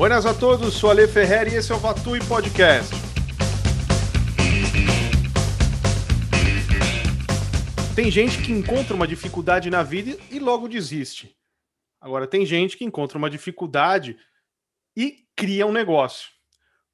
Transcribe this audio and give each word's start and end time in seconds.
Buenas 0.00 0.24
a 0.24 0.32
todos, 0.32 0.72
sou 0.72 0.90
Ale 0.90 1.06
Ferrer 1.06 1.52
e 1.52 1.56
esse 1.56 1.70
é 1.70 1.74
o 1.74 1.78
Vatui 1.78 2.20
Podcast. 2.26 2.90
Tem 7.94 8.10
gente 8.10 8.42
que 8.42 8.50
encontra 8.50 8.96
uma 8.96 9.06
dificuldade 9.06 9.68
na 9.68 9.82
vida 9.82 10.16
e 10.30 10.38
logo 10.38 10.68
desiste. 10.68 11.36
Agora, 12.00 12.26
tem 12.26 12.46
gente 12.46 12.78
que 12.78 12.84
encontra 12.86 13.18
uma 13.18 13.28
dificuldade 13.28 14.16
e 14.96 15.26
cria 15.36 15.66
um 15.66 15.72
negócio. 15.72 16.30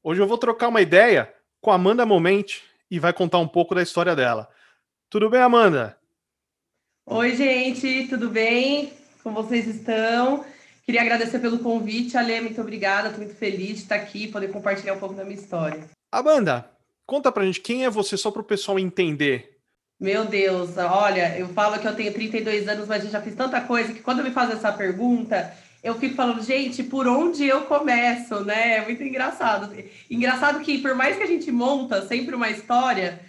Hoje 0.02 0.20
eu 0.20 0.27
vou 0.27 0.36
trocar 0.36 0.66
uma 0.66 0.82
ideia 0.82 1.32
com 1.61 1.70
a 1.70 1.77
Amanda 1.77 2.04
Momente 2.04 2.64
e 2.91 2.98
vai 2.98 3.12
contar 3.12 3.38
um 3.38 3.46
pouco 3.46 3.73
da 3.73 3.84
história 3.84 4.16
dela. 4.16 4.48
Tudo 5.09 5.30
bem, 5.30 5.43
Amanda? 5.43 5.96
Oi, 7.07 7.36
gente, 7.36 8.09
tudo 8.09 8.29
bem? 8.29 8.93
Como 9.23 9.45
vocês 9.45 9.68
estão? 9.68 10.44
Queria 10.86 11.03
agradecer 11.03 11.40
pelo 11.40 11.58
convite, 11.58 12.17
Ale, 12.17 12.40
muito 12.40 12.61
obrigada, 12.61 13.08
estou 13.08 13.25
muito 13.25 13.36
feliz 13.36 13.71
de 13.71 13.82
estar 13.82 13.96
aqui 13.96 14.25
e 14.25 14.29
poder 14.29 14.53
compartilhar 14.53 14.94
um 14.94 15.00
pouco 15.00 15.17
da 15.17 15.25
minha 15.25 15.36
história. 15.36 15.85
Amanda, 16.13 16.71
conta 17.04 17.32
pra 17.32 17.44
gente 17.44 17.61
quem 17.61 17.85
é 17.85 17.90
você, 17.90 18.17
só 18.17 18.31
para 18.31 18.40
o 18.40 18.44
pessoal 18.44 18.79
entender. 18.79 19.58
Meu 19.99 20.25
Deus, 20.25 20.77
olha, 20.77 21.36
eu 21.36 21.49
falo 21.49 21.80
que 21.80 21.89
eu 21.89 21.96
tenho 21.96 22.13
32 22.13 22.68
anos, 22.68 22.86
mas 22.86 23.04
eu 23.04 23.11
já 23.11 23.21
fiz 23.21 23.35
tanta 23.35 23.61
coisa 23.63 23.93
que 23.93 23.99
quando 23.99 24.22
me 24.22 24.30
fazem 24.30 24.54
essa 24.54 24.71
pergunta, 24.71 25.53
eu 25.82 25.96
fico 25.96 26.14
falando, 26.14 26.41
gente, 26.41 26.85
por 26.85 27.08
onde 27.08 27.44
eu 27.44 27.63
começo, 27.63 28.44
né? 28.44 28.77
É 28.77 28.85
muito 28.85 29.03
engraçado. 29.03 29.75
Engraçado 30.08 30.61
que, 30.61 30.79
por 30.79 30.94
mais 30.94 31.16
que 31.16 31.22
a 31.25 31.27
gente 31.27 31.50
monta 31.50 32.06
sempre 32.06 32.36
uma 32.36 32.48
história, 32.48 33.20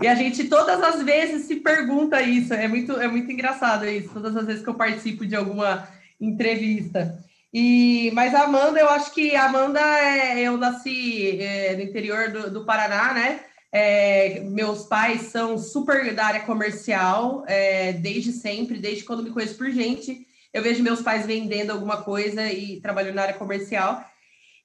e 0.00 0.06
a 0.06 0.14
gente 0.14 0.44
todas 0.44 0.82
as 0.82 1.02
vezes 1.02 1.46
se 1.46 1.56
pergunta 1.56 2.22
isso. 2.22 2.54
É 2.54 2.66
muito, 2.66 2.92
é 2.92 3.08
muito 3.08 3.30
engraçado 3.30 3.86
isso, 3.86 4.08
todas 4.08 4.34
as 4.34 4.46
vezes 4.46 4.62
que 4.62 4.70
eu 4.70 4.74
participo 4.74 5.26
de 5.26 5.36
alguma 5.36 5.86
entrevista. 6.20 7.18
E, 7.52 8.10
mas 8.14 8.34
a 8.34 8.44
Amanda, 8.44 8.80
eu 8.80 8.88
acho 8.88 9.12
que 9.12 9.36
a 9.36 9.44
Amanda, 9.44 9.80
é, 9.80 10.40
eu 10.40 10.56
nasci 10.56 11.40
é, 11.40 11.76
no 11.76 11.82
interior 11.82 12.32
do, 12.32 12.50
do 12.50 12.64
Paraná, 12.64 13.14
né? 13.14 13.40
É, 13.70 14.40
meus 14.40 14.84
pais 14.84 15.22
são 15.22 15.58
super 15.58 16.14
da 16.14 16.26
área 16.26 16.40
comercial, 16.42 17.44
é, 17.46 17.92
desde 17.92 18.32
sempre, 18.32 18.78
desde 18.78 19.04
quando 19.04 19.22
me 19.22 19.30
conheço 19.30 19.56
por 19.56 19.70
gente. 19.70 20.26
Eu 20.52 20.62
vejo 20.62 20.82
meus 20.82 21.02
pais 21.02 21.26
vendendo 21.26 21.70
alguma 21.70 22.02
coisa 22.02 22.46
e 22.52 22.80
trabalhando 22.80 23.16
na 23.16 23.22
área 23.22 23.34
comercial. 23.34 24.04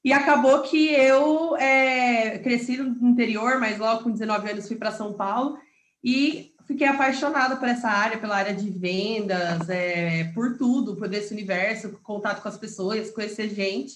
E 0.04 0.14
acabou 0.14 0.62
que 0.62 0.90
eu 0.90 1.58
é, 1.58 2.40
cresci 2.40 2.78
no 2.78 3.10
interior, 3.10 3.60
mas 3.60 3.78
logo 3.78 4.04
com 4.04 4.12
19 4.12 4.52
anos 4.52 4.68
fui 4.68 4.78
para 4.78 4.92
São 4.92 5.14
Paulo 5.14 5.58
e 6.04 6.52
fiquei 6.70 6.86
apaixonada 6.86 7.56
por 7.56 7.68
essa 7.68 7.90
área, 7.90 8.20
pela 8.20 8.36
área 8.36 8.54
de 8.54 8.70
vendas, 8.70 9.68
é, 9.70 10.26
por 10.36 10.56
tudo, 10.56 10.96
por 10.96 11.12
esse 11.12 11.34
universo, 11.34 12.00
contato 12.04 12.44
com 12.44 12.48
as 12.48 12.58
pessoas, 12.58 13.10
conhecer 13.10 13.50
gente. 13.50 13.96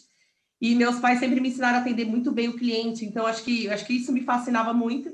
E 0.60 0.74
meus 0.74 0.98
pais 1.00 1.20
sempre 1.20 1.40
me 1.40 1.50
ensinaram 1.50 1.78
a 1.78 1.82
atender 1.82 2.06
muito 2.06 2.32
bem 2.32 2.50
o 2.50 2.58
cliente, 2.58 3.06
então 3.06 3.28
acho 3.28 3.44
que 3.44 3.70
acho 3.70 3.86
que 3.86 3.94
isso 3.94 4.12
me 4.12 4.24
fascinava 4.24 4.74
muito. 4.74 5.14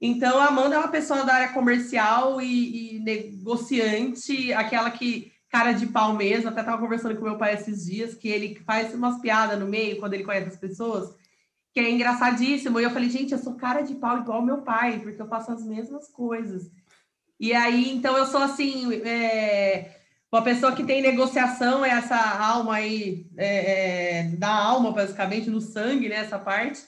Então 0.00 0.38
a 0.38 0.46
Amanda 0.46 0.76
é 0.76 0.78
uma 0.78 0.88
pessoa 0.88 1.24
da 1.24 1.34
área 1.34 1.52
comercial 1.52 2.40
e, 2.40 2.96
e 2.96 2.98
negociante, 3.00 4.54
aquela 4.54 4.90
que 4.90 5.30
cara 5.50 5.72
de 5.72 5.86
pau 5.86 6.14
mesmo. 6.14 6.48
Até 6.48 6.60
estava 6.60 6.80
conversando 6.80 7.16
com 7.16 7.24
meu 7.24 7.36
pai 7.36 7.52
esses 7.52 7.84
dias, 7.84 8.14
que 8.14 8.28
ele 8.28 8.54
faz 8.64 8.94
umas 8.94 9.20
piadas 9.20 9.58
no 9.58 9.66
meio 9.66 9.98
quando 9.98 10.14
ele 10.14 10.24
conhece 10.24 10.48
as 10.48 10.56
pessoas, 10.56 11.14
que 11.72 11.80
é 11.80 11.90
engraçadíssimo. 11.90 12.80
E 12.80 12.84
eu 12.84 12.90
falei, 12.90 13.10
gente, 13.10 13.32
eu 13.32 13.38
sou 13.38 13.56
cara 13.56 13.82
de 13.82 13.94
pau 13.94 14.18
igual 14.18 14.40
meu 14.40 14.62
pai, 14.62 15.00
porque 15.00 15.20
eu 15.20 15.28
faço 15.28 15.52
as 15.52 15.62
mesmas 15.64 16.08
coisas. 16.08 16.70
E 17.38 17.52
aí, 17.52 17.90
então, 17.90 18.16
eu 18.16 18.26
sou 18.26 18.40
assim, 18.40 18.94
é, 19.02 19.90
uma 20.30 20.42
pessoa 20.42 20.74
que 20.74 20.84
tem 20.84 21.02
negociação, 21.02 21.84
é 21.84 21.90
essa 21.90 22.16
alma 22.16 22.74
aí, 22.74 23.26
é, 23.36 24.20
é, 24.20 24.22
da 24.36 24.52
alma, 24.52 24.92
basicamente, 24.92 25.50
no 25.50 25.60
sangue, 25.60 26.08
né, 26.08 26.16
essa 26.16 26.38
parte. 26.38 26.80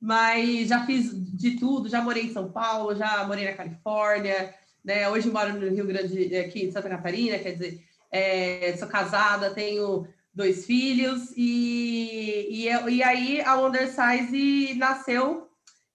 Mas 0.00 0.68
já 0.68 0.86
fiz 0.86 1.10
de 1.36 1.58
tudo, 1.58 1.88
já 1.88 2.00
morei 2.00 2.24
em 2.24 2.32
São 2.32 2.50
Paulo, 2.50 2.96
já 2.96 3.24
morei 3.24 3.44
na 3.44 3.52
Califórnia, 3.52 4.54
né? 4.84 5.08
Hoje 5.08 5.30
moro 5.30 5.52
no 5.52 5.68
Rio 5.68 5.86
Grande, 5.86 6.36
aqui 6.36 6.64
em 6.64 6.72
Santa 6.72 6.88
Catarina, 6.88 7.38
quer 7.38 7.52
dizer, 7.52 7.84
é, 8.10 8.74
sou 8.78 8.88
casada, 8.88 9.54
tenho 9.54 10.06
dois 10.32 10.64
filhos, 10.64 11.32
e, 11.36 12.46
e, 12.50 12.90
e 12.94 13.02
aí 13.02 13.42
a 13.42 13.60
Undersize 13.60 14.74
nasceu, 14.74 15.48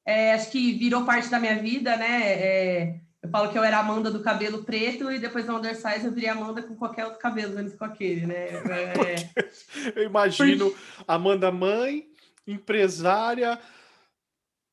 é, 0.06 0.34
acho 0.34 0.52
que 0.52 0.74
virou 0.74 1.04
parte 1.04 1.30
da 1.30 1.40
minha 1.40 1.58
vida, 1.58 1.98
né? 1.98 3.02
Eu 3.26 3.30
falo 3.32 3.52
que 3.52 3.58
eu 3.58 3.64
era 3.64 3.80
Amanda 3.80 4.12
do 4.12 4.20
cabelo 4.20 4.64
preto 4.64 5.12
e 5.12 5.18
depois 5.18 5.48
na 5.48 5.56
Undersize 5.56 6.06
eu 6.06 6.12
virei 6.12 6.30
Amanda 6.30 6.62
com 6.62 6.76
qualquer 6.76 7.06
outro 7.06 7.20
cabelo, 7.20 7.56
menos 7.56 7.74
com 7.74 7.84
aquele, 7.84 8.28
né? 8.28 8.46
É... 9.36 10.00
eu 10.00 10.04
imagino 10.04 10.74
Amanda 11.08 11.52
mãe, 11.52 12.06
empresária, 12.46 13.60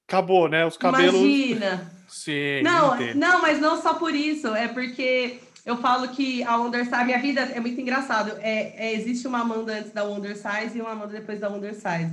acabou, 0.07 0.49
né? 0.49 0.67
Os 0.67 0.77
cabelos. 0.77 1.15
Imagina. 1.15 1.91
Sim. 2.09 2.63
Não, 2.63 2.95
não, 3.15 3.41
mas 3.41 3.59
não 3.59 3.81
só 3.81 3.95
por 3.95 4.15
isso, 4.15 4.55
é 4.55 4.69
porque 4.69 5.41
eu 5.65 5.79
falo 5.79 6.09
que 6.09 6.43
a 6.43 6.61
Undersize, 6.61 7.05
minha 7.05 7.19
vida 7.19 7.41
é 7.41 7.59
muito 7.59 7.81
engraçado. 7.81 8.37
É, 8.41 8.89
é, 8.89 8.93
existe 8.93 9.27
uma 9.27 9.41
Amanda 9.41 9.79
antes 9.79 9.93
da 9.93 10.05
Undersize 10.05 10.77
e 10.77 10.83
uma 10.83 10.91
Amanda 10.91 11.15
depois 11.15 11.41
da 11.41 11.49
Undersize. 11.49 12.13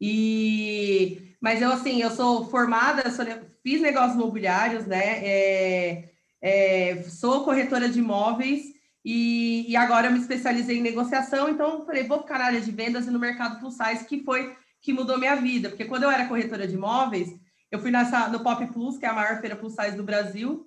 E 0.00 1.33
mas 1.44 1.60
eu 1.60 1.70
assim, 1.70 2.00
eu 2.00 2.10
sou 2.10 2.46
formada, 2.46 3.10
sou, 3.10 3.22
fiz 3.62 3.78
negócios 3.78 4.14
imobiliários, 4.14 4.86
né? 4.86 5.18
É, 5.22 6.08
é, 6.40 7.02
sou 7.02 7.44
corretora 7.44 7.86
de 7.86 7.98
imóveis 7.98 8.72
e, 9.04 9.70
e, 9.70 9.76
agora 9.76 10.06
eu 10.06 10.12
me 10.12 10.20
especializei 10.20 10.78
em 10.78 10.82
negociação, 10.82 11.50
então 11.50 11.84
falei, 11.84 12.04
vou 12.04 12.22
ficar 12.22 12.38
na 12.38 12.46
área 12.46 12.62
de 12.62 12.70
vendas 12.70 13.06
e 13.06 13.10
no 13.10 13.18
mercado 13.18 13.60
plus 13.60 13.74
size, 13.76 14.06
que 14.06 14.24
foi 14.24 14.56
que 14.80 14.94
mudou 14.94 15.18
minha 15.18 15.36
vida, 15.36 15.68
porque 15.68 15.84
quando 15.84 16.04
eu 16.04 16.10
era 16.10 16.26
corretora 16.28 16.66
de 16.66 16.76
imóveis, 16.76 17.28
eu 17.70 17.78
fui 17.78 17.90
nessa, 17.90 18.26
no 18.28 18.40
Pop 18.40 18.66
Plus, 18.68 18.96
que 18.96 19.04
é 19.04 19.10
a 19.10 19.12
maior 19.12 19.38
feira 19.42 19.54
plus 19.54 19.74
size 19.74 19.98
do 19.98 20.02
Brasil, 20.02 20.66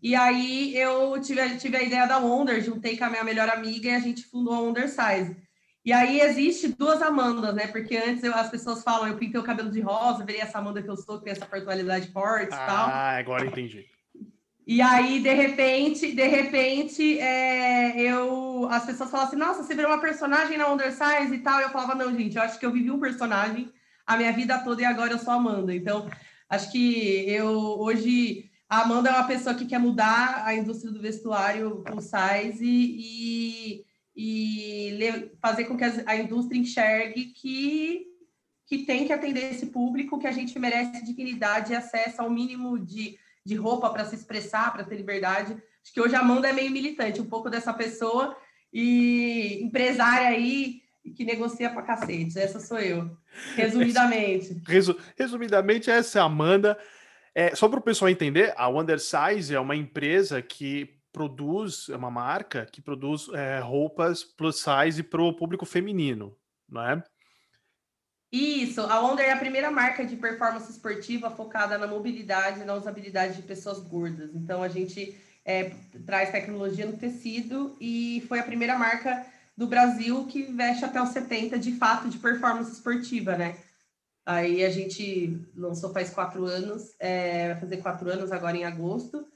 e 0.00 0.14
aí 0.14 0.76
eu 0.76 1.20
tive, 1.20 1.56
tive 1.56 1.76
a 1.76 1.82
ideia 1.82 2.06
da 2.06 2.18
Wonder, 2.18 2.62
juntei 2.62 2.96
com 2.96 3.06
a 3.06 3.10
minha 3.10 3.24
melhor 3.24 3.48
amiga 3.48 3.88
e 3.88 3.94
a 3.94 3.98
gente 3.98 4.22
fundou 4.24 4.54
a 4.54 4.60
Wonder 4.60 4.88
Size. 4.88 5.36
E 5.84 5.92
aí 5.92 6.20
existe 6.20 6.68
duas 6.68 7.02
Amandas, 7.02 7.54
né? 7.54 7.66
Porque 7.66 7.96
antes 7.96 8.22
eu, 8.22 8.34
as 8.34 8.48
pessoas 8.48 8.82
falam, 8.82 9.08
eu 9.08 9.16
pintei 9.16 9.40
o 9.40 9.44
cabelo 9.44 9.70
de 9.70 9.80
rosa, 9.80 10.24
virei 10.24 10.40
essa 10.40 10.58
Amanda 10.58 10.82
que 10.82 10.88
eu 10.88 10.96
sou, 10.96 11.18
que 11.18 11.24
tem 11.24 11.32
essa 11.32 11.46
personalidade 11.46 12.12
forte 12.12 12.52
e 12.52 12.54
ah, 12.54 12.66
tal. 12.66 12.88
Ah, 12.88 13.16
agora 13.18 13.46
entendi. 13.46 13.86
E 14.64 14.80
aí, 14.80 15.20
de 15.20 15.34
repente, 15.34 16.12
de 16.12 16.26
repente, 16.28 17.18
é, 17.18 18.00
eu, 18.00 18.68
as 18.70 18.86
pessoas 18.86 19.10
falavam 19.10 19.28
assim, 19.28 19.40
nossa, 19.40 19.64
você 19.64 19.74
virou 19.74 19.90
uma 19.90 20.00
personagem 20.00 20.56
na 20.56 20.72
Undersize 20.72 21.34
e 21.34 21.38
tal. 21.38 21.58
E 21.58 21.64
eu 21.64 21.70
falava, 21.70 21.96
não, 21.96 22.16
gente, 22.16 22.36
eu 22.36 22.42
acho 22.42 22.60
que 22.60 22.64
eu 22.64 22.70
vivi 22.70 22.90
um 22.90 23.00
personagem 23.00 23.72
a 24.06 24.16
minha 24.16 24.32
vida 24.32 24.58
toda 24.58 24.82
e 24.82 24.84
agora 24.84 25.12
eu 25.12 25.18
sou 25.18 25.32
Amanda. 25.32 25.74
Então, 25.74 26.08
acho 26.48 26.70
que 26.70 27.24
eu 27.28 27.50
hoje 27.50 28.50
a 28.68 28.82
Amanda 28.82 29.10
é 29.10 29.12
uma 29.12 29.26
pessoa 29.26 29.54
que 29.54 29.66
quer 29.66 29.78
mudar 29.78 30.44
a 30.46 30.54
indústria 30.54 30.90
do 30.90 30.98
vestuário 31.00 31.82
plus 31.84 32.04
size 32.04 32.64
e, 32.64 33.80
e, 33.80 33.84
e 34.14 35.30
fazer 35.40 35.64
com 35.64 35.76
que 35.76 35.84
a 35.84 36.16
indústria 36.16 36.58
enxergue 36.58 37.26
que, 37.26 38.06
que 38.66 38.84
tem 38.84 39.06
que 39.06 39.12
atender 39.12 39.52
esse 39.52 39.66
público, 39.66 40.18
que 40.18 40.26
a 40.26 40.32
gente 40.32 40.58
merece 40.58 41.04
dignidade 41.04 41.72
e 41.72 41.76
acesso 41.76 42.20
ao 42.20 42.30
mínimo 42.30 42.78
de, 42.78 43.18
de 43.44 43.54
roupa 43.54 43.90
para 43.90 44.04
se 44.04 44.14
expressar, 44.14 44.72
para 44.72 44.84
ter 44.84 44.96
liberdade. 44.96 45.52
Acho 45.82 45.92
que 45.92 46.00
hoje 46.00 46.14
a 46.14 46.20
Amanda 46.20 46.48
é 46.48 46.52
meio 46.52 46.70
militante, 46.70 47.20
um 47.20 47.26
pouco 47.26 47.48
dessa 47.48 47.72
pessoa 47.72 48.36
e 48.72 49.62
empresária 49.62 50.28
aí 50.28 50.82
que 51.16 51.24
negocia 51.24 51.70
pra 51.70 51.82
cacete. 51.82 52.38
Essa 52.38 52.60
sou 52.60 52.78
eu, 52.78 53.16
resumidamente. 53.56 54.60
Resumidamente, 55.18 55.90
essa 55.90 56.18
é 56.18 56.22
a 56.22 56.26
Amanda. 56.26 56.78
É, 57.34 57.54
só 57.54 57.68
para 57.68 57.80
o 57.80 57.82
pessoal 57.82 58.10
entender, 58.10 58.52
a 58.56 58.68
Undersize 58.68 59.54
é 59.54 59.58
uma 59.58 59.74
empresa 59.74 60.40
que 60.40 61.01
produz, 61.12 61.88
é 61.88 61.96
uma 61.96 62.10
marca 62.10 62.66
que 62.66 62.80
produz 62.80 63.28
é, 63.34 63.58
roupas 63.60 64.24
plus 64.24 64.56
size 64.64 65.02
para 65.02 65.22
o 65.22 65.34
público 65.34 65.66
feminino, 65.66 66.36
não 66.68 66.82
é? 66.82 67.02
Isso, 68.32 68.80
a 68.80 68.98
Wonder 68.98 69.26
é 69.26 69.32
a 69.32 69.38
primeira 69.38 69.70
marca 69.70 70.06
de 70.06 70.16
performance 70.16 70.72
esportiva 70.72 71.30
focada 71.30 71.76
na 71.76 71.86
mobilidade 71.86 72.60
e 72.60 72.64
na 72.64 72.74
usabilidade 72.74 73.36
de 73.36 73.42
pessoas 73.42 73.78
gordas. 73.80 74.34
Então 74.34 74.62
a 74.62 74.68
gente 74.68 75.14
é, 75.44 75.70
traz 76.06 76.30
tecnologia 76.30 76.86
no 76.86 76.96
tecido 76.96 77.76
e 77.78 78.24
foi 78.28 78.38
a 78.38 78.44
primeira 78.44 78.78
marca 78.78 79.26
do 79.54 79.66
Brasil 79.66 80.26
que 80.26 80.44
veste 80.44 80.82
até 80.82 81.02
os 81.02 81.10
70 81.10 81.58
de 81.58 81.72
fato 81.72 82.08
de 82.08 82.18
performance 82.18 82.72
esportiva, 82.72 83.36
né? 83.36 83.58
Aí 84.24 84.64
a 84.64 84.70
gente 84.70 85.46
lançou 85.54 85.92
faz 85.92 86.10
quatro 86.10 86.46
anos, 86.46 86.94
é, 86.98 87.48
vai 87.48 87.60
fazer 87.60 87.76
quatro 87.78 88.08
anos 88.08 88.30
agora 88.32 88.56
em 88.56 88.64
agosto. 88.64 89.26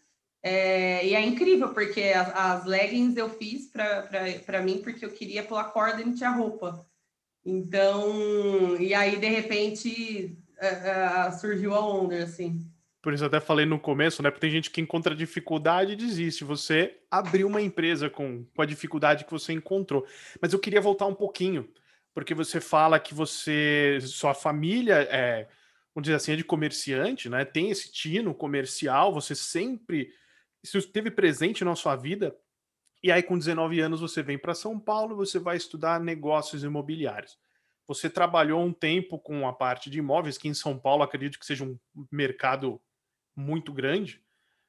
É, 0.49 1.05
e 1.05 1.13
é 1.13 1.21
incrível, 1.27 1.71
porque 1.75 2.01
as, 2.03 2.29
as 2.37 2.65
leggings 2.67 3.17
eu 3.17 3.29
fiz 3.29 3.69
para 3.69 4.63
mim 4.63 4.79
porque 4.79 5.05
eu 5.05 5.11
queria 5.11 5.43
pular 5.43 5.65
corda 5.65 6.01
e 6.01 6.05
não 6.05 6.15
tinha 6.15 6.31
roupa. 6.31 6.87
Então, 7.45 8.77
e 8.79 8.95
aí 8.95 9.17
de 9.17 9.27
repente 9.27 10.39
a, 10.61 11.25
a, 11.25 11.33
surgiu 11.33 11.75
a 11.75 11.81
onda, 11.81 12.23
assim. 12.23 12.65
Por 13.03 13.13
isso 13.13 13.25
até 13.25 13.41
falei 13.41 13.67
no 13.67 13.81
começo, 13.81 14.23
né? 14.23 14.31
Porque 14.31 14.47
tem 14.47 14.51
gente 14.53 14.71
que 14.71 14.81
encontra 14.81 15.17
dificuldade 15.17 15.95
e 15.95 15.97
desiste. 15.97 16.45
Você 16.45 16.97
abriu 17.11 17.49
uma 17.49 17.61
empresa 17.61 18.09
com, 18.09 18.45
com 18.55 18.63
a 18.63 18.67
dificuldade 18.67 19.25
que 19.25 19.33
você 19.33 19.53
encontrou. 19.53 20.07
Mas 20.41 20.53
eu 20.53 20.61
queria 20.61 20.81
voltar 20.81 21.07
um 21.07 21.15
pouquinho 21.15 21.69
porque 22.15 22.35
você 22.35 22.61
fala 22.61 23.01
que 23.01 23.13
você, 23.13 23.99
sua 24.01 24.33
família 24.33 25.09
é, 25.11 25.49
vamos 25.93 26.05
dizer 26.05 26.15
assim, 26.15 26.33
é 26.35 26.37
de 26.37 26.45
comerciante, 26.45 27.29
né? 27.29 27.45
Tem 27.45 27.69
esse 27.69 27.91
tino 27.91 28.33
comercial, 28.33 29.13
você 29.13 29.35
sempre 29.35 30.13
isso 30.63 30.79
esteve 30.79 31.11
presente 31.11 31.65
na 31.65 31.75
sua 31.75 31.97
vida. 31.97 32.37
E 33.03 33.13
aí, 33.13 33.23
com 33.23 33.39
19 33.39 33.81
anos, 33.81 34.01
você 34.01 34.23
vem 34.23 34.39
para 34.39 34.55
São 34.55 34.79
Paulo, 34.79 35.17
você 35.17 35.39
vai 35.39 35.57
estudar 35.57 36.01
negócios 36.01 36.65
imobiliários. 36.65 37.39
Você 37.87 38.11
trabalhou 38.11 38.65
um 38.65 38.73
tempo 38.73 39.19
com 39.19 39.47
a 39.47 39.53
parte 39.53 39.89
de 39.89 39.99
imóveis, 39.99 40.37
que 40.37 40.49
em 40.49 40.55
São 40.55 40.77
Paulo 40.77 41.03
acredito 41.03 41.39
que 41.39 41.47
seja 41.47 41.65
um 41.65 41.79
mercado 42.11 42.81
muito 43.35 43.73
grande. 43.73 44.21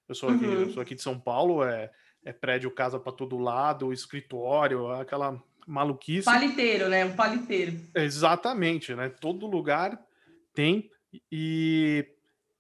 Eu 0.07 0.13
sou 0.13 0.29
aqui, 0.29 0.45
uhum. 0.45 0.61
eu 0.61 0.69
sou 0.71 0.81
aqui 0.81 0.93
de 0.93 1.01
São 1.01 1.19
Paulo, 1.19 1.63
é, 1.63 1.91
é 2.23 2.31
prédio, 2.31 2.69
casa 2.69 2.99
para 2.99 3.11
todo 3.11 3.37
lado, 3.37 3.91
escritório, 3.91 4.91
aquela 4.91 5.41
maluquice. 5.65 6.25
Paliteiro, 6.25 6.89
né? 6.89 7.05
Um 7.05 7.15
paliteiro. 7.15 7.79
Exatamente, 7.95 8.93
né? 8.93 9.09
Todo 9.09 9.47
lugar 9.47 9.99
tem. 10.53 10.89
E 11.31 12.05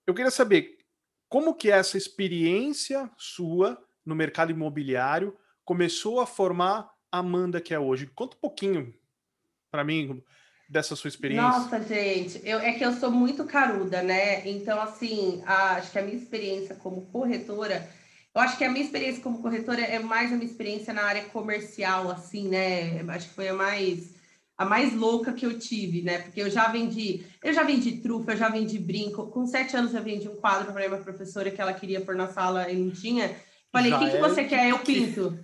eu 0.05 0.13
queria 0.13 0.31
saber 0.31 0.76
como 1.29 1.53
que 1.53 1.69
essa 1.69 1.97
experiência 1.97 3.09
sua 3.17 3.77
no 4.05 4.15
mercado 4.15 4.51
imobiliário 4.51 5.37
começou 5.65 6.19
a 6.21 6.25
formar 6.25 6.89
a 7.11 7.19
Amanda 7.19 7.59
que 7.59 7.73
é 7.73 7.79
hoje. 7.79 8.07
Conta 8.07 8.37
um 8.37 8.39
pouquinho 8.39 8.93
para 9.69 9.83
mim 9.83 10.23
dessa 10.69 10.95
sua 10.95 11.07
experiência? 11.07 11.43
Nossa, 11.43 11.81
gente, 11.81 12.41
eu, 12.43 12.59
é 12.59 12.73
que 12.73 12.85
eu 12.85 12.93
sou 12.93 13.11
muito 13.11 13.45
caruda, 13.45 14.01
né? 14.01 14.47
Então, 14.47 14.79
assim, 14.81 15.41
a, 15.45 15.73
acho 15.75 15.91
que 15.91 15.99
a 15.99 16.01
minha 16.01 16.17
experiência 16.17 16.75
como 16.75 17.05
corretora, 17.07 17.89
eu 18.33 18.41
acho 18.41 18.57
que 18.57 18.63
a 18.63 18.71
minha 18.71 18.83
experiência 18.83 19.21
como 19.21 19.41
corretora 19.41 19.81
é 19.81 19.99
mais 19.99 20.31
a 20.31 20.35
minha 20.35 20.49
experiência 20.49 20.93
na 20.93 21.03
área 21.03 21.25
comercial, 21.25 22.09
assim, 22.09 22.47
né? 22.47 23.01
Acho 23.09 23.29
que 23.29 23.35
foi 23.35 23.49
a 23.49 23.53
mais 23.53 24.16
a 24.57 24.65
mais 24.65 24.93
louca 24.93 25.33
que 25.33 25.45
eu 25.45 25.59
tive, 25.59 26.01
né? 26.01 26.19
Porque 26.19 26.41
eu 26.41 26.49
já 26.49 26.67
vendi, 26.67 27.23
eu 27.43 27.53
já 27.53 27.63
vendi 27.63 28.01
trufa, 28.01 28.31
eu 28.31 28.37
já 28.37 28.49
vendi 28.49 28.79
brinco. 28.79 29.27
Com 29.27 29.45
sete 29.45 29.77
anos 29.77 29.93
eu 29.93 30.01
vendi 30.01 30.27
um 30.27 30.35
quadro 30.35 30.73
para 30.73 30.87
uma 30.87 30.97
professora 30.97 31.51
que 31.51 31.61
ela 31.61 31.73
queria 31.73 32.01
pôr 32.01 32.15
na 32.15 32.27
sala 32.27 32.69
e 32.69 32.75
não 32.75 32.89
tinha. 32.89 33.35
Falei, 33.71 33.93
o 33.93 33.99
que, 33.99 34.11
que 34.11 34.17
você 34.17 34.43
quer? 34.45 34.69
Eu 34.69 34.79
pinto 34.79 35.37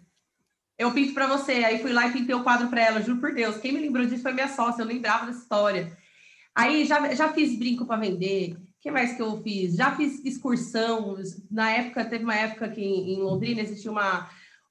eu 0.78 0.92
pinto 0.92 1.14
para 1.14 1.28
você. 1.28 1.52
Aí 1.64 1.80
fui 1.80 1.94
lá 1.94 2.08
e 2.08 2.14
pintei 2.14 2.36
o 2.36 2.44
quadro 2.44 2.68
para 2.68 2.82
ela, 2.82 3.02
juro 3.02 3.20
por 3.20 3.34
Deus. 3.34 3.58
Quem 3.58 3.72
me 3.72 3.80
lembrou 3.80 4.06
disso 4.06 4.24
foi 4.24 4.34
minha 4.34 4.48
sócia, 4.48 4.82
eu 4.82 4.88
lembrava 4.88 5.26
dessa 5.26 5.40
história. 5.40 5.96
Aí 6.56 6.86
já, 6.86 7.14
já 7.14 7.34
fiz 7.34 7.58
brinco 7.58 7.86
para 7.86 8.00
vender. 8.00 8.54
O 8.54 8.82
que 8.82 8.92
mais 8.92 9.16
que 9.16 9.22
eu 9.22 9.42
fiz? 9.42 9.76
Já 9.76 9.96
fiz 9.96 10.24
excursão. 10.26 11.16
Na 11.50 11.72
época, 11.72 12.06
teve 12.06 12.24
uma 12.24 12.36
época 12.36 12.70
que 12.70 12.82
em, 12.82 13.22
Londrina 13.22 13.62
existia 13.62 13.92
uma, 13.92 14.30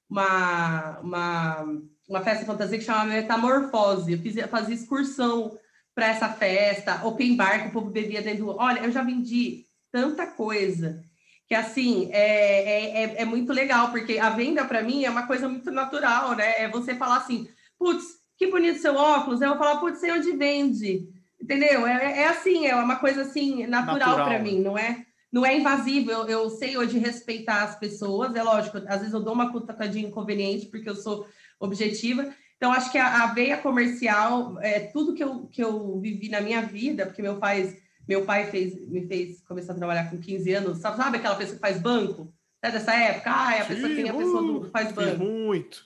uma, 0.09 0.99
uma, 0.99 1.81
uma 2.07 2.21
festa 2.21 2.45
fantasia 2.45 2.77
que 2.77 2.83
chamava 2.83 3.09
Metamorfose. 3.09 4.13
Eu 4.13 4.19
fiz, 4.19 4.35
fazia 4.49 4.75
excursão 4.75 5.57
para 5.95 6.07
essa 6.07 6.29
festa, 6.29 7.05
open 7.05 7.35
bar, 7.35 7.61
que 7.61 7.67
o 7.69 7.71
povo 7.71 7.89
bebia 7.89 8.21
dentro 8.21 8.45
do. 8.45 8.57
Olha, 8.57 8.79
eu 8.81 8.91
já 8.91 9.03
vendi 9.03 9.65
tanta 9.91 10.25
coisa 10.25 11.03
que 11.47 11.53
assim 11.53 12.09
é, 12.11 12.23
é, 12.23 13.03
é, 13.03 13.21
é 13.21 13.25
muito 13.25 13.53
legal, 13.53 13.91
porque 13.91 14.17
a 14.17 14.29
venda 14.29 14.65
para 14.65 14.81
mim 14.81 15.03
é 15.03 15.09
uma 15.09 15.27
coisa 15.27 15.47
muito 15.47 15.69
natural, 15.71 16.35
né? 16.35 16.53
É 16.57 16.67
você 16.69 16.95
falar 16.95 17.17
assim, 17.17 17.47
putz, 17.77 18.05
que 18.37 18.47
bonito 18.47 18.79
seu 18.79 18.95
óculos, 18.95 19.41
eu 19.41 19.49
vou 19.49 19.57
falar, 19.57 19.77
putz, 19.77 19.99
sei 19.99 20.11
onde 20.11 20.31
vende, 20.31 21.07
entendeu? 21.39 21.85
É, 21.85 22.21
é 22.21 22.27
assim, 22.27 22.65
é 22.65 22.75
uma 22.75 22.95
coisa 22.95 23.21
assim 23.21 23.67
natural, 23.67 23.97
natural. 23.99 24.27
para 24.27 24.39
mim, 24.39 24.59
não 24.61 24.77
é? 24.77 25.05
Não 25.31 25.45
é 25.45 25.57
invasivo, 25.57 26.11
eu, 26.11 26.27
eu 26.27 26.49
sei 26.49 26.77
hoje 26.77 26.99
respeitar 26.99 27.63
as 27.63 27.75
pessoas, 27.77 28.35
é 28.35 28.43
lógico, 28.43 28.77
às 28.87 28.99
vezes 28.99 29.13
eu 29.13 29.19
dou 29.19 29.33
uma 29.33 29.51
cutucadinha 29.51 30.07
inconveniente 30.07 30.67
porque 30.67 30.89
eu 30.89 30.95
sou 30.95 31.27
objetiva, 31.65 32.33
então, 32.63 32.71
acho 32.71 32.93
que 32.93 32.97
a, 32.97 33.23
a 33.23 33.27
veia 33.33 33.57
comercial, 33.57 34.57
é 34.61 34.79
tudo 34.79 35.13
que 35.13 35.21
eu, 35.21 35.47
que 35.47 35.61
eu 35.61 35.99
vivi 35.99 36.29
na 36.29 36.39
minha 36.39 36.61
vida, 36.61 37.05
porque 37.05 37.21
meu 37.21 37.35
pai 37.35 37.75
meu 38.07 38.25
pai 38.25 38.49
fez, 38.49 38.73
me 38.87 39.05
fez 39.05 39.41
começar 39.41 39.73
a 39.73 39.75
trabalhar 39.75 40.09
com 40.09 40.17
15 40.17 40.53
anos. 40.53 40.77
Sabe, 40.77 40.97
sabe 40.97 41.17
aquela 41.17 41.35
pessoa 41.35 41.55
que 41.55 41.61
faz 41.61 41.79
banco? 41.81 42.33
É 42.61 42.71
dessa 42.71 42.93
época? 42.93 43.31
Ah, 43.33 43.55
é 43.55 43.61
a 43.61 43.65
pessoa 43.65 43.89
Sim, 43.89 43.95
que 43.95 44.01
tem 44.01 44.09
a 44.09 44.13
pessoa 44.13 44.41
do, 44.41 44.69
faz 44.69 44.91
banco. 44.93 45.23
Muito. 45.23 45.85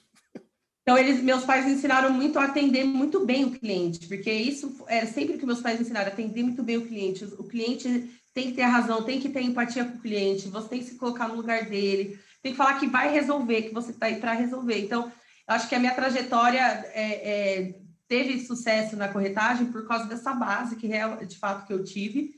Então, 0.83 0.97
eles, 0.97 1.21
meus 1.21 1.44
pais 1.44 1.65
me 1.65 1.74
ensinaram 1.74 2.12
muito 2.12 2.38
a 2.39 2.45
atender 2.45 2.85
muito 2.85 3.25
bem 3.25 3.45
o 3.45 3.51
cliente, 3.51 4.07
porque 4.07 4.31
isso 4.31 4.85
é 4.88 5.06
sempre 5.06 5.38
que 5.38 5.45
meus 5.45 5.62
pais 5.62 5.81
ensinaram, 5.81 6.07
atender 6.07 6.44
muito 6.44 6.63
bem 6.63 6.77
o 6.77 6.85
cliente. 6.85 7.25
O 7.25 7.44
cliente 7.44 8.07
tem 8.33 8.50
que 8.50 8.53
ter 8.53 8.62
a 8.62 8.69
razão, 8.69 9.03
tem 9.03 9.19
que 9.19 9.29
ter 9.29 9.41
empatia 9.41 9.83
com 9.83 9.97
o 9.97 10.01
cliente, 10.01 10.47
você 10.47 10.69
tem 10.69 10.79
que 10.79 10.85
se 10.85 10.95
colocar 10.95 11.27
no 11.27 11.35
lugar 11.35 11.65
dele, 11.65 12.19
tem 12.41 12.51
que 12.51 12.57
falar 12.57 12.79
que 12.79 12.88
vai 12.88 13.12
resolver, 13.12 13.63
que 13.63 13.74
você 13.74 13.91
está 13.91 14.06
aí 14.06 14.19
para 14.19 14.33
resolver. 14.33 14.79
Então, 14.79 15.12
acho 15.48 15.70
que 15.70 15.76
a 15.76 15.80
minha 15.80 15.96
trajetória 15.96 16.60
é, 16.94 17.62
é, 17.64 17.80
teve 18.08 18.46
sucesso 18.46 18.96
na 18.96 19.08
corretagem 19.08 19.72
por 19.72 19.88
causa 19.88 20.06
dessa 20.06 20.34
base 20.34 20.76
que 20.76 20.90
de 21.26 21.38
fato 21.38 21.66
que 21.66 21.74
eu 21.74 21.84
tive. 21.84 22.36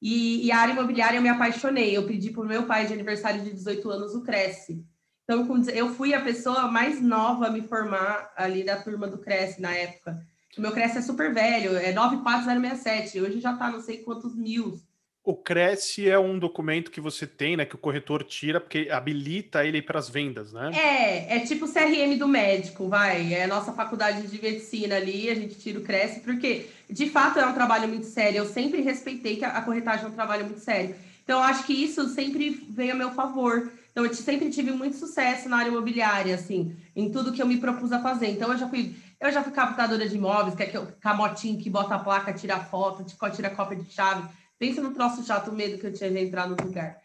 E, 0.00 0.46
e 0.46 0.50
a 0.50 0.58
área 0.58 0.72
imobiliária 0.72 1.18
eu 1.18 1.22
me 1.22 1.28
apaixonei. 1.28 1.96
Eu 1.96 2.06
pedi 2.06 2.30
para 2.30 2.42
o 2.42 2.46
meu 2.46 2.66
pai 2.66 2.86
de 2.86 2.92
aniversário 2.92 3.42
de 3.42 3.52
18 3.52 3.88
anos 3.90 4.14
o 4.14 4.22
Cresce. 4.22 4.84
Então, 5.24 5.46
eu 5.72 5.94
fui 5.94 6.12
a 6.12 6.20
pessoa 6.20 6.66
mais 6.66 7.00
nova 7.00 7.46
a 7.46 7.50
me 7.50 7.62
formar 7.62 8.32
ali 8.36 8.64
da 8.64 8.82
turma 8.82 9.06
do 9.06 9.18
Cresce 9.18 9.60
na 9.60 9.72
época. 9.72 10.20
O 10.58 10.60
meu 10.60 10.72
Cresce 10.72 10.98
é 10.98 11.02
super 11.02 11.32
velho, 11.32 11.76
é 11.76 11.92
94067. 11.92 13.20
Hoje 13.20 13.40
já 13.40 13.52
está 13.52 13.70
não 13.70 13.80
sei 13.80 13.98
quantos 13.98 14.34
mil. 14.36 14.78
O 15.24 15.36
Cresce 15.36 16.08
é 16.08 16.18
um 16.18 16.36
documento 16.36 16.90
que 16.90 17.00
você 17.00 17.28
tem, 17.28 17.56
né? 17.56 17.64
Que 17.64 17.76
o 17.76 17.78
corretor 17.78 18.24
tira, 18.24 18.60
porque 18.60 18.88
habilita 18.90 19.64
ele 19.64 19.80
para 19.80 19.96
as 19.96 20.10
vendas, 20.10 20.52
né? 20.52 20.72
É, 20.74 21.36
é 21.36 21.40
tipo 21.40 21.64
o 21.64 21.72
CRM 21.72 22.18
do 22.18 22.26
médico, 22.26 22.88
vai. 22.88 23.32
É 23.32 23.44
a 23.44 23.46
nossa 23.46 23.72
faculdade 23.72 24.26
de 24.26 24.42
medicina 24.42 24.96
ali, 24.96 25.30
a 25.30 25.34
gente 25.36 25.54
tira 25.54 25.78
o 25.78 25.82
Cresce, 25.82 26.20
porque 26.20 26.66
de 26.90 27.08
fato 27.08 27.38
é 27.38 27.46
um 27.46 27.54
trabalho 27.54 27.86
muito 27.86 28.06
sério. 28.06 28.38
Eu 28.38 28.46
sempre 28.46 28.80
respeitei 28.80 29.36
que 29.36 29.44
a 29.44 29.62
corretagem 29.62 30.06
é 30.06 30.08
um 30.08 30.12
trabalho 30.12 30.44
muito 30.44 30.60
sério. 30.60 30.96
Então, 31.22 31.38
eu 31.38 31.44
acho 31.44 31.64
que 31.66 31.72
isso 31.72 32.08
sempre 32.08 32.66
veio 32.68 32.94
a 32.94 32.96
meu 32.96 33.12
favor. 33.12 33.70
Então, 33.92 34.04
eu 34.04 34.12
sempre 34.12 34.50
tive 34.50 34.72
muito 34.72 34.96
sucesso 34.96 35.48
na 35.48 35.58
área 35.58 35.68
imobiliária, 35.68 36.34
assim, 36.34 36.74
em 36.96 37.12
tudo 37.12 37.32
que 37.32 37.40
eu 37.40 37.46
me 37.46 37.58
propus 37.58 37.92
a 37.92 38.02
fazer. 38.02 38.26
Então, 38.30 38.50
eu 38.50 38.58
já 38.58 38.68
fui, 38.68 38.96
eu 39.20 39.30
já 39.30 39.40
fui 39.40 39.52
captadora 39.52 40.08
de 40.08 40.16
imóveis, 40.16 40.56
que 40.56 40.64
é 40.64 40.66
aquele 40.66 40.86
camotinho 41.00 41.60
que 41.60 41.70
bota 41.70 41.94
a 41.94 42.00
placa, 42.00 42.32
tira 42.32 42.58
foto, 42.58 43.06
tira 43.32 43.50
cópia 43.50 43.78
de 43.78 43.88
chave 43.88 44.28
Pensa 44.62 44.80
no 44.80 44.94
troço 44.94 45.24
chato, 45.24 45.50
o 45.50 45.52
medo 45.52 45.76
que 45.76 45.88
eu 45.88 45.92
tinha 45.92 46.08
de 46.08 46.20
entrar 46.20 46.48
no 46.48 46.54
lugar. 46.54 47.02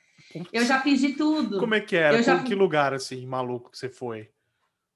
Eu 0.54 0.64
já 0.64 0.80
fiz 0.80 1.02
de 1.02 1.14
tudo. 1.14 1.58
Como 1.58 1.74
é 1.74 1.82
que 1.82 1.96
era? 1.96 2.16
Eu 2.16 2.22
já... 2.22 2.38
Que 2.44 2.54
lugar, 2.54 2.94
assim, 2.94 3.26
maluco 3.26 3.72
que 3.72 3.80
você 3.80 3.90
foi? 3.90 4.30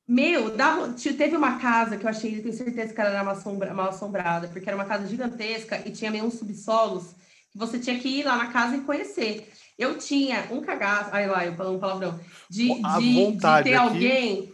Meu, 0.08 0.56
dava, 0.56 0.94
teve 0.94 1.36
uma 1.36 1.58
casa 1.58 1.98
que 1.98 2.06
eu 2.06 2.10
achei, 2.12 2.40
tenho 2.40 2.54
certeza 2.54 2.94
que 2.94 3.02
era 3.02 3.24
mal, 3.24 3.34
assombra, 3.34 3.74
mal 3.74 3.90
assombrada, 3.90 4.48
porque 4.48 4.70
era 4.70 4.78
uma 4.78 4.86
casa 4.86 5.08
gigantesca 5.08 5.82
e 5.88 5.90
tinha 5.90 6.12
meio 6.12 6.24
uns 6.24 6.36
subsolos 6.36 7.16
que 7.52 7.58
você 7.58 7.80
tinha 7.80 7.98
que 7.98 8.08
ir 8.08 8.26
lá 8.26 8.38
na 8.38 8.52
casa 8.52 8.78
e 8.78 8.82
conhecer. 8.82 9.52
Eu 9.76 9.98
tinha 9.98 10.48
um 10.52 10.62
cagaço, 10.62 11.10
aí 11.16 11.26
lá, 11.26 11.44
eu 11.44 11.56
falando 11.56 11.78
um 11.78 11.80
palavrão, 11.80 12.20
de, 12.48 12.68
de, 12.80 13.32
de 13.32 13.42
ter 13.42 13.48
aqui. 13.48 13.74
alguém, 13.74 14.54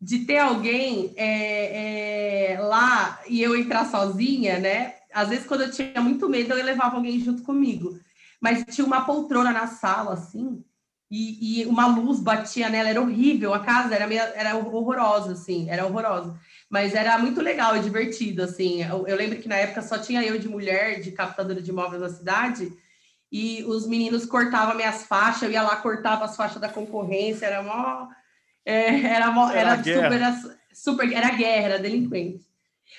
de 0.00 0.18
ter 0.20 0.38
alguém 0.38 1.12
é, 1.16 2.52
é, 2.52 2.60
lá 2.60 3.20
e 3.26 3.42
eu 3.42 3.56
entrar 3.56 3.84
sozinha, 3.90 4.60
né? 4.60 4.94
Às 5.12 5.28
vezes, 5.28 5.46
quando 5.46 5.62
eu 5.62 5.70
tinha 5.70 6.00
muito 6.00 6.28
medo, 6.28 6.54
eu 6.54 6.64
levava 6.64 6.96
alguém 6.96 7.20
junto 7.20 7.42
comigo. 7.42 7.98
Mas 8.40 8.64
tinha 8.64 8.86
uma 8.86 9.04
poltrona 9.04 9.52
na 9.52 9.66
sala, 9.66 10.14
assim, 10.14 10.64
e, 11.10 11.60
e 11.60 11.66
uma 11.66 11.86
luz 11.86 12.20
batia 12.20 12.68
nela, 12.70 12.88
era 12.88 13.00
horrível. 13.00 13.52
A 13.52 13.60
casa 13.60 13.94
era, 13.94 14.06
meio, 14.06 14.20
era 14.20 14.56
horrorosa, 14.56 15.32
assim, 15.32 15.68
era 15.68 15.84
horrorosa. 15.84 16.34
Mas 16.70 16.94
era 16.94 17.18
muito 17.18 17.40
legal 17.42 17.76
e 17.76 17.80
divertido, 17.80 18.42
assim. 18.42 18.82
Eu, 18.82 19.06
eu 19.06 19.14
lembro 19.14 19.38
que 19.38 19.46
na 19.48 19.56
época 19.56 19.82
só 19.82 19.98
tinha 19.98 20.24
eu 20.24 20.38
de 20.38 20.48
mulher, 20.48 21.00
de 21.00 21.12
captadora 21.12 21.60
de 21.60 21.70
imóveis 21.70 22.00
na 22.00 22.08
cidade, 22.08 22.72
e 23.30 23.62
os 23.64 23.86
meninos 23.86 24.26
cortavam 24.26 24.74
minhas 24.74 25.04
faixas, 25.04 25.42
eu 25.42 25.50
ia 25.50 25.62
lá, 25.62 25.76
cortava 25.76 26.24
as 26.24 26.34
faixas 26.34 26.60
da 26.60 26.68
concorrência, 26.68 27.46
era 27.46 27.62
mó. 27.62 28.08
É, 28.64 29.00
era, 29.04 29.30
mó, 29.30 29.50
era, 29.50 29.72
era 29.72 29.76
super, 29.78 30.12
era 30.12 30.58
super. 30.72 31.12
Era 31.12 31.30
guerra, 31.30 31.64
era 31.66 31.78
delinquente. 31.78 32.44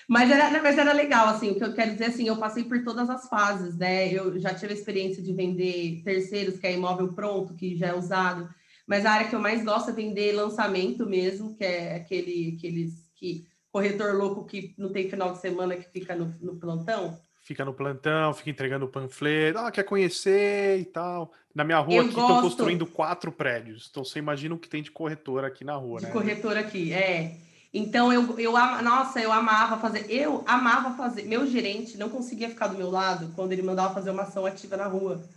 Mas 0.08 0.30
era, 0.30 0.62
mas 0.62 0.78
era 0.78 0.94
legal, 0.94 1.28
assim, 1.28 1.52
o 1.52 1.56
que 1.56 1.64
eu 1.64 1.74
quero 1.74 1.92
dizer, 1.92 2.06
assim, 2.06 2.28
eu 2.28 2.38
passei 2.38 2.64
por 2.64 2.84
todas 2.84 3.10
as 3.10 3.28
fases, 3.28 3.78
né? 3.78 4.12
Eu 4.12 4.38
já 4.40 4.54
tive 4.54 4.74
a 4.74 4.76
experiência 4.76 5.24
de 5.24 5.34
vender 5.34 6.02
terceiros, 6.04 6.60
que 6.60 6.68
é 6.68 6.74
imóvel 6.74 7.14
pronto, 7.14 7.56
que 7.56 7.76
já 7.76 7.88
é 7.88 7.96
usado, 7.96 8.50
mas 8.88 9.06
a 9.06 9.12
área 9.12 9.28
que 9.28 9.36
eu 9.36 9.40
mais 9.40 9.64
gosto 9.64 9.90
é 9.90 9.94
vender 9.94 10.34
lançamento 10.34 11.06
mesmo, 11.06 11.56
que 11.56 11.64
é 11.64 11.96
aquele, 11.96 12.56
aqueles 12.58 13.10
que 13.16 13.48
corretor 13.72 14.14
louco 14.16 14.46
que 14.46 14.76
não 14.78 14.92
tem 14.92 15.10
final 15.10 15.32
de 15.32 15.40
semana 15.40 15.76
que 15.76 15.90
fica 15.90 16.16
no, 16.16 16.26
no 16.42 16.58
plantão. 16.58 17.20
Fica 17.42 17.66
no 17.66 17.74
plantão, 17.74 18.34
fica 18.34 18.52
entregando 18.52 18.88
panfleto, 18.88 19.60
ah, 19.60 19.72
quer 19.72 19.84
conhecer 19.84 20.80
e 20.80 20.86
tal. 20.86 21.34
Na 21.54 21.64
minha 21.64 21.80
rua 21.80 21.96
eu 21.96 22.02
aqui 22.02 22.10
estão 22.10 22.42
construindo 22.42 22.86
quatro 22.86 23.32
prédios. 23.32 23.88
Então 23.90 24.06
você 24.06 24.20
imagina 24.20 24.56
o 24.56 24.60
que 24.60 24.70
tem 24.70 24.82
de 24.82 24.92
corretor 24.92 25.44
aqui 25.44 25.64
na 25.64 25.76
rua, 25.76 26.00
de 26.00 26.06
né? 26.06 26.12
De 26.12 26.18
corretor 26.18 26.56
aqui, 26.56 26.94
é. 26.94 27.38
Então 27.74 28.14
eu, 28.14 28.40
eu 28.40 28.52
nossa, 28.84 29.20
eu 29.20 29.32
amava 29.32 29.80
fazer, 29.80 30.06
eu 30.08 30.44
amava 30.46 30.96
fazer. 30.96 31.24
Meu 31.24 31.48
gerente 31.48 31.98
não 31.98 32.08
conseguia 32.08 32.50
ficar 32.50 32.68
do 32.68 32.78
meu 32.78 32.92
lado 32.92 33.32
quando 33.36 33.52
ele 33.52 33.64
mandava 33.64 33.94
fazer 33.94 34.12
uma 34.12 34.24
ação 34.24 34.46
ativa 34.46 34.78
na 34.78 34.86
rua. 34.86 35.28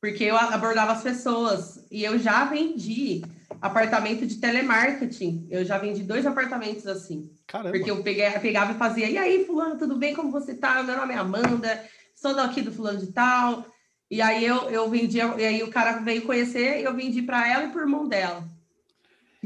porque 0.00 0.24
eu 0.24 0.36
abordava 0.36 0.92
as 0.92 1.02
pessoas 1.02 1.86
e 1.90 2.04
eu 2.04 2.18
já 2.18 2.44
vendi 2.44 3.22
apartamento 3.60 4.26
de 4.26 4.36
telemarketing. 4.36 5.46
Eu 5.50 5.64
já 5.64 5.78
vendi 5.78 6.02
dois 6.02 6.26
apartamentos 6.26 6.86
assim. 6.86 7.30
Caramba. 7.46 7.72
Porque 7.72 7.90
eu 7.90 8.02
peguei, 8.02 8.30
pegava 8.32 8.72
e 8.72 8.78
fazia, 8.78 9.08
e 9.08 9.16
aí, 9.16 9.46
fulano, 9.46 9.78
tudo 9.78 9.96
bem? 9.96 10.14
Como 10.14 10.30
você 10.30 10.54
tá? 10.54 10.82
Meu 10.82 10.96
nome 10.96 11.14
é 11.14 11.16
Amanda, 11.16 11.82
sou 12.14 12.34
daqui 12.34 12.60
do 12.60 12.70
fulano 12.70 12.98
de 12.98 13.12
tal. 13.12 13.64
E 14.10 14.20
aí 14.20 14.44
eu, 14.44 14.70
eu 14.70 14.88
vendi, 14.88 15.18
e 15.18 15.22
aí 15.22 15.62
o 15.62 15.70
cara 15.70 15.98
veio 15.98 16.22
conhecer, 16.22 16.82
eu 16.82 16.94
vendi 16.94 17.22
para 17.22 17.48
ela 17.48 17.64
e 17.64 17.72
por 17.72 17.86
mão 17.86 18.06
dela. 18.06 18.46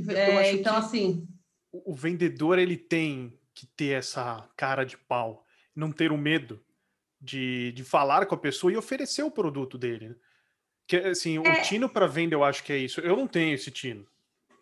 É, 0.08 0.52
então, 0.52 0.76
assim. 0.76 1.28
O 1.72 1.94
vendedor 1.94 2.58
ele 2.58 2.76
tem 2.76 3.38
que 3.54 3.66
ter 3.66 3.98
essa 3.98 4.48
cara 4.56 4.84
de 4.84 4.96
pau, 4.96 5.44
não 5.74 5.90
ter 5.90 6.12
o 6.12 6.18
medo 6.18 6.62
de, 7.20 7.72
de 7.72 7.84
falar 7.84 8.26
com 8.26 8.34
a 8.34 8.38
pessoa 8.38 8.72
e 8.72 8.76
oferecer 8.76 9.22
o 9.22 9.30
produto 9.30 9.78
dele. 9.78 10.10
Né? 10.10 10.14
Que, 10.86 10.96
assim, 10.96 11.38
o 11.38 11.46
é... 11.46 11.60
tino 11.62 11.88
para 11.88 12.06
venda 12.06 12.34
eu 12.34 12.44
acho 12.44 12.64
que 12.64 12.72
é 12.72 12.76
isso. 12.76 13.00
Eu 13.00 13.16
não 13.16 13.26
tenho 13.26 13.54
esse 13.54 13.70
tino. 13.70 14.06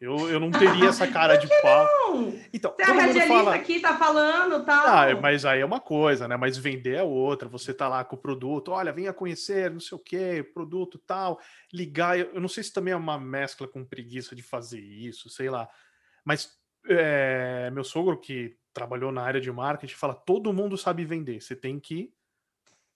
Eu, 0.00 0.31
eu 0.31 0.40
não 0.40 0.50
teria 0.52 0.88
essa 0.88 1.07
cara 1.07 1.37
de 1.37 1.49
pau. 1.61 1.85
Não? 1.85 2.40
Então, 2.52 2.75
Você 2.76 2.87
todo 2.87 2.99
a 2.99 3.02
mundo 3.02 3.21
fala 3.23 3.55
aqui 3.55 3.81
tá 3.81 3.97
falando, 3.97 4.64
tal. 4.64 4.87
Ah, 4.87 5.21
mas 5.21 5.45
aí 5.45 5.61
é 5.61 5.64
uma 5.64 5.81
coisa, 5.81 6.29
né? 6.29 6.37
Mas 6.37 6.57
vender 6.57 6.97
é 6.97 7.02
outra. 7.02 7.49
Você 7.49 7.73
tá 7.73 7.88
lá 7.88 8.05
com 8.05 8.17
o 8.17 8.19
produto, 8.19 8.73
olha, 8.73 8.93
venha 8.93 9.12
conhecer, 9.12 9.71
não 9.71 9.81
sei 9.81 9.97
o 9.97 10.00
quê, 10.00 10.43
produto 10.55 10.99
tal, 10.99 11.38
ligar. 11.73 12.19
Eu 12.19 12.40
não 12.40 12.49
sei 12.49 12.62
se 12.62 12.73
também 12.73 12.93
é 12.93 12.97
uma 12.97 13.19
mescla 13.19 13.69
com 13.69 13.85
preguiça 13.85 14.35
de 14.35 14.43
fazer 14.43 14.81
isso, 14.81 15.29
sei 15.29 15.50
lá. 15.50 15.69
Mas 16.25 16.60
é, 16.87 17.70
meu 17.70 17.84
sogro 17.84 18.18
que 18.18 18.56
trabalhou 18.72 19.12
na 19.12 19.22
área 19.22 19.40
de 19.40 19.50
marketing 19.50 19.94
fala: 19.94 20.14
todo 20.14 20.52
mundo 20.52 20.76
sabe 20.76 21.04
vender. 21.04 21.40
Você 21.40 21.54
tem 21.54 21.78
que. 21.78 22.12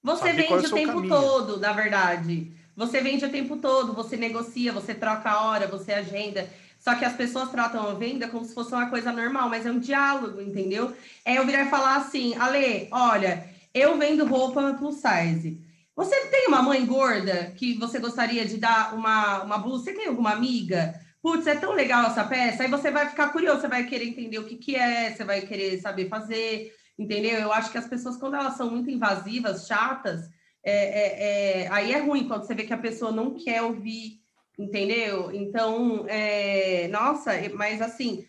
Você 0.02 0.32
vende 0.32 0.52
é 0.52 0.56
o, 0.56 0.60
o 0.60 0.70
tempo 0.70 0.92
caminho. 0.94 1.08
todo, 1.08 1.58
na 1.58 1.72
verdade. 1.72 2.52
Você 2.76 3.00
vende 3.00 3.24
o 3.24 3.30
tempo 3.30 3.56
todo, 3.58 3.92
você 3.92 4.16
negocia, 4.16 4.72
você 4.72 4.94
troca 4.94 5.30
a 5.30 5.46
hora, 5.46 5.68
você 5.68 5.92
agenda. 5.92 6.48
Só 6.78 6.94
que 6.96 7.04
as 7.04 7.14
pessoas 7.14 7.50
tratam 7.50 7.88
a 7.88 7.94
venda 7.94 8.28
como 8.28 8.44
se 8.44 8.52
fosse 8.52 8.74
uma 8.74 8.90
coisa 8.90 9.10
normal, 9.12 9.48
mas 9.48 9.64
é 9.64 9.70
um 9.70 9.78
diálogo, 9.78 10.40
entendeu? 10.40 10.94
É 11.24 11.38
eu 11.38 11.46
virar 11.46 11.64
e 11.64 11.70
falar 11.70 11.96
assim, 11.96 12.34
Ale, 12.34 12.88
olha, 12.90 13.48
eu 13.72 13.96
vendo 13.96 14.26
roupa 14.26 14.74
plus 14.74 14.96
size. 14.96 15.64
Você 15.96 16.26
tem 16.26 16.48
uma 16.48 16.60
mãe 16.60 16.84
gorda 16.84 17.52
que 17.56 17.74
você 17.78 17.98
gostaria 17.98 18.44
de 18.44 18.58
dar 18.58 18.94
uma, 18.94 19.44
uma 19.44 19.58
blusa? 19.58 19.84
Você 19.84 19.92
tem 19.94 20.08
alguma 20.08 20.32
amiga? 20.32 21.00
Putz, 21.24 21.46
é 21.46 21.54
tão 21.54 21.72
legal 21.72 22.04
essa 22.04 22.22
peça. 22.22 22.62
Aí 22.64 22.68
você 22.68 22.90
vai 22.90 23.08
ficar 23.08 23.30
curioso, 23.30 23.62
você 23.62 23.66
vai 23.66 23.86
querer 23.86 24.04
entender 24.04 24.38
o 24.38 24.44
que, 24.44 24.56
que 24.56 24.76
é, 24.76 25.10
você 25.10 25.24
vai 25.24 25.40
querer 25.40 25.80
saber 25.80 26.06
fazer, 26.06 26.70
entendeu? 26.98 27.38
Eu 27.38 27.50
acho 27.50 27.72
que 27.72 27.78
as 27.78 27.88
pessoas, 27.88 28.18
quando 28.18 28.36
elas 28.36 28.58
são 28.58 28.70
muito 28.70 28.90
invasivas, 28.90 29.66
chatas, 29.66 30.28
é, 30.62 30.74
é, 30.74 31.62
é, 31.62 31.68
aí 31.72 31.94
é 31.94 31.98
ruim 32.00 32.28
quando 32.28 32.44
você 32.46 32.54
vê 32.54 32.64
que 32.64 32.74
a 32.74 32.78
pessoa 32.78 33.10
não 33.10 33.32
quer 33.32 33.62
ouvir, 33.62 34.20
entendeu? 34.58 35.32
Então, 35.32 36.04
é, 36.08 36.88
nossa, 36.88 37.32
mas 37.54 37.80
assim, 37.80 38.26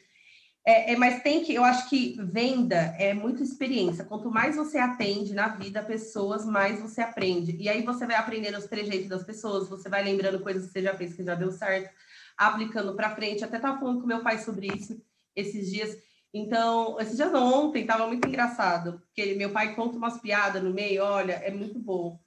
é, 0.65 0.93
é, 0.93 0.95
mas 0.95 1.21
tem 1.21 1.43
que, 1.43 1.53
eu 1.53 1.65
acho 1.65 1.89
que 1.89 2.15
venda 2.23 2.95
é 2.97 3.13
muita 3.13 3.43
experiência. 3.43 4.05
Quanto 4.05 4.31
mais 4.31 4.55
você 4.55 4.77
atende 4.77 5.33
na 5.33 5.49
vida 5.49 5.83
pessoas, 5.83 6.45
mais 6.45 6.79
você 6.79 7.01
aprende. 7.01 7.57
E 7.59 7.67
aí 7.67 7.81
você 7.81 8.07
vai 8.07 8.15
aprendendo 8.15 8.57
os 8.57 8.67
trejeitos 8.67 9.09
das 9.09 9.25
pessoas, 9.25 9.67
você 9.67 9.89
vai 9.89 10.01
lembrando 10.01 10.39
coisas 10.39 10.67
que 10.67 10.71
você 10.71 10.81
já 10.81 10.95
fez 10.95 11.13
que 11.13 11.25
já 11.25 11.35
deu 11.35 11.51
certo, 11.51 11.93
aplicando 12.37 12.95
para 12.95 13.15
frente. 13.15 13.43
Até 13.43 13.57
estava 13.57 13.79
falando 13.79 14.01
com 14.01 14.07
meu 14.07 14.21
pai 14.21 14.39
sobre 14.39 14.67
isso 14.67 15.01
esses 15.35 15.71
dias. 15.71 15.97
Então, 16.33 16.99
esses 16.99 17.15
dias 17.15 17.33
ontem, 17.33 17.81
estava 17.81 18.07
muito 18.07 18.27
engraçado, 18.27 19.01
porque 19.05 19.35
meu 19.35 19.51
pai 19.51 19.73
conta 19.73 19.97
umas 19.97 20.19
piadas 20.19 20.61
no 20.61 20.73
meio, 20.73 21.01
olha, 21.01 21.33
é 21.33 21.49
muito 21.49 21.79
bom. 21.79 22.19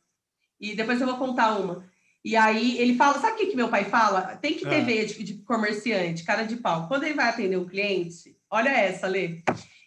E 0.58 0.74
depois 0.74 1.00
eu 1.00 1.06
vou 1.06 1.18
contar 1.18 1.58
uma. 1.58 1.84
E 2.24 2.36
aí 2.36 2.78
ele 2.78 2.96
fala, 2.96 3.18
sabe 3.18 3.34
o 3.34 3.36
que, 3.36 3.46
que 3.46 3.56
meu 3.56 3.68
pai 3.68 3.84
fala? 3.84 4.36
Tem 4.36 4.54
que 4.54 4.66
ter 4.66 4.80
é. 4.80 4.84
veia 4.84 5.06
de, 5.06 5.22
de, 5.22 5.34
comerciante, 5.44 6.24
cara 6.24 6.42
de 6.42 6.56
pau. 6.56 6.88
Quando 6.88 7.04
ele 7.04 7.14
vai 7.14 7.28
atender 7.28 7.56
um 7.56 7.68
cliente, 7.68 8.36
olha 8.50 8.70
essa, 8.70 9.06
Lê. 9.06 9.42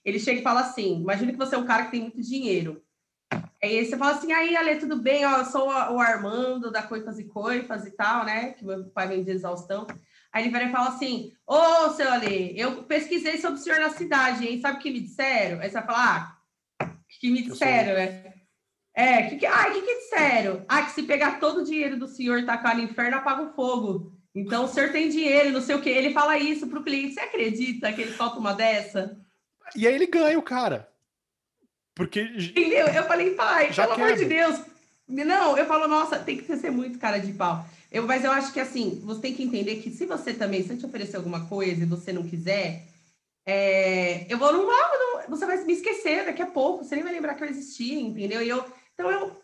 Ele 0.06 0.20
chega 0.20 0.40
e 0.40 0.44
fala 0.44 0.62
assim: 0.62 1.01
imagina 1.01 1.32
que 1.32 1.38
você 1.38 1.56
é 1.56 1.58
um 1.58 1.66
cara 1.66 1.86
que 1.86 1.92
tem 1.92 2.01
muito 2.01 2.22
dinheiro. 2.22 2.82
Aí 3.63 3.86
você 3.86 3.96
fala 3.96 4.13
assim, 4.13 4.32
aí, 4.32 4.56
Ale, 4.56 4.78
tudo 4.78 4.98
bem? 4.98 5.24
Ó, 5.25 5.38
eu 5.38 5.46
sou 5.46 5.68
o 5.68 6.00
Armando 6.00 6.72
da 6.72 6.82
Coifas 6.82 7.20
e 7.20 7.25
Coifas 7.25 7.86
e 7.86 7.92
tal, 7.92 8.25
né? 8.25 8.54
Que 8.54 8.66
meu 8.66 8.86
pai 8.86 9.08
vem 9.08 9.24
de 9.24 9.32
exaustão. 9.32 9.86
Aí 10.33 10.43
ele 10.43 10.51
vai 10.51 10.67
e 10.67 10.71
fala 10.71 10.89
assim: 10.89 11.33
Ô, 11.45 11.55
oh, 11.55 11.89
seu 11.91 12.09
Ale, 12.09 12.57
eu 12.57 12.83
pesquisei 12.83 13.38
sobre 13.38 13.59
o 13.59 13.63
senhor 13.63 13.79
na 13.79 13.89
cidade, 13.89 14.47
hein? 14.47 14.61
Sabe 14.61 14.77
o 14.77 14.81
que 14.81 14.91
me 14.91 15.01
disseram? 15.01 15.59
Aí 15.59 15.69
você 15.69 15.73
vai 15.75 15.85
falar: 15.85 16.38
Ah, 16.79 16.85
o 16.85 17.19
que 17.19 17.29
me 17.29 17.41
disseram, 17.41 17.93
né? 17.93 18.33
É, 18.93 19.23
que 19.23 19.38
que, 19.38 19.45
ai, 19.45 19.73
que 19.73 19.81
que 19.81 20.00
disseram? 20.00 20.65
Ah, 20.67 20.83
que 20.83 20.91
se 20.91 21.03
pegar 21.03 21.39
todo 21.39 21.61
o 21.61 21.63
dinheiro 21.63 21.97
do 21.97 22.07
senhor 22.07 22.39
e 22.39 22.45
tacar 22.45 22.75
no 22.75 22.83
inferno, 22.83 23.17
apaga 23.17 23.43
o 23.43 23.53
fogo. 23.53 24.13
Então, 24.33 24.65
o 24.65 24.67
senhor 24.67 24.91
tem 24.91 25.09
dinheiro, 25.09 25.51
não 25.51 25.61
sei 25.61 25.75
o 25.75 25.81
quê. 25.81 25.89
Ele 25.89 26.13
fala 26.13 26.38
isso 26.38 26.67
para 26.67 26.79
o 26.79 26.83
cliente. 26.83 27.13
Você 27.13 27.19
acredita 27.19 27.91
que 27.91 28.01
ele 28.01 28.13
solta 28.13 28.39
uma 28.39 28.53
dessa? 28.53 29.17
E 29.75 29.88
aí 29.88 29.93
ele 29.93 30.07
ganha 30.07 30.39
o 30.39 30.43
cara. 30.43 30.89
Porque. 31.95 32.21
Entendeu? 32.21 32.88
Eu 32.88 33.03
falei, 33.03 33.31
pai, 33.31 33.73
pelo 33.73 33.89
quebra. 33.89 33.93
amor 33.93 34.17
de 34.17 34.25
Deus. 34.25 34.61
Não, 35.07 35.57
eu 35.57 35.65
falo, 35.65 35.88
nossa, 35.88 36.19
tem 36.19 36.38
que 36.38 36.57
ser 36.57 36.71
muito 36.71 36.97
cara 36.97 37.17
de 37.17 37.33
pau. 37.33 37.65
Eu, 37.91 38.07
mas 38.07 38.24
eu 38.24 38.31
acho 38.31 38.53
que 38.53 38.60
assim, 38.60 39.01
você 39.03 39.19
tem 39.19 39.33
que 39.33 39.43
entender 39.43 39.81
que 39.81 39.91
se 39.91 40.05
você 40.05 40.33
também, 40.33 40.63
se 40.63 40.71
eu 40.71 40.77
te 40.77 40.86
oferecer 40.86 41.17
alguma 41.17 41.45
coisa 41.48 41.83
e 41.83 41.86
você 41.86 42.13
não 42.13 42.24
quiser, 42.24 42.88
é, 43.45 44.31
eu 44.31 44.38
vou, 44.38 44.53
não, 44.53 44.65
não, 44.65 45.29
você 45.29 45.45
vai 45.45 45.62
me 45.65 45.74
esquecer 45.74 46.25
daqui 46.25 46.41
a 46.41 46.48
pouco, 46.48 46.86
você 46.86 46.95
nem 46.95 47.03
vai 47.03 47.13
lembrar 47.13 47.36
que 47.36 47.43
eu 47.43 47.50
existia, 47.50 48.00
entendeu? 48.00 48.41
E 48.41 48.48
eu, 48.48 48.63
então 48.93 49.12
eu. 49.12 49.41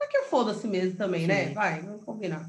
É 0.00 0.06
que 0.06 0.16
eu 0.16 0.24
foda-se 0.24 0.66
mesmo 0.66 0.96
também, 0.96 1.26
né? 1.26 1.42
Sim. 1.42 1.48
né? 1.48 1.54
Vai, 1.54 1.80
vamos 1.80 2.04
combinar. 2.04 2.48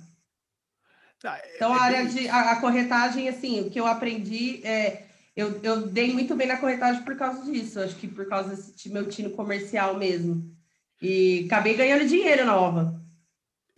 Ah, 1.23 1.37
é, 1.37 1.55
então, 1.55 1.73
a 1.73 1.77
é 1.77 1.79
área 1.79 2.05
de. 2.05 2.27
A, 2.27 2.51
a, 2.51 2.61
corretagem, 2.61 3.29
assim, 3.29 3.61
o 3.61 3.69
que 3.69 3.79
eu 3.79 3.87
aprendi 3.87 4.65
é. 4.65 5.05
Eu, 5.35 5.61
eu 5.63 5.87
dei 5.87 6.11
muito 6.11 6.35
bem 6.35 6.47
na 6.47 6.57
corretagem 6.57 7.01
por 7.03 7.15
causa 7.15 7.49
disso, 7.49 7.79
acho 7.79 7.95
que 7.95 8.09
por 8.09 8.27
causa 8.27 8.49
desse 8.49 8.89
meu 8.89 9.07
tino 9.07 9.29
comercial 9.29 9.95
mesmo. 9.95 10.53
E 11.01 11.45
acabei 11.45 11.75
ganhando 11.75 12.05
dinheiro 12.05 12.45
nova. 12.45 13.01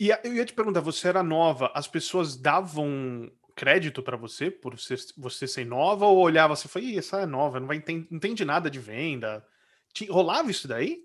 E 0.02 0.10
eu 0.24 0.34
ia 0.34 0.44
te 0.44 0.52
perguntar, 0.52 0.80
você 0.80 1.06
era 1.06 1.22
nova, 1.22 1.70
as 1.76 1.86
pessoas 1.86 2.34
davam 2.34 3.30
crédito 3.54 4.02
para 4.02 4.16
você 4.16 4.50
por 4.50 4.76
você, 4.76 4.96
você 5.16 5.46
ser 5.46 5.64
nova 5.64 6.06
ou 6.06 6.18
olhava 6.18 6.54
e 6.54 6.56
falava, 6.56 6.98
essa 6.98 7.20
é 7.20 7.26
nova, 7.26 7.60
não 7.60 7.68
vai 7.68 7.76
entende, 7.76 8.08
entende 8.10 8.44
nada 8.44 8.68
de 8.68 8.80
venda? 8.80 9.46
Rolava 10.10 10.50
isso 10.50 10.66
daí? 10.66 11.04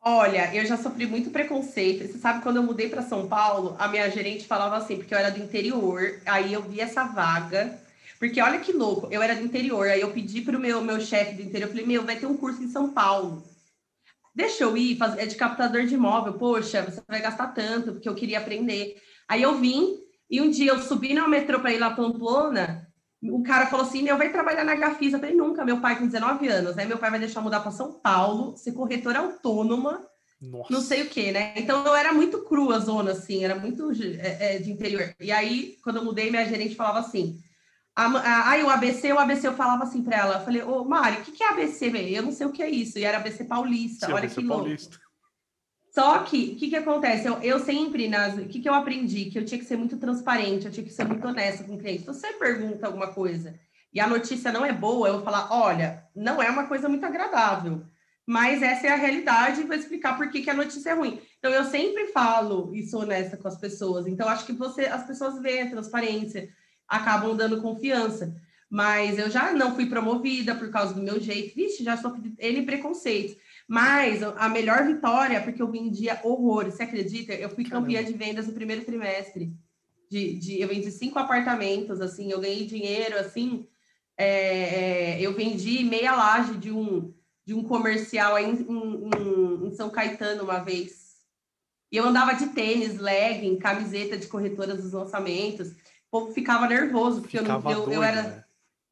Olha, 0.00 0.56
eu 0.56 0.64
já 0.64 0.78
sofri 0.78 1.06
muito 1.06 1.28
preconceito. 1.28 2.10
Você 2.10 2.16
sabe, 2.16 2.42
quando 2.42 2.56
eu 2.56 2.62
mudei 2.62 2.88
para 2.88 3.02
São 3.02 3.28
Paulo, 3.28 3.76
a 3.78 3.86
minha 3.88 4.10
gerente 4.10 4.46
falava 4.46 4.78
assim, 4.78 4.96
porque 4.96 5.12
eu 5.12 5.18
era 5.18 5.30
do 5.30 5.42
interior, 5.44 6.18
aí 6.24 6.50
eu 6.50 6.62
vi 6.62 6.80
essa 6.80 7.04
vaga. 7.04 7.78
Porque 8.18 8.40
olha 8.40 8.58
que 8.60 8.72
louco, 8.72 9.06
eu 9.10 9.20
era 9.20 9.36
do 9.36 9.44
interior, 9.44 9.86
aí 9.88 10.00
eu 10.00 10.12
pedi 10.12 10.40
para 10.40 10.56
o 10.56 10.60
meu, 10.60 10.80
meu 10.80 10.98
chefe 10.98 11.34
do 11.34 11.42
interior, 11.42 11.66
eu 11.66 11.72
falei, 11.72 11.84
meu, 11.86 12.06
vai 12.06 12.16
ter 12.16 12.24
um 12.24 12.38
curso 12.38 12.62
em 12.62 12.70
São 12.70 12.90
Paulo. 12.90 13.51
Deixa 14.34 14.64
eu 14.64 14.76
ir, 14.76 14.98
é 15.18 15.26
de 15.26 15.36
captador 15.36 15.84
de 15.84 15.94
imóvel, 15.94 16.34
poxa, 16.34 16.82
você 16.82 17.02
vai 17.06 17.20
gastar 17.20 17.48
tanto, 17.48 17.92
porque 17.92 18.08
eu 18.08 18.14
queria 18.14 18.38
aprender. 18.38 18.96
Aí 19.28 19.42
eu 19.42 19.56
vim, 19.56 19.98
e 20.30 20.40
um 20.40 20.50
dia 20.50 20.72
eu 20.72 20.78
subi 20.78 21.12
no 21.12 21.28
metrô 21.28 21.60
para 21.60 21.72
ir 21.72 21.78
lá 21.78 21.90
Pamplona, 21.90 22.88
o 23.30 23.42
cara 23.42 23.66
falou 23.66 23.86
assim: 23.86 24.08
eu 24.08 24.18
vai 24.18 24.32
trabalhar 24.32 24.64
na 24.64 24.74
Gafisa. 24.74 25.16
Eu 25.16 25.20
falei, 25.20 25.34
nunca, 25.34 25.64
meu 25.64 25.80
pai 25.80 25.98
com 25.98 26.06
19 26.06 26.48
anos. 26.48 26.76
Aí 26.76 26.86
meu 26.86 26.98
pai 26.98 27.10
vai 27.10 27.20
deixar 27.20 27.40
mudar 27.40 27.60
para 27.60 27.70
São 27.70 27.92
Paulo, 28.00 28.56
ser 28.56 28.72
corretora 28.72 29.20
autônoma, 29.20 30.04
Nossa. 30.40 30.72
não 30.72 30.80
sei 30.80 31.02
o 31.02 31.08
quê, 31.08 31.30
né? 31.30 31.52
Então 31.56 31.86
eu 31.86 31.94
era 31.94 32.12
muito 32.12 32.42
crua 32.44 32.76
a 32.76 32.80
zona, 32.80 33.12
assim, 33.12 33.44
era 33.44 33.54
muito 33.54 33.92
é, 34.18 34.56
é, 34.56 34.58
de 34.58 34.72
interior. 34.72 35.14
E 35.20 35.30
aí, 35.30 35.76
quando 35.84 35.96
eu 35.96 36.04
mudei, 36.04 36.30
minha 36.30 36.48
gerente 36.48 36.74
falava 36.74 36.98
assim. 36.98 37.38
Aí 37.94 38.62
o 38.62 38.70
ABC, 38.70 39.12
o 39.12 39.18
ABC 39.18 39.46
eu 39.46 39.54
falava 39.54 39.84
assim 39.84 40.02
para 40.02 40.16
ela, 40.16 40.34
eu 40.36 40.44
falei, 40.44 40.62
ô 40.62 40.82
Mari, 40.84 41.18
o 41.18 41.24
que, 41.24 41.32
que 41.32 41.42
é 41.42 41.48
ABC? 41.50 41.92
Eu 42.16 42.22
não 42.22 42.32
sei 42.32 42.46
o 42.46 42.52
que 42.52 42.62
é 42.62 42.70
isso. 42.70 42.98
E 42.98 43.04
era 43.04 43.18
ABC 43.18 43.44
Paulista, 43.44 44.06
Sim, 44.06 44.12
olha 44.12 44.24
ABC 44.24 44.40
que 44.40 44.46
louco. 44.46 44.64
Paulista. 44.64 44.98
Só 45.94 46.20
que, 46.20 46.52
o 46.52 46.56
que, 46.56 46.70
que 46.70 46.76
acontece? 46.76 47.26
Eu, 47.26 47.34
eu 47.42 47.58
sempre, 47.60 48.08
nas, 48.08 48.38
o 48.38 48.46
que, 48.46 48.60
que 48.60 48.68
eu 48.68 48.72
aprendi? 48.72 49.26
Que 49.26 49.38
eu 49.38 49.44
tinha 49.44 49.58
que 49.58 49.66
ser 49.66 49.76
muito 49.76 49.98
transparente, 49.98 50.64
eu 50.64 50.72
tinha 50.72 50.86
que 50.86 50.92
ser 50.92 51.06
muito 51.06 51.26
honesta 51.28 51.64
com 51.64 51.74
o 51.74 51.78
cliente. 51.78 52.00
Se 52.00 52.06
você 52.06 52.32
pergunta 52.32 52.86
alguma 52.86 53.08
coisa 53.08 53.60
e 53.92 54.00
a 54.00 54.06
notícia 54.06 54.50
não 54.50 54.64
é 54.64 54.72
boa, 54.72 55.08
eu 55.08 55.14
vou 55.16 55.22
falar, 55.22 55.52
olha, 55.52 56.02
não 56.16 56.40
é 56.42 56.48
uma 56.48 56.66
coisa 56.66 56.88
muito 56.88 57.04
agradável, 57.04 57.84
mas 58.26 58.62
essa 58.62 58.86
é 58.86 58.90
a 58.90 58.96
realidade 58.96 59.60
e 59.60 59.64
vou 59.64 59.76
explicar 59.76 60.16
por 60.16 60.30
que, 60.30 60.40
que 60.40 60.48
a 60.48 60.54
notícia 60.54 60.90
é 60.90 60.94
ruim. 60.94 61.20
Então, 61.38 61.52
eu 61.52 61.64
sempre 61.64 62.06
falo 62.06 62.74
isso 62.74 62.98
honesta 62.98 63.36
com 63.36 63.48
as 63.48 63.58
pessoas. 63.58 64.06
Então, 64.06 64.26
acho 64.30 64.46
que 64.46 64.52
você, 64.54 64.86
as 64.86 65.04
pessoas 65.06 65.42
veem 65.42 65.62
a 65.62 65.70
transparência, 65.70 66.48
acabam 66.92 67.36
dando 67.36 67.62
confiança. 67.62 68.36
Mas 68.68 69.18
eu 69.18 69.30
já 69.30 69.52
não 69.52 69.74
fui 69.74 69.86
promovida 69.86 70.54
por 70.54 70.70
causa 70.70 70.94
do 70.94 71.02
meu 71.02 71.20
jeito. 71.20 71.54
Vixe, 71.54 71.84
já 71.84 71.96
sofri 71.96 72.34
N 72.38 72.62
preconceitos. 72.62 73.36
Mas 73.68 74.22
a 74.22 74.48
melhor 74.48 74.86
vitória, 74.86 75.42
porque 75.42 75.60
eu 75.60 75.70
vendia 75.70 76.20
horrores, 76.22 76.74
você 76.74 76.82
acredita? 76.82 77.32
Eu 77.32 77.50
fui 77.50 77.64
Caramba. 77.64 77.86
campeã 77.86 78.04
de 78.04 78.12
vendas 78.12 78.46
no 78.46 78.52
primeiro 78.52 78.84
trimestre. 78.84 79.52
De, 80.10 80.34
de, 80.38 80.60
eu 80.60 80.68
vendi 80.68 80.90
cinco 80.90 81.18
apartamentos, 81.18 82.00
assim, 82.00 82.30
eu 82.30 82.40
ganhei 82.40 82.66
dinheiro, 82.66 83.18
assim. 83.18 83.66
É, 84.16 85.16
é, 85.16 85.20
eu 85.20 85.34
vendi 85.34 85.84
meia 85.84 86.14
laje 86.14 86.56
de 86.58 86.70
um, 86.70 87.12
de 87.46 87.54
um 87.54 87.62
comercial 87.62 88.38
em, 88.38 88.52
em, 88.52 89.66
em 89.66 89.70
São 89.74 89.90
Caetano 89.90 90.44
uma 90.44 90.58
vez. 90.58 91.12
E 91.90 91.96
eu 91.98 92.04
andava 92.04 92.32
de 92.32 92.48
tênis, 92.48 92.98
legging, 92.98 93.58
camiseta 93.58 94.16
de 94.16 94.26
corretoras 94.26 94.82
dos 94.82 94.92
lançamentos. 94.92 95.72
O 96.12 96.20
povo 96.20 96.34
ficava 96.34 96.68
nervoso, 96.68 97.22
porque 97.22 97.38
ficava 97.38 97.70
eu, 97.70 97.74
não, 97.74 97.80
eu, 97.80 97.86
doido, 97.86 97.94
eu 97.94 98.02
era. 98.02 98.22
Né? 98.22 98.44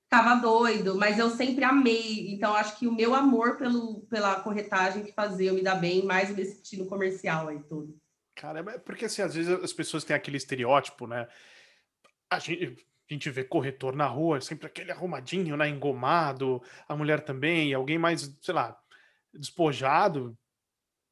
Ficava 0.04 0.40
doido, 0.40 0.94
mas 0.96 1.18
eu 1.18 1.28
sempre 1.28 1.62
amei. 1.62 2.32
Então, 2.32 2.54
acho 2.54 2.78
que 2.78 2.88
o 2.88 2.92
meu 2.92 3.14
amor 3.14 3.58
pelo, 3.58 4.00
pela 4.06 4.40
corretagem 4.40 5.04
que 5.04 5.12
fazia 5.12 5.50
eu 5.50 5.54
me 5.54 5.62
dar 5.62 5.74
bem, 5.74 6.02
mais 6.02 6.34
nesse 6.34 6.62
estilo 6.62 6.86
comercial 6.86 7.48
aí 7.48 7.60
tudo. 7.68 7.94
Cara, 8.34 8.60
é 8.60 8.78
porque 8.78 9.04
assim, 9.04 9.20
às 9.20 9.34
vezes 9.34 9.52
as 9.62 9.72
pessoas 9.72 10.02
têm 10.02 10.16
aquele 10.16 10.38
estereótipo, 10.38 11.06
né? 11.06 11.28
A 12.30 12.38
gente, 12.38 12.86
a 13.08 13.12
gente 13.12 13.28
vê 13.28 13.44
corretor 13.44 13.94
na 13.94 14.06
rua, 14.06 14.40
sempre 14.40 14.66
aquele 14.66 14.90
arrumadinho, 14.90 15.58
né? 15.58 15.68
Engomado, 15.68 16.62
a 16.88 16.96
mulher 16.96 17.20
também, 17.20 17.74
alguém 17.74 17.98
mais, 17.98 18.34
sei 18.40 18.54
lá, 18.54 18.80
despojado. 19.34 20.34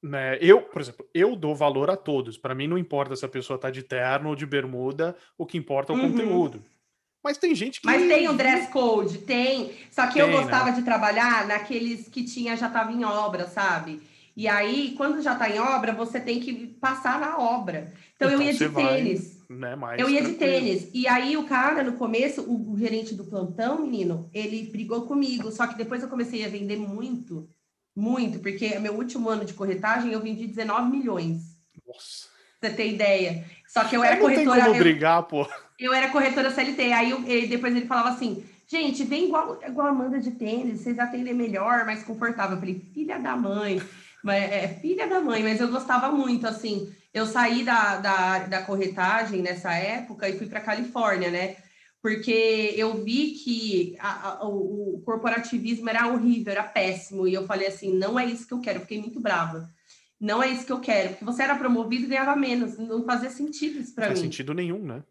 Né? 0.02 0.38
Eu, 0.40 0.62
por 0.62 0.80
exemplo, 0.80 1.06
eu 1.12 1.34
dou 1.34 1.54
valor 1.54 1.90
a 1.90 1.96
todos. 1.96 2.38
Para 2.38 2.54
mim 2.54 2.66
não 2.66 2.78
importa 2.78 3.16
se 3.16 3.24
a 3.24 3.28
pessoa 3.28 3.58
tá 3.58 3.70
de 3.70 3.82
terno 3.82 4.30
ou 4.30 4.36
de 4.36 4.46
bermuda, 4.46 5.16
o 5.36 5.44
que 5.44 5.58
importa 5.58 5.92
é 5.92 5.96
o 5.96 5.98
uhum. 5.98 6.12
conteúdo. 6.12 6.62
Mas 7.22 7.36
tem 7.36 7.54
gente 7.54 7.80
que. 7.80 7.86
Mas 7.86 8.06
tem 8.06 8.28
o 8.28 8.32
dress 8.32 8.70
code, 8.70 9.18
tem. 9.18 9.72
Só 9.90 10.06
que 10.06 10.14
tem, 10.14 10.22
eu 10.22 10.28
né? 10.28 10.36
gostava 10.40 10.70
né? 10.70 10.76
de 10.76 10.82
trabalhar 10.82 11.46
naqueles 11.46 12.08
que 12.08 12.24
tinha, 12.24 12.56
já 12.56 12.70
tava 12.70 12.92
em 12.92 13.04
obra, 13.04 13.46
sabe? 13.46 14.00
E 14.36 14.46
aí, 14.46 14.94
quando 14.96 15.20
já 15.20 15.34
tá 15.34 15.50
em 15.50 15.58
obra, 15.58 15.92
você 15.92 16.20
tem 16.20 16.38
que 16.38 16.68
passar 16.80 17.18
na 17.18 17.38
obra. 17.38 17.92
Então, 18.14 18.30
então 18.30 18.30
eu 18.30 18.42
ia 18.42 18.52
de 18.52 18.68
tênis. 18.68 19.34
Vai 19.34 19.38
né, 19.48 19.74
mais 19.74 20.00
eu 20.00 20.08
ia 20.08 20.22
tranquilo. 20.22 20.38
de 20.38 20.38
tênis. 20.38 20.90
E 20.92 21.08
aí 21.08 21.36
o 21.36 21.44
cara, 21.44 21.82
no 21.82 21.94
começo, 21.94 22.42
o, 22.42 22.72
o, 22.72 22.78
gerente 22.78 23.14
do 23.14 23.24
plantão, 23.24 23.82
menino, 23.82 24.28
ele 24.32 24.70
brigou 24.70 25.02
comigo. 25.06 25.50
Só 25.50 25.66
que 25.66 25.76
depois 25.76 26.02
eu 26.02 26.08
comecei 26.08 26.44
a 26.44 26.48
vender 26.48 26.76
muito, 26.76 27.48
muito, 27.98 28.38
porque 28.38 28.78
meu 28.78 28.94
último 28.94 29.28
ano 29.28 29.44
de 29.44 29.54
corretagem 29.54 30.12
eu 30.12 30.20
vendi 30.20 30.46
19 30.46 30.96
milhões. 30.96 31.56
Nossa. 31.86 32.28
Você 32.60 32.70
tem 32.70 32.94
ideia? 32.94 33.44
Só 33.66 33.84
que 33.84 33.96
eu 33.96 34.04
era 34.04 34.16
eu 34.16 34.20
corretora. 34.20 34.64
Tem 34.64 34.74
eu, 34.74 34.78
brigar, 34.78 35.22
pô. 35.24 35.46
Eu 35.78 35.92
era 35.92 36.10
corretora 36.10 36.50
CLT. 36.50 36.92
Aí 36.92 37.10
eu, 37.10 37.20
depois 37.48 37.74
ele 37.74 37.86
falava 37.86 38.10
assim: 38.10 38.44
gente, 38.66 39.04
vem 39.04 39.26
igual, 39.26 39.60
igual 39.66 39.88
a 39.88 39.90
Amanda 39.90 40.18
de 40.20 40.30
tênis, 40.32 40.80
vocês 40.80 40.98
atendem 40.98 41.34
melhor, 41.34 41.84
mais 41.84 42.02
confortável. 42.04 42.56
Eu 42.56 42.60
falei, 42.60 42.80
filha 42.94 43.18
da 43.18 43.36
mãe. 43.36 43.82
Mas, 44.22 44.42
é, 44.44 44.68
filha 44.80 45.06
da 45.06 45.20
mãe, 45.20 45.42
mas 45.42 45.60
eu 45.60 45.68
gostava 45.68 46.10
muito, 46.10 46.46
assim. 46.46 46.92
Eu 47.14 47.26
saí 47.26 47.64
da, 47.64 47.96
da, 47.96 48.38
da 48.40 48.62
corretagem 48.62 49.40
nessa 49.42 49.72
época 49.72 50.28
e 50.28 50.36
fui 50.36 50.46
para 50.46 50.60
Califórnia, 50.60 51.30
né? 51.30 51.56
Porque 52.00 52.74
eu 52.76 53.02
vi 53.02 53.32
que 53.32 53.96
a, 53.98 54.28
a, 54.28 54.48
o, 54.48 55.02
corporativismo 55.04 55.88
era 55.88 56.06
horrível, 56.06 56.52
era 56.52 56.62
péssimo. 56.62 57.26
E 57.26 57.34
eu 57.34 57.46
falei 57.46 57.66
assim: 57.66 57.92
não 57.92 58.18
é 58.18 58.24
isso 58.26 58.46
que 58.46 58.54
eu 58.54 58.60
quero. 58.60 58.78
Eu 58.78 58.82
fiquei 58.82 59.00
muito 59.00 59.20
brava. 59.20 59.68
Não 60.20 60.42
é 60.42 60.48
isso 60.48 60.66
que 60.66 60.72
eu 60.72 60.80
quero. 60.80 61.10
Porque 61.10 61.24
você 61.24 61.42
era 61.42 61.56
promovido 61.56 62.04
e 62.04 62.08
ganhava 62.08 62.36
menos. 62.36 62.78
Não 62.78 63.04
fazia 63.04 63.30
sentido 63.30 63.80
isso 63.80 63.94
para 63.94 64.04
mim. 64.04 64.10
Não 64.10 64.16
faz 64.16 64.24
sentido 64.24 64.54
nenhum, 64.54 64.78
né? 64.78 65.02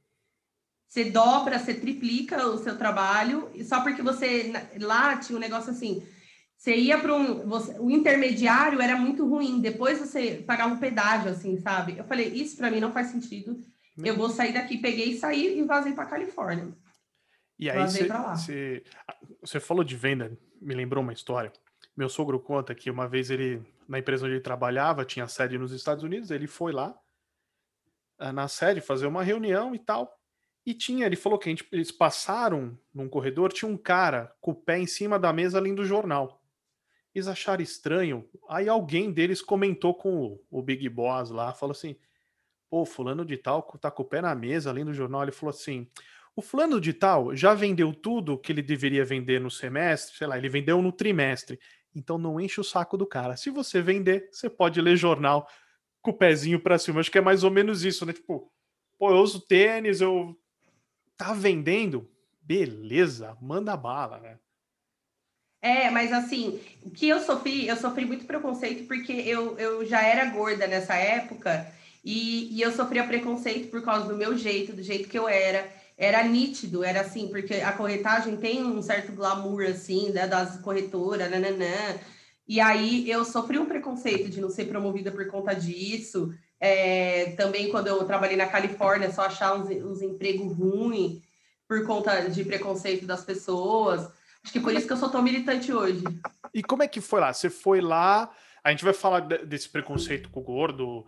Você 0.87 1.05
dobra, 1.05 1.59
você 1.59 1.73
triplica 1.73 2.47
o 2.47 2.57
seu 2.57 2.77
trabalho, 2.77 3.49
e 3.53 3.63
só 3.63 3.81
porque 3.81 4.01
você 4.01 4.53
lá 4.79 5.17
tinha 5.17 5.37
um 5.37 5.41
negócio 5.41 5.71
assim 5.71 6.01
você 6.57 6.75
ia 6.75 6.97
para 6.97 7.15
um. 7.15 7.47
Você, 7.47 7.77
o 7.79 7.91
intermediário 7.91 8.81
era 8.81 8.97
muito 8.97 9.25
ruim. 9.27 9.61
Depois 9.61 9.99
você 9.99 10.43
pagava 10.45 10.73
um 10.73 10.79
pedágio, 10.79 11.29
assim, 11.29 11.57
sabe? 11.57 11.97
Eu 11.97 12.03
falei, 12.03 12.29
isso 12.29 12.57
para 12.57 12.71
mim 12.71 12.79
não 12.79 12.91
faz 12.91 13.07
sentido. 13.07 13.61
Eu 13.97 14.15
vou 14.15 14.29
sair 14.29 14.53
daqui, 14.53 14.77
peguei 14.77 15.11
e 15.11 15.17
saí 15.17 15.59
e 15.59 15.63
vazei 15.63 15.93
para 15.93 16.05
Califórnia. 16.05 16.67
E 17.59 17.69
aí 17.69 17.79
você, 17.79 18.83
você 19.41 19.59
falou 19.59 19.83
de 19.83 19.95
venda, 19.95 20.37
me 20.61 20.75
lembrou 20.75 21.03
uma 21.03 21.13
história. 21.13 21.51
Meu 21.95 22.07
sogro 22.07 22.39
conta 22.39 22.75
que 22.75 22.91
uma 22.91 23.07
vez 23.07 23.31
ele, 23.31 23.65
na 23.87 23.97
empresa 23.97 24.25
onde 24.25 24.35
ele 24.35 24.41
trabalhava, 24.41 25.03
tinha 25.03 25.27
sede 25.27 25.57
nos 25.57 25.71
Estados 25.71 26.03
Unidos, 26.03 26.29
ele 26.29 26.45
foi 26.45 26.71
lá 26.71 26.95
eh, 28.19 28.31
na 28.31 28.47
sede 28.47 28.79
fazer 28.81 29.07
uma 29.07 29.23
reunião 29.23 29.73
e 29.73 29.79
tal. 29.79 30.15
E 30.63 30.75
tinha, 30.75 31.07
ele 31.07 31.15
falou 31.15 31.39
que 31.39 31.49
gente, 31.49 31.67
eles 31.71 31.91
passaram 31.91 32.77
num 32.93 33.09
corredor, 33.09 33.51
tinha 33.51 33.71
um 33.71 33.77
cara 33.77 34.31
com 34.39 34.51
o 34.51 34.55
pé 34.55 34.77
em 34.77 34.85
cima 34.85 35.17
da 35.17 35.33
mesa 35.33 35.59
lendo 35.59 35.79
o 35.79 35.85
jornal 35.85 36.43
eles 37.17 37.27
acharam 37.27 37.63
estranho. 37.63 38.29
Aí 38.47 38.69
alguém 38.69 39.11
deles 39.11 39.41
comentou 39.41 39.95
com 39.95 40.23
o, 40.23 40.45
o 40.51 40.61
Big 40.61 40.87
Boss 40.87 41.31
lá, 41.31 41.53
falou 41.53 41.71
assim: 41.71 41.95
pô, 42.69 42.85
fulano 42.85 43.25
de 43.25 43.37
tal 43.37 43.61
tá 43.79 43.89
com 43.89 44.03
o 44.03 44.05
pé 44.05 44.21
na 44.21 44.35
mesa, 44.35 44.69
além 44.69 44.85
do 44.85 44.93
jornal, 44.93 45.23
ele 45.23 45.31
falou 45.31 45.53
assim: 45.53 45.87
o 46.35 46.41
fulano 46.41 46.79
de 46.79 46.93
tal 46.93 47.35
já 47.35 47.53
vendeu 47.53 47.93
tudo 47.93 48.37
que 48.37 48.51
ele 48.51 48.61
deveria 48.61 49.03
vender 49.03 49.41
no 49.41 49.49
semestre, 49.49 50.17
sei 50.17 50.27
lá, 50.27 50.37
ele 50.37 50.49
vendeu 50.49 50.81
no 50.81 50.91
trimestre. 50.91 51.59
Então 51.95 52.17
não 52.17 52.39
enche 52.39 52.61
o 52.61 52.63
saco 52.63 52.95
do 52.95 53.07
cara. 53.07 53.35
Se 53.35 53.49
você 53.49 53.81
vender, 53.81 54.29
você 54.31 54.49
pode 54.49 54.79
ler 54.79 54.95
jornal 54.95 55.47
com 55.99 56.11
o 56.11 56.17
pezinho 56.17 56.59
para 56.61 56.77
cima. 56.77 56.99
Acho 56.99 57.11
que 57.11 57.17
é 57.17 57.21
mais 57.21 57.43
ou 57.43 57.49
menos 57.49 57.83
isso, 57.83 58.05
né? 58.05 58.13
Tipo, 58.13 58.51
pô, 58.99 59.09
eu 59.09 59.17
uso 59.17 59.41
tênis, 59.41 59.99
eu 59.99 60.37
tá 61.17 61.33
vendendo, 61.33 62.07
beleza, 62.39 63.35
manda 63.41 63.75
bala, 63.75 64.19
né? 64.19 64.37
É, 65.59 65.89
mas 65.89 66.13
assim, 66.13 66.61
o 66.83 66.91
que 66.91 67.07
eu 67.07 67.19
sofri, 67.19 67.67
eu 67.67 67.75
sofri 67.75 68.05
muito 68.05 68.25
preconceito 68.25 68.87
porque 68.87 69.11
eu, 69.11 69.57
eu 69.57 69.83
já 69.85 70.03
era 70.03 70.25
gorda 70.25 70.67
nessa 70.67 70.93
época 70.95 71.65
e, 72.09 72.55
e 72.55 72.61
eu 72.61 72.71
sofria 72.71 73.05
preconceito 73.05 73.69
por 73.69 73.81
causa 73.81 74.07
do 74.07 74.15
meu 74.15 74.37
jeito, 74.37 74.71
do 74.71 74.81
jeito 74.81 75.09
que 75.09 75.19
eu 75.19 75.27
era. 75.27 75.67
Era 75.97 76.23
nítido, 76.23 76.81
era 76.81 77.01
assim, 77.01 77.27
porque 77.27 77.55
a 77.55 77.73
corretagem 77.73 78.37
tem 78.37 78.63
um 78.63 78.81
certo 78.81 79.11
glamour, 79.11 79.63
assim, 79.63 80.11
né, 80.11 80.25
das 80.25 80.57
corretoras, 80.61 81.29
nananã. 81.29 81.99
E 82.47 82.61
aí 82.61 83.11
eu 83.11 83.25
sofri 83.25 83.59
um 83.59 83.65
preconceito 83.65 84.29
de 84.29 84.39
não 84.39 84.49
ser 84.49 84.69
promovida 84.69 85.11
por 85.11 85.27
conta 85.27 85.53
disso. 85.53 86.33
É, 86.61 87.31
também 87.31 87.69
quando 87.69 87.87
eu 87.87 88.01
trabalhei 88.05 88.37
na 88.37 88.45
Califórnia, 88.45 89.11
só 89.11 89.23
achar 89.23 89.55
uns, 89.55 89.69
uns 89.69 90.01
empregos 90.01 90.55
ruins 90.55 91.21
por 91.67 91.85
conta 91.85 92.29
de 92.29 92.45
preconceito 92.45 93.05
das 93.05 93.25
pessoas. 93.25 94.09
Acho 94.41 94.53
que 94.53 94.61
por 94.61 94.73
isso 94.73 94.87
que 94.87 94.93
eu 94.93 94.97
sou 94.97 95.09
tão 95.09 95.21
militante 95.21 95.73
hoje. 95.73 96.05
E 96.53 96.63
como 96.63 96.83
é 96.83 96.87
que 96.87 97.01
foi 97.01 97.19
lá? 97.19 97.33
Você 97.33 97.49
foi 97.49 97.81
lá, 97.81 98.31
a 98.63 98.71
gente 98.71 98.85
vai 98.85 98.93
falar 98.93 99.19
desse 99.19 99.67
preconceito 99.67 100.29
com 100.29 100.39
o 100.39 100.43
gordo 100.43 101.05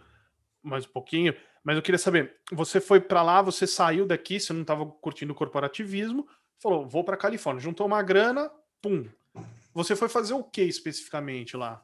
mais 0.64 0.86
um 0.86 0.90
pouquinho, 0.90 1.34
mas 1.64 1.76
eu 1.76 1.82
queria 1.82 2.00
saber, 2.00 2.38
você 2.52 2.80
foi 2.80 3.00
para 3.00 3.22
lá, 3.22 3.42
você 3.42 3.68
saiu 3.68 4.06
daqui, 4.06 4.40
você 4.40 4.54
não 4.54 4.62
estava 4.62 4.86
curtindo 4.86 5.34
o 5.34 5.36
corporativismo, 5.36 6.28
falou, 6.60 6.88
vou 6.88 7.04
para 7.04 7.18
Califórnia, 7.18 7.62
juntou 7.62 7.86
uma 7.86 8.02
grana, 8.02 8.50
pum. 8.82 9.06
Você 9.74 9.96
foi 9.96 10.10
fazer 10.10 10.34
o 10.34 10.44
que 10.44 10.62
especificamente 10.62 11.56
lá? 11.56 11.84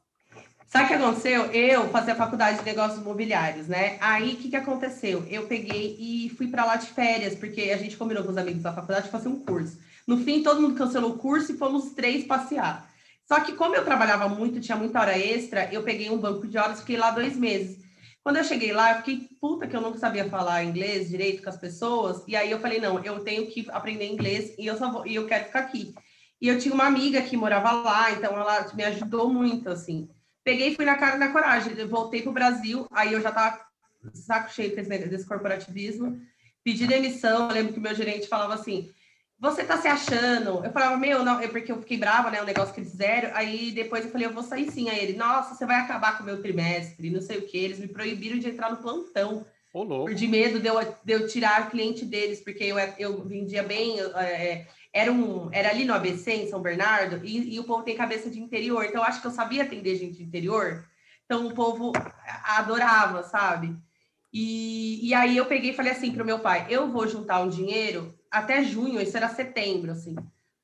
Sabe 0.68 0.86
o 0.86 0.88
que 0.88 0.94
aconteceu? 0.96 1.46
Eu 1.52 1.90
fazia 1.90 2.16
faculdade 2.16 2.60
de 2.60 2.66
negócios 2.66 3.00
imobiliários, 3.00 3.68
né? 3.68 3.98
Aí 4.02 4.34
o 4.34 4.38
que, 4.38 4.50
que 4.50 4.56
aconteceu? 4.56 5.24
Eu 5.30 5.46
peguei 5.46 5.96
e 6.00 6.30
fui 6.36 6.48
para 6.48 6.66
lá 6.66 6.76
de 6.76 6.88
férias, 6.88 7.36
porque 7.36 7.62
a 7.72 7.78
gente 7.78 7.96
combinou 7.96 8.24
com 8.24 8.32
os 8.32 8.38
amigos 8.38 8.64
da 8.64 8.74
faculdade 8.74 9.10
fazer 9.10 9.30
um 9.30 9.40
curso. 9.40 9.78
No 10.08 10.18
fim, 10.18 10.44
todo 10.44 10.62
mundo 10.62 10.76
cancelou 10.76 11.12
o 11.12 11.18
curso 11.18 11.52
e 11.52 11.58
fomos 11.58 11.92
três 11.92 12.26
passear. 12.26 12.92
Só 13.28 13.40
que 13.40 13.54
como 13.54 13.76
eu 13.76 13.86
trabalhava 13.86 14.28
muito, 14.28 14.60
tinha 14.60 14.76
muita 14.76 15.00
hora 15.00 15.18
extra, 15.18 15.72
eu 15.72 15.84
peguei 15.84 16.10
um 16.10 16.18
banco 16.18 16.48
de 16.48 16.58
horas, 16.58 16.80
fiquei 16.80 16.98
lá 16.98 17.12
dois 17.12 17.36
meses. 17.36 17.85
Quando 18.26 18.38
eu 18.38 18.44
cheguei 18.44 18.74
lá, 18.74 18.90
eu 18.90 18.98
fiquei 19.04 19.30
puta 19.40 19.68
que 19.68 19.76
eu 19.76 19.82
nunca 19.82 20.00
sabia 20.00 20.28
falar 20.28 20.64
inglês 20.64 21.10
direito 21.10 21.44
com 21.44 21.50
as 21.50 21.58
pessoas. 21.58 22.24
E 22.28 22.36
aí 22.36 22.50
eu 22.50 22.60
falei, 22.60 22.80
não, 22.80 22.98
eu 23.04 23.20
tenho 23.20 23.46
que 23.46 23.68
aprender 23.70 24.12
inglês 24.12 24.56
e 24.58 24.66
eu 24.66 24.76
só 24.76 24.92
vou, 24.92 25.06
e 25.06 25.14
eu 25.14 25.28
quero 25.28 25.46
ficar 25.46 25.60
aqui. 25.60 25.94
E 26.42 26.48
eu 26.48 26.58
tinha 26.58 26.74
uma 26.74 26.88
amiga 26.88 27.22
que 27.22 27.38
morava 27.38 27.72
lá, 27.72 28.10
então 28.10 28.34
ela 28.34 28.66
me 28.74 28.84
ajudou 28.84 29.32
muito, 29.32 29.70
assim. 29.70 30.10
Peguei 30.44 30.70
e 30.70 30.76
fui 30.76 30.86
na 30.86 30.96
cara 30.96 31.20
da 31.20 31.28
coragem. 31.28 31.78
Eu 31.78 31.88
voltei 31.88 32.24
pro 32.24 32.32
Brasil, 32.32 32.88
aí 32.92 33.14
eu 33.14 33.22
já 33.22 33.32
tava 33.32 33.62
saco 34.16 34.52
cheio 34.52 34.76
desse 34.76 35.28
corporativismo. 35.28 36.20
Pedi 36.64 36.88
demissão, 36.88 37.48
eu 37.48 37.54
lembro 37.54 37.74
que 37.74 37.80
o 37.80 37.84
meu 37.84 37.94
gerente 37.94 38.28
falava 38.28 38.56
assim, 38.56 38.90
você 39.38 39.64
tá 39.64 39.78
se 39.78 39.88
achando? 39.88 40.64
Eu 40.64 40.72
falava, 40.72 40.98
meu, 40.98 41.24
não, 41.24 41.40
é 41.40 41.48
porque 41.48 41.72
eu 41.72 41.80
fiquei 41.80 41.98
brava, 41.98 42.32
né? 42.32 42.42
O 42.42 42.46
negócio 42.46 42.74
que 42.74 42.80
eles 42.80 42.92
fizeram. 42.92 43.32
Aí 43.34 43.72
depois 43.72 44.06
eu 44.06 44.12
falei, 44.12 44.28
eu 44.28 44.34
vou 44.34 44.44
sair 44.44 44.72
sim. 44.72 44.90
Aí 44.90 45.00
ele, 45.00 45.18
nossa, 45.18 45.54
você 45.54 45.66
vai 45.66 45.80
acabar 45.82 46.18
com 46.18 46.24
o 46.24 46.26
meu 46.26 46.42
trimestre, 46.42 47.10
não 47.10 47.22
sei 47.22 47.40
o 47.40 47.46
que. 47.46 47.58
Eles 47.58 47.80
me 47.80 47.88
proibiram 47.88 48.40
de 48.40 48.50
entrar 48.50 48.72
no 48.72 48.78
plantão. 48.78 49.46
Oh, 49.74 49.86
por 49.86 50.14
de 50.14 50.26
medo 50.26 50.62
de 50.62 50.68
eu, 50.68 50.76
de 51.04 51.12
eu 51.12 51.28
tirar 51.28 51.70
cliente 51.70 52.06
deles, 52.06 52.40
porque 52.40 52.64
eu, 52.64 52.78
eu 52.98 53.26
vendia 53.26 53.62
bem. 53.62 54.00
É, 54.00 54.68
era, 54.94 55.12
um, 55.12 55.50
era 55.52 55.70
ali 55.70 55.84
no 55.84 55.94
ABC, 55.94 56.32
em 56.32 56.50
São 56.50 56.62
Bernardo, 56.62 57.20
e, 57.26 57.56
e 57.56 57.60
o 57.60 57.66
povo 57.66 57.84
tem 57.84 57.94
cabeça 57.94 58.30
de 58.30 58.40
interior. 58.40 58.86
Então, 58.86 59.02
eu 59.02 59.06
acho 59.06 59.20
que 59.20 59.28
eu 59.28 59.32
sabia 59.32 59.64
atender 59.64 59.98
gente 59.98 60.16
de 60.16 60.24
interior. 60.24 60.86
Então, 61.26 61.46
o 61.46 61.54
povo 61.54 61.92
adorava, 62.46 63.22
sabe? 63.24 63.76
E, 64.32 65.10
e 65.10 65.14
aí 65.14 65.36
eu 65.36 65.46
peguei 65.46 65.72
e 65.72 65.76
falei 65.76 65.92
assim 65.92 66.14
para 66.14 66.24
o 66.24 66.26
meu 66.26 66.40
pai: 66.40 66.68
eu 66.70 66.90
vou 66.90 67.06
juntar 67.06 67.42
um 67.42 67.50
dinheiro 67.50 68.15
até 68.36 68.64
junho, 68.64 69.02
isso 69.02 69.16
era 69.16 69.30
setembro, 69.30 69.92
assim, 69.92 70.16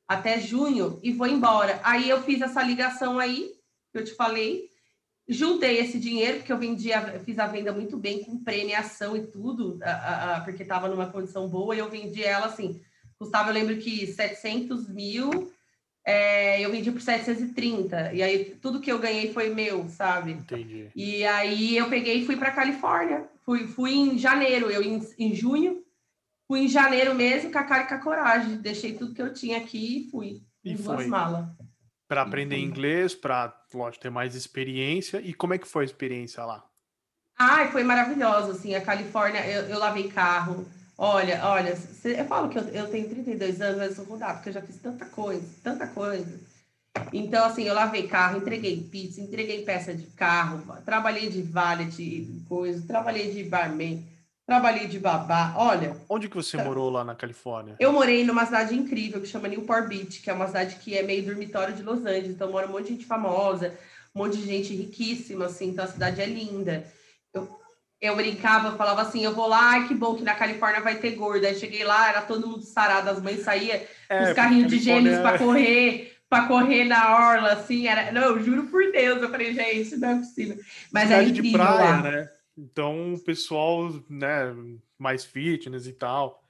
até 0.07 0.39
junho 0.39 0.99
e 1.01 1.11
vou 1.11 1.27
embora. 1.27 1.79
Aí 1.83 2.09
eu 2.09 2.21
fiz 2.21 2.41
essa 2.41 2.61
ligação 2.61 3.17
aí, 3.17 3.51
que 3.91 3.99
eu 3.99 4.03
te 4.03 4.13
falei, 4.13 4.69
juntei 5.27 5.77
esse 5.77 5.97
dinheiro, 5.97 6.39
porque 6.39 6.51
eu 6.51 6.57
vendia, 6.57 7.19
fiz 7.21 7.39
a 7.39 7.47
venda 7.47 7.71
muito 7.71 7.97
bem, 7.97 8.23
com 8.23 8.43
premiação 8.43 9.15
e 9.15 9.25
tudo, 9.25 9.79
a, 9.81 10.37
a, 10.37 10.41
porque 10.41 10.63
estava 10.63 10.89
numa 10.89 11.09
condição 11.09 11.47
boa, 11.47 11.73
e 11.73 11.79
eu 11.79 11.89
vendi 11.89 12.23
ela 12.23 12.47
assim, 12.47 12.81
custava, 13.17 13.49
eu 13.49 13.53
lembro 13.53 13.77
que 13.77 14.05
700 14.05 14.89
mil, 14.89 15.51
é, 16.03 16.59
eu 16.59 16.71
vendi 16.71 16.91
por 16.91 17.01
730. 17.01 18.13
E 18.13 18.21
aí 18.21 18.45
tudo 18.61 18.81
que 18.81 18.91
eu 18.91 18.99
ganhei 18.99 19.31
foi 19.31 19.53
meu, 19.53 19.87
sabe? 19.87 20.31
Entendi. 20.33 20.89
E 20.95 21.23
aí 21.25 21.77
eu 21.77 21.89
peguei 21.89 22.17
e 22.17 22.25
fui 22.25 22.35
para 22.35 22.51
Califórnia. 22.51 23.29
Fui, 23.45 23.67
fui 23.67 23.93
em 23.93 24.17
janeiro, 24.17 24.69
eu 24.69 24.81
em, 24.81 24.99
em 25.17 25.33
junho. 25.33 25.83
Fui 26.51 26.65
em 26.65 26.67
janeiro 26.67 27.15
mesmo, 27.15 27.49
com 27.49 27.59
a 27.59 27.63
cara 27.63 27.83
e 27.83 27.87
com 27.87 27.93
a 27.93 27.99
coragem. 27.99 28.57
Deixei 28.57 28.91
tudo 28.97 29.13
que 29.13 29.21
eu 29.21 29.33
tinha 29.33 29.57
aqui 29.57 29.99
e 29.99 30.11
fui. 30.11 30.41
E 30.65 30.75
foi. 30.75 31.09
Para 32.09 32.23
aprender 32.23 32.57
inglês, 32.57 33.15
para, 33.15 33.55
lógico, 33.73 34.03
ter 34.03 34.09
mais 34.09 34.35
experiência. 34.35 35.21
E 35.21 35.33
como 35.33 35.53
é 35.53 35.57
que 35.57 35.65
foi 35.65 35.83
a 35.83 35.85
experiência 35.85 36.43
lá? 36.43 36.61
Ai, 37.39 37.71
foi 37.71 37.85
maravilhoso, 37.85 38.51
assim, 38.51 38.75
a 38.75 38.81
Califórnia, 38.81 39.47
eu, 39.47 39.69
eu 39.69 39.79
lavei 39.79 40.09
carro. 40.09 40.65
Olha, 40.97 41.39
olha, 41.45 41.73
cê- 41.73 42.19
eu 42.19 42.25
falo 42.25 42.49
que 42.49 42.59
eu, 42.59 42.63
eu 42.63 42.91
tenho 42.91 43.07
32 43.07 43.61
anos, 43.61 43.77
mas 43.77 43.89
eu 43.91 43.95
sou 43.95 44.03
rodada, 44.03 44.33
porque 44.33 44.49
eu 44.49 44.53
já 44.53 44.61
fiz 44.61 44.75
tanta 44.75 45.05
coisa, 45.05 45.47
tanta 45.63 45.87
coisa. 45.87 46.37
Então, 47.13 47.45
assim, 47.45 47.63
eu 47.63 47.73
lavei 47.73 48.09
carro, 48.09 48.39
entreguei 48.39 48.89
pizza, 48.91 49.21
entreguei 49.21 49.63
peça 49.63 49.93
de 49.95 50.05
carro, 50.07 50.61
trabalhei 50.83 51.29
de 51.29 51.41
valet, 51.41 52.27
coisa, 52.49 52.85
trabalhei 52.85 53.31
de 53.31 53.41
barman, 53.45 54.05
trabalhei 54.51 54.85
de 54.85 54.99
babá. 54.99 55.53
Olha, 55.55 55.95
Onde 56.09 56.27
que 56.27 56.35
você 56.35 56.57
Tá. 56.57 56.63
morou 56.65 56.89
lá 56.89 57.05
na 57.05 57.15
Califórnia? 57.15 57.75
eu 57.79 57.93
morei 57.93 58.25
numa 58.25 58.45
cidade 58.45 58.75
incrível 58.75 59.21
que 59.21 59.27
chama 59.27 59.47
Newport 59.47 59.87
Beach, 59.87 60.19
que 60.21 60.29
é 60.29 60.33
uma 60.33 60.47
cidade 60.47 60.75
que 60.75 60.97
é 60.97 61.01
meio 61.03 61.23
dormitório 61.23 61.73
de 61.73 61.81
Los 61.83 61.99
Angeles. 62.05 62.31
Então 62.31 62.51
mora 62.51 62.67
um 62.67 62.71
monte 62.71 62.83
de 62.87 62.89
gente 62.95 63.05
famosa, 63.05 63.73
um 64.13 64.19
monte 64.21 64.35
de 64.37 64.45
gente 64.45 64.75
riquíssima, 64.75 65.45
assim. 65.45 65.69
Então 65.69 65.85
a 65.85 65.87
cidade 65.87 66.19
é 66.19 66.25
linda. 66.25 66.85
Eu, 67.33 67.47
eu 68.01 68.13
brincava, 68.15 68.75
falava 68.75 69.03
assim, 69.03 69.23
eu 69.23 69.33
vou 69.33 69.47
lá, 69.47 69.71
ai 69.71 69.87
que 69.87 69.93
bom 69.95 70.15
que 70.15 70.23
na 70.23 70.35
Califórnia 70.35 70.81
vai 70.81 70.95
ter 70.95 71.11
gorda. 71.11 71.47
Aí 71.47 71.55
cheguei 71.55 71.85
lá, 71.85 72.09
era 72.09 72.21
todo 72.21 72.45
mundo 72.45 72.63
sarado, 72.63 73.09
as 73.09 73.21
mães 73.21 73.43
saíam 73.43 73.79
É, 74.09 74.23
os 74.23 74.33
carrinhos 74.33 74.67
de 74.69 74.79
gêmeos 74.79 75.19
para 75.19 75.37
correr, 75.37 76.17
para 76.29 76.45
correr 76.47 76.83
na 76.83 77.15
orla, 77.31 77.53
assim. 77.53 77.87
Era... 77.87 78.11
Não, 78.11 78.23
eu 78.23 78.43
juro 78.43 78.63
por 78.67 78.91
Deus, 78.91 79.21
eu 79.21 79.29
falei, 79.29 79.53
gente, 79.53 79.95
não 79.95 80.09
é 80.09 80.15
possível. 80.17 80.57
Mas 80.91 81.03
é 81.03 81.07
cidade 81.07 81.31
de 81.31 81.39
incrível 81.39 81.59
praia, 81.61 81.89
lá. 81.91 82.01
né? 82.01 82.29
Então, 82.57 83.13
o 83.13 83.19
pessoal, 83.19 83.89
né, 84.09 84.53
mais 84.97 85.23
fitness 85.25 85.87
e 85.87 85.93
tal. 85.93 86.43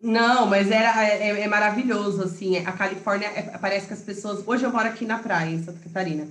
Não, 0.00 0.46
mas 0.46 0.70
era, 0.70 1.02
é, 1.04 1.40
é 1.40 1.48
maravilhoso, 1.48 2.22
assim, 2.22 2.58
a 2.58 2.72
Califórnia, 2.72 3.28
é- 3.28 3.56
parece 3.58 3.86
que 3.86 3.94
as 3.94 4.02
pessoas, 4.02 4.46
hoje 4.46 4.64
eu 4.64 4.70
moro 4.70 4.86
aqui 4.88 5.06
na 5.06 5.18
praia, 5.18 5.50
em 5.50 5.62
Santa 5.64 5.80
Catarina, 5.80 6.28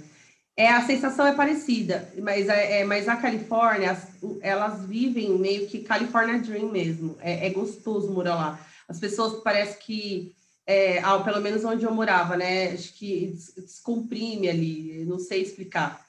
é, 0.55 0.69
a 0.69 0.81
sensação 0.86 1.25
é 1.27 1.34
parecida, 1.36 2.08
mas, 2.21 2.47
é, 2.47 2.81
é- 2.81 2.86
mas 2.86 3.08
a 3.10 3.15
Califórnia, 3.17 3.91
as- 3.91 4.08
elas 4.41 4.86
vivem 4.86 5.38
meio 5.39 5.67
que 5.67 5.79
California 5.79 6.39
Dream 6.39 6.71
mesmo, 6.71 7.17
é, 7.19 7.47
é 7.47 7.49
gostoso 7.49 8.12
morar 8.12 8.36
lá, 8.36 8.67
as 8.88 8.99
pessoas 8.99 9.41
parece 9.43 9.79
que, 9.79 10.36
é, 10.65 10.99
ah, 10.99 11.19
pelo 11.19 11.41
menos 11.41 11.65
onde 11.65 11.84
eu 11.86 11.93
morava, 11.93 12.38
né, 12.38 12.67
acho 12.71 12.93
que 12.93 13.27
des- 13.31 13.53
descomprime 13.55 14.47
ali, 14.47 15.03
não 15.05 15.17
sei 15.19 15.41
explicar, 15.41 16.05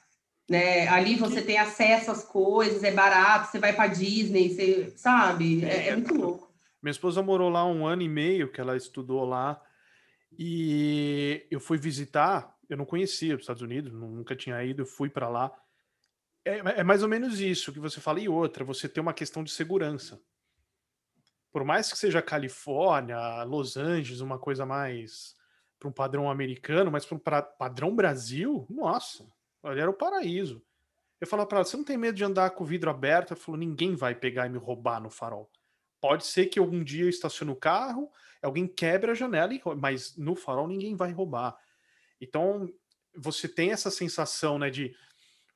né, 0.49 0.87
ali 0.87 1.15
você 1.15 1.41
tem 1.41 1.57
acesso 1.57 2.11
às 2.11 2.23
coisas, 2.23 2.83
é 2.83 2.91
barato, 2.91 3.51
você 3.51 3.59
vai 3.59 3.73
para 3.73 3.87
Disney, 3.87 4.49
você, 4.49 4.93
sabe, 4.95 5.65
é, 5.65 5.89
é 5.89 5.95
muito 5.95 6.13
louco. 6.13 6.53
Minha 6.81 6.91
esposa 6.91 7.21
morou 7.21 7.49
lá 7.49 7.65
um 7.65 7.85
ano 7.85 8.01
e 8.01 8.09
meio, 8.09 8.51
que 8.51 8.61
ela 8.61 8.77
estudou 8.77 9.25
lá, 9.25 9.61
e 10.37 11.45
eu 11.51 11.59
fui 11.59 11.77
visitar, 11.77 12.55
eu 12.69 12.77
não 12.77 12.85
conhecia 12.85 13.35
os 13.35 13.41
Estados 13.41 13.61
Unidos, 13.61 13.91
nu- 13.91 14.09
nunca 14.09 14.35
tinha 14.35 14.63
ido, 14.63 14.83
eu 14.83 14.85
fui 14.85 15.09
para 15.09 15.27
lá. 15.27 15.51
É, 16.45 16.59
é 16.79 16.83
mais 16.83 17.03
ou 17.03 17.09
menos 17.09 17.39
isso 17.41 17.73
que 17.73 17.79
você 17.79 17.99
fala, 17.99 18.19
e 18.19 18.29
outra, 18.29 18.63
você 18.63 18.87
tem 18.87 19.01
uma 19.01 19.13
questão 19.13 19.43
de 19.43 19.51
segurança. 19.51 20.21
Por 21.51 21.63
mais 21.65 21.91
que 21.91 21.97
seja 21.97 22.21
Califórnia, 22.21 23.43
Los 23.43 23.75
Angeles, 23.75 24.21
uma 24.21 24.37
coisa 24.37 24.65
mais 24.65 25.35
para 25.79 25.89
um 25.89 25.91
padrão 25.91 26.29
americano, 26.29 26.91
mas 26.91 27.05
para 27.05 27.17
um 27.17 27.21
padrão 27.57 27.95
Brasil, 27.95 28.65
nossa, 28.69 29.25
olha, 29.63 29.81
era 29.81 29.89
o 29.89 29.93
paraíso. 29.93 30.61
Eu 31.19 31.27
falava 31.27 31.47
para 31.47 31.59
ela, 31.59 31.65
você 31.65 31.75
não 31.75 31.83
tem 31.83 31.97
medo 31.97 32.15
de 32.15 32.23
andar 32.23 32.51
com 32.51 32.63
o 32.63 32.67
vidro 32.67 32.89
aberto? 32.89 33.31
Ela 33.31 33.39
falou, 33.39 33.59
ninguém 33.59 33.95
vai 33.95 34.13
pegar 34.13 34.45
e 34.45 34.49
me 34.49 34.57
roubar 34.57 35.01
no 35.01 35.09
farol. 35.09 35.49
Pode 35.99 36.25
ser 36.25 36.45
que 36.45 36.59
algum 36.59 36.83
dia 36.83 37.05
eu 37.05 37.09
estacione 37.09 37.51
o 37.51 37.55
carro, 37.55 38.11
alguém 38.41 38.67
quebre 38.67 39.09
a 39.09 39.15
janela, 39.15 39.53
e, 39.53 39.61
mas 39.77 40.15
no 40.15 40.35
farol 40.35 40.67
ninguém 40.67 40.95
vai 40.95 41.11
roubar. 41.11 41.57
Então, 42.21 42.69
você 43.15 43.47
tem 43.47 43.71
essa 43.71 43.89
sensação, 43.89 44.59
né, 44.59 44.69
de 44.69 44.95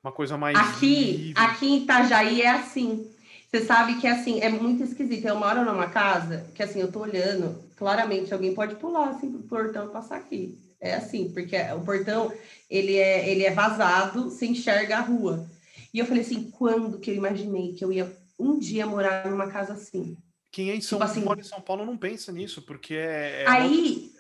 uma 0.04 0.12
coisa 0.12 0.38
mais 0.38 0.58
Aqui, 0.58 1.12
livre. 1.12 1.44
aqui 1.44 1.68
em 1.68 1.84
Itajaí 1.84 2.42
é 2.42 2.50
assim. 2.50 3.12
Você 3.48 3.66
sabe 3.66 4.00
que 4.00 4.08
assim, 4.08 4.40
é 4.40 4.50
muito 4.50 4.82
esquisito. 4.84 5.26
Eu 5.26 5.36
moro 5.36 5.64
numa 5.64 5.90
casa 5.90 6.50
que 6.56 6.64
assim, 6.64 6.80
eu 6.80 6.92
tô 6.92 7.02
olhando, 7.02 7.62
claramente 7.76 8.34
alguém 8.34 8.56
pode 8.56 8.76
pular 8.76 9.10
assim 9.10 9.32
pro 9.32 9.44
portão 9.44 9.90
e 9.90 9.92
passar 9.92 10.16
aqui. 10.16 10.58
É 10.82 10.96
assim, 10.96 11.32
porque 11.32 11.56
o 11.74 11.82
portão, 11.82 12.34
ele 12.68 12.98
é, 12.98 13.30
ele 13.30 13.44
é 13.46 13.52
vazado, 13.52 14.32
você 14.32 14.48
enxerga 14.48 14.98
a 14.98 15.02
rua. 15.02 15.48
E 15.94 16.00
eu 16.00 16.06
falei 16.08 16.24
assim, 16.24 16.50
quando 16.50 17.00
que 17.00 17.12
eu 17.12 17.16
imaginei 17.16 17.74
que 17.74 17.86
eu 17.86 17.92
ia 17.94 18.12
um 18.40 18.58
dia 18.58 18.88
morar 18.88 19.30
numa 19.30 19.48
casa 19.52 19.74
assim? 19.74 20.18
Quem 20.52 20.72
é 20.72 20.76
em 20.76 20.82
São 20.82 20.98
tipo 20.98 21.10
assim- 21.10 21.22
Paulo, 21.24 21.40
em 21.40 21.44
São 21.44 21.62
Paulo 21.62 21.86
não 21.86 21.96
pensa 21.96 22.32
nisso, 22.32 22.64
porque 22.64 22.96
é, 22.96 23.44
é 23.44 23.46
Aí, 23.48 24.12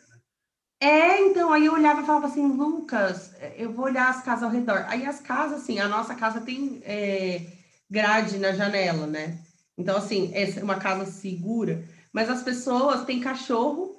é, 0.80 1.20
então, 1.22 1.52
aí 1.52 1.66
eu 1.66 1.74
olhava 1.74 2.02
e 2.02 2.06
falava 2.06 2.28
assim, 2.28 2.46
Lucas, 2.46 3.34
eu 3.56 3.72
vou 3.74 3.86
olhar 3.86 4.10
as 4.10 4.24
casas 4.24 4.44
ao 4.44 4.50
redor. 4.52 4.86
Aí 4.88 5.06
as 5.06 5.20
casas, 5.20 5.62
assim, 5.62 5.80
a 5.80 5.88
nossa 5.88 6.14
casa 6.16 6.42
tem 6.42 6.82
é, 6.86 7.46
grade 7.90 8.38
na 8.38 8.52
janela, 8.52 9.08
né? 9.08 9.40
Então, 9.78 9.98
assim, 9.98 10.32
é 10.34 10.46
uma 10.64 10.76
casa 10.76 11.06
segura. 11.06 11.84
Mas 12.14 12.30
as 12.30 12.44
pessoas 12.44 13.06
têm 13.06 13.20
cachorro, 13.20 13.91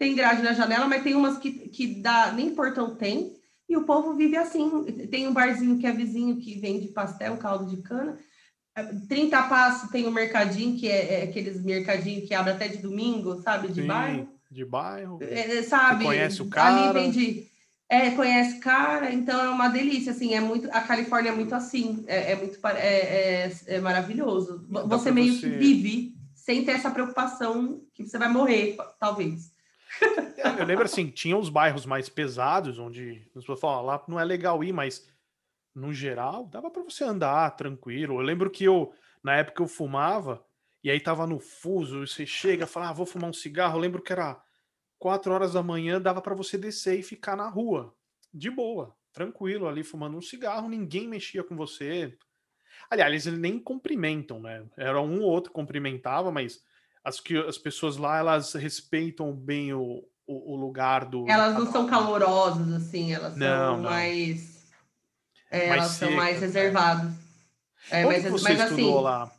tem 0.00 0.14
grade 0.14 0.40
na 0.42 0.54
janela, 0.54 0.88
mas 0.88 1.02
tem 1.02 1.14
umas 1.14 1.36
que, 1.36 1.52
que 1.68 1.86
dá, 2.00 2.32
nem 2.32 2.54
portão 2.54 2.96
tem. 2.96 3.36
E 3.68 3.76
o 3.76 3.84
povo 3.84 4.14
vive 4.14 4.34
assim. 4.34 4.82
Tem 5.10 5.28
um 5.28 5.32
barzinho 5.34 5.78
que 5.78 5.86
é 5.86 5.92
vizinho 5.92 6.38
que 6.38 6.58
vende 6.58 6.88
pastel, 6.88 7.36
caldo 7.36 7.66
de 7.66 7.82
cana. 7.82 8.18
30 9.10 9.42
passos 9.42 9.90
tem 9.90 10.06
o 10.06 10.10
mercadinho, 10.10 10.78
que 10.78 10.88
é, 10.88 11.20
é 11.20 11.22
aqueles 11.24 11.62
mercadinhos 11.62 12.26
que 12.26 12.32
abre 12.32 12.52
até 12.52 12.66
de 12.66 12.78
domingo, 12.78 13.42
sabe? 13.42 13.68
De 13.68 13.82
Sim, 13.82 13.86
bairro. 13.86 14.28
de 14.50 14.64
bairro. 14.64 15.18
É, 15.20 15.62
sabe? 15.64 16.04
conhece 16.04 16.40
o 16.40 16.44
Ali 16.46 16.50
cara. 16.50 16.92
vende. 16.94 17.46
É, 17.86 18.10
conhece 18.12 18.58
cara, 18.58 19.12
então 19.12 19.38
é 19.44 19.48
uma 19.50 19.68
delícia, 19.68 20.12
assim, 20.12 20.32
é 20.32 20.40
muito, 20.40 20.68
a 20.70 20.80
Califórnia 20.80 21.30
é 21.30 21.34
muito 21.34 21.52
assim, 21.54 22.04
é, 22.06 22.32
é 22.32 22.36
muito, 22.36 22.58
é, 22.68 23.48
é, 23.48 23.52
é 23.66 23.80
maravilhoso. 23.80 24.64
Você 24.86 25.10
meio 25.10 25.34
você- 25.34 25.50
que 25.50 25.56
vive 25.58 26.14
sem 26.34 26.64
ter 26.64 26.72
essa 26.72 26.90
preocupação 26.90 27.82
que 27.92 28.06
você 28.06 28.16
vai 28.16 28.28
morrer, 28.28 28.76
talvez. 28.98 29.49
Eu 30.58 30.66
lembro 30.66 30.84
assim, 30.84 31.10
tinha 31.10 31.36
os 31.36 31.48
bairros 31.48 31.86
mais 31.86 32.08
pesados, 32.08 32.78
onde 32.78 33.22
as 33.28 33.42
pessoas 33.42 33.60
falam, 33.60 33.78
"Ah, 33.78 33.82
lá 33.82 34.04
não 34.08 34.18
é 34.20 34.24
legal 34.24 34.62
ir, 34.64 34.72
mas 34.72 35.06
no 35.74 35.92
geral 35.92 36.46
dava 36.46 36.70
para 36.70 36.82
você 36.82 37.04
andar 37.04 37.50
tranquilo. 37.56 38.16
Eu 38.16 38.22
lembro 38.24 38.50
que 38.50 38.64
eu, 38.64 38.92
na 39.22 39.36
época 39.36 39.62
eu 39.62 39.68
fumava, 39.68 40.44
e 40.82 40.90
aí 40.90 41.00
tava 41.00 41.26
no 41.26 41.38
fuso, 41.38 42.06
você 42.06 42.26
chega 42.26 42.66
fala, 42.66 42.90
ah, 42.90 42.92
vou 42.92 43.06
fumar 43.06 43.30
um 43.30 43.34
cigarro. 43.34 43.76
Eu 43.76 43.80
lembro 43.80 44.02
que 44.02 44.12
era 44.12 44.42
quatro 44.98 45.32
horas 45.32 45.54
da 45.54 45.62
manhã, 45.62 46.00
dava 46.00 46.22
para 46.22 46.34
você 46.34 46.58
descer 46.58 46.98
e 46.98 47.02
ficar 47.02 47.36
na 47.36 47.48
rua, 47.48 47.94
de 48.32 48.50
boa, 48.50 48.96
tranquilo, 49.12 49.68
ali 49.68 49.82
fumando 49.84 50.16
um 50.16 50.22
cigarro, 50.22 50.68
ninguém 50.68 51.08
mexia 51.08 51.44
com 51.44 51.56
você. 51.56 52.16
Aliás, 52.90 53.26
eles 53.26 53.38
nem 53.38 53.58
cumprimentam, 53.58 54.40
né? 54.40 54.66
Era 54.76 55.00
um 55.00 55.22
ou 55.22 55.30
outro 55.30 55.52
cumprimentava, 55.52 56.30
mas 56.32 56.64
as, 57.04 57.20
que, 57.20 57.36
as 57.36 57.58
pessoas 57.58 57.96
lá, 57.96 58.18
elas 58.18 58.52
respeitam 58.54 59.32
bem 59.32 59.72
o, 59.72 60.04
o, 60.26 60.54
o 60.54 60.56
lugar 60.56 61.04
do. 61.04 61.28
Elas 61.28 61.54
não 61.54 61.70
são 61.70 61.86
calorosas, 61.86 62.72
assim, 62.72 63.12
elas 63.12 63.36
Não, 63.36 63.74
são 63.74 63.82
não. 63.82 63.90
mais. 63.90 64.66
é, 65.50 65.68
Mais 65.68 65.80
elas 65.80 65.90
são 65.92 66.10
mais 66.12 66.38
secas, 66.38 66.54
reservadas. 66.54 67.12
É, 67.90 68.06
Onde 68.06 68.20
mas, 68.20 68.32
você 68.32 68.52
mas 68.52 68.60
estudou 68.60 68.98
assim, 68.98 69.04
lá? 69.04 69.32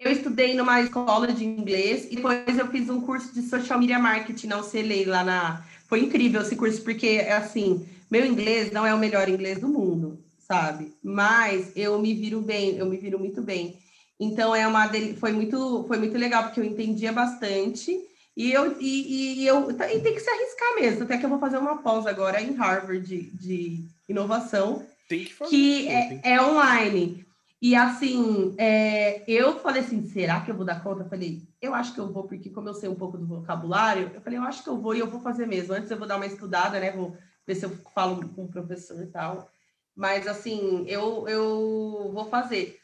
eu 0.00 0.10
estudei 0.10 0.54
numa 0.54 0.80
escola 0.80 1.28
de 1.28 1.44
inglês 1.44 2.06
e 2.10 2.16
depois 2.16 2.58
eu 2.58 2.66
fiz 2.68 2.88
um 2.88 3.02
curso 3.02 3.32
de 3.34 3.42
social 3.42 3.78
media 3.78 3.98
marketing 3.98 4.46
na 4.48 4.58
UCLA 4.58 5.06
lá 5.06 5.24
na. 5.24 5.64
Foi 5.86 6.00
incrível 6.00 6.40
esse 6.40 6.56
curso, 6.56 6.82
porque 6.82 7.26
assim, 7.30 7.86
meu 8.10 8.24
inglês 8.24 8.72
não 8.72 8.86
é 8.86 8.94
o 8.94 8.98
melhor 8.98 9.28
inglês 9.28 9.60
do 9.60 9.68
mundo, 9.68 10.18
sabe? 10.38 10.94
Mas 11.02 11.70
eu 11.76 11.98
me 11.98 12.14
viro 12.14 12.40
bem, 12.40 12.76
eu 12.76 12.86
me 12.86 12.96
viro 12.96 13.18
muito 13.18 13.42
bem. 13.42 13.78
Então 14.20 14.54
é 14.54 14.68
uma 14.68 14.86
foi 15.18 15.32
muito 15.32 15.84
foi 15.88 15.96
muito 15.96 16.18
legal 16.18 16.44
porque 16.44 16.60
eu 16.60 16.64
entendia 16.64 17.10
bastante 17.10 17.98
e 18.36 18.52
eu 18.52 18.78
e, 18.78 19.40
e 19.40 19.46
eu 19.46 19.70
e 19.70 19.74
tem 19.74 20.14
que 20.14 20.20
se 20.20 20.28
arriscar 20.28 20.74
mesmo, 20.76 21.04
até 21.04 21.16
que 21.16 21.24
eu 21.24 21.30
vou 21.30 21.40
fazer 21.40 21.56
uma 21.56 21.78
pós 21.78 22.06
agora 22.06 22.40
em 22.40 22.54
Harvard 22.54 23.00
de, 23.00 23.30
de 23.30 23.84
inovação 24.06 24.86
Tem 25.08 25.24
que 25.24 25.32
fazer. 25.32 25.50
que 25.50 25.88
é, 25.88 26.20
é 26.22 26.42
online. 26.42 27.26
E 27.62 27.74
assim, 27.74 28.54
é, 28.56 29.22
eu 29.30 29.58
falei 29.58 29.82
assim, 29.82 30.06
será 30.06 30.40
que 30.40 30.50
eu 30.50 30.54
vou 30.54 30.64
dar 30.64 30.82
conta? 30.82 31.02
Eu 31.02 31.08
falei, 31.10 31.42
eu 31.60 31.74
acho 31.74 31.92
que 31.92 32.00
eu 32.00 32.10
vou, 32.10 32.24
porque 32.24 32.48
como 32.48 32.68
eu 32.68 32.74
sei 32.74 32.88
um 32.88 32.94
pouco 32.94 33.18
do 33.18 33.26
vocabulário, 33.26 34.10
eu 34.14 34.20
falei, 34.22 34.38
eu 34.38 34.44
acho 34.44 34.64
que 34.64 34.70
eu 34.70 34.78
vou 34.78 34.94
e 34.94 35.00
eu 35.00 35.06
vou 35.06 35.20
fazer 35.20 35.46
mesmo. 35.46 35.74
Antes 35.74 35.90
eu 35.90 35.98
vou 35.98 36.08
dar 36.08 36.16
uma 36.16 36.26
estudada, 36.26 36.80
né? 36.80 36.90
Vou 36.90 37.14
ver 37.46 37.54
se 37.54 37.66
eu 37.66 37.70
falo 37.94 38.26
com 38.30 38.44
o 38.44 38.48
professor 38.48 39.02
e 39.02 39.06
tal. 39.08 39.50
Mas 39.94 40.26
assim, 40.26 40.86
eu, 40.88 41.28
eu 41.28 42.10
vou 42.14 42.24
fazer. 42.30 42.79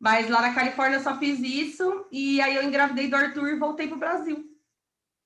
Mas 0.00 0.28
lá 0.28 0.42
na 0.42 0.54
Califórnia 0.54 0.98
eu 0.98 1.02
só 1.02 1.18
fiz 1.18 1.40
isso, 1.40 2.06
e 2.12 2.40
aí 2.40 2.56
eu 2.56 2.62
engravidei 2.62 3.08
do 3.08 3.16
Arthur 3.16 3.48
e 3.48 3.58
voltei 3.58 3.88
para 3.88 3.96
o 3.96 4.00
Brasil. 4.00 4.44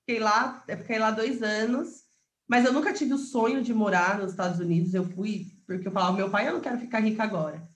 Fiquei 0.00 0.22
lá, 0.22 0.64
fiquei 0.66 0.98
lá 0.98 1.10
dois 1.10 1.42
anos, 1.42 2.04
mas 2.48 2.64
eu 2.64 2.72
nunca 2.72 2.92
tive 2.92 3.14
o 3.14 3.18
sonho 3.18 3.62
de 3.62 3.74
morar 3.74 4.18
nos 4.18 4.30
Estados 4.30 4.58
Unidos. 4.58 4.94
Eu 4.94 5.04
fui 5.04 5.46
porque 5.66 5.86
eu 5.86 5.92
falava, 5.92 6.16
meu 6.16 6.28
pai, 6.28 6.48
eu 6.48 6.54
não 6.54 6.60
quero 6.60 6.78
ficar 6.78 6.98
rica 6.98 7.22
agora. 7.22 7.68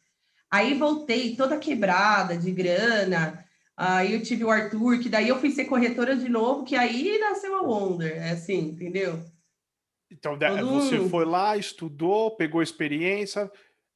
Aí 0.51 0.75
voltei 0.75 1.37
toda 1.37 1.59
quebrada 1.59 2.37
de 2.37 2.51
grana. 2.51 3.45
Aí 3.77 4.13
eu 4.13 4.23
tive 4.23 4.45
o 4.45 4.51
Arthur, 4.51 4.99
que 4.99 5.09
daí 5.09 5.29
eu 5.29 5.39
fui 5.39 5.51
ser 5.51 5.65
corretora 5.65 6.17
de 6.17 6.29
novo, 6.29 6.65
que 6.65 6.77
aí 6.77 7.19
nasceu 7.19 7.57
a 7.57 7.63
Wonder, 7.63 8.17
é 8.17 8.31
assim, 8.31 8.71
entendeu? 8.71 9.21
Então 10.11 10.37
você 10.73 11.09
foi 11.09 11.25
lá, 11.25 11.57
estudou, 11.57 12.37
pegou 12.37 12.63
experiência, 12.63 13.51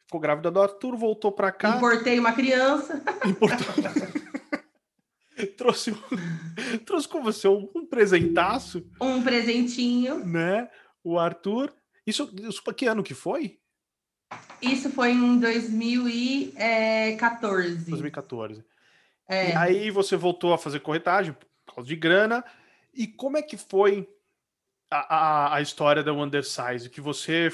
ficou 0.08 0.18
grávida 0.18 0.50
do 0.50 0.62
Arthur, 0.62 0.96
voltou 0.96 1.30
para 1.30 1.52
cá. 1.52 1.76
Importei 1.76 2.18
uma 2.18 2.32
criança. 2.32 3.02
Importou. 3.26 3.66
trouxe, 5.56 5.94
trouxe 6.86 7.06
com 7.06 7.22
você 7.22 7.46
um 7.46 7.86
presentaço. 7.86 8.90
Um 9.00 9.22
presentinho. 9.22 10.24
Né? 10.24 10.68
O 11.04 11.16
Arthur. 11.18 11.70
Isso, 12.06 12.34
isso 12.48 12.62
que 12.72 12.86
ano 12.86 13.02
que 13.02 13.12
foi? 13.12 13.58
Isso 14.62 14.88
foi 14.90 15.10
em 15.10 15.38
2014. 15.38 17.90
2014. 17.90 18.64
É. 19.28 19.50
E 19.50 19.54
aí 19.54 19.90
você 19.90 20.16
voltou 20.16 20.54
a 20.54 20.58
fazer 20.58 20.80
corretagem 20.80 21.34
por 21.66 21.74
causa 21.74 21.86
de 21.86 21.96
grana. 21.96 22.42
E 22.94 23.06
como 23.06 23.36
é 23.36 23.42
que 23.42 23.58
foi 23.58 24.08
a, 24.90 25.16
a, 25.16 25.56
a 25.56 25.60
história 25.60 26.02
da 26.02 26.14
Undersize? 26.14 26.88
Que 26.88 27.02
você 27.02 27.50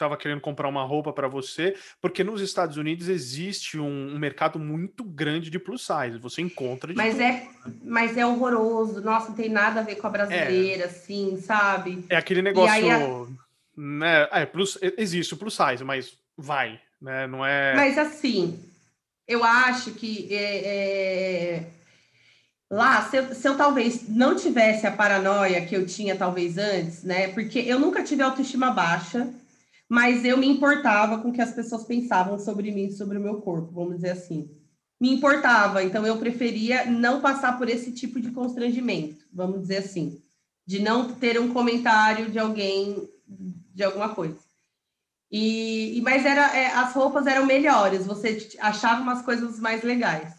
estava 0.00 0.16
querendo 0.16 0.40
comprar 0.40 0.68
uma 0.68 0.82
roupa 0.82 1.12
para 1.12 1.28
você, 1.28 1.76
porque 2.00 2.24
nos 2.24 2.40
Estados 2.40 2.78
Unidos 2.78 3.08
existe 3.08 3.78
um, 3.78 4.14
um, 4.14 4.18
mercado 4.18 4.58
muito 4.58 5.04
grande 5.04 5.50
de 5.50 5.58
plus 5.58 5.86
size. 5.86 6.18
Você 6.18 6.40
encontra. 6.40 6.92
mas 6.96 7.14
tudo. 7.14 7.22
é, 7.22 7.48
mas 7.84 8.16
é 8.16 8.26
horroroso. 8.26 9.02
Nossa, 9.02 9.28
não 9.28 9.36
tem 9.36 9.50
nada 9.50 9.80
a 9.80 9.82
ver 9.82 9.96
com 9.96 10.06
a 10.06 10.10
brasileira, 10.10 10.84
é. 10.84 10.86
assim, 10.86 11.38
sabe? 11.40 12.04
É 12.08 12.16
aquele 12.16 12.40
negócio. 12.40 12.90
A... 12.90 13.80
Né? 13.80 14.28
É, 14.32 14.46
plus, 14.46 14.78
existe 14.96 15.34
o 15.34 15.36
plus 15.36 15.54
size, 15.54 15.84
mas 15.84 16.14
vai, 16.36 16.80
né? 17.00 17.26
Não 17.26 17.44
é. 17.44 17.74
Mas 17.74 17.98
assim, 17.98 18.58
eu 19.28 19.44
acho 19.44 19.92
que 19.92 20.34
é, 20.34 20.66
é... 20.66 21.66
lá, 22.70 23.02
se 23.02 23.18
eu, 23.18 23.34
se 23.34 23.46
eu, 23.46 23.56
talvez 23.56 24.08
não 24.08 24.34
tivesse 24.34 24.86
a 24.86 24.92
paranoia 24.92 25.64
que 25.64 25.76
eu 25.76 25.86
tinha 25.86 26.16
talvez 26.16 26.56
antes, 26.56 27.04
né? 27.04 27.28
Porque 27.28 27.58
eu 27.58 27.78
nunca 27.78 28.02
tive 28.02 28.22
autoestima 28.22 28.70
baixa 28.70 29.32
mas 29.90 30.24
eu 30.24 30.36
me 30.36 30.46
importava 30.46 31.18
com 31.18 31.30
o 31.30 31.32
que 31.32 31.42
as 31.42 31.52
pessoas 31.52 31.82
pensavam 31.82 32.38
sobre 32.38 32.70
mim, 32.70 32.92
sobre 32.92 33.18
o 33.18 33.20
meu 33.20 33.40
corpo, 33.40 33.72
vamos 33.72 33.96
dizer 33.96 34.10
assim. 34.10 34.48
Me 35.00 35.10
importava, 35.10 35.82
então 35.82 36.06
eu 36.06 36.16
preferia 36.16 36.86
não 36.86 37.20
passar 37.20 37.58
por 37.58 37.68
esse 37.68 37.90
tipo 37.90 38.20
de 38.20 38.30
constrangimento, 38.30 39.26
vamos 39.32 39.62
dizer 39.62 39.78
assim, 39.78 40.22
de 40.64 40.78
não 40.78 41.12
ter 41.12 41.40
um 41.40 41.52
comentário 41.52 42.30
de 42.30 42.38
alguém 42.38 43.10
de 43.26 43.82
alguma 43.82 44.14
coisa. 44.14 44.38
E, 45.28 46.00
mas 46.04 46.24
era, 46.24 46.56
é, 46.56 46.66
as 46.68 46.92
roupas 46.92 47.26
eram 47.26 47.44
melhores, 47.44 48.06
você 48.06 48.48
achava 48.60 49.02
umas 49.02 49.22
coisas 49.22 49.58
mais 49.58 49.82
legais. 49.82 50.34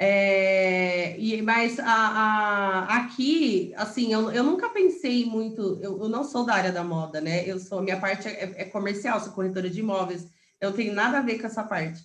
É, 0.00 1.18
e, 1.18 1.42
mas 1.42 1.80
a, 1.80 1.84
a, 1.84 2.96
aqui, 2.98 3.72
assim, 3.76 4.12
eu, 4.12 4.30
eu 4.30 4.44
nunca 4.44 4.70
pensei 4.70 5.24
muito, 5.24 5.80
eu, 5.82 6.00
eu, 6.04 6.08
não 6.08 6.22
sou 6.22 6.46
da 6.46 6.54
área 6.54 6.70
da 6.70 6.84
moda, 6.84 7.20
né? 7.20 7.44
Eu 7.44 7.58
sou, 7.58 7.82
minha 7.82 7.98
parte 7.98 8.28
é, 8.28 8.62
é, 8.62 8.64
comercial, 8.66 9.18
sou 9.18 9.32
corretora 9.32 9.68
de 9.68 9.80
imóveis, 9.80 10.28
eu 10.60 10.72
tenho 10.72 10.94
nada 10.94 11.18
a 11.18 11.22
ver 11.22 11.40
com 11.40 11.46
essa 11.46 11.64
parte. 11.64 12.00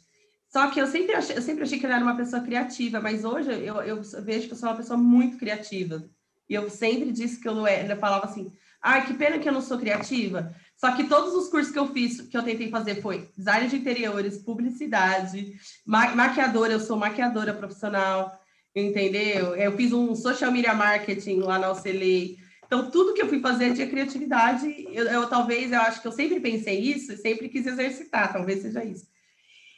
Só 0.48 0.70
que 0.72 0.80
eu 0.80 0.88
sempre 0.88 1.14
achei, 1.14 1.38
eu 1.38 1.42
sempre 1.42 1.64
achei 1.64 1.80
que 1.80 1.86
eu 1.86 1.92
era 1.92 2.04
uma 2.04 2.18
pessoa 2.18 2.42
criativa, 2.42 3.00
mas 3.00 3.24
hoje 3.24 3.52
eu, 3.52 3.76
eu 3.84 4.02
vejo 4.24 4.48
que 4.48 4.54
eu 4.54 4.58
sou 4.58 4.70
uma 4.70 4.78
pessoa 4.78 4.98
muito 4.98 5.38
criativa. 5.38 6.04
E 6.50 6.56
eu 6.56 6.70
sempre 6.70 7.12
disse 7.12 7.40
que 7.40 7.48
eu 7.48 7.56
não 7.56 7.66
era, 7.66 7.94
eu 7.94 8.00
falava 8.00 8.26
assim, 8.26 8.52
ai, 8.82 9.06
que 9.06 9.14
pena 9.14 9.40
que 9.40 9.48
eu 9.48 9.54
não 9.54 9.62
sou 9.62 9.78
criativa, 9.78 10.54
só 10.78 10.96
que 10.96 11.06
todos 11.06 11.34
os 11.34 11.50
cursos 11.50 11.72
que 11.72 11.80
eu 11.80 11.88
fiz, 11.88 12.22
que 12.22 12.38
eu 12.38 12.44
tentei 12.44 12.70
fazer 12.70 13.02
foi 13.02 13.30
design 13.38 13.68
de 13.70 13.78
interiores, 13.78 14.38
publicidade, 14.38 15.54
ma 15.86 16.16
maquiadora, 16.16 16.74
eu 16.74 16.80
sou 16.80 16.98
maquiadora 16.98 17.54
profissional, 17.54 18.38
entendeu? 18.76 19.56
Eu 19.56 19.76
fiz 19.78 19.94
um 19.94 20.16
social 20.16 20.52
media 20.52 20.74
marketing 20.74 21.40
lá 21.40 21.58
na 21.58 21.72
UCLA. 21.72 22.38
Então, 22.66 22.90
tudo 22.90 23.14
que 23.14 23.22
eu 23.22 23.30
fui 23.30 23.40
fazer 23.40 23.74
tinha 23.74 23.88
criatividade. 23.88 24.88
Eu, 24.92 25.06
eu 25.06 25.30
talvez, 25.30 25.72
eu 25.72 25.80
acho 25.80 26.02
que 26.02 26.08
eu 26.08 26.12
sempre 26.12 26.40
pensei 26.40 26.80
isso 26.80 27.14
e 27.14 27.18
sempre 27.18 27.48
quis 27.48 27.66
exercitar, 27.68 28.34
talvez 28.34 28.62
seja 28.62 28.84
isso. 28.84 29.06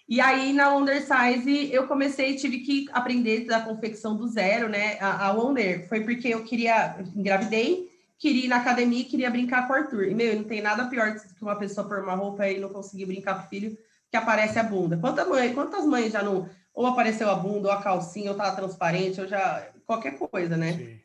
E 0.08 0.22
aí, 0.22 0.54
na 0.54 0.76
Undersize, 0.76 1.74
eu 1.74 1.88
comecei, 1.88 2.36
tive 2.36 2.60
que 2.60 2.86
aprender 2.94 3.46
da 3.46 3.60
confecção 3.60 4.16
do 4.16 4.28
zero, 4.28 4.70
né? 4.70 4.98
A, 5.00 5.28
a 5.28 5.32
Wonder 5.34 5.88
foi 5.90 6.02
porque 6.02 6.30
eu 6.30 6.44
queria, 6.44 6.96
engravidei, 7.16 7.90
queria 8.18 8.46
ir 8.46 8.48
na 8.48 8.58
academia 8.58 9.02
e 9.02 9.06
queria 9.06 9.30
brincar 9.30 9.68
com 9.68 9.74
o 9.74 9.76
Arthur. 9.76 10.08
E, 10.08 10.16
meu, 10.16 10.36
não 10.36 10.44
tem 10.44 10.62
nada 10.62 10.86
pior 10.86 11.14
do 11.14 11.20
que 11.20 11.42
uma 11.42 11.58
pessoa 11.58 11.88
pôr 11.88 12.00
uma 12.00 12.16
roupa 12.16 12.48
e 12.48 12.60
não 12.60 12.70
conseguir 12.70 13.06
brincar 13.06 13.36
com 13.36 13.46
o 13.46 13.50
filho, 13.50 13.78
que 14.10 14.18
aparece 14.18 14.58
a 14.60 14.64
bunda. 14.64 14.98
Quanta 14.98 15.26
mãe, 15.26 15.54
quantas 15.54 15.86
mães 15.86 16.12
já 16.12 16.24
não... 16.24 16.50
Ou 16.74 16.88
apareceu 16.88 17.30
a 17.30 17.36
bunda, 17.36 17.70
ou 17.70 17.74
a 17.74 17.82
calcinha, 17.82 18.32
ou 18.32 18.38
tava 18.38 18.56
transparente, 18.56 19.22
ou 19.22 19.28
já... 19.28 19.68
Qualquer 19.86 20.18
coisa, 20.18 20.58
né? 20.58 20.74
Sim. 20.74 21.00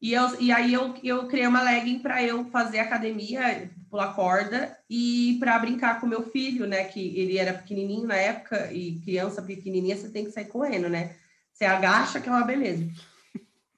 E, 0.00 0.12
eu, 0.12 0.40
e 0.40 0.52
aí 0.52 0.72
eu, 0.72 0.94
eu 1.02 1.26
criei 1.26 1.46
uma 1.46 1.62
legging 1.62 1.98
para 1.98 2.22
eu 2.22 2.44
fazer 2.46 2.78
academia, 2.78 3.68
pular 3.90 4.14
corda, 4.14 4.78
e 4.88 5.36
para 5.40 5.58
brincar 5.58 6.00
com 6.00 6.06
meu 6.06 6.22
filho, 6.30 6.66
né? 6.66 6.84
Que 6.84 7.18
ele 7.18 7.36
era 7.36 7.52
pequenininho 7.52 8.06
na 8.06 8.14
época, 8.14 8.72
e 8.72 9.00
criança 9.00 9.42
pequenininha, 9.42 9.96
você 9.96 10.08
tem 10.08 10.24
que 10.24 10.30
sair 10.30 10.46
correndo, 10.46 10.88
né? 10.88 11.16
Você 11.52 11.64
agacha, 11.64 12.20
que 12.20 12.28
é 12.28 12.32
uma 12.32 12.44
beleza. 12.44 12.88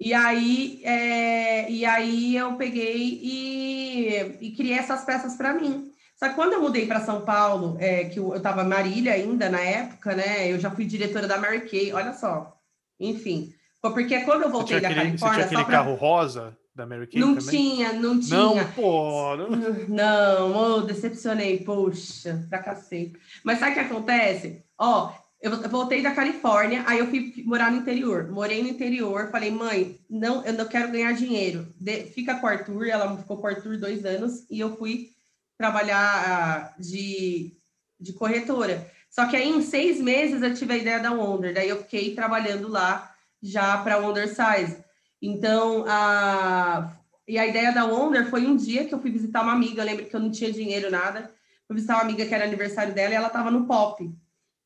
E 0.00 0.14
aí, 0.14 0.80
é, 0.82 1.70
e 1.70 1.84
aí 1.84 2.34
eu 2.34 2.54
peguei 2.54 3.20
e, 3.22 4.36
e 4.40 4.50
criei 4.56 4.78
essas 4.78 5.04
peças 5.04 5.36
para 5.36 5.52
mim. 5.52 5.92
Só 6.16 6.28
que 6.28 6.34
quando 6.34 6.54
eu 6.54 6.62
mudei 6.62 6.86
para 6.86 7.00
São 7.00 7.20
Paulo, 7.20 7.76
é, 7.78 8.04
que 8.04 8.18
eu 8.18 8.34
estava 8.34 8.64
Marília 8.64 9.12
ainda 9.12 9.50
na 9.50 9.60
época, 9.60 10.14
né? 10.14 10.50
Eu 10.50 10.58
já 10.58 10.70
fui 10.70 10.86
diretora 10.86 11.28
da 11.28 11.38
Mary 11.38 11.68
Kay, 11.68 11.92
olha 11.92 12.14
só. 12.14 12.56
Enfim, 12.98 13.52
porque 13.82 14.20
quando 14.20 14.42
eu 14.42 14.50
voltei 14.50 14.80
da 14.80 14.88
aquele, 14.88 15.06
Califórnia. 15.06 15.42
Você 15.42 15.48
tinha 15.48 15.60
aquele 15.60 15.76
pra... 15.76 15.84
carro 15.84 15.94
rosa 15.94 16.56
da 16.74 16.86
Mary 16.86 17.06
Kay? 17.06 17.20
Não 17.20 17.36
também? 17.36 17.50
tinha, 17.50 17.92
não 17.92 18.20
tinha. 18.20 18.38
Não, 18.38 18.72
pô. 18.72 19.36
Não, 19.36 19.48
não 20.48 20.76
oh, 20.78 20.80
decepcionei, 20.80 21.58
poxa, 21.58 22.46
fracassei. 22.48 23.12
Mas 23.44 23.58
sabe 23.58 23.72
o 23.72 23.74
que 23.74 23.80
acontece? 23.80 24.64
Ó, 24.78 25.12
eu 25.40 25.70
voltei 25.70 26.02
da 26.02 26.14
Califórnia, 26.14 26.84
aí 26.86 26.98
eu 26.98 27.06
fui 27.06 27.32
morar 27.46 27.72
no 27.72 27.78
interior. 27.78 28.28
Morei 28.30 28.62
no 28.62 28.68
interior, 28.68 29.30
falei, 29.30 29.50
mãe, 29.50 29.98
não, 30.08 30.44
eu 30.44 30.52
não 30.52 30.66
quero 30.66 30.92
ganhar 30.92 31.12
dinheiro. 31.12 31.66
De, 31.80 32.04
fica 32.04 32.34
com 32.34 32.46
o 32.46 32.48
Arthur, 32.50 32.88
ela 32.88 33.16
ficou 33.16 33.38
com 33.38 33.46
o 33.46 33.50
Arthur 33.50 33.78
dois 33.78 34.04
anos, 34.04 34.44
e 34.50 34.60
eu 34.60 34.76
fui 34.76 35.10
trabalhar 35.56 36.74
de, 36.78 37.52
de 37.98 38.12
corretora. 38.12 38.86
Só 39.08 39.26
que 39.26 39.34
aí, 39.34 39.48
em 39.48 39.62
seis 39.62 39.98
meses, 39.98 40.42
eu 40.42 40.54
tive 40.54 40.74
a 40.74 40.76
ideia 40.76 41.00
da 41.00 41.10
Wonder, 41.10 41.54
daí 41.54 41.70
eu 41.70 41.78
fiquei 41.78 42.14
trabalhando 42.14 42.68
lá 42.68 43.10
já 43.42 43.78
para 43.78 43.96
Wonder 43.96 44.28
Size. 44.28 44.76
Então, 45.22 45.86
a, 45.88 46.92
e 47.26 47.38
a 47.38 47.46
ideia 47.46 47.72
da 47.72 47.86
Wonder 47.86 48.28
foi 48.28 48.46
um 48.46 48.56
dia 48.56 48.84
que 48.84 48.94
eu 48.94 49.00
fui 49.00 49.10
visitar 49.10 49.42
uma 49.42 49.52
amiga, 49.52 49.80
eu 49.80 49.86
lembro 49.86 50.04
que 50.04 50.14
eu 50.14 50.20
não 50.20 50.30
tinha 50.30 50.52
dinheiro, 50.52 50.90
nada. 50.90 51.32
Fui 51.66 51.76
visitar 51.76 51.94
uma 51.94 52.02
amiga 52.02 52.26
que 52.26 52.34
era 52.34 52.44
aniversário 52.44 52.92
dela 52.92 53.12
e 53.14 53.16
ela 53.16 53.28
estava 53.28 53.50
no 53.50 53.66
pop 53.66 54.12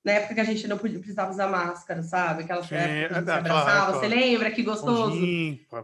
na 0.05 0.13
época 0.13 0.35
que 0.35 0.41
a 0.41 0.45
gente 0.45 0.69
não 0.69 0.77
podia, 0.77 0.99
precisava 0.99 1.31
usar 1.31 1.49
máscara, 1.49 2.03
sabe? 2.03 2.43
Aquela 2.43 2.63
Sim, 2.63 2.75
época 2.75 3.09
que 3.09 3.15
a 3.15 3.17
gente 3.17 3.25
se 3.25 3.31
abraçava. 3.31 3.99
Você 3.99 4.09
lembra 4.09 4.51
que 4.51 4.63
gostoso? 4.63 5.19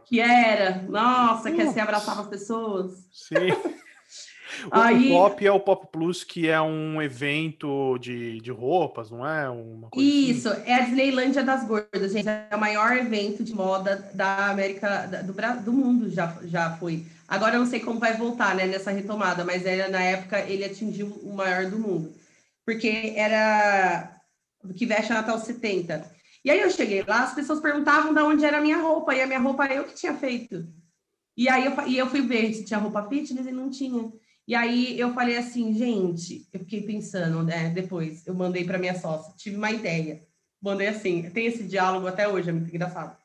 Que 0.05 0.21
era. 0.21 0.83
Nossa, 0.89 1.51
que 1.51 1.65
você 1.65 1.81
abraçava 1.81 2.21
as 2.21 2.29
pessoas. 2.29 3.09
Sim. 3.11 3.37
O 4.65 4.69
Aí... 4.73 5.11
Pop 5.11 5.47
é 5.47 5.53
o 5.53 5.61
Pop 5.61 5.87
Plus, 5.93 6.25
que 6.25 6.49
é 6.49 6.61
um 6.61 7.01
evento 7.01 7.97
de, 7.99 8.41
de 8.41 8.51
roupas, 8.51 9.09
não 9.09 9.25
é? 9.25 9.49
Uma 9.49 9.87
assim? 9.87 10.29
Isso, 10.29 10.49
assim. 10.49 10.63
é 10.67 10.75
a 10.75 10.81
Disneylândia 10.81 11.45
das 11.45 11.65
Gordas, 11.65 12.13
gente. 12.13 12.29
É 12.29 12.49
o 12.53 12.59
maior 12.59 12.97
evento 12.97 13.45
de 13.45 13.55
moda 13.55 14.11
da 14.13 14.51
América, 14.51 15.07
do, 15.25 15.65
do 15.65 15.73
mundo, 15.73 16.11
já, 16.11 16.37
já 16.43 16.77
foi. 16.79 17.07
Agora 17.29 17.55
eu 17.55 17.61
não 17.61 17.67
sei 17.67 17.79
como 17.79 18.01
vai 18.01 18.17
voltar, 18.17 18.57
né, 18.57 18.67
nessa 18.67 18.91
retomada, 18.91 19.45
mas 19.45 19.65
era, 19.65 19.89
na 19.89 20.03
época 20.03 20.41
ele 20.41 20.65
atingiu 20.65 21.07
o 21.23 21.33
maior 21.33 21.67
do 21.67 21.79
mundo 21.79 22.20
porque 22.71 23.15
era 23.17 24.23
que 24.77 24.87
veste 24.87 25.13
os 25.13 25.43
70. 25.43 26.09
E 26.45 26.51
aí 26.53 26.61
eu 26.61 26.71
cheguei 26.71 27.03
lá, 27.03 27.25
as 27.25 27.35
pessoas 27.35 27.59
perguntavam 27.59 28.15
de 28.15 28.21
onde 28.21 28.45
era 28.45 28.59
a 28.59 28.61
minha 28.61 28.79
roupa, 28.79 29.13
e 29.13 29.21
a 29.21 29.27
minha 29.27 29.41
roupa 29.41 29.67
eu 29.67 29.85
que 29.85 29.95
tinha 29.95 30.15
feito. 30.15 30.73
E 31.37 31.49
aí 31.49 31.65
eu, 31.65 31.89
e 31.89 31.99
eu 31.99 32.07
fui 32.07 32.23
ver 32.23 32.55
se 32.55 32.65
tinha 32.65 32.79
roupa 32.79 33.09
fitness 33.09 33.45
e 33.45 33.51
não 33.51 33.71
tinha. 33.71 34.13
E 34.47 34.55
aí 34.55 34.99
eu 34.99 35.13
falei 35.13 35.37
assim, 35.37 35.75
gente, 35.75 36.49
eu 36.53 36.61
fiquei 36.61 36.83
pensando, 36.83 37.43
né? 37.43 37.71
Depois 37.71 38.25
eu 38.25 38.35
mandei 38.35 38.65
para 38.65 38.79
minha 38.79 38.97
sócia, 38.97 39.35
tive 39.37 39.57
uma 39.57 39.73
ideia. 39.73 40.25
Mandei 40.63 40.87
assim, 40.87 41.29
tem 41.31 41.47
esse 41.47 41.65
diálogo 41.65 42.07
até 42.07 42.29
hoje, 42.29 42.51
é 42.51 42.53
muito 42.53 42.69
engraçado. 42.69 43.19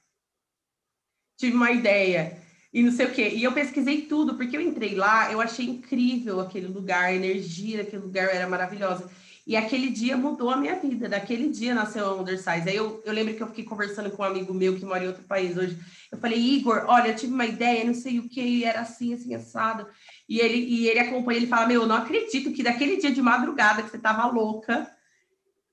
Tive 1.37 1.55
uma 1.55 1.71
ideia 1.71 2.41
e 2.73 2.81
não 2.81 2.91
sei 2.91 3.05
o 3.05 3.13
quê. 3.13 3.29
E 3.29 3.43
eu 3.43 3.53
pesquisei 3.53 4.03
tudo, 4.07 4.35
porque 4.35 4.57
eu 4.57 4.61
entrei 4.61 4.95
lá, 4.95 5.31
eu 5.31 5.39
achei 5.39 5.67
incrível 5.67 6.39
aquele 6.39 6.67
lugar, 6.67 7.05
a 7.05 7.13
energia 7.13 7.83
daquele 7.83 8.01
lugar 8.01 8.33
era 8.33 8.49
maravilhosa. 8.49 9.07
E 9.47 9.55
aquele 9.55 9.91
dia 9.91 10.17
mudou 10.17 10.49
a 10.49 10.57
minha 10.57 10.75
vida. 10.75 11.07
Daquele 11.07 11.49
dia 11.49 11.75
nasceu 11.75 12.05
a 12.05 12.15
Undersize. 12.15 12.67
Aí 12.67 12.75
eu, 12.75 13.01
eu 13.05 13.13
lembro 13.13 13.35
que 13.35 13.43
eu 13.43 13.47
fiquei 13.47 13.63
conversando 13.63 14.09
com 14.09 14.23
um 14.23 14.25
amigo 14.25 14.53
meu 14.53 14.75
que 14.75 14.83
mora 14.83 15.03
em 15.03 15.07
outro 15.07 15.23
país 15.23 15.55
hoje. 15.55 15.77
Eu 16.11 16.17
falei, 16.17 16.39
Igor, 16.39 16.85
olha, 16.87 17.09
eu 17.09 17.15
tive 17.15 17.33
uma 17.33 17.45
ideia, 17.45 17.85
não 17.85 17.93
sei 17.93 18.17
o 18.17 18.27
que, 18.27 18.63
era 18.63 18.81
assim, 18.81 19.13
assim, 19.13 19.35
assado. 19.35 19.85
E 20.27 20.39
ele, 20.39 20.57
e 20.57 20.87
ele 20.87 20.99
acompanha, 20.99 21.37
ele 21.37 21.47
fala: 21.47 21.67
Meu, 21.67 21.81
eu 21.81 21.87
não 21.87 21.95
acredito 21.95 22.51
que 22.51 22.63
daquele 22.63 22.97
dia 22.97 23.11
de 23.11 23.21
madrugada 23.21 23.83
que 23.83 23.91
você 23.91 23.99
tava 23.99 24.25
louca, 24.25 24.89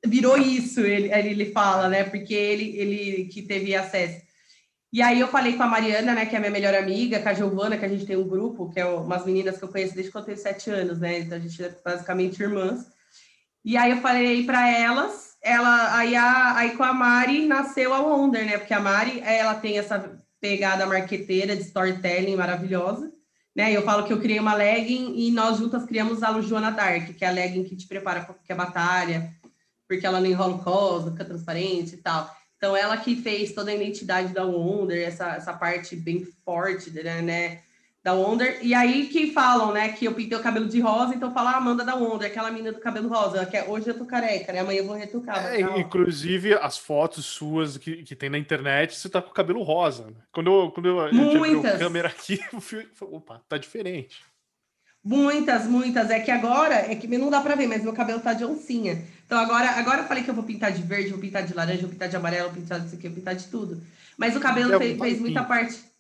virou 0.05 0.37
isso, 0.37 0.81
ele, 0.81 1.11
ele 1.11 1.53
fala, 1.53 1.89
né? 1.89 2.05
Porque 2.05 2.35
ele, 2.35 2.77
ele 2.77 3.25
que 3.29 3.41
teve 3.41 3.75
acesso. 3.75 4.21
E 4.93 5.01
aí 5.01 5.19
eu 5.21 5.29
falei 5.29 5.57
com 5.57 5.63
a 5.63 5.67
Mariana, 5.67 6.13
né, 6.13 6.27
que 6.27 6.37
é 6.37 6.39
minha 6.39 6.51
melhor 6.51 6.75
amiga, 6.75 7.19
com 7.19 7.29
a 7.31 7.33
Giovana, 7.33 7.79
que 7.79 7.85
a 7.87 7.89
gente 7.89 8.05
tem 8.05 8.15
um 8.15 8.29
grupo, 8.29 8.69
que 8.71 8.79
é 8.79 8.85
umas 8.85 9.25
meninas 9.25 9.57
que 9.57 9.65
eu 9.65 9.69
conheço 9.69 9.95
desde 9.95 10.13
que 10.13 10.19
eu 10.19 10.23
tenho 10.23 10.37
sete 10.37 10.69
anos, 10.69 10.99
né? 10.99 11.21
Então 11.21 11.39
a 11.39 11.41
gente 11.41 11.65
é 11.65 11.75
basicamente 11.83 12.43
irmãs. 12.43 12.87
E 13.65 13.77
aí 13.77 13.93
eu 13.93 13.99
falei 13.99 14.45
para 14.45 14.69
elas, 14.69 15.37
ela, 15.41 15.97
aí, 15.97 16.17
a, 16.17 16.57
aí 16.57 16.77
com 16.77 16.83
a 16.83 16.93
Mari 16.93 17.47
nasceu 17.47 17.95
a 17.95 18.01
Wonder, 18.01 18.45
né? 18.45 18.59
Porque 18.59 18.75
a 18.75 18.81
Mari, 18.81 19.21
ela 19.21 19.55
tem 19.55 19.79
essa 19.79 20.19
pegada 20.41 20.87
marqueteira 20.87 21.55
de 21.55 21.63
storytelling 21.63 22.35
maravilhosa, 22.35 23.13
né? 23.55 23.71
Eu 23.71 23.83
falo 23.83 24.05
que 24.05 24.13
eu 24.13 24.21
criei 24.21 24.41
uma 24.41 24.55
legging 24.55 25.15
e 25.17 25.31
nós 25.31 25.59
juntas 25.59 25.85
criamos 25.85 26.23
a 26.23 26.41
Joana 26.41 26.73
Dark, 26.73 27.15
que 27.15 27.25
é 27.25 27.29
a 27.29 27.33
legging 27.33 27.65
que 27.65 27.77
te 27.77 27.87
prepara 27.87 28.21
para 28.21 28.35
qualquer 28.35 28.57
batalha, 28.57 29.33
porque 29.89 30.07
ela 30.07 30.21
não 30.21 30.27
enrola 30.27 30.55
o 30.55 30.59
cos, 30.63 31.11
fica 31.11 31.25
transparente 31.25 31.95
e 31.95 31.99
tal. 31.99 32.35
Então, 32.57 32.77
ela 32.77 32.97
que 32.97 33.17
fez 33.17 33.53
toda 33.53 33.71
a 33.71 33.75
identidade 33.75 34.33
da 34.33 34.45
Wonder, 34.45 35.07
essa, 35.07 35.35
essa 35.35 35.53
parte 35.53 35.97
bem 35.97 36.25
forte, 36.45 36.91
né, 36.91 37.61
da 38.03 38.13
Wonder. 38.13 38.59
E 38.63 38.75
aí 38.75 39.07
que 39.07 39.33
falam, 39.33 39.73
né, 39.73 39.91
que 39.93 40.05
eu 40.05 40.15
pintei 40.15 40.37
o 40.37 40.43
cabelo 40.43 40.69
de 40.69 40.81
rosa, 40.81 41.15
então 41.15 41.33
fala 41.33 41.51
a 41.51 41.55
ah, 41.55 41.57
Amanda 41.59 41.85
da 41.85 41.95
Wonder, 41.95 42.29
aquela 42.29 42.51
menina 42.51 42.73
do 42.73 42.81
cabelo 42.81 43.09
rosa, 43.09 43.47
que 43.47 43.57
é, 43.57 43.65
hoje 43.69 43.89
eu 43.89 43.97
tô 43.97 44.05
careca, 44.05 44.53
né, 44.53 44.61
amanhã 44.61 44.81
eu 44.81 44.87
vou 44.87 44.97
retocar. 44.97 45.55
É, 45.55 45.61
inclusive, 45.79 46.55
as 46.55 46.77
fotos 46.77 47.25
suas 47.25 47.79
que, 47.79 48.03
que 48.03 48.17
tem 48.17 48.29
na 48.29 48.39
internet, 48.39 48.97
você 48.97 49.09
tá 49.09 49.23
com 49.23 49.31
o 49.31 49.35
cabelo 49.35 49.63
rosa. 49.63 50.07
Né? 50.07 50.17
Quando 50.33 50.51
eu, 50.51 50.71
quando 50.73 50.87
eu, 50.87 51.15
Muitas. 51.15 51.77
a 51.77 51.79
câmera 51.79 52.09
aqui, 52.09 52.41
eu 52.53 52.61
fui, 52.61 52.89
opa, 53.01 53.41
tá 53.49 53.57
diferente. 53.57 54.21
Muitas, 55.05 55.67
muitas. 55.67 56.11
É 56.11 56.21
que 56.21 56.31
agora, 56.31 56.75
é 56.75 56.95
que 56.95 57.09
não 57.09 57.29
dá 57.29 57.41
para 57.41 57.57
ver, 57.57 57.67
mas 57.67 57.83
meu 57.83 57.93
cabelo 57.93 58.21
tá 58.21 58.35
de 58.35 58.45
oncinha. 58.45 59.05
Então 59.27 59.37
agora, 59.37 59.71
agora 59.71 60.03
eu 60.03 60.07
falei 60.07 60.23
que 60.23 60.31
eu 60.31 60.35
vou 60.35 60.45
pintar 60.45 60.71
de 60.71 60.81
verde, 60.81 61.11
vou 61.11 61.19
pintar 61.19 61.43
de 61.43 61.53
laranja, 61.55 61.81
vou 61.81 61.91
pintar 61.91 62.09
de 62.09 62.15
amarelo, 62.15 62.51
vou 62.51 62.61
pintar 62.61 62.79
de 62.79 62.95
aqui, 62.95 63.09
vou 63.09 63.17
pintar 63.17 63.35
de 63.35 63.47
tudo. 63.49 63.83
Mas 64.17 64.37
o 64.37 64.41
cabelo 64.41 64.75
é, 64.75 64.79
fez, 64.79 64.99
fez 64.99 65.21
muita 65.21 65.43
parte. 65.43 65.92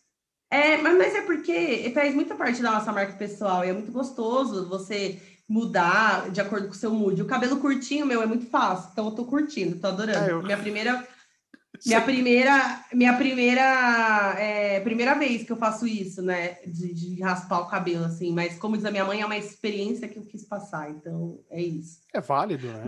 É, 0.52 0.76
mas, 0.76 0.98
mas 0.98 1.14
é 1.14 1.22
porque 1.22 1.90
faz 1.94 2.14
muita 2.14 2.34
parte 2.34 2.60
da 2.60 2.72
nossa 2.72 2.92
marca 2.92 3.14
pessoal 3.14 3.64
e 3.64 3.70
é 3.70 3.72
muito 3.72 3.90
gostoso 3.90 4.68
você 4.68 5.18
mudar 5.48 6.30
de 6.30 6.42
acordo 6.42 6.66
com 6.66 6.74
o 6.74 6.76
seu 6.76 6.92
mood. 6.92 7.22
O 7.22 7.26
cabelo 7.26 7.56
curtinho, 7.56 8.04
meu, 8.04 8.20
é 8.20 8.26
muito 8.26 8.44
fácil. 8.50 8.90
Então 8.92 9.06
eu 9.06 9.12
tô 9.12 9.24
curtindo, 9.24 9.80
tô 9.80 9.86
adorando. 9.86 10.28
É, 10.28 10.30
eu... 10.30 10.42
Minha 10.42 10.58
primeira 10.58 11.08
minha 11.86 12.00
primeira, 12.02 12.84
minha 12.92 13.16
primeira, 13.16 14.36
é, 14.38 14.78
primeira 14.80 15.14
vez 15.14 15.42
que 15.42 15.50
eu 15.50 15.56
faço 15.56 15.86
isso, 15.86 16.20
né? 16.20 16.58
De, 16.66 16.92
de, 16.92 17.22
raspar 17.22 17.60
o 17.60 17.68
cabelo, 17.68 18.04
assim. 18.04 18.30
Mas, 18.30 18.58
como 18.58 18.76
diz 18.76 18.84
a 18.84 18.90
minha 18.90 19.06
mãe, 19.06 19.22
é 19.22 19.26
uma 19.26 19.38
experiência 19.38 20.06
que 20.06 20.18
eu 20.18 20.26
quis 20.26 20.44
passar. 20.44 20.90
Então, 20.90 21.40
é 21.50 21.62
isso. 21.62 22.00
É 22.12 22.20
válido, 22.20 22.68
né? 22.68 22.84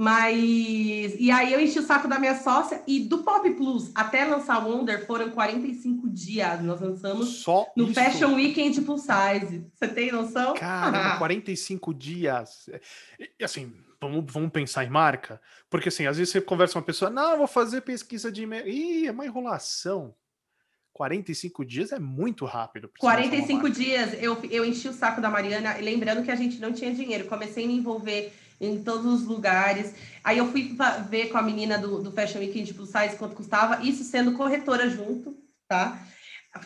Mas. 0.00 1.16
E 1.18 1.28
aí 1.28 1.52
eu 1.52 1.60
enchi 1.60 1.80
o 1.80 1.82
saco 1.82 2.06
da 2.06 2.20
minha 2.20 2.36
sócia. 2.36 2.80
E 2.86 3.00
do 3.00 3.24
Pop 3.24 3.50
Plus 3.54 3.90
até 3.96 4.24
lançar 4.24 4.64
Wonder 4.64 5.04
foram 5.04 5.28
45 5.30 6.08
dias. 6.08 6.62
Nós 6.62 6.80
lançamos 6.80 7.42
Só 7.42 7.66
no 7.74 7.86
isso? 7.86 7.94
Fashion 7.94 8.34
Weekend 8.36 8.80
Plus 8.82 9.00
Size. 9.00 9.66
Você 9.74 9.88
tem 9.88 10.12
noção? 10.12 10.54
Cara, 10.54 11.18
45 11.18 11.92
dias. 11.98 12.70
E, 13.18 13.42
assim, 13.42 13.72
vamos, 14.00 14.32
vamos 14.32 14.52
pensar 14.52 14.84
em 14.84 14.88
marca? 14.88 15.40
Porque 15.68 15.88
assim, 15.88 16.06
às 16.06 16.16
vezes 16.16 16.30
você 16.30 16.40
conversa 16.40 16.74
com 16.74 16.78
uma 16.78 16.86
pessoa, 16.86 17.10
não, 17.10 17.36
vou 17.36 17.48
fazer 17.48 17.80
pesquisa 17.80 18.30
de. 18.30 18.44
Ih, 18.44 19.08
é 19.08 19.10
uma 19.10 19.26
enrolação. 19.26 20.14
45 20.92 21.64
dias 21.64 21.90
é 21.90 21.98
muito 21.98 22.44
rápido. 22.44 22.88
45 23.00 23.68
dias, 23.68 24.14
eu, 24.22 24.38
eu 24.48 24.64
enchi 24.64 24.88
o 24.88 24.92
saco 24.92 25.20
da 25.20 25.28
Mariana, 25.28 25.76
lembrando 25.78 26.22
que 26.22 26.30
a 26.30 26.36
gente 26.36 26.60
não 26.60 26.72
tinha 26.72 26.94
dinheiro. 26.94 27.26
Comecei 27.26 27.64
a 27.64 27.66
me 27.66 27.74
envolver 27.74 28.32
em 28.60 28.82
todos 28.82 29.06
os 29.06 29.26
lugares. 29.26 29.94
Aí 30.22 30.38
eu 30.38 30.50
fui 30.50 30.76
ver 31.08 31.28
com 31.28 31.38
a 31.38 31.42
menina 31.42 31.78
do, 31.78 32.02
do 32.02 32.12
Fashion 32.12 32.40
Weekend 32.40 32.74
Plus 32.74 32.90
Size 32.90 33.16
quanto 33.16 33.36
custava, 33.36 33.82
isso 33.84 34.04
sendo 34.04 34.32
corretora 34.32 34.88
junto, 34.88 35.36
tá? 35.68 36.00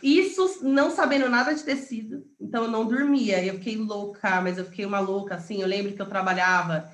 Isso 0.02 0.60
não 0.62 0.90
sabendo 0.90 1.28
nada 1.28 1.54
de 1.54 1.62
tecido, 1.62 2.24
então 2.40 2.64
eu 2.64 2.70
não 2.70 2.86
dormia. 2.86 3.44
Eu 3.44 3.54
fiquei 3.54 3.76
louca, 3.76 4.40
mas 4.40 4.56
eu 4.56 4.64
fiquei 4.64 4.86
uma 4.86 5.00
louca, 5.00 5.34
assim. 5.34 5.60
Eu 5.60 5.68
lembro 5.68 5.92
que 5.92 6.00
eu 6.00 6.08
trabalhava 6.08 6.90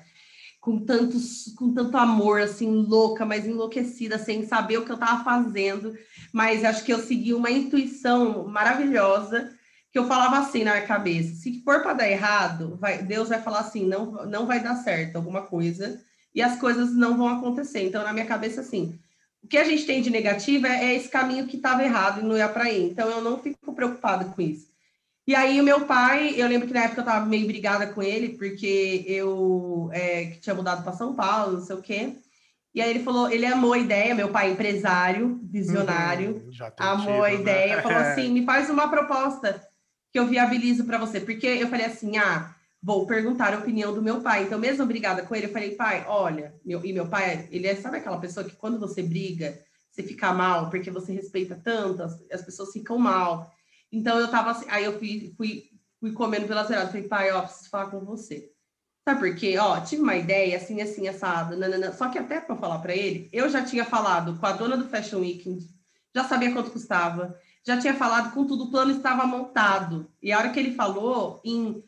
com, 0.59 0.83
tantos, 0.83 1.53
com 1.57 1.73
tanto 1.73 1.95
amor, 1.95 2.41
assim, 2.41 2.69
louca, 2.69 3.25
mas 3.25 3.45
enlouquecida, 3.45 4.17
sem 4.17 4.45
saber 4.45 4.79
o 4.79 4.85
que 4.85 4.91
eu 4.91 4.95
estava 4.95 5.23
fazendo. 5.23 5.93
Mas 6.33 6.65
acho 6.65 6.83
que 6.83 6.91
eu 6.91 6.99
segui 6.99 7.33
uma 7.33 7.49
intuição 7.49 8.47
maravilhosa 8.47 9.57
que 9.91 9.99
eu 9.99 10.07
falava 10.07 10.37
assim 10.37 10.63
na 10.63 10.73
minha 10.73 10.85
cabeça: 10.85 11.35
se 11.35 11.61
for 11.63 11.81
para 11.81 11.93
dar 11.93 12.09
errado, 12.09 12.77
vai, 12.79 13.01
Deus 13.01 13.29
vai 13.29 13.41
falar 13.41 13.59
assim, 13.59 13.85
não, 13.85 14.25
não 14.25 14.45
vai 14.45 14.59
dar 14.59 14.75
certo 14.75 15.15
alguma 15.15 15.41
coisa 15.43 16.01
e 16.33 16.41
as 16.41 16.59
coisas 16.59 16.93
não 16.93 17.17
vão 17.17 17.27
acontecer. 17.27 17.83
Então, 17.83 18.03
na 18.03 18.13
minha 18.13 18.25
cabeça, 18.25 18.61
assim, 18.61 18.99
o 19.43 19.47
que 19.47 19.57
a 19.57 19.63
gente 19.63 19.85
tem 19.85 20.01
de 20.01 20.09
negativo 20.09 20.67
é, 20.67 20.85
é 20.85 20.95
esse 20.95 21.09
caminho 21.09 21.47
que 21.47 21.57
estava 21.57 21.83
errado 21.83 22.21
e 22.21 22.23
não 22.23 22.37
ia 22.37 22.47
para 22.47 22.71
ir. 22.71 22.89
Então, 22.89 23.09
eu 23.09 23.21
não 23.21 23.39
fico 23.39 23.73
preocupada 23.73 24.25
com 24.25 24.41
isso. 24.41 24.69
E 25.27 25.35
aí 25.35 25.61
o 25.61 25.63
meu 25.63 25.81
pai, 25.85 26.33
eu 26.35 26.47
lembro 26.47 26.67
que 26.67 26.73
na 26.73 26.85
época 26.85 27.01
eu 27.01 27.05
tava 27.05 27.25
meio 27.25 27.45
brigada 27.45 27.85
com 27.87 28.01
ele, 28.01 28.29
porque 28.29 29.05
eu 29.07 29.89
é, 29.93 30.31
tinha 30.41 30.55
mudado 30.55 30.83
para 30.83 30.93
São 30.93 31.13
Paulo, 31.13 31.57
não 31.57 31.61
sei 31.61 31.75
o 31.75 31.81
quê. 31.81 32.13
E 32.73 32.81
aí 32.81 32.89
ele 32.89 33.03
falou, 33.03 33.29
ele 33.29 33.45
amou 33.45 33.73
a 33.73 33.77
ideia, 33.77 34.15
meu 34.15 34.29
pai 34.29 34.51
empresário, 34.51 35.39
visionário, 35.43 36.43
uhum, 36.47 36.69
amou 36.79 37.23
a 37.23 37.29
né? 37.29 37.35
ideia, 37.35 37.75
né? 37.75 37.81
falou 37.81 37.97
assim, 37.99 38.31
me 38.31 38.43
faz 38.43 38.69
uma 38.71 38.87
proposta 38.87 39.68
que 40.11 40.19
eu 40.19 40.27
viabilizo 40.27 40.85
para 40.85 40.97
você. 40.97 41.19
Porque 41.19 41.47
eu 41.47 41.67
falei 41.67 41.85
assim, 41.85 42.17
ah, 42.17 42.55
vou 42.81 43.05
perguntar 43.05 43.53
a 43.53 43.59
opinião 43.59 43.93
do 43.93 44.01
meu 44.01 44.21
pai. 44.21 44.43
Então, 44.43 44.57
mesmo 44.57 44.85
brigada 44.85 45.23
com 45.23 45.35
ele, 45.35 45.47
eu 45.47 45.51
falei, 45.51 45.75
pai, 45.75 46.05
olha, 46.07 46.55
meu, 46.65 46.83
e 46.85 46.93
meu 46.93 47.07
pai, 47.07 47.47
ele 47.51 47.67
é, 47.67 47.75
sabe 47.75 47.97
aquela 47.97 48.19
pessoa 48.19 48.45
que 48.45 48.55
quando 48.55 48.79
você 48.79 49.03
briga, 49.03 49.59
você 49.91 50.03
fica 50.03 50.33
mal, 50.33 50.69
porque 50.69 50.89
você 50.89 51.11
respeita 51.11 51.59
tanto, 51.63 52.03
as, 52.03 52.19
as 52.31 52.41
pessoas 52.41 52.71
ficam 52.71 52.97
mal. 52.97 53.51
Então 53.91 54.17
eu 54.19 54.29
tava 54.29 54.51
assim, 54.51 54.65
aí 54.69 54.85
eu 54.85 54.97
fui, 54.97 55.33
fui, 55.35 55.63
fui 55.99 56.11
comendo 56.13 56.47
pela 56.47 56.65
cerada, 56.65 56.87
falei, 56.87 57.07
pai, 57.07 57.31
ó, 57.31 57.41
preciso 57.41 57.69
falar 57.69 57.89
com 57.89 57.99
você. 57.99 58.51
Sabe 59.07 59.19
por 59.19 59.35
quê? 59.35 59.57
Ó, 59.57 59.79
tive 59.81 60.01
uma 60.01 60.15
ideia 60.15 60.57
assim, 60.57 60.81
assim, 60.81 61.07
assado, 61.07 61.57
nanana. 61.57 61.91
só 61.91 62.09
que 62.09 62.19
até 62.19 62.39
para 62.39 62.55
falar 62.55 62.79
para 62.79 62.95
ele, 62.95 63.27
eu 63.33 63.49
já 63.49 63.63
tinha 63.63 63.83
falado 63.83 64.37
com 64.37 64.45
a 64.45 64.51
dona 64.51 64.77
do 64.77 64.87
Fashion 64.87 65.19
Weekend, 65.19 65.67
já 66.15 66.23
sabia 66.23 66.53
quanto 66.53 66.71
custava, 66.71 67.35
já 67.65 67.77
tinha 67.77 67.93
falado 67.93 68.33
com 68.33 68.45
tudo, 68.45 68.65
o 68.65 68.71
plano 68.71 68.91
estava 68.91 69.25
montado. 69.25 70.09
E 70.21 70.31
a 70.31 70.37
hora 70.37 70.49
que 70.49 70.59
ele 70.59 70.73
falou, 70.73 71.41
em, 71.43 71.83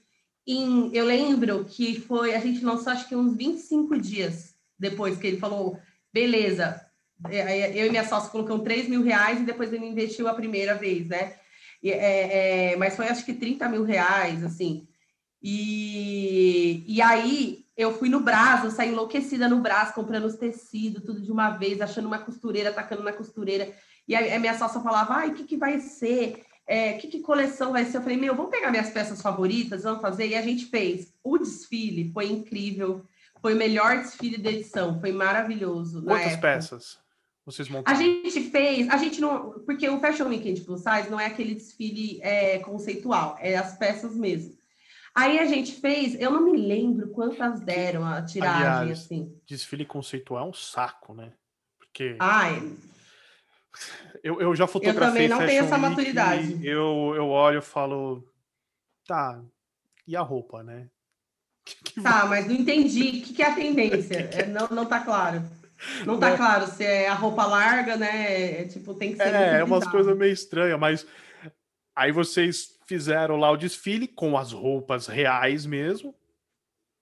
em, 0.46 0.90
eu 0.94 1.06
lembro 1.06 1.66
que 1.66 2.00
foi, 2.00 2.36
a 2.36 2.40
gente 2.40 2.64
lançou 2.64 2.92
acho 2.92 3.08
que 3.08 3.16
uns 3.16 3.36
25 3.36 3.98
dias 3.98 4.52
depois 4.78 5.18
que 5.18 5.28
ele 5.28 5.38
falou, 5.38 5.80
beleza, 6.12 6.82
é, 7.30 7.38
é, 7.38 7.82
eu 7.82 7.86
e 7.86 7.90
minha 7.92 8.08
sócia 8.08 8.32
colocamos 8.32 8.64
3 8.64 8.90
mil 8.90 9.04
reais 9.04 9.40
e 9.40 9.46
depois 9.46 9.72
ele 9.72 9.86
investiu 9.86 10.28
a 10.28 10.34
primeira 10.34 10.74
vez, 10.74 11.08
né? 11.08 11.36
É, 11.84 12.72
é, 12.72 12.76
mas 12.78 12.96
foi 12.96 13.08
acho 13.08 13.26
que 13.26 13.34
30 13.34 13.70
mil 13.70 13.84
reais, 13.84 14.44
assim. 14.44 14.88
E, 15.42 16.84
e 16.88 17.02
aí 17.02 17.66
eu 17.78 17.98
fui 17.98 18.10
no 18.10 18.20
Brás, 18.20 18.64
eu 18.64 18.72
saí 18.72 18.90
enlouquecida 18.90 19.48
no 19.48 19.60
Brás, 19.60 19.92
comprando 19.92 20.26
os 20.26 20.36
tecidos, 20.36 21.04
tudo 21.04 21.22
de 21.22 21.32
uma 21.32 21.52
vez, 21.52 21.82
achando 21.82 22.08
uma 22.08 22.20
costureira, 22.20 22.74
tacando 22.74 23.04
na 23.04 23.14
costureira. 23.14 23.72
E 24.12 24.16
aí 24.16 24.34
a 24.34 24.40
minha 24.40 24.58
sócia 24.58 24.82
falava, 24.82 25.14
ai, 25.14 25.30
o 25.30 25.34
que, 25.34 25.46
que 25.46 25.56
vai 25.56 25.80
ser? 25.80 26.44
É, 26.68 26.94
que, 26.94 27.08
que 27.08 27.22
coleção 27.22 27.72
vai 27.72 27.86
ser? 27.86 27.96
Eu 27.96 28.02
falei, 28.02 28.18
meu, 28.18 28.36
vamos 28.36 28.52
pegar 28.52 28.70
minhas 28.70 28.90
peças 28.90 29.22
favoritas, 29.22 29.84
vamos 29.84 30.02
fazer. 30.02 30.28
E 30.28 30.36
a 30.36 30.42
gente 30.42 30.66
fez. 30.66 31.14
O 31.24 31.38
desfile 31.38 32.12
foi 32.12 32.30
incrível. 32.30 33.06
Foi 33.42 33.54
o 33.54 33.58
melhor 33.58 34.00
desfile 34.00 34.38
da 34.38 34.52
edição, 34.52 35.00
foi 35.00 35.14
maravilhoso. 35.14 36.04
Quantas 36.04 36.36
peças? 36.36 37.00
Vocês 37.46 37.70
montaram? 37.70 37.98
A 37.98 38.04
gente 38.04 38.42
fez, 38.50 38.90
a 38.90 38.98
gente 38.98 39.22
não, 39.22 39.52
porque 39.66 39.90
o 39.90 40.00
Fashion 40.02 40.28
Weekend 40.28 40.60
Plus 40.62 40.82
Size 40.82 41.10
não 41.10 41.20
é 41.20 41.28
aquele 41.28 41.56
desfile 41.56 42.20
é, 42.22 42.60
conceitual, 42.60 43.38
é 43.40 43.56
as 43.56 43.78
peças 43.78 44.14
mesmo. 44.14 44.58
Aí 45.16 45.40
a 45.40 45.46
gente 45.46 45.72
fez, 45.80 46.20
eu 46.20 46.32
não 46.32 46.44
me 46.44 46.58
lembro 46.58 47.08
quantas 47.12 47.62
deram 47.62 48.06
a 48.06 48.22
tiragem, 48.22 48.68
Aliás, 48.68 48.92
assim. 48.92 49.34
Desfile 49.48 49.86
conceitual 49.86 50.46
é 50.46 50.50
um 50.50 50.54
saco, 50.54 51.14
né? 51.14 51.32
Porque. 51.80 52.18
Ai. 52.20 52.62
Eu, 54.24 54.42
eu 54.42 54.56
já 54.56 54.68
fotografei. 54.68 55.26
Eu 55.26 55.30
também 55.30 55.30
não 55.30 55.46
tenho 55.46 55.64
essa 55.64 55.78
maturidade. 55.78 56.60
Eu, 56.66 57.14
eu 57.16 57.28
olho 57.28 57.60
e 57.60 57.62
falo, 57.62 58.24
tá, 59.08 59.42
e 60.08 60.16
a 60.16 60.22
roupa, 60.22 60.64
né? 60.64 60.88
tá, 62.02 62.26
mas 62.26 62.48
não 62.48 62.54
entendi. 62.54 63.02
O 63.02 63.12
que, 63.24 63.34
que 63.34 63.44
é 63.44 63.48
a 63.48 63.56
tendência? 63.56 64.30
É, 64.34 64.46
não, 64.46 64.68
não 64.70 64.86
tá 64.86 65.00
claro. 65.00 65.44
Não 66.06 66.20
tá 66.20 66.38
claro 66.38 66.68
se 66.68 66.84
é 66.84 67.08
a 67.08 67.14
roupa 67.14 67.46
larga, 67.46 67.98
né? 67.98 68.62
É, 68.62 68.66
tipo, 68.66 68.94
tem 68.94 69.12
que 69.12 69.18
ser. 69.18 69.34
É, 69.34 69.60
é 69.60 69.64
umas 69.64 69.88
coisas 69.88 70.16
meio 70.16 70.32
estranhas, 70.32 70.80
mas 70.80 71.08
aí 71.96 72.12
vocês 72.12 72.78
fizeram 72.86 73.38
lá 73.38 73.50
o 73.50 73.58
desfile 73.58 74.08
com 74.08 74.38
as 74.38 74.52
roupas 74.52 75.08
reais 75.08 75.66
mesmo. 75.66 76.14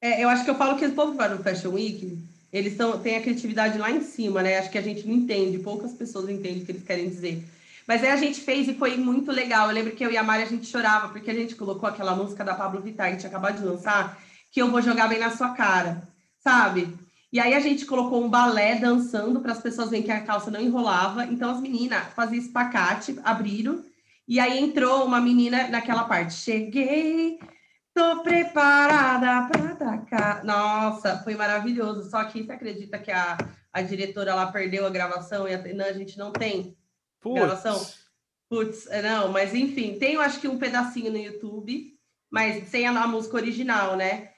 É, 0.01 0.23
eu 0.23 0.29
acho 0.29 0.45
que 0.45 0.49
eu 0.49 0.55
falo 0.55 0.77
que 0.77 0.85
o 0.85 0.95
povo 0.95 1.13
vai 1.13 1.27
no 1.27 1.43
Fashion 1.43 1.71
Week, 1.71 2.17
eles 2.51 2.75
têm 3.03 3.17
a 3.17 3.21
criatividade 3.21 3.77
lá 3.77 3.91
em 3.91 4.01
cima, 4.01 4.41
né? 4.41 4.57
Acho 4.57 4.69
que 4.69 4.77
a 4.77 4.81
gente 4.81 5.07
não 5.07 5.15
entende, 5.15 5.59
poucas 5.59 5.93
pessoas 5.93 6.29
entendem 6.29 6.63
o 6.63 6.65
que 6.65 6.71
eles 6.71 6.83
querem 6.83 7.09
dizer. 7.09 7.43
Mas 7.87 8.03
aí 8.03 8.11
a 8.11 8.15
gente 8.17 8.41
fez 8.41 8.67
e 8.67 8.73
foi 8.73 8.97
muito 8.97 9.31
legal. 9.31 9.67
Eu 9.67 9.73
lembro 9.73 9.95
que 9.95 10.05
eu 10.05 10.11
e 10.11 10.17
a 10.17 10.23
Mari 10.23 10.43
a 10.43 10.47
gente 10.47 10.67
chorava, 10.67 11.09
porque 11.09 11.31
a 11.31 11.33
gente 11.33 11.55
colocou 11.55 11.89
aquela 11.89 12.15
música 12.15 12.43
da 12.43 12.53
Pablo 12.53 12.81
Vittar, 12.81 13.07
que 13.07 13.13
a 13.13 13.15
gente 13.15 13.27
acabou 13.27 13.51
de 13.51 13.63
lançar, 13.63 14.21
que 14.51 14.61
eu 14.61 14.69
vou 14.69 14.81
jogar 14.81 15.07
bem 15.07 15.19
na 15.19 15.31
sua 15.31 15.49
cara, 15.49 16.07
sabe? 16.37 16.87
E 17.31 17.39
aí 17.39 17.53
a 17.53 17.59
gente 17.59 17.85
colocou 17.85 18.23
um 18.23 18.29
balé 18.29 18.75
dançando 18.75 19.39
para 19.39 19.51
as 19.51 19.61
pessoas 19.61 19.89
verem 19.89 20.05
que 20.05 20.11
a 20.11 20.21
calça 20.21 20.49
não 20.49 20.61
enrolava. 20.61 21.25
Então 21.25 21.51
as 21.51 21.61
meninas 21.61 22.13
faziam 22.15 22.41
espacate, 22.41 23.19
abriram, 23.23 23.83
e 24.27 24.39
aí 24.39 24.59
entrou 24.59 25.05
uma 25.05 25.19
menina 25.19 25.67
naquela 25.67 26.03
parte. 26.03 26.33
Cheguei, 26.33 27.39
tô 27.99 28.23
preparada 28.23 29.49
para 29.49 29.71
atacar. 29.73 30.43
Nossa, 30.45 31.21
foi 31.21 31.35
maravilhoso. 31.35 32.09
Só 32.09 32.23
que 32.23 32.45
você 32.45 32.51
acredita 32.53 32.97
que 32.97 33.11
a, 33.11 33.37
a 33.73 33.81
diretora 33.81 34.33
lá 34.33 34.49
perdeu 34.49 34.85
a 34.85 34.89
gravação 34.89 35.47
e 35.47 35.53
a, 35.53 35.73
não, 35.73 35.85
a 35.85 35.91
gente 35.91 36.17
não 36.17 36.31
tem 36.31 36.77
Puts. 37.19 37.37
gravação? 37.37 37.85
Putz, 38.49 38.87
é, 38.87 39.01
não, 39.01 39.31
mas 39.31 39.53
enfim, 39.53 39.99
tem 39.99 40.13
eu 40.13 40.21
acho 40.21 40.39
que 40.39 40.47
um 40.47 40.57
pedacinho 40.57 41.11
no 41.11 41.17
YouTube, 41.17 41.93
mas 42.31 42.69
sem 42.69 42.87
a, 42.87 43.03
a 43.03 43.07
música 43.07 43.35
original, 43.35 43.95
né? 43.95 44.29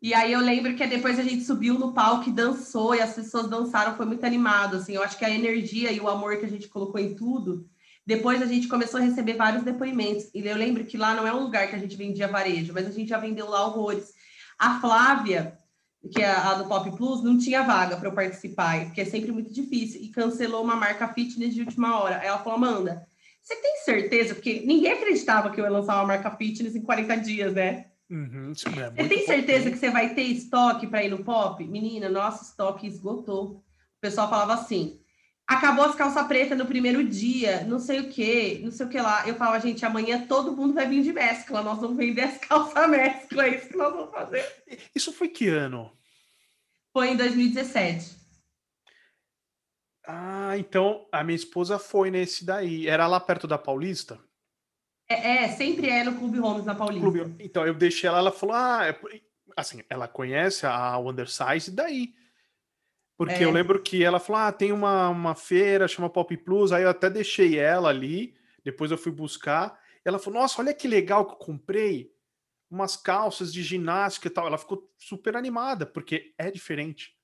E 0.00 0.14
aí 0.14 0.32
eu 0.32 0.40
lembro 0.40 0.74
que 0.74 0.86
depois 0.86 1.18
a 1.18 1.22
gente 1.22 1.44
subiu 1.44 1.78
no 1.78 1.92
palco 1.92 2.28
e 2.28 2.32
dançou, 2.32 2.94
e 2.94 3.00
as 3.00 3.14
pessoas 3.14 3.48
dançaram, 3.48 3.96
foi 3.96 4.06
muito 4.06 4.24
animado, 4.24 4.76
assim, 4.76 4.94
eu 4.94 5.02
acho 5.02 5.18
que 5.18 5.24
a 5.24 5.30
energia 5.30 5.92
e 5.92 6.00
o 6.00 6.08
amor 6.08 6.38
que 6.38 6.46
a 6.46 6.48
gente 6.48 6.66
colocou 6.66 7.00
em 7.00 7.14
tudo, 7.14 7.68
depois 8.06 8.42
a 8.42 8.46
gente 8.46 8.68
começou 8.68 9.00
a 9.00 9.02
receber 9.02 9.34
vários 9.34 9.62
depoimentos, 9.62 10.30
e 10.34 10.46
eu 10.46 10.56
lembro 10.56 10.84
que 10.84 10.98
lá 10.98 11.14
não 11.14 11.26
é 11.26 11.32
um 11.32 11.44
lugar 11.44 11.68
que 11.68 11.76
a 11.76 11.78
gente 11.78 11.96
vendia 11.96 12.28
varejo, 12.28 12.72
mas 12.72 12.86
a 12.86 12.90
gente 12.90 13.08
já 13.08 13.18
vendeu 13.18 13.48
lá 13.48 13.66
horrores. 13.66 14.12
A 14.58 14.80
Flávia, 14.80 15.56
que 16.12 16.20
é 16.20 16.30
a 16.30 16.54
do 16.54 16.68
Pop 16.68 16.90
Plus, 16.96 17.22
não 17.22 17.38
tinha 17.38 17.62
vaga 17.62 17.96
para 17.96 18.08
eu 18.08 18.14
participar, 18.14 18.86
porque 18.86 19.00
é 19.00 19.04
sempre 19.04 19.30
muito 19.30 19.52
difícil, 19.52 20.00
e 20.02 20.08
cancelou 20.08 20.62
uma 20.62 20.76
marca 20.76 21.08
fitness 21.08 21.54
de 21.54 21.60
última 21.60 22.00
hora. 22.00 22.18
Aí 22.18 22.26
ela 22.26 22.38
falou, 22.38 22.54
Amanda, 22.54 23.06
você 23.42 23.56
tem 23.56 23.76
certeza? 23.78 24.34
Porque 24.34 24.62
ninguém 24.66 24.92
acreditava 24.92 25.50
que 25.50 25.60
eu 25.60 25.64
ia 25.64 25.70
lançar 25.70 25.96
uma 25.96 26.06
marca 26.06 26.30
fitness 26.30 26.76
em 26.76 26.82
40 26.82 27.16
dias, 27.16 27.52
né? 27.52 27.86
Uhum, 28.10 28.52
é 28.52 29.02
você 29.02 29.08
tem 29.08 29.24
certeza 29.24 29.70
que 29.70 29.78
você 29.78 29.90
vai 29.90 30.14
ter 30.14 30.24
estoque 30.24 30.86
para 30.86 31.02
ir 31.02 31.08
no 31.08 31.24
pop? 31.24 31.66
Menina, 31.66 32.10
nosso 32.10 32.44
estoque 32.44 32.86
esgotou. 32.86 33.64
O 33.96 34.00
pessoal 34.02 34.28
falava 34.28 34.52
assim: 34.52 35.00
acabou 35.52 35.84
as 35.84 35.94
calças 35.94 36.26
pretas 36.26 36.56
no 36.56 36.66
primeiro 36.66 37.04
dia, 37.04 37.64
não 37.64 37.78
sei 37.78 38.00
o 38.00 38.08
que, 38.08 38.60
não 38.62 38.70
sei 38.70 38.86
o 38.86 38.88
que 38.88 39.00
lá. 39.00 39.26
Eu 39.26 39.34
falava, 39.34 39.60
gente, 39.60 39.84
amanhã 39.84 40.26
todo 40.26 40.56
mundo 40.56 40.74
vai 40.74 40.88
vir 40.88 41.02
de 41.02 41.12
mescla, 41.12 41.62
nós 41.62 41.78
vamos 41.80 41.96
vender 41.96 42.22
as 42.22 42.38
calças 42.44 42.88
mescla, 42.88 43.46
é 43.46 43.56
isso 43.56 43.68
que 43.68 43.76
nós 43.76 43.92
vamos 43.92 44.10
fazer. 44.10 44.44
Isso 44.94 45.12
foi 45.12 45.28
que 45.28 45.48
ano? 45.48 45.92
Foi 46.92 47.08
em 47.08 47.16
2017. 47.16 48.22
Ah, 50.06 50.56
então 50.58 51.06
a 51.12 51.22
minha 51.22 51.36
esposa 51.36 51.78
foi 51.78 52.10
nesse 52.10 52.44
daí. 52.44 52.88
Era 52.88 53.06
lá 53.06 53.20
perto 53.20 53.46
da 53.46 53.56
Paulista? 53.56 54.18
É, 55.08 55.44
é, 55.44 55.48
sempre 55.48 55.88
é 55.88 56.04
no 56.04 56.16
Clube 56.18 56.38
Holmes 56.38 56.64
na 56.64 56.74
Paulista. 56.74 57.00
Clube, 57.00 57.44
então, 57.44 57.66
eu 57.66 57.74
deixei 57.74 58.08
ela, 58.08 58.18
ela 58.18 58.32
falou, 58.32 58.54
ah, 58.54 58.86
é, 58.86 58.98
assim, 59.56 59.82
ela 59.88 60.08
conhece 60.08 60.66
a 60.66 60.98
Undersize 60.98 61.70
daí. 61.70 62.14
Porque 63.16 63.42
é. 63.42 63.44
eu 63.44 63.50
lembro 63.50 63.80
que 63.80 64.02
ela 64.02 64.18
falou, 64.18 64.42
ah, 64.42 64.52
tem 64.52 64.72
uma, 64.72 65.08
uma 65.08 65.34
feira, 65.34 65.86
chama 65.86 66.10
Pop 66.10 66.36
Plus, 66.38 66.72
aí 66.72 66.82
eu 66.82 66.88
até 66.88 67.08
deixei 67.08 67.58
ela 67.58 67.88
ali, 67.88 68.34
depois 68.64 68.90
eu 68.90 68.98
fui 68.98 69.12
buscar, 69.12 69.78
ela 70.04 70.18
falou, 70.18 70.40
nossa, 70.40 70.60
olha 70.60 70.74
que 70.74 70.88
legal 70.88 71.24
que 71.26 71.34
eu 71.34 71.38
comprei, 71.38 72.12
umas 72.70 72.96
calças 72.96 73.52
de 73.52 73.62
ginástica 73.62 74.28
e 74.28 74.30
tal. 74.30 74.46
Ela 74.46 74.58
ficou 74.58 74.90
super 74.96 75.36
animada, 75.36 75.84
porque 75.84 76.32
é 76.38 76.50
diferente. 76.50 77.14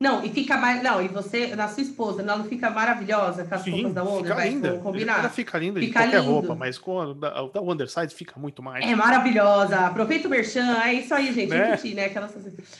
Não, 0.00 0.24
e 0.24 0.28
fica 0.28 0.56
mais. 0.56 0.80
Não, 0.80 1.02
e 1.02 1.08
você, 1.08 1.56
na 1.56 1.66
sua 1.66 1.82
esposa, 1.82 2.22
ela 2.22 2.36
não 2.36 2.44
fica 2.44 2.70
maravilhosa 2.70 3.44
com 3.44 3.54
as 3.54 3.62
Sim, 3.62 3.70
roupas 3.72 3.94
da 3.94 4.04
Wonder? 4.04 4.32
Fica 4.32 4.44
linda. 4.48 4.78
combinar. 4.78 5.18
Ela 5.18 5.28
fica 5.28 5.58
linda 5.58 5.80
fica 5.80 5.86
de 5.86 5.92
qualquer 5.92 6.20
lindo. 6.20 6.32
roupa, 6.32 6.54
mas 6.54 6.78
com 6.78 7.00
a 7.00 7.12
da, 7.14 7.42
da 7.42 7.60
Wondersize 7.60 8.14
fica 8.14 8.38
muito 8.38 8.62
mais. 8.62 8.84
É 8.84 8.94
maravilhosa. 8.94 9.86
Aproveita 9.86 10.28
o 10.28 10.30
merchan. 10.30 10.80
É 10.84 10.92
isso 10.92 11.12
aí, 11.12 11.32
gente. 11.32 11.50
Né? 11.50 11.64
Repetir, 11.64 11.96
né? 11.96 12.04
Aquela... 12.04 12.30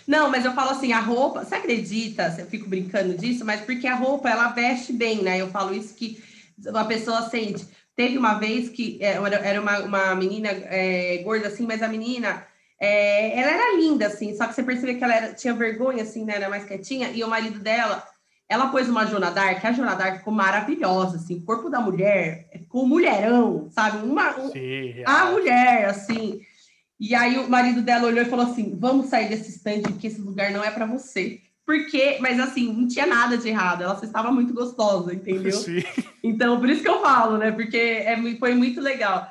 Não, 0.06 0.30
mas 0.30 0.44
eu 0.44 0.52
falo 0.52 0.70
assim, 0.70 0.92
a 0.92 1.00
roupa, 1.00 1.44
você 1.44 1.56
acredita? 1.56 2.36
Eu 2.38 2.46
fico 2.46 2.68
brincando 2.68 3.12
disso, 3.14 3.44
mas 3.44 3.62
porque 3.62 3.88
a 3.88 3.96
roupa 3.96 4.30
ela 4.30 4.48
veste 4.50 4.92
bem, 4.92 5.20
né? 5.20 5.40
Eu 5.40 5.48
falo 5.48 5.74
isso 5.74 5.96
que 5.96 6.22
uma 6.66 6.84
pessoa 6.84 7.22
sente. 7.22 7.66
Teve 7.96 8.16
uma 8.16 8.34
vez 8.34 8.68
que 8.68 8.96
é, 9.02 9.18
era 9.42 9.60
uma, 9.60 9.80
uma 9.80 10.14
menina 10.14 10.50
é, 10.50 11.20
gorda 11.24 11.48
assim, 11.48 11.66
mas 11.66 11.82
a 11.82 11.88
menina 11.88 12.46
é, 12.80 13.38
ela 13.38 13.50
era 13.50 13.76
linda, 13.76 14.06
assim, 14.06 14.36
só 14.36 14.46
que 14.46 14.54
você 14.54 14.62
percebia 14.62 14.96
que 14.96 15.04
ela 15.04 15.14
era, 15.14 15.34
tinha 15.34 15.54
vergonha, 15.54 16.02
assim, 16.02 16.24
né? 16.24 16.34
Era 16.36 16.48
mais 16.48 16.64
quietinha, 16.64 17.10
e 17.10 17.24
o 17.24 17.28
marido 17.28 17.58
dela, 17.58 18.04
ela 18.48 18.68
pôs 18.68 18.88
uma 18.88 19.04
Joana 19.04 19.30
Dark, 19.30 19.64
a 19.64 19.72
Joana 19.72 19.96
Dark 19.96 20.18
ficou 20.18 20.32
maravilhosa, 20.32 21.16
assim, 21.16 21.38
o 21.38 21.42
corpo 21.42 21.68
da 21.68 21.80
mulher 21.80 22.48
ficou 22.52 22.86
mulherão, 22.86 23.68
sabe? 23.70 24.06
Uma, 24.06 24.38
um, 24.38 24.50
Sim, 24.52 25.02
a 25.04 25.26
mulher, 25.26 25.86
assim. 25.86 26.40
E 27.00 27.14
aí 27.14 27.38
o 27.38 27.48
marido 27.48 27.82
dela 27.82 28.06
olhou 28.06 28.22
e 28.22 28.28
falou 28.28 28.46
assim: 28.46 28.76
vamos 28.78 29.06
sair 29.06 29.28
desse 29.28 29.50
stand, 29.50 29.82
porque 29.82 30.08
esse 30.08 30.20
lugar 30.20 30.50
não 30.50 30.62
é 30.62 30.70
para 30.70 30.86
você. 30.86 31.40
Porque, 31.64 32.16
mas 32.20 32.40
assim, 32.40 32.72
não 32.72 32.88
tinha 32.88 33.06
nada 33.06 33.36
de 33.36 33.48
errado, 33.48 33.82
ela 33.82 33.98
estava 34.02 34.32
muito 34.32 34.54
gostosa, 34.54 35.12
entendeu? 35.12 35.52
Sim. 35.58 35.84
Então, 36.22 36.58
por 36.58 36.68
isso 36.68 36.82
que 36.82 36.88
eu 36.88 37.02
falo, 37.02 37.36
né? 37.36 37.52
Porque 37.52 37.76
é, 37.76 38.16
foi 38.38 38.54
muito 38.54 38.80
legal. 38.80 39.30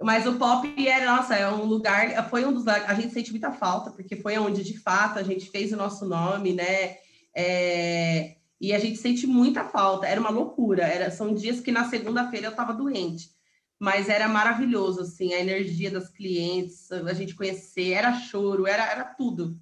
Mas 0.00 0.26
o 0.26 0.34
pop 0.38 0.86
era, 0.86 1.16
nossa, 1.16 1.34
é 1.34 1.50
um 1.50 1.64
lugar, 1.64 2.28
foi 2.30 2.44
um 2.44 2.52
dos 2.52 2.68
a 2.68 2.94
gente 2.94 3.12
sente 3.12 3.32
muita 3.32 3.50
falta, 3.50 3.90
porque 3.90 4.14
foi 4.14 4.38
onde 4.38 4.62
de 4.62 4.78
fato 4.78 5.18
a 5.18 5.24
gente 5.24 5.50
fez 5.50 5.72
o 5.72 5.76
nosso 5.76 6.06
nome, 6.06 6.52
né? 6.52 6.98
É, 7.34 8.36
e 8.60 8.72
a 8.72 8.78
gente 8.78 8.96
sente 8.96 9.26
muita 9.26 9.64
falta, 9.64 10.06
era 10.06 10.20
uma 10.20 10.30
loucura. 10.30 10.84
Era, 10.84 11.10
são 11.10 11.34
dias 11.34 11.60
que 11.60 11.72
na 11.72 11.84
segunda-feira 11.84 12.46
eu 12.46 12.50
estava 12.50 12.72
doente, 12.72 13.30
mas 13.78 14.08
era 14.08 14.28
maravilhoso, 14.28 15.00
assim, 15.00 15.34
a 15.34 15.40
energia 15.40 15.90
das 15.90 16.08
clientes, 16.08 16.90
a 16.92 17.12
gente 17.12 17.34
conhecer, 17.34 17.90
era 17.90 18.12
choro, 18.20 18.66
era, 18.66 18.84
era 18.84 19.04
tudo. 19.04 19.58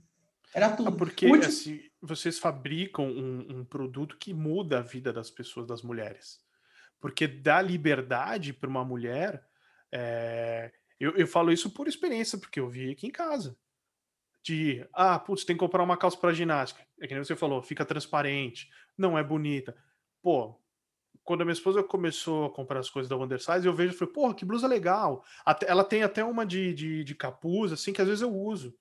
Era 0.55 0.70
tudo. 0.70 0.89
Ah, 0.89 0.93
porque 0.93 1.26
Último... 1.26 1.49
assim, 1.49 1.80
vocês 2.01 2.39
fabricam 2.39 3.07
um, 3.07 3.59
um 3.59 3.64
produto 3.64 4.16
que 4.18 4.32
muda 4.32 4.78
a 4.78 4.82
vida 4.82 5.12
das 5.12 5.30
pessoas, 5.30 5.66
das 5.66 5.82
mulheres. 5.82 6.41
Porque 7.01 7.26
dá 7.26 7.61
liberdade 7.61 8.53
para 8.53 8.68
uma 8.68 8.84
mulher 8.84 9.47
é, 9.93 10.72
eu, 10.99 11.16
eu 11.16 11.26
falo 11.26 11.53
isso 11.53 11.70
por 11.70 11.89
experiência, 11.89 12.39
porque 12.39 12.61
eu 12.61 12.68
vi 12.68 12.91
aqui 12.91 13.07
em 13.07 13.11
casa. 13.11 13.57
De, 14.43 14.87
ah, 14.93 15.18
putz, 15.18 15.45
tem 15.45 15.57
que 15.57 15.61
comprar 15.61 15.82
uma 15.82 15.97
calça 15.97 16.16
para 16.16 16.32
ginástica. 16.32 16.87
É 17.01 17.07
que 17.07 17.14
nem 17.14 17.24
você 17.24 17.34
falou, 17.34 17.62
fica 17.62 17.84
transparente, 17.84 18.68
não 18.97 19.18
é 19.18 19.24
bonita. 19.24 19.76
Pô, 20.22 20.61
quando 21.24 21.43
a 21.43 21.45
minha 21.45 21.53
esposa 21.53 21.82
começou 21.82 22.47
a 22.47 22.53
comprar 22.53 22.78
as 22.78 22.89
coisas 22.89 23.09
da 23.09 23.16
Undersize, 23.16 23.66
eu 23.66 23.74
vejo 23.74 23.93
e 23.93 23.97
falei, 23.97 24.14
porra, 24.14 24.34
que 24.34 24.45
blusa 24.45 24.68
legal. 24.68 25.24
Até, 25.45 25.68
ela 25.68 25.82
tem 25.82 26.03
até 26.03 26.24
uma 26.24 26.47
de, 26.47 26.72
de, 26.72 27.05
de 27.05 27.14
capuz, 27.14 27.72
assim, 27.72 27.93
que 27.93 28.01
às 28.01 28.07
vezes 28.07 28.22
eu 28.22 28.32
uso. 28.32 28.72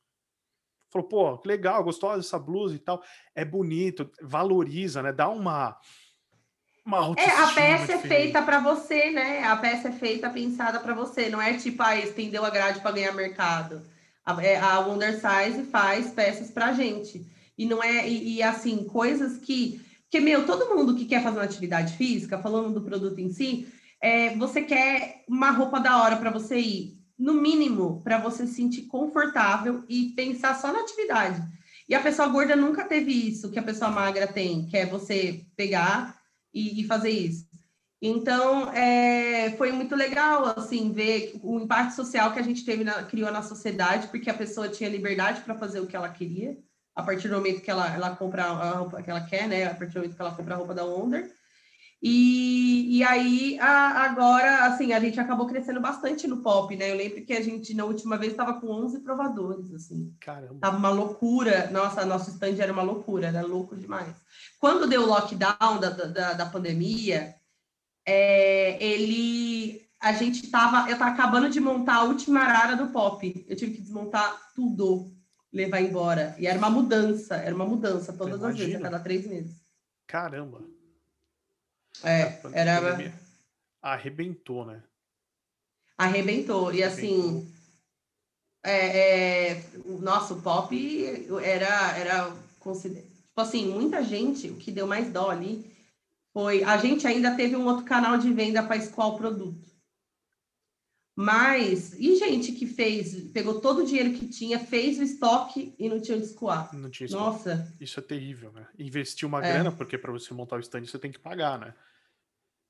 Falou, 0.92 1.08
pô, 1.08 1.38
que 1.40 1.48
legal, 1.48 1.84
gostosa 1.84 2.20
essa 2.20 2.40
blusa 2.40 2.76
e 2.76 2.80
tal. 2.80 3.04
É 3.34 3.44
bonito, 3.44 4.10
valoriza, 4.22 5.02
né? 5.02 5.12
Dá 5.12 5.28
uma 5.28 5.78
é, 7.18 7.32
a 7.32 7.48
peça 7.48 7.94
é 7.94 7.98
feita 7.98 8.42
para 8.44 8.60
você, 8.60 9.10
né? 9.10 9.44
A 9.44 9.56
peça 9.56 9.88
é 9.88 9.92
feita 9.92 10.30
pensada 10.30 10.80
para 10.80 10.94
você, 10.94 11.30
não 11.30 11.42
é 11.42 11.54
tipo, 11.54 11.82
ah, 11.82 11.98
estendeu 11.98 12.46
a 12.46 12.50
grade 12.52 12.80
para 12.80 12.92
ganhar 12.92 13.12
mercado. 13.12 13.82
A, 14.24 14.44
é, 14.44 14.58
a 14.58 14.80
Wonder 14.80 15.14
Size 15.14 15.64
faz 15.64 16.12
peças 16.12 16.52
pra 16.52 16.74
gente. 16.74 17.26
E 17.58 17.66
não 17.66 17.84
é, 17.84 18.08
e, 18.08 18.36
e, 18.36 18.44
assim, 18.44 18.84
coisas 18.84 19.38
que. 19.38 19.82
Porque, 20.04 20.20
meu, 20.20 20.46
todo 20.46 20.76
mundo 20.76 20.96
que 20.96 21.06
quer 21.06 21.24
fazer 21.24 21.40
uma 21.40 21.46
atividade 21.46 21.98
física, 21.98 22.38
falando 22.38 22.72
do 22.72 22.82
produto 22.82 23.20
em 23.20 23.30
si, 23.30 23.68
é, 24.00 24.36
você 24.36 24.62
quer 24.62 25.24
uma 25.28 25.50
roupa 25.50 25.80
da 25.80 26.02
hora 26.04 26.18
para 26.18 26.30
você 26.30 26.60
ir. 26.60 26.96
No 27.18 27.34
mínimo, 27.34 28.02
para 28.04 28.20
você 28.20 28.46
se 28.46 28.56
sentir 28.56 28.84
confortável 28.84 29.84
e 29.90 30.14
pensar 30.16 30.54
só 30.60 30.72
na 30.72 30.82
atividade. 30.82 31.42
E 31.88 31.96
a 31.96 32.02
pessoa 32.02 32.28
gorda 32.28 32.56
nunca 32.56 32.84
teve 32.84 33.12
isso 33.12 33.50
que 33.50 33.58
a 33.58 33.64
pessoa 33.64 33.90
magra 33.90 34.28
tem, 34.28 34.68
que 34.68 34.76
é 34.76 34.86
você 34.86 35.46
pegar 35.56 36.20
e, 36.56 36.82
e 36.82 36.88
fazer 36.88 37.10
isso. 37.10 37.46
Então, 38.02 38.72
é, 38.72 39.52
foi 39.58 39.72
muito 39.72 39.96
legal, 39.96 40.46
assim, 40.58 40.92
ver 40.92 41.40
o 41.44 41.60
impacto 41.60 41.96
social 41.96 42.32
que 42.32 42.40
a 42.40 42.44
gente 42.44 42.64
teve 42.64 42.84
na, 42.84 43.04
criou 43.04 43.32
na 43.32 43.42
sociedade, 43.42 44.08
porque 44.08 44.30
a 44.30 44.34
pessoa 44.34 44.70
tinha 44.70 44.90
liberdade 44.90 45.42
para 45.42 45.56
fazer 45.56 45.80
o 45.80 45.88
que 45.88 45.96
ela 45.96 46.10
queria, 46.10 46.58
a 46.96 47.04
partir 47.04 47.28
do 47.28 47.36
momento 47.36 47.62
que 47.62 47.72
ela, 47.72 47.94
ela 47.94 48.16
compra 48.16 48.44
a 48.46 48.72
roupa 48.72 49.02
que 49.02 49.10
ela 49.10 49.26
quer, 49.26 49.48
né? 49.48 49.66
A 49.66 49.76
partir 49.76 49.94
do 49.94 50.00
momento 50.00 50.16
que 50.16 50.22
ela 50.22 50.36
compra 50.36 50.54
a 50.54 50.58
roupa 50.58 50.74
da 50.74 50.86
Wonder. 50.86 51.34
E, 52.08 52.98
e 52.98 53.04
aí, 53.04 53.58
a, 53.60 54.04
agora, 54.04 54.66
assim, 54.66 54.94
a 54.94 55.00
gente 55.00 55.20
acabou 55.20 55.48
crescendo 55.48 55.82
bastante 55.82 56.28
no 56.28 56.44
pop, 56.44 56.76
né? 56.76 56.92
Eu 56.92 56.96
lembro 56.98 57.26
que 57.26 57.34
a 57.34 57.42
gente, 57.42 57.74
na 57.74 57.84
última 57.84 58.16
vez, 58.16 58.34
estava 58.34 58.62
com 58.62 58.68
11 58.68 59.00
provadores, 59.00 59.74
assim. 59.74 60.16
Caramba. 60.20 60.60
Tava 60.62 60.78
uma 60.78 60.92
loucura. 60.92 61.68
Nossa, 61.72 62.06
nosso 62.06 62.30
stand 62.30 62.62
era 62.62 62.72
uma 62.72 62.84
loucura, 62.84 63.30
era 63.30 63.42
louco 63.42 63.76
demais. 63.76 64.16
Quando 64.60 64.88
deu 64.88 65.02
o 65.02 65.08
lockdown 65.08 65.80
da, 65.80 65.90
da, 65.90 66.34
da 66.34 66.46
pandemia, 66.46 67.34
é, 68.06 68.78
ele... 68.80 69.82
A 70.00 70.14
gente 70.14 70.52
tava... 70.52 70.88
Eu 70.88 71.00
tava 71.00 71.10
acabando 71.10 71.50
de 71.50 71.60
montar 71.60 71.96
a 71.96 72.04
última 72.04 72.42
arara 72.42 72.76
do 72.76 72.92
pop. 72.92 73.46
Eu 73.50 73.56
tive 73.56 73.74
que 73.74 73.82
desmontar 73.82 74.54
tudo, 74.56 75.12
levar 75.52 75.82
embora. 75.82 76.36
E 76.38 76.46
era 76.46 76.60
uma 76.60 76.70
mudança, 76.70 77.36
era 77.38 77.56
uma 77.56 77.66
mudança 77.66 78.14
todas 78.14 78.44
as 78.44 78.56
vezes, 78.56 78.76
a 78.76 78.80
cada 78.80 79.00
três 79.00 79.26
meses. 79.26 79.56
Caramba. 80.06 80.75
É, 82.04 82.40
era. 82.54 83.14
arrebentou, 83.82 84.66
né? 84.66 84.84
Arrebentou. 85.98 86.74
E 86.74 86.84
assim, 86.84 87.52
é, 88.64 89.52
é, 89.52 89.64
o 89.86 90.00
nosso 90.00 90.42
pop 90.42 90.76
era, 91.44 91.98
era 91.98 92.36
considerado. 92.60 93.06
Tipo 93.06 93.42
assim, 93.42 93.68
muita 93.68 94.02
gente, 94.04 94.50
o 94.50 94.56
que 94.56 94.72
deu 94.72 94.88
mais 94.88 95.12
dó 95.12 95.30
ali 95.30 95.70
foi. 96.34 96.64
A 96.64 96.78
gente 96.78 97.06
ainda 97.06 97.36
teve 97.36 97.56
um 97.56 97.66
outro 97.66 97.86
canal 97.86 98.18
de 98.18 98.32
venda 98.34 98.64
para 98.64 98.78
escoar 98.78 99.10
o 99.10 99.18
produto. 99.18 99.75
Mas, 101.16 101.94
e 101.94 102.18
gente 102.18 102.52
que 102.52 102.68
fez, 102.68 103.16
pegou 103.32 103.62
todo 103.62 103.84
o 103.84 103.86
dinheiro 103.86 104.12
que 104.14 104.28
tinha, 104.28 104.60
fez 104.60 105.00
o 105.00 105.04
estoque 105.04 105.74
e 105.80 105.88
não 105.88 106.02
tinha 106.02 106.18
onde 106.18 106.26
escoar. 106.26 106.76
Não 106.76 106.90
tinha 106.90 107.06
estoque. 107.06 107.24
Nossa. 107.24 107.74
Isso 107.80 108.00
é 108.00 108.04
terrível, 108.04 108.52
né? 108.52 108.68
Investir 108.78 109.26
uma 109.26 109.46
é. 109.46 109.54
grana, 109.54 109.72
porque 109.72 109.98
para 109.98 110.12
você 110.12 110.34
montar 110.34 110.58
o 110.58 110.60
stand 110.60 110.86
você 110.86 111.00
tem 111.00 111.12
que 111.12 111.20
pagar, 111.20 111.58
né? 111.58 111.74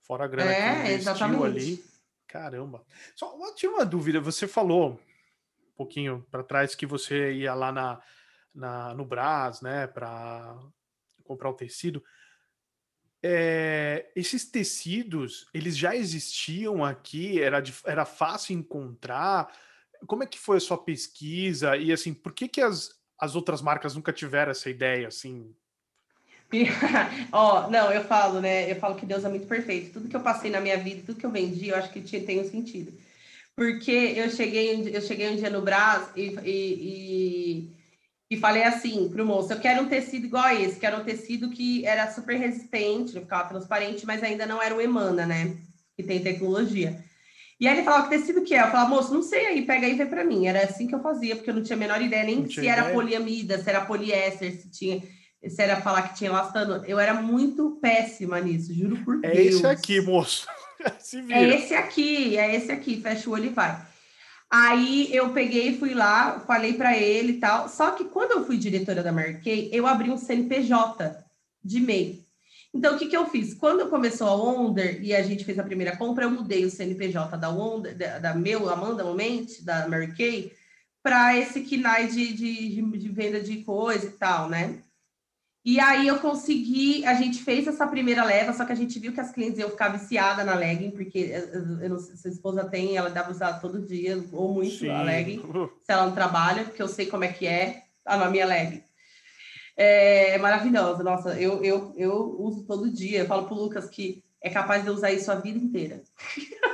Fora 0.04 0.26
a 0.26 0.28
grana 0.28 0.52
é, 0.52 0.62
que 0.62 0.80
investiu 0.82 0.96
exatamente. 0.96 1.44
ali. 1.44 1.84
Caramba. 2.28 2.86
Só 3.16 3.36
tinha 3.56 3.72
uma 3.72 3.86
dúvida, 3.86 4.20
você 4.20 4.48
falou 4.48 4.92
um 4.92 5.76
pouquinho 5.76 6.24
para 6.30 6.44
trás 6.44 6.76
que 6.76 6.86
você 6.86 7.34
ia 7.34 7.56
lá 7.56 7.72
na, 7.72 8.00
na 8.54 8.94
no 8.94 9.06
Brás, 9.06 9.62
né, 9.62 9.88
para 9.88 10.56
comprar 11.24 11.50
o 11.50 11.56
tecido. 11.56 12.04
É, 13.28 14.06
esses 14.16 14.46
tecidos, 14.46 15.48
eles 15.52 15.76
já 15.76 15.96
existiam 15.96 16.86
aqui? 16.86 17.42
Era, 17.42 17.64
era 17.84 18.06
fácil 18.06 18.56
encontrar? 18.56 19.52
Como 20.06 20.22
é 20.22 20.28
que 20.28 20.38
foi 20.38 20.58
a 20.58 20.60
sua 20.60 20.78
pesquisa? 20.78 21.76
E 21.76 21.92
assim, 21.92 22.14
por 22.14 22.34
que, 22.34 22.48
que 22.48 22.62
as, 22.62 22.92
as 23.20 23.36
outras 23.36 23.64
marcas 23.64 23.96
nunca 23.96 24.14
tiveram 24.14 24.52
essa 24.52 24.70
ideia 24.70 25.08
assim? 25.08 25.56
Ó, 27.32 27.66
oh, 27.66 27.72
não, 27.72 27.92
eu 27.92 28.04
falo, 28.04 28.40
né? 28.40 28.72
Eu 28.72 28.76
falo 28.76 28.94
que 28.94 29.08
Deus 29.08 29.26
é 29.26 29.30
muito 29.30 29.48
perfeito. 29.48 29.94
Tudo 29.94 30.08
que 30.08 30.16
eu 30.16 30.22
passei 30.22 30.52
na 30.52 30.62
minha 30.62 30.78
vida, 30.78 31.02
tudo 31.04 31.20
que 31.20 31.26
eu 31.26 31.32
vendi, 31.32 31.70
eu 31.70 31.78
acho 31.78 31.92
que 31.92 32.02
tinha, 32.02 32.24
tem 32.24 32.40
um 32.40 32.48
sentido. 32.48 32.94
Porque 33.56 34.14
eu 34.16 34.30
cheguei, 34.30 34.96
eu 34.96 35.02
cheguei 35.02 35.32
um 35.32 35.36
dia 35.36 35.50
no 35.50 35.64
Brás 35.64 36.10
e, 36.16 36.28
e, 36.44 36.52
e 36.52 37.75
e 38.30 38.38
falei 38.38 38.64
assim 38.64 39.10
para 39.10 39.22
o 39.22 39.26
moço: 39.26 39.54
eu 39.54 39.60
quero 39.60 39.84
um 39.84 39.90
tecido 39.90 40.26
igual 40.26 40.44
a 40.44 40.56
esse, 40.56 40.80
quero 40.80 40.98
um 40.98 41.04
tecido 41.04 41.50
que 41.50 41.86
era 41.86 42.12
super 42.12 42.38
resistente, 42.38 43.14
não 43.14 43.22
ficava 43.22 43.50
transparente, 43.50 44.06
mas 44.06 44.24
ainda 44.24 44.46
não 44.46 44.62
era 44.62 44.76
o 44.76 44.82
Emana, 44.82 45.26
né? 45.26 45.56
Que 45.96 46.04
tem 46.04 46.22
tecnologia. 46.22 47.04
E 47.60 47.68
aí 47.68 47.76
ele 47.76 47.84
falava: 47.84 48.10
que 48.10 48.18
tecido 48.18 48.42
que 48.42 48.56
é? 48.56 48.62
Eu 48.62 48.72
falava: 48.72 48.90
moço, 48.90 49.14
não 49.14 49.22
sei 49.22 49.46
aí, 49.46 49.62
pega 49.62 49.86
aí 49.86 49.94
e 49.94 49.98
vê 49.98 50.06
para 50.06 50.24
mim. 50.24 50.48
Era 50.48 50.64
assim 50.64 50.88
que 50.88 50.96
eu 50.96 51.02
fazia, 51.02 51.36
porque 51.36 51.50
eu 51.50 51.54
não 51.54 51.64
tinha 51.64 51.76
a 51.76 51.80
menor 51.80 52.02
ideia 52.02 52.24
nem 52.24 52.48
se 52.50 52.68
era 52.68 52.92
poliamida, 52.92 53.62
se 53.62 53.70
era 53.70 53.86
poliéster, 53.86 54.52
se 54.52 54.70
tinha. 54.70 55.02
Se 55.48 55.62
era 55.62 55.80
falar 55.80 56.10
que 56.10 56.16
tinha 56.16 56.32
elastano, 56.32 56.84
eu 56.88 56.98
era 56.98 57.14
muito 57.14 57.78
péssima 57.80 58.42
nisso, 58.42 58.74
juro 58.74 58.98
por 59.06 59.24
é 59.24 59.30
Deus. 59.30 59.38
É 59.38 59.42
esse 59.42 59.68
aqui, 59.68 60.02
moço. 60.02 60.48
é 61.30 61.44
esse 61.56 61.76
aqui, 61.76 62.36
é 62.36 62.56
esse 62.56 62.72
aqui, 62.72 63.00
fecha 63.00 63.30
o 63.30 63.34
olho 63.34 63.46
e 63.46 63.50
vai. 63.50 63.80
Aí 64.50 65.14
eu 65.14 65.34
peguei, 65.34 65.78
fui 65.78 65.94
lá, 65.94 66.40
falei 66.42 66.74
para 66.74 66.98
ele 66.98 67.34
e 67.34 67.40
tal. 67.40 67.68
Só 67.68 67.92
que 67.92 68.06
quando 68.06 68.32
eu 68.32 68.46
fui 68.46 68.58
diretora 68.58 69.04
da 69.04 69.12
Marquei, 69.12 69.70
eu 69.74 69.88
abri 69.88 70.10
um 70.10 70.18
CNPJ 70.18 71.24
de 71.64 71.80
MEI. 71.80 72.26
Então, 72.74 72.96
o 72.96 73.00
que, 73.00 73.08
que 73.08 73.16
eu 73.16 73.26
fiz? 73.28 73.54
Quando 73.54 73.90
começou 73.90 74.28
a 74.28 74.36
Wonder 74.36 75.02
e 75.02 75.16
a 75.16 75.22
gente 75.24 75.46
fez 75.46 75.58
a 75.58 75.64
primeira 75.64 75.96
compra, 75.96 76.26
eu 76.26 76.30
mudei 76.30 76.66
o 76.66 76.70
CNPJ 76.70 77.38
da 77.38 77.50
Wonder, 77.50 77.98
da, 77.98 78.20
da 78.20 78.34
meu, 78.34 78.70
Amanda 78.70 79.02
Moment, 79.04 79.46
da 79.64 79.88
Mary 79.88 80.14
Kay, 80.14 80.52
para 81.02 81.38
esse 81.38 81.62
KINAI 81.62 82.08
de, 82.08 82.34
de, 82.34 82.82
de, 82.82 83.10
venda 83.10 83.40
de 83.40 83.64
coisa 83.64 84.08
e 84.08 84.12
tal, 84.12 84.50
né? 84.50 84.80
E 85.66 85.80
aí 85.80 86.08
eu 86.08 86.20
consegui, 86.20 87.04
a 87.06 87.16
gente 87.16 87.42
fez 87.42 87.66
essa 87.66 87.88
primeira 87.88 88.24
leva, 88.24 88.54
só 88.54 88.64
que 88.64 88.72
a 88.72 88.76
gente 88.76 89.00
viu 89.00 89.12
que 89.12 89.20
as 89.20 89.32
clientes 89.32 89.58
iam 89.58 89.72
ficar 89.72 89.88
viciadas 89.88 90.46
na 90.46 90.54
legging, 90.54 90.92
porque 90.92 91.32
eh, 91.34 91.50
eh, 91.54 91.86
eu 91.86 91.90
não 91.90 91.98
sei, 91.98 92.16
se 92.16 92.28
a 92.28 92.32
esposa 92.32 92.64
tem, 92.66 92.96
ela 92.96 93.10
dá 93.10 93.24
para 93.24 93.32
usar 93.32 93.54
todo 93.54 93.82
dia, 93.82 94.24
ou 94.32 94.54
muito 94.54 94.76
Sim. 94.76 94.90
a 94.90 95.02
legging, 95.02 95.42
se 95.82 95.92
ela 95.92 96.06
não 96.06 96.14
trabalha, 96.14 96.66
porque 96.66 96.84
eu 96.84 96.88
sei 96.88 97.08
como 97.08 97.24
é 97.24 97.30
que 97.30 97.48
é 97.48 97.82
a 98.06 98.30
minha 98.30 98.46
legging. 98.46 98.84
É 99.76 100.38
maravilhosa, 100.38 101.04
nossa, 101.04 101.34
eu, 101.42 101.64
eu, 101.64 101.96
eu 101.98 102.14
uso 102.40 102.64
todo 102.64 102.94
dia, 102.94 103.22
eu 103.22 103.26
falo 103.26 103.48
pro 103.48 103.56
Lucas 103.56 103.90
que 103.90 104.24
é 104.40 104.52
capaz 104.52 104.84
de 104.84 104.92
usar 104.92 105.12
isso 105.12 105.32
a 105.32 105.36
vida 105.36 105.58
inteira. 105.58 106.04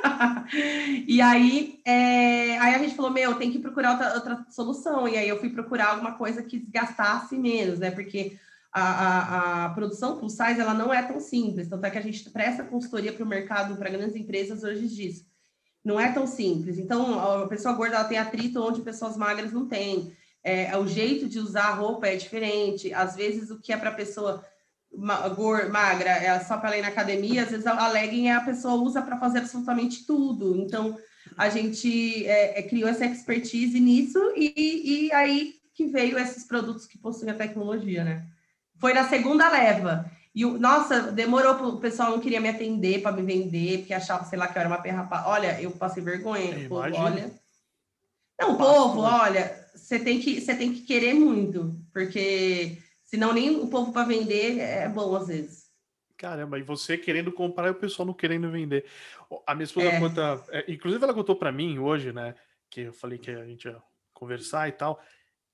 e 1.08 1.22
aí, 1.22 1.80
é, 1.86 2.60
aí 2.60 2.76
a 2.76 2.78
gente 2.78 2.94
falou, 2.94 3.10
meu, 3.10 3.36
tem 3.36 3.52
que 3.52 3.60
procurar 3.60 3.92
outra, 3.92 4.14
outra 4.16 4.46
solução, 4.50 5.08
e 5.08 5.18
aí 5.18 5.30
eu 5.30 5.40
fui 5.40 5.50
procurar 5.50 5.92
alguma 5.92 6.12
coisa 6.16 6.44
que 6.44 6.60
desgastasse 6.60 7.38
menos, 7.38 7.80
né, 7.80 7.90
porque 7.90 8.38
a, 8.74 9.66
a, 9.66 9.70
produção 9.70 10.18
plus 10.18 10.34
size 10.34 10.60
ela 10.60 10.74
não 10.74 10.94
é 10.94 11.02
tão 11.04 11.20
simples, 11.20 11.68
tanto 11.68 11.86
é 11.86 11.90
que 11.90 11.98
a 11.98 12.02
gente 12.02 12.30
presta 12.30 12.64
consultoria 12.64 13.12
para 13.12 13.24
o 13.24 13.28
mercado, 13.28 13.76
para 13.76 13.90
grandes 13.90 14.16
empresas 14.16 14.64
hoje 14.64 14.88
disso. 14.88 15.26
Não 15.84 16.00
é 16.00 16.12
tão 16.12 16.28
simples. 16.28 16.78
Então, 16.78 17.42
a 17.44 17.48
pessoa 17.48 17.74
gorda 17.74 17.96
ela 17.96 18.06
tem 18.06 18.18
atrito 18.18 18.62
onde 18.62 18.82
pessoas 18.82 19.18
magras 19.18 19.52
não 19.52 19.68
têm. 19.68 20.16
É, 20.44 20.78
o 20.78 20.88
jeito 20.88 21.28
de 21.28 21.40
usar 21.40 21.66
a 21.66 21.74
roupa 21.74 22.08
é 22.08 22.16
diferente. 22.16 22.94
Às 22.94 23.16
vezes, 23.16 23.50
o 23.50 23.60
que 23.60 23.74
é 23.74 23.78
para 23.78 23.92
pessoa 23.92 24.46
magra 24.94 26.10
é 26.10 26.40
só 26.42 26.58
para 26.58 26.70
ela 26.70 26.78
ir 26.78 26.82
na 26.82 26.90
academia, 26.90 27.44
às 27.44 27.50
vezes 27.50 27.66
a 27.66 27.88
legging 27.88 28.28
é 28.28 28.34
a 28.34 28.42
pessoa 28.42 28.76
usa 28.76 29.02
para 29.02 29.18
fazer 29.18 29.40
absolutamente 29.40 30.06
tudo. 30.06 30.56
Então, 30.58 30.98
a 31.38 31.50
gente 31.50 32.26
é, 32.26 32.60
é, 32.60 32.64
criou 32.64 32.90
essa 32.90 33.06
expertise 33.06 33.80
nisso 33.80 34.20
e, 34.36 35.08
e 35.08 35.14
aí 35.14 35.56
que 35.74 35.88
veio 35.88 36.20
esses 36.20 36.44
produtos 36.44 36.86
que 36.86 36.98
possuem 36.98 37.32
a 37.32 37.36
tecnologia, 37.36 38.04
né? 38.04 38.28
Foi 38.82 38.94
na 38.94 39.08
segunda 39.08 39.48
leva. 39.48 40.12
E, 40.34 40.44
nossa, 40.44 41.12
demorou, 41.12 41.76
o 41.76 41.80
pessoal 41.80 42.12
não 42.12 42.20
queria 42.20 42.42
me 42.42 42.50
atender 42.50 43.02
para 43.02 43.12
me 43.12 43.22
vender, 43.22 43.80
porque 43.80 43.94
achava, 43.94 44.26
sei 44.26 44.40
lá, 44.40 44.48
que 44.48 44.58
eu 44.58 44.62
era 44.62 44.70
uma 44.70 44.82
perrapa. 44.82 45.26
Olha, 45.28 45.62
eu 45.62 45.72
passei 45.72 46.02
vergonha. 46.02 46.68
Povo, 46.68 46.82
olha. 46.82 47.32
Não, 48.40 48.58
povo, 48.58 49.02
olha, 49.02 49.70
você 49.76 50.00
tem, 50.00 50.20
que, 50.20 50.42
você 50.42 50.56
tem 50.56 50.74
que 50.74 50.82
querer 50.82 51.14
muito, 51.14 51.80
porque 51.94 52.78
senão 53.04 53.34
nem 53.34 53.60
o 53.60 53.68
povo 53.68 53.94
para 53.94 54.08
vender 54.08 54.58
é 54.58 54.90
bom 54.90 55.16
às 55.16 55.28
vezes. 55.28 55.70
Caramba, 56.18 56.58
e 56.58 56.64
você 56.64 56.98
querendo 56.98 57.32
comprar 57.32 57.68
e 57.68 57.72
o 57.72 57.76
pessoal 57.76 58.06
não 58.06 58.14
querendo 58.14 58.50
vender. 58.50 58.86
A 59.46 59.54
minha 59.54 59.66
esposa 59.66 59.90
é. 59.90 60.00
conta, 60.00 60.44
é, 60.50 60.72
inclusive 60.72 61.04
ela 61.04 61.14
contou 61.14 61.36
para 61.36 61.52
mim 61.52 61.78
hoje, 61.78 62.12
né, 62.12 62.34
que 62.70 62.82
eu 62.82 62.94
falei 62.94 63.20
que 63.20 63.30
a 63.30 63.46
gente 63.46 63.66
ia 63.66 63.78
conversar 64.14 64.68
e 64.70 64.72
tal. 64.72 65.00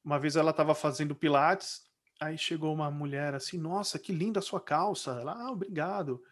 Uma 0.04 0.18
vez 0.18 0.38
ela 0.38 0.52
estava 0.52 0.74
fazendo 0.74 1.16
pilates, 1.16 1.87
Aí 2.20 2.38
chegou 2.38 2.74
uma 2.74 2.90
mulher 2.90 3.36
assim, 3.36 3.58
nossa, 3.58 4.00
que 4.00 4.12
linda 4.12 4.40
a 4.40 4.44
sua 4.44 4.60
calça. 4.60 5.12
Ela, 5.12 5.34
ah, 5.34 5.52
obrigado. 5.52 6.24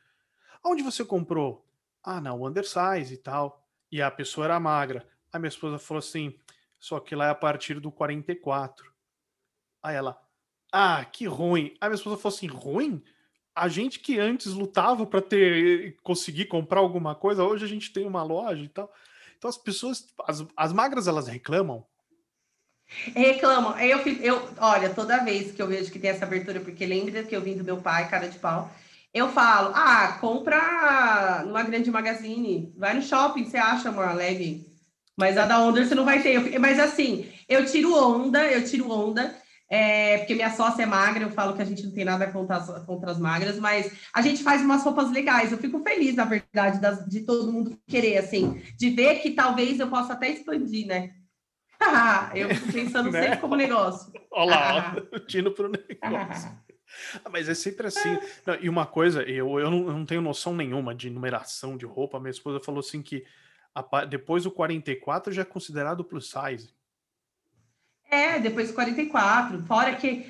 Onde 0.63 0.81
você 0.81 1.05
comprou? 1.05 1.63
Ah, 2.03 2.19
na 2.19 2.33
Undersize 2.33 3.13
e 3.13 3.17
tal. 3.17 3.63
E 3.91 4.01
a 4.01 4.09
pessoa 4.09 4.45
era 4.45 4.59
magra. 4.59 5.07
Aí 5.31 5.39
minha 5.39 5.49
esposa 5.49 5.77
falou 5.77 5.99
assim, 5.99 6.37
só 6.79 6.99
que 6.99 7.15
lá 7.15 7.27
é 7.27 7.29
a 7.29 7.35
partir 7.35 7.79
do 7.79 7.91
44. 7.91 8.91
Aí 9.83 9.95
ela, 9.95 10.19
ah, 10.71 11.05
que 11.05 11.25
ruim. 11.25 11.75
Aí 11.79 11.89
minha 11.89 11.95
esposa 11.95 12.17
falou 12.17 12.35
assim, 12.35 12.47
ruim? 12.47 13.03
A 13.53 13.67
gente 13.67 13.99
que 13.99 14.19
antes 14.19 14.53
lutava 14.53 15.05
para 15.05 15.21
ter 15.21 15.97
conseguir 16.03 16.45
comprar 16.45 16.79
alguma 16.79 17.15
coisa, 17.15 17.43
hoje 17.43 17.63
a 17.63 17.67
gente 17.67 17.93
tem 17.93 18.05
uma 18.05 18.23
loja 18.23 18.63
e 18.63 18.69
tal. 18.69 18.91
Então 19.37 19.49
as 19.49 19.57
pessoas, 19.57 20.13
as, 20.27 20.45
as 20.57 20.73
magras 20.73 21.07
elas 21.07 21.27
reclamam, 21.27 21.85
Reclamam. 23.15 23.77
Eu, 23.79 23.99
eu, 24.21 24.49
olha, 24.59 24.89
toda 24.89 25.23
vez 25.23 25.51
que 25.51 25.61
eu 25.61 25.67
vejo 25.67 25.91
que 25.91 25.99
tem 25.99 26.09
essa 26.09 26.25
abertura, 26.25 26.59
porque 26.59 26.85
lembra 26.85 27.23
que 27.23 27.35
eu 27.35 27.41
vim 27.41 27.57
do 27.57 27.63
meu 27.63 27.77
pai, 27.77 28.09
cara 28.09 28.27
de 28.27 28.39
pau, 28.39 28.71
eu 29.13 29.29
falo, 29.29 29.71
ah, 29.73 30.17
compra 30.19 31.43
numa 31.45 31.63
grande 31.63 31.89
magazine, 31.89 32.73
vai 32.77 32.93
no 32.93 33.01
shopping, 33.01 33.45
você 33.45 33.57
acha 33.57 33.89
uma 33.89 34.13
legging. 34.13 34.65
Mas 35.17 35.37
a 35.37 35.45
da 35.45 35.61
Onder 35.61 35.87
você 35.87 35.95
não 35.95 36.03
vai 36.03 36.21
ter. 36.21 36.53
Eu, 36.53 36.59
mas 36.59 36.79
assim, 36.79 37.31
eu 37.47 37.65
tiro 37.65 37.95
onda, 37.95 38.45
eu 38.51 38.65
tiro 38.65 38.91
onda, 38.91 39.33
é, 39.69 40.17
porque 40.17 40.35
minha 40.35 40.51
sócia 40.51 40.83
é 40.83 40.85
magra, 40.85 41.23
eu 41.23 41.31
falo 41.31 41.55
que 41.55 41.61
a 41.61 41.65
gente 41.65 41.83
não 41.85 41.93
tem 41.93 42.03
nada 42.03 42.27
contra 42.27 42.57
as, 42.57 42.85
contra 42.85 43.11
as 43.11 43.19
magras, 43.19 43.57
mas 43.57 43.91
a 44.13 44.21
gente 44.21 44.43
faz 44.43 44.61
umas 44.61 44.83
roupas 44.83 45.09
legais. 45.11 45.51
Eu 45.51 45.57
fico 45.57 45.79
feliz, 45.79 46.15
na 46.15 46.25
verdade, 46.25 46.81
das, 46.81 47.05
de 47.05 47.21
todo 47.21 47.51
mundo 47.51 47.79
querer, 47.87 48.17
assim, 48.17 48.61
de 48.77 48.89
ver 48.89 49.21
que 49.21 49.31
talvez 49.31 49.79
eu 49.79 49.87
possa 49.87 50.13
até 50.13 50.29
expandir, 50.29 50.85
né? 50.85 51.11
Eu 52.35 52.49
fico 52.49 52.71
pensando 52.71 53.11
né? 53.11 53.21
sempre 53.23 53.37
como 53.37 53.55
negócio. 53.55 54.11
Olha 54.31 54.49
lá, 54.49 54.95
tino 55.27 55.51
para 55.51 55.67
o 55.67 55.71
negócio. 55.71 56.65
Ah, 57.23 57.29
mas 57.29 57.49
é 57.49 57.53
sempre 57.53 57.87
assim. 57.87 58.17
Não, 58.45 58.55
e 58.55 58.69
uma 58.69 58.85
coisa, 58.85 59.23
eu, 59.23 59.59
eu, 59.59 59.69
não, 59.69 59.87
eu 59.87 59.93
não 59.93 60.05
tenho 60.05 60.21
noção 60.21 60.55
nenhuma 60.55 60.93
de 60.93 61.09
numeração 61.09 61.77
de 61.77 61.85
roupa. 61.85 62.19
Minha 62.19 62.31
esposa 62.31 62.59
falou 62.59 62.79
assim 62.79 63.01
que 63.01 63.25
a, 63.73 64.05
depois 64.05 64.43
do 64.43 64.51
44 64.51 65.33
já 65.33 65.41
é 65.41 65.45
considerado 65.45 66.03
plus 66.03 66.29
size. 66.29 66.69
É, 68.09 68.39
depois 68.39 68.69
do 68.69 68.73
44. 68.73 69.63
Fora 69.63 69.95
que, 69.95 70.27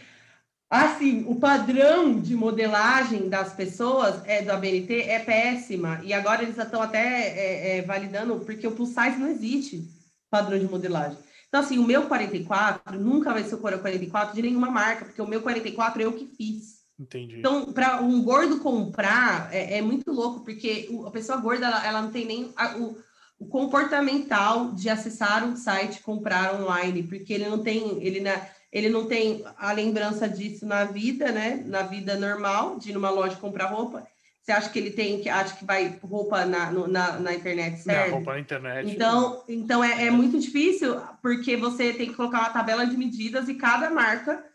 assim, 0.69 1.25
o 1.27 1.35
padrão 1.35 2.19
de 2.19 2.35
modelagem 2.35 3.29
das 3.29 3.53
pessoas 3.53 4.21
é 4.25 4.41
do 4.41 4.51
ABNT 4.51 5.01
é 5.01 5.19
péssima. 5.19 6.01
E 6.03 6.13
agora 6.13 6.43
eles 6.43 6.57
estão 6.57 6.81
até 6.81 6.99
é, 6.99 7.77
é, 7.77 7.81
validando, 7.81 8.39
porque 8.39 8.65
o 8.65 8.71
plus 8.71 8.89
size 8.89 9.17
não 9.17 9.27
existe 9.27 9.87
padrão 10.29 10.57
de 10.57 10.65
modelagem. 10.65 11.17
Então, 11.55 11.63
assim, 11.63 11.79
o 11.79 11.87
meu 11.87 12.05
44 12.07 12.99
nunca 12.99 13.31
vai 13.31 13.41
ser 13.45 13.55
o 13.55 13.59
44 13.59 14.35
de 14.35 14.41
nenhuma 14.41 14.69
marca, 14.69 15.05
porque 15.05 15.21
o 15.21 15.27
meu 15.27 15.41
44 15.41 16.01
eu 16.01 16.11
que 16.11 16.25
fiz. 16.25 16.81
Entendi. 16.99 17.39
Então, 17.39 17.71
para 17.71 18.01
um 18.01 18.21
gordo 18.23 18.59
comprar, 18.59 19.47
é, 19.53 19.77
é, 19.77 19.81
muito 19.81 20.11
louco, 20.11 20.43
porque 20.43 20.89
a 21.07 21.11
pessoa 21.11 21.37
gorda, 21.37 21.67
ela, 21.67 21.87
ela 21.87 22.01
não 22.01 22.11
tem 22.11 22.25
nem 22.25 22.51
a, 22.57 22.75
o, 22.75 22.97
o, 23.39 23.45
comportamental 23.45 24.73
de 24.73 24.89
acessar 24.89 25.45
um 25.45 25.55
site, 25.55 26.03
comprar 26.03 26.61
online, 26.61 27.03
porque 27.03 27.33
ele 27.33 27.47
não 27.47 27.59
tem, 27.59 28.03
ele, 28.03 28.19
na, 28.19 28.49
ele 28.69 28.89
não 28.89 29.07
tem 29.07 29.41
a 29.57 29.71
lembrança 29.71 30.27
disso 30.27 30.65
na 30.65 30.83
vida, 30.83 31.31
né? 31.31 31.63
Na 31.65 31.83
vida 31.83 32.17
normal, 32.17 32.77
de 32.77 32.89
ir 32.89 32.93
numa 32.93 33.09
loja 33.09 33.37
comprar 33.37 33.67
roupa. 33.67 34.05
Você 34.45 34.51
acha 34.51 34.69
que 34.69 34.77
ele 34.77 34.91
tem, 34.91 35.19
que 35.19 35.27
acha 35.27 35.55
que 35.55 35.65
vai 35.65 35.99
roupa 36.03 36.45
na, 36.45 36.71
na, 36.71 37.19
na 37.19 37.33
internet, 37.33 37.79
certo? 37.79 38.11
roupa 38.11 38.33
na 38.33 38.39
internet. 38.39 38.91
Então, 38.91 39.43
então 39.49 39.83
é, 39.83 40.05
é 40.05 40.11
muito 40.11 40.39
difícil, 40.39 41.01
porque 41.19 41.57
você 41.57 41.93
tem 41.93 42.09
que 42.09 42.13
colocar 42.13 42.41
uma 42.41 42.51
tabela 42.51 42.85
de 42.85 42.95
medidas 42.95 43.49
e 43.49 43.55
cada 43.55 43.89
marca 43.89 44.45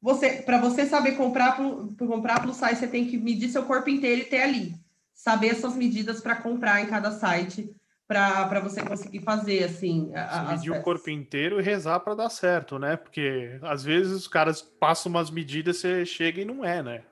você, 0.00 0.42
para 0.42 0.58
você 0.58 0.86
saber 0.86 1.12
comprar 1.12 1.56
para 1.56 2.06
comprar 2.06 2.40
pelo 2.40 2.54
site, 2.54 2.78
você 2.78 2.86
tem 2.86 3.06
que 3.06 3.18
medir 3.18 3.48
seu 3.48 3.64
corpo 3.64 3.90
inteiro 3.90 4.22
e 4.22 4.24
ter 4.24 4.42
ali. 4.42 4.74
Saber 5.12 5.54
suas 5.54 5.76
medidas 5.76 6.20
para 6.22 6.36
comprar 6.36 6.80
em 6.80 6.86
cada 6.86 7.10
site, 7.10 7.70
para 8.08 8.60
você 8.60 8.82
conseguir 8.82 9.20
fazer, 9.20 9.64
assim. 9.64 10.10
A, 10.14 10.52
medir 10.52 10.70
o 10.70 10.80
corpo 10.80 11.10
inteiro 11.10 11.60
e 11.60 11.62
rezar 11.62 12.00
para 12.00 12.14
dar 12.14 12.30
certo, 12.30 12.78
né? 12.78 12.96
Porque 12.96 13.58
às 13.62 13.84
vezes 13.84 14.12
os 14.12 14.26
caras 14.26 14.62
passam 14.62 15.10
umas 15.10 15.30
medidas, 15.30 15.76
você 15.76 16.06
chega 16.06 16.40
e 16.40 16.46
não 16.46 16.64
é, 16.64 16.82
né? 16.82 17.02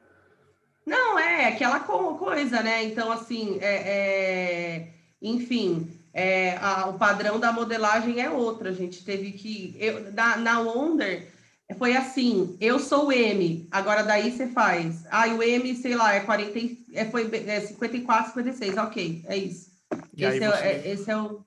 Não, 0.89 1.19
é 1.19 1.49
aquela 1.49 1.81
coisa, 1.81 2.63
né? 2.63 2.85
Então, 2.85 3.13
assim, 3.13 3.59
é, 3.61 3.75
é... 3.75 4.89
enfim, 5.21 5.87
é, 6.15 6.57
a, 6.57 6.89
o 6.89 6.95
padrão 6.99 7.39
da 7.39 7.53
modelagem 7.53 8.21
é 8.21 8.31
outro. 8.31 8.69
A 8.69 8.73
gente 8.73 9.05
teve 9.05 9.33
que. 9.33 9.77
Eu, 9.79 10.13
na, 10.13 10.37
na 10.37 10.61
Wonder 10.61 11.29
foi 11.77 11.95
assim, 11.95 12.57
eu 12.61 12.79
sou 12.79 13.09
o 13.09 13.13
M, 13.13 13.69
agora 13.71 14.03
daí 14.03 14.31
você 14.31 14.47
faz. 14.49 15.05
Ah, 15.11 15.27
o 15.27 15.43
M, 15.43 15.77
sei 15.77 15.95
lá, 15.95 16.15
é 16.15 16.21
40, 16.21 16.59
é, 16.95 17.05
foi, 17.05 17.31
é 17.47 17.61
54, 17.61 18.33
56, 18.33 18.77
ok, 18.79 19.23
é 19.27 19.37
isso. 19.37 19.71
Esse 20.17 20.43
é, 20.43 20.47
é, 20.47 20.93
esse 20.93 21.11
é, 21.11 21.17
o. 21.17 21.45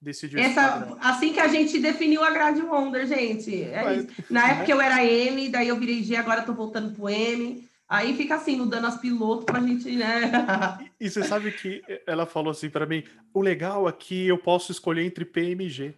Decidiu 0.00 0.38
Essa, 0.38 0.96
assim 1.00 1.32
que 1.32 1.40
a 1.40 1.48
gente 1.48 1.78
definiu 1.78 2.22
a 2.22 2.30
grade 2.30 2.60
Wonder, 2.60 3.06
gente. 3.06 3.62
É 3.62 4.06
Na 4.28 4.50
época 4.50 4.70
eu 4.70 4.80
era 4.80 5.02
M, 5.02 5.48
daí 5.48 5.68
eu 5.68 5.78
virei 5.78 6.02
G, 6.02 6.14
agora 6.14 6.42
tô 6.42 6.52
voltando 6.52 6.94
pro 6.94 7.08
M. 7.08 7.66
Aí 7.88 8.16
fica 8.16 8.36
assim, 8.36 8.56
mudando 8.56 8.86
as 8.86 8.98
pilotos 8.98 9.44
pra 9.44 9.60
gente, 9.60 9.94
né? 9.96 10.30
e, 10.98 11.04
e 11.06 11.10
você 11.10 11.22
sabe 11.22 11.52
que 11.52 11.82
ela 12.06 12.26
falou 12.26 12.50
assim 12.50 12.70
para 12.70 12.86
mim: 12.86 13.04
o 13.32 13.40
legal 13.40 13.86
aqui 13.86 14.26
eu 14.26 14.38
posso 14.38 14.72
escolher 14.72 15.04
entre 15.04 15.24
P 15.24 15.54
e 15.54 15.68
G. 15.68 15.94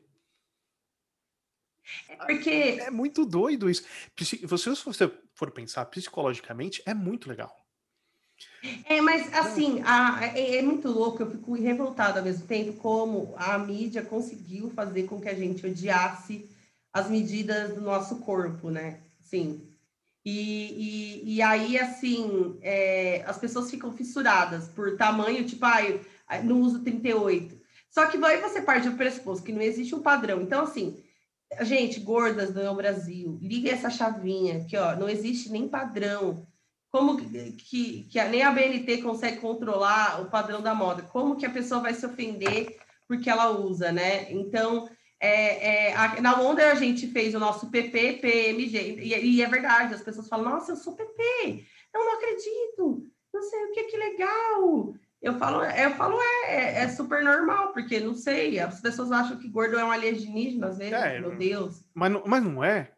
É 2.09 2.17
porque. 2.17 2.79
É 2.81 2.91
muito 2.91 3.25
doido 3.25 3.71
isso. 3.71 3.85
Você, 4.17 4.75
se 4.75 4.85
você 4.85 5.11
for 5.35 5.51
pensar 5.51 5.85
psicologicamente, 5.87 6.83
é 6.85 6.93
muito 6.93 7.29
legal. 7.29 7.55
É, 8.85 9.01
mas 9.01 9.33
assim, 9.33 9.81
a, 9.85 10.27
é, 10.35 10.57
é, 10.57 10.63
muito 10.63 10.89
louco, 10.89 11.23
eu 11.23 11.31
fico 11.31 11.55
revoltada 11.55 12.19
ao 12.19 12.25
mesmo 12.25 12.47
tempo 12.47 12.75
como 12.75 13.35
a 13.37 13.57
mídia 13.59 14.03
conseguiu 14.03 14.71
fazer 14.71 15.05
com 15.05 15.21
que 15.21 15.29
a 15.29 15.35
gente 15.35 15.65
odiasse 15.65 16.49
as 16.93 17.09
medidas 17.09 17.75
do 17.75 17.81
nosso 17.81 18.17
corpo, 18.17 18.71
né? 18.71 19.01
Sim. 19.21 19.66
E, 20.27 21.23
e, 21.25 21.37
e 21.37 21.43
aí, 21.43 21.79
assim, 21.79 22.59
é, 22.61 23.25
as 23.27 23.39
pessoas 23.39 23.71
ficam 23.71 23.93
fissuradas 23.93 24.69
por 24.69 24.97
tamanho, 24.97 25.47
tipo, 25.47 25.65
ah, 25.65 26.43
não 26.43 26.61
uso 26.61 26.83
38. 26.83 27.57
Só 27.89 28.07
que 28.07 28.23
aí 28.23 28.41
você 28.41 28.61
parte 28.61 28.91
do 28.91 28.97
pressuposto 28.97 29.45
que 29.45 29.53
não 29.53 29.63
existe 29.63 29.95
um 29.95 30.03
padrão. 30.03 30.43
Então, 30.43 30.65
assim, 30.65 31.03
Gente, 31.63 32.01
gordas 32.01 32.53
do 32.53 32.75
Brasil, 32.75 33.39
liga 33.41 33.71
essa 33.71 33.89
chavinha 33.89 34.65
que 34.65 34.77
ó, 34.77 34.97
não 34.97 35.09
existe 35.09 35.49
nem 35.49 35.69
padrão. 35.69 36.47
Como 36.91 37.17
que, 37.17 38.03
que, 38.05 38.25
nem 38.25 38.43
a 38.43 38.51
BNT 38.51 39.03
consegue 39.03 39.39
controlar 39.39 40.21
o 40.23 40.31
padrão 40.31 40.61
da 40.61 40.75
moda? 40.75 41.03
Como 41.03 41.37
que 41.37 41.47
a 41.47 41.51
pessoa 41.51 41.81
vai 41.81 41.95
se 41.95 42.05
ofender 42.05 42.77
porque 43.07 43.31
ela 43.31 43.51
usa, 43.51 43.93
né? 43.93 44.31
Então, 44.33 44.89
é, 45.19 45.89
é, 45.89 45.95
a, 45.95 46.21
na 46.21 46.41
Wonder 46.41 46.71
a 46.71 46.75
gente 46.75 47.07
fez 47.09 47.35
o 47.35 47.39
nosso 47.39 47.71
PP, 47.71 48.15
PMG, 48.15 48.97
e, 49.01 49.37
e, 49.37 49.43
é 49.43 49.49
verdade, 49.49 49.95
as 49.95 50.03
pessoas 50.03 50.29
falam, 50.29 50.51
nossa, 50.51 50.73
eu 50.73 50.77
sou 50.77 50.95
PP, 50.95 51.65
eu 51.95 52.05
não 52.05 52.15
acredito, 52.15 53.07
não 53.33 53.43
sei 53.43 53.65
o 53.65 53.73
que, 53.73 53.85
que 53.85 53.97
legal. 53.97 54.95
Eu 55.23 55.39
falo, 55.39 55.65
eu 55.65 55.91
falo 55.93 56.21
é, 56.21 56.55
é, 56.55 56.83
é, 56.83 56.89
super 56.89 57.25
normal, 57.25 57.73
porque 57.73 57.99
não 57.99 58.15
sei, 58.15 58.61
as 58.61 58.81
pessoas 58.81 59.11
acham 59.11 59.39
que 59.39 59.49
gordo 59.49 59.79
é 59.79 59.85
um 59.85 59.91
alienígena, 59.91 60.69
às 60.69 60.79
vezes, 60.79 60.93
é, 60.93 61.19
meu 61.19 61.35
Deus. 61.35 61.83
Mas, 61.95 62.13
não, 62.13 62.23
mas 62.27 62.45
não 62.45 62.63
é? 62.63 62.93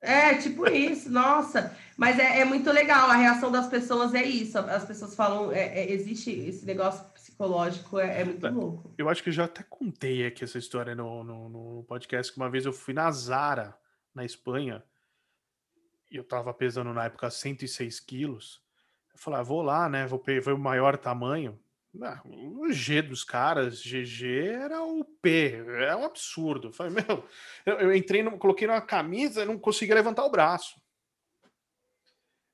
É, 0.00 0.34
tipo 0.34 0.66
isso, 0.68 1.10
nossa. 1.10 1.76
Mas 1.96 2.18
é, 2.18 2.40
é, 2.40 2.44
muito 2.44 2.70
legal, 2.70 3.10
a 3.10 3.16
reação 3.16 3.50
das 3.50 3.66
pessoas 3.66 4.14
é 4.14 4.22
isso. 4.22 4.58
As 4.58 4.84
pessoas 4.84 5.14
falam, 5.14 5.52
existe 5.52 6.30
esse 6.30 6.64
negócio 6.64 7.04
psicológico, 7.36 7.98
é, 7.98 8.22
é 8.22 8.24
muito 8.24 8.48
louco. 8.48 8.94
Eu 8.96 9.08
acho 9.08 9.22
que 9.22 9.28
eu 9.28 9.32
já 9.32 9.44
até 9.44 9.62
contei 9.62 10.26
aqui 10.26 10.42
essa 10.42 10.58
história 10.58 10.94
no, 10.94 11.22
no, 11.22 11.48
no 11.48 11.84
podcast, 11.84 12.32
que 12.32 12.38
uma 12.38 12.50
vez 12.50 12.64
eu 12.64 12.72
fui 12.72 12.94
na 12.94 13.10
Zara, 13.10 13.76
na 14.14 14.24
Espanha, 14.24 14.82
e 16.10 16.16
eu 16.16 16.24
tava 16.24 16.52
pesando 16.54 16.92
na 16.92 17.04
época 17.04 17.30
106 17.30 18.00
quilos. 18.00 18.62
Eu 19.12 19.18
falei, 19.18 19.40
ah, 19.40 19.42
vou 19.42 19.62
lá, 19.62 19.88
né? 19.88 20.06
Vou 20.06 20.22
ver 20.24 20.52
o 20.52 20.58
maior 20.58 20.96
tamanho. 20.96 21.58
Ah, 22.02 22.20
o 22.24 22.70
G 22.72 23.00
dos 23.00 23.24
caras, 23.24 23.82
GG 23.82 24.24
era 24.48 24.82
o 24.82 25.04
P, 25.04 25.64
é 25.88 25.96
um 25.96 26.04
absurdo. 26.04 26.68
Eu 26.68 26.72
falei, 26.72 26.92
meu, 26.92 27.26
eu, 27.64 27.74
eu 27.80 27.94
entrei, 27.94 28.22
no, 28.22 28.38
coloquei 28.38 28.66
numa 28.66 28.80
camisa 28.80 29.42
e 29.42 29.46
não 29.46 29.58
conseguia 29.58 29.94
levantar 29.94 30.24
o 30.24 30.30
braço. 30.30 30.80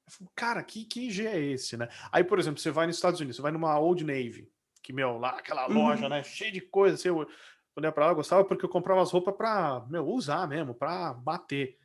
Falei, 0.08 0.30
cara, 0.34 0.62
que, 0.62 0.84
que 0.84 1.10
G 1.10 1.26
é 1.26 1.40
esse, 1.40 1.76
né? 1.76 1.88
Aí, 2.12 2.22
por 2.22 2.38
exemplo, 2.38 2.60
você 2.60 2.70
vai 2.70 2.86
nos 2.86 2.96
Estados 2.96 3.18
Unidos, 3.18 3.36
você 3.36 3.42
vai 3.42 3.50
numa 3.50 3.78
Old 3.78 4.04
Navy, 4.04 4.51
que, 4.82 4.92
meu, 4.92 5.18
lá 5.18 5.30
aquela 5.30 5.68
uhum. 5.68 5.74
loja, 5.74 6.08
né, 6.08 6.22
cheia 6.22 6.50
de 6.50 6.60
coisa, 6.60 6.96
assim, 6.96 7.08
eu, 7.08 7.26
quando 7.72 7.84
ia 7.84 7.92
pra 7.92 8.06
lá, 8.06 8.12
eu 8.12 8.16
gostava 8.16 8.44
porque 8.44 8.64
eu 8.64 8.68
comprava 8.68 9.00
as 9.00 9.10
roupas 9.10 9.34
pra, 9.34 9.86
meu, 9.88 10.06
usar 10.06 10.46
mesmo, 10.48 10.74
pra 10.74 11.12
bater. 11.12 11.78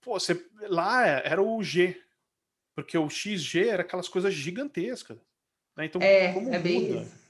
Pô, 0.00 0.18
você, 0.18 0.46
lá 0.62 1.06
era 1.06 1.40
o 1.42 1.62
G, 1.62 2.00
porque 2.74 2.98
o 2.98 3.08
XG 3.08 3.68
era 3.68 3.82
aquelas 3.82 4.08
coisas 4.08 4.32
gigantescas. 4.34 5.18
Né? 5.76 5.86
Então, 5.86 6.00
é, 6.02 6.32
como 6.32 6.52
é 6.52 6.58
bem 6.58 6.88
muda? 6.88 7.02
Isso. 7.02 7.20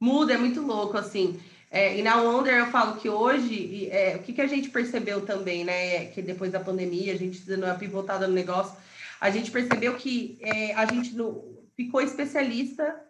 Muda, 0.00 0.32
é 0.32 0.38
muito 0.38 0.62
louco, 0.62 0.96
assim. 0.96 1.40
É, 1.70 1.96
e 1.96 2.02
na 2.02 2.20
Wonder 2.20 2.54
eu 2.54 2.66
falo 2.66 2.98
que 2.98 3.08
hoje, 3.08 3.88
é, 3.90 4.16
o 4.16 4.22
que, 4.22 4.32
que 4.32 4.40
a 4.40 4.46
gente 4.46 4.70
percebeu 4.70 5.24
também, 5.24 5.64
né? 5.64 6.06
Que 6.06 6.20
depois 6.20 6.50
da 6.50 6.58
pandemia, 6.58 7.12
a 7.12 7.16
gente 7.16 7.40
dando 7.42 7.64
uma 7.64 7.76
pivotada 7.76 8.26
no 8.26 8.34
negócio, 8.34 8.76
a 9.20 9.30
gente 9.30 9.50
percebeu 9.50 9.94
que 9.94 10.36
é, 10.40 10.74
a 10.74 10.84
gente 10.86 11.14
no, 11.14 11.60
ficou 11.76 12.00
especialista 12.00 13.00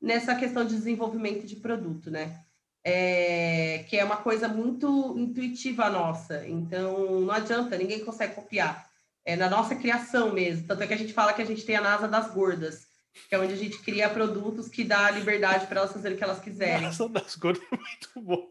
nessa 0.00 0.34
questão 0.34 0.64
de 0.64 0.74
desenvolvimento 0.74 1.46
de 1.46 1.56
produto, 1.56 2.10
né? 2.10 2.40
É, 2.82 3.84
que 3.88 3.98
é 3.98 4.04
uma 4.04 4.16
coisa 4.16 4.48
muito 4.48 5.14
intuitiva 5.18 5.90
nossa. 5.90 6.46
Então, 6.46 7.20
não 7.20 7.34
adianta, 7.34 7.76
ninguém 7.76 8.04
consegue 8.04 8.34
copiar 8.34 8.90
é 9.24 9.36
na 9.36 9.48
nossa 9.48 9.76
criação 9.76 10.32
mesmo. 10.32 10.66
Tanto 10.66 10.82
é 10.82 10.86
que 10.86 10.94
a 10.94 10.96
gente 10.96 11.12
fala 11.12 11.32
que 11.32 11.42
a 11.42 11.46
gente 11.46 11.64
tem 11.64 11.76
a 11.76 11.80
NASA 11.80 12.08
das 12.08 12.32
gordas, 12.32 12.86
que 13.28 13.34
é 13.34 13.38
onde 13.38 13.52
a 13.52 13.56
gente 13.56 13.78
cria 13.78 14.08
produtos 14.08 14.68
que 14.68 14.84
dá 14.84 15.10
liberdade 15.10 15.66
para 15.66 15.80
elas 15.80 15.92
fazerem 15.92 16.16
o 16.16 16.18
que 16.18 16.24
elas 16.24 16.40
quiserem. 16.40 16.82
NASA 16.82 17.08
das 17.08 17.36
gordas 17.36 17.62
é 17.70 17.76
muito 17.76 18.10
bom. 18.16 18.50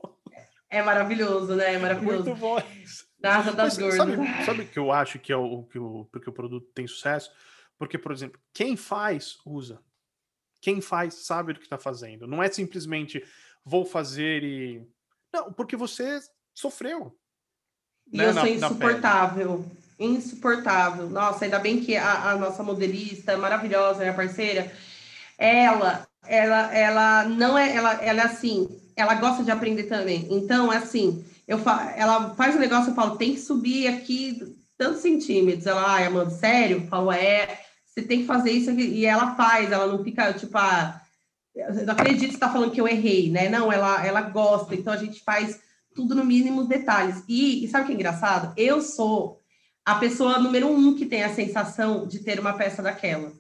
É 0.70 0.84
maravilhoso, 0.84 1.56
né? 1.56 1.74
É 1.74 1.78
maravilhoso. 1.80 2.26
Muito 2.26 2.39
bom 2.39 2.62
isso. 2.84 3.06
NASA 3.22 3.52
das 3.52 3.78
Mas, 3.78 3.97
gordas. 3.97 4.16
Sabe, 4.16 4.45
sabe 4.45 4.66
que 4.66 4.78
eu 4.78 4.91
acho 4.91 5.20
que 5.20 5.34
é 5.34 5.36
o 5.36 5.64
que 5.64 5.80
o, 5.80 6.06
porque 6.12 6.30
o 6.30 6.34
produto 6.34 6.68
tem 6.74 6.88
sucesso? 6.88 7.32
Porque, 7.78 7.97
por 7.97 8.12
exemplo, 8.12 8.39
quem 8.54 8.78
faz, 8.78 9.38
usa. 9.45 9.82
Quem 10.62 10.82
faz, 10.82 11.14
sabe 11.26 11.51
o 11.51 11.55
que 11.55 11.64
está 11.64 11.78
fazendo. 11.78 12.28
Não 12.28 12.41
é 12.43 12.49
simplesmente 12.49 13.24
vou 13.64 13.86
fazer 13.86 14.43
e. 14.43 14.88
Não, 15.32 15.53
porque 15.53 15.76
você 15.76 16.20
sofreu. 16.53 17.16
E 18.12 18.18
né, 18.18 18.30
eu 18.30 18.34
sou 18.34 18.47
insuportável 18.47 19.66
insuportável. 19.99 21.10
Nossa, 21.10 21.43
ainda 21.43 21.60
bem 21.60 21.82
que 21.82 21.95
a, 21.95 22.32
a 22.32 22.36
nossa 22.38 22.64
modelista 22.64 23.38
maravilhosa, 23.38 23.99
minha 23.99 24.14
parceira, 24.14 24.72
ela, 25.38 26.07
ela, 26.26 26.74
ela 26.76 27.24
não 27.26 27.57
é, 27.57 27.76
ela, 27.76 27.93
ela 28.01 28.22
é 28.22 28.26
assim, 28.26 28.70
ela 28.95 29.16
gosta 29.16 29.43
de 29.43 29.51
aprender 29.51 29.84
também. 29.84 30.28
Então, 30.32 30.72
é 30.72 30.78
assim, 30.78 31.24
eu 31.47 31.60
fa, 31.60 31.93
ela 31.97 32.34
faz 32.36 32.55
um 32.55 32.60
negócio, 32.60 32.91
eu 32.91 32.95
falo, 32.95 33.18
tem 33.18 33.34
que 33.34 33.39
subir 33.39 33.88
aqui 33.88 34.55
tantos 34.78 35.01
centímetros. 35.01 35.68
Ela, 35.68 35.84
ai, 35.86 36.05
Amanda, 36.05 36.32
sério? 36.32 36.78
Eu 36.78 36.88
falo, 36.88 37.12
é, 37.12 37.60
você 38.00 38.08
tem 38.08 38.20
que 38.20 38.26
fazer 38.26 38.52
isso 38.52 38.70
aqui. 38.70 38.82
E 38.82 39.06
ela 39.06 39.36
faz, 39.36 39.72
ela 39.72 39.88
não 39.88 40.04
fica, 40.04 40.34
tipo, 40.34 40.58
ah, 40.58 41.02
eu 41.56 41.86
não 41.86 41.93
acredito 41.93 42.26
que 42.26 42.32
você 42.32 42.36
está 42.36 42.52
falando 42.52 42.72
que 42.72 42.82
eu 42.82 42.88
errei, 42.88 43.30
né? 43.30 43.50
Não, 43.50 43.72
ela, 43.72 44.06
ela 44.06 44.22
gosta, 44.22 44.76
então 44.76 44.93
a 44.93 44.97
gente 44.97 45.22
faz 45.24 45.60
tudo 45.93 46.16
no 46.16 46.24
mínimo 46.24 46.66
detalhes. 46.66 47.24
E, 47.28 47.64
e 47.64 47.68
sabe 47.68 47.84
o 47.84 47.88
que 47.88 47.91
é 47.93 47.95
engraçado? 47.95 48.54
Eu 48.56 48.82
sou 48.82 49.39
a 49.86 49.95
pessoa 49.95 50.39
número 50.39 50.68
um 50.68 50.95
que 50.95 51.06
tem 51.06 51.24
a 51.24 51.34
sensação 51.34 52.08
de 52.08 52.20
ter 52.20 52.39
uma 52.39 52.54
peça 52.54 52.82
daquela, 52.82 53.34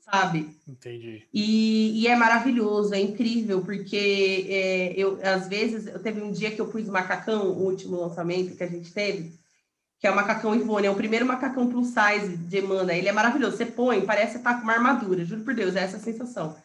sabe? 0.00 0.56
Entendi. 0.68 1.24
E, 1.32 2.02
e 2.02 2.06
é 2.06 2.16
maravilhoso, 2.16 2.94
é 2.94 3.00
incrível, 3.00 3.62
porque 3.62 4.46
é, 4.48 4.94
eu, 4.96 5.18
às 5.22 5.48
vezes, 5.48 5.86
eu 5.86 5.98
teve 5.98 6.22
um 6.22 6.30
dia 6.30 6.50
que 6.50 6.60
eu 6.60 6.68
pus 6.68 6.86
macacão, 6.86 7.50
o 7.50 7.64
último 7.64 7.96
lançamento 7.96 8.56
que 8.56 8.62
a 8.62 8.68
gente 8.68 8.92
teve, 8.92 9.32
que 9.98 10.06
é 10.06 10.10
o 10.10 10.16
macacão 10.16 10.54
Ivone, 10.54 10.86
é 10.86 10.90
o 10.90 10.94
primeiro 10.94 11.24
macacão 11.24 11.68
plus 11.68 11.88
size 11.88 12.36
de 12.36 12.58
Emana. 12.58 12.92
Ele 12.92 13.08
é 13.08 13.12
maravilhoso. 13.12 13.56
Você 13.56 13.66
põe, 13.66 14.04
parece 14.04 14.38
que 14.38 14.44
tá 14.44 14.54
com 14.54 14.62
uma 14.62 14.74
armadura, 14.74 15.24
juro 15.24 15.42
por 15.42 15.54
Deus, 15.54 15.76
é 15.76 15.80
essa 15.80 15.96
a 15.96 16.00
sensação. 16.00 16.56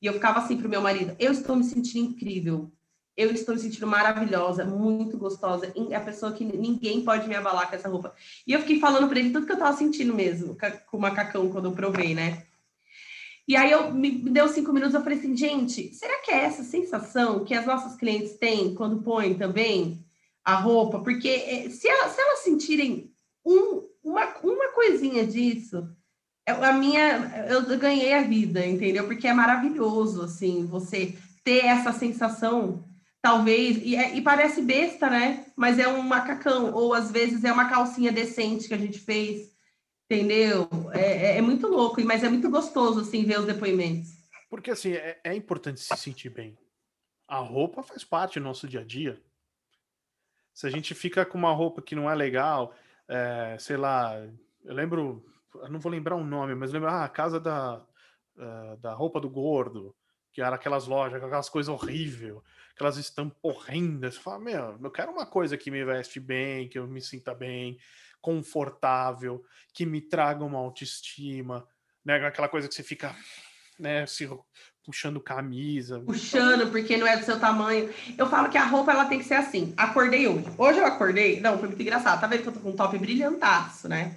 E 0.00 0.06
eu 0.06 0.12
ficava 0.12 0.40
assim 0.40 0.56
pro 0.56 0.68
meu 0.68 0.80
marido: 0.80 1.16
eu 1.18 1.32
estou 1.32 1.56
me 1.56 1.64
sentindo 1.64 2.10
incrível. 2.10 2.70
Eu 3.16 3.30
estou 3.30 3.54
me 3.54 3.60
sentindo 3.60 3.86
maravilhosa, 3.86 4.62
muito 4.62 5.16
gostosa. 5.16 5.72
A 5.94 6.00
pessoa 6.00 6.32
que 6.32 6.44
ninguém 6.44 7.00
pode 7.02 7.26
me 7.26 7.34
abalar 7.34 7.66
com 7.66 7.74
essa 7.74 7.88
roupa. 7.88 8.14
E 8.46 8.52
eu 8.52 8.60
fiquei 8.60 8.78
falando 8.78 9.08
para 9.08 9.18
ele 9.18 9.30
tudo 9.30 9.46
que 9.46 9.52
eu 9.52 9.58
tava 9.58 9.74
sentindo 9.74 10.12
mesmo 10.12 10.54
com 10.86 10.98
o 10.98 11.00
macacão 11.00 11.48
quando 11.48 11.64
eu 11.64 11.72
provei, 11.72 12.14
né? 12.14 12.42
E 13.48 13.56
aí 13.56 13.70
eu 13.70 13.92
me, 13.92 14.10
me 14.10 14.30
deu 14.30 14.48
cinco 14.48 14.72
minutos, 14.72 14.94
eu 14.94 15.02
falei 15.02 15.18
assim, 15.18 15.34
gente, 15.34 15.94
será 15.94 16.20
que 16.20 16.32
é 16.32 16.44
essa 16.44 16.64
sensação 16.64 17.44
que 17.44 17.54
as 17.54 17.64
nossas 17.64 17.96
clientes 17.96 18.36
têm 18.36 18.74
quando 18.74 19.02
põem 19.02 19.34
também 19.34 20.04
a 20.46 20.54
roupa? 20.54 21.00
Porque 21.00 21.28
eh, 21.28 21.70
se, 21.70 21.80
se 21.80 21.88
elas 21.88 22.38
sentirem 22.38 23.12
um, 23.44 23.82
uma, 24.02 24.26
uma 24.44 24.68
coisinha 24.68 25.26
disso, 25.26 25.88
é, 26.46 26.52
a 26.52 26.72
minha, 26.72 27.46
eu 27.48 27.76
ganhei 27.76 28.14
a 28.14 28.22
vida, 28.22 28.64
entendeu? 28.64 29.04
Porque 29.06 29.26
é 29.26 29.34
maravilhoso, 29.34 30.22
assim, 30.22 30.64
você 30.64 31.18
ter 31.42 31.64
essa 31.64 31.92
sensação 31.92 32.84
talvez, 33.20 33.78
e, 33.82 33.96
é, 33.96 34.14
e, 34.16 34.22
parece 34.22 34.62
besta, 34.62 35.10
né? 35.10 35.46
Mas 35.56 35.80
é 35.80 35.88
um 35.88 36.00
macacão, 36.00 36.72
ou 36.72 36.94
às 36.94 37.10
vezes 37.10 37.42
é 37.42 37.52
uma 37.52 37.68
calcinha 37.68 38.12
decente 38.12 38.68
que 38.68 38.74
a 38.74 38.78
gente 38.78 39.00
fez, 39.00 39.50
entendeu? 40.08 40.68
É, 40.92 41.00
é, 41.00 41.38
é 41.38 41.42
muito 41.42 41.66
louco, 41.66 42.00
mas 42.04 42.22
é 42.22 42.28
muito 42.28 42.48
gostoso, 42.48 43.00
assim, 43.00 43.24
ver 43.24 43.40
os 43.40 43.46
depoimentos. 43.46 44.10
Porque, 44.48 44.70
assim, 44.70 44.92
é, 44.92 45.18
é 45.24 45.34
importante 45.34 45.80
se 45.80 45.96
sentir 45.96 46.30
bem. 46.30 46.56
A 47.26 47.38
roupa 47.38 47.82
faz 47.82 48.04
parte 48.04 48.38
do 48.38 48.44
nosso 48.44 48.68
dia 48.68 48.80
a 48.80 48.84
dia. 48.84 49.20
Se 50.56 50.66
a 50.66 50.70
gente 50.70 50.94
fica 50.94 51.26
com 51.26 51.36
uma 51.36 51.52
roupa 51.52 51.82
que 51.82 51.94
não 51.94 52.10
é 52.10 52.14
legal, 52.14 52.74
é, 53.06 53.58
sei 53.60 53.76
lá, 53.76 54.16
eu 54.64 54.72
lembro, 54.72 55.22
eu 55.54 55.68
não 55.68 55.78
vou 55.78 55.92
lembrar 55.92 56.16
o 56.16 56.20
um 56.20 56.24
nome, 56.24 56.54
mas 56.54 56.72
lembro, 56.72 56.88
ah, 56.88 57.04
a 57.04 57.10
casa 57.10 57.38
da, 57.38 57.84
uh, 58.38 58.76
da 58.78 58.94
roupa 58.94 59.20
do 59.20 59.28
gordo, 59.28 59.94
que 60.32 60.40
era 60.40 60.56
aquelas 60.56 60.86
lojas, 60.86 61.22
aquelas 61.22 61.50
coisas 61.50 61.68
horríveis 61.68 62.40
que 62.74 62.82
elas 62.82 62.96
estão 62.96 63.30
horrendas. 63.42 64.14
Você 64.14 64.20
fala, 64.20 64.38
meu, 64.38 64.78
eu 64.82 64.90
quero 64.90 65.12
uma 65.12 65.26
coisa 65.26 65.58
que 65.58 65.70
me 65.70 65.84
veste 65.84 66.18
bem, 66.18 66.70
que 66.70 66.78
eu 66.78 66.86
me 66.86 67.02
sinta 67.02 67.34
bem, 67.34 67.78
confortável, 68.18 69.44
que 69.74 69.84
me 69.84 70.00
traga 70.00 70.42
uma 70.42 70.58
autoestima, 70.58 71.68
né? 72.02 72.14
Aquela 72.26 72.48
coisa 72.48 72.66
que 72.66 72.74
você 72.74 72.82
fica, 72.82 73.14
né, 73.78 74.06
se 74.06 74.26
puxando 74.86 75.20
camisa. 75.20 75.98
Puxando, 75.98 76.70
porque 76.70 76.96
não 76.96 77.06
é 77.06 77.16
do 77.16 77.24
seu 77.24 77.40
tamanho. 77.40 77.90
Eu 78.16 78.28
falo 78.28 78.48
que 78.48 78.56
a 78.56 78.64
roupa 78.64 78.92
ela 78.92 79.06
tem 79.06 79.18
que 79.18 79.24
ser 79.24 79.34
assim. 79.34 79.74
Acordei 79.76 80.28
hoje. 80.28 80.46
Hoje 80.56 80.78
eu 80.78 80.86
acordei. 80.86 81.40
Não, 81.40 81.58
foi 81.58 81.66
muito 81.68 81.82
engraçado. 81.82 82.20
Tá 82.20 82.28
vendo 82.28 82.42
que 82.42 82.48
eu 82.48 82.52
tô 82.52 82.60
com 82.60 82.70
um 82.70 82.76
top 82.76 82.96
brilhantaço, 82.96 83.88
né? 83.88 84.14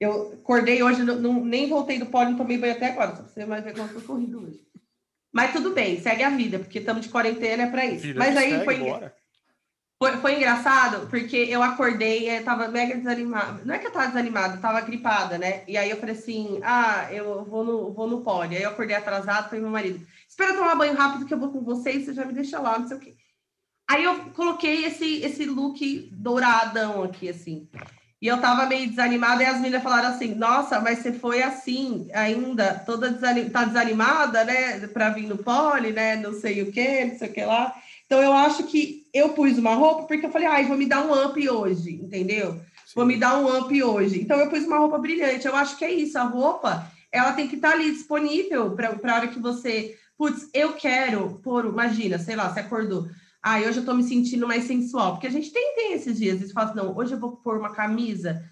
Eu 0.00 0.32
acordei 0.40 0.82
hoje, 0.82 1.04
não, 1.04 1.16
não 1.16 1.44
nem 1.44 1.68
voltei 1.68 1.98
do 1.98 2.06
pódio, 2.06 2.30
não 2.30 2.38
tomei 2.38 2.56
banho 2.56 2.72
até 2.72 2.86
agora. 2.90 3.14
Só 3.14 3.22
você 3.22 3.44
vai 3.44 3.60
ver 3.60 3.74
como 3.74 3.90
eu 3.90 3.94
tô 3.94 4.00
corrido 4.00 4.42
hoje. 4.42 4.64
Mas 5.30 5.52
tudo 5.52 5.72
bem, 5.72 6.00
segue 6.00 6.22
a 6.22 6.30
vida, 6.30 6.58
porque 6.58 6.78
estamos 6.78 7.02
de 7.02 7.10
quarentena 7.10 7.64
é 7.64 7.70
para 7.70 7.84
isso. 7.84 8.02
Vida 8.02 8.18
Mas 8.18 8.36
aí 8.36 8.64
foi, 8.64 8.78
foi, 10.02 10.16
foi, 10.16 10.36
engraçado, 10.36 11.06
porque 11.08 11.36
eu 11.36 11.62
acordei 11.62 12.30
e 12.30 12.40
tava 12.40 12.68
mega 12.68 12.96
desanimada. 12.96 13.60
Não 13.66 13.74
é 13.74 13.78
que 13.78 13.86
eu 13.86 13.92
tava 13.92 14.06
desanimada, 14.06 14.54
eu 14.56 14.60
tava 14.60 14.80
gripada, 14.80 15.36
né? 15.36 15.62
E 15.68 15.76
aí 15.76 15.90
eu 15.90 15.98
falei 15.98 16.14
assim: 16.14 16.58
ah, 16.62 17.06
eu 17.12 17.44
vou 17.44 17.62
no, 17.62 17.92
vou 17.92 18.08
no 18.08 18.22
pole. 18.22 18.56
Aí 18.56 18.62
eu 18.62 18.70
acordei 18.70 18.96
atrasado, 18.96 19.50
falei 19.50 19.60
meu 19.60 19.70
marido: 19.70 20.00
espera 20.26 20.54
tomar 20.54 20.74
banho 20.74 20.96
rápido 20.96 21.26
que 21.26 21.34
eu 21.34 21.38
vou 21.38 21.52
com 21.52 21.62
vocês, 21.62 22.06
você 22.06 22.14
já 22.14 22.24
me 22.24 22.32
deixa 22.32 22.58
lá, 22.58 22.78
não 22.78 22.88
sei 22.88 22.96
o 22.96 23.00
quê. 23.00 23.14
Aí 23.90 24.04
eu 24.04 24.30
coloquei 24.30 24.86
esse, 24.86 25.20
esse 25.22 25.44
look 25.44 26.08
douradão 26.12 27.02
aqui, 27.02 27.28
assim. 27.28 27.68
E 28.22 28.26
eu 28.26 28.40
tava 28.40 28.66
meio 28.66 28.88
desanimada, 28.88 29.42
e 29.42 29.46
as 29.46 29.56
meninas 29.60 29.82
falaram 29.82 30.08
assim: 30.08 30.34
Nossa, 30.34 30.80
mas 30.80 31.00
você 31.00 31.12
foi 31.12 31.42
assim, 31.42 32.08
ainda, 32.14 32.82
toda 32.86 33.10
desanim... 33.10 33.50
tá 33.50 33.66
desanimada, 33.66 34.44
né? 34.44 34.86
Para 34.86 35.10
vir 35.10 35.26
no 35.26 35.36
pole, 35.36 35.92
né? 35.92 36.16
Não 36.16 36.32
sei 36.32 36.62
o 36.62 36.72
que, 36.72 37.04
não 37.04 37.18
sei 37.18 37.28
o 37.28 37.32
que 37.34 37.44
lá. 37.44 37.74
Então 38.10 38.20
eu 38.20 38.32
acho 38.32 38.64
que 38.64 39.06
eu 39.14 39.28
pus 39.28 39.56
uma 39.56 39.76
roupa 39.76 40.02
porque 40.02 40.26
eu 40.26 40.32
falei, 40.32 40.48
ai, 40.48 40.64
vou 40.66 40.76
me 40.76 40.84
dar 40.84 41.06
um 41.06 41.12
up 41.24 41.48
hoje, 41.48 41.92
entendeu? 41.94 42.54
Sim. 42.54 42.60
Vou 42.96 43.06
me 43.06 43.16
dar 43.16 43.38
um 43.38 43.56
up 43.56 43.82
hoje. 43.82 44.20
Então 44.20 44.36
eu 44.36 44.50
pus 44.50 44.64
uma 44.64 44.78
roupa 44.78 44.98
brilhante. 44.98 45.46
Eu 45.46 45.54
acho 45.54 45.78
que 45.78 45.84
é 45.84 45.92
isso, 45.92 46.18
a 46.18 46.24
roupa, 46.24 46.90
ela 47.12 47.34
tem 47.34 47.46
que 47.46 47.54
estar 47.54 47.68
tá 47.68 47.74
ali 47.74 47.88
disponível 47.92 48.72
para 48.72 48.88
a 48.88 49.14
hora 49.14 49.28
que 49.28 49.38
você. 49.38 49.96
Putz, 50.18 50.50
eu 50.52 50.72
quero 50.72 51.40
pôr, 51.40 51.66
imagina, 51.66 52.18
sei 52.18 52.34
lá, 52.34 52.52
você 52.52 52.58
acordou 52.58 53.08
ah, 53.42 53.58
hoje 53.58 53.78
eu 53.78 53.84
tô 53.84 53.94
me 53.94 54.02
sentindo 54.02 54.46
mais 54.46 54.64
sensual. 54.64 55.12
Porque 55.12 55.26
a 55.28 55.30
gente 55.30 55.52
tem, 55.52 55.74
tem 55.74 55.92
esses 55.92 56.18
dias, 56.18 56.40
eles 56.40 56.52
falam 56.52 56.70
assim, 56.70 56.78
não, 56.78 56.96
hoje 56.96 57.14
eu 57.14 57.20
vou 57.20 57.36
pôr 57.36 57.58
uma 57.58 57.72
camisa 57.72 58.44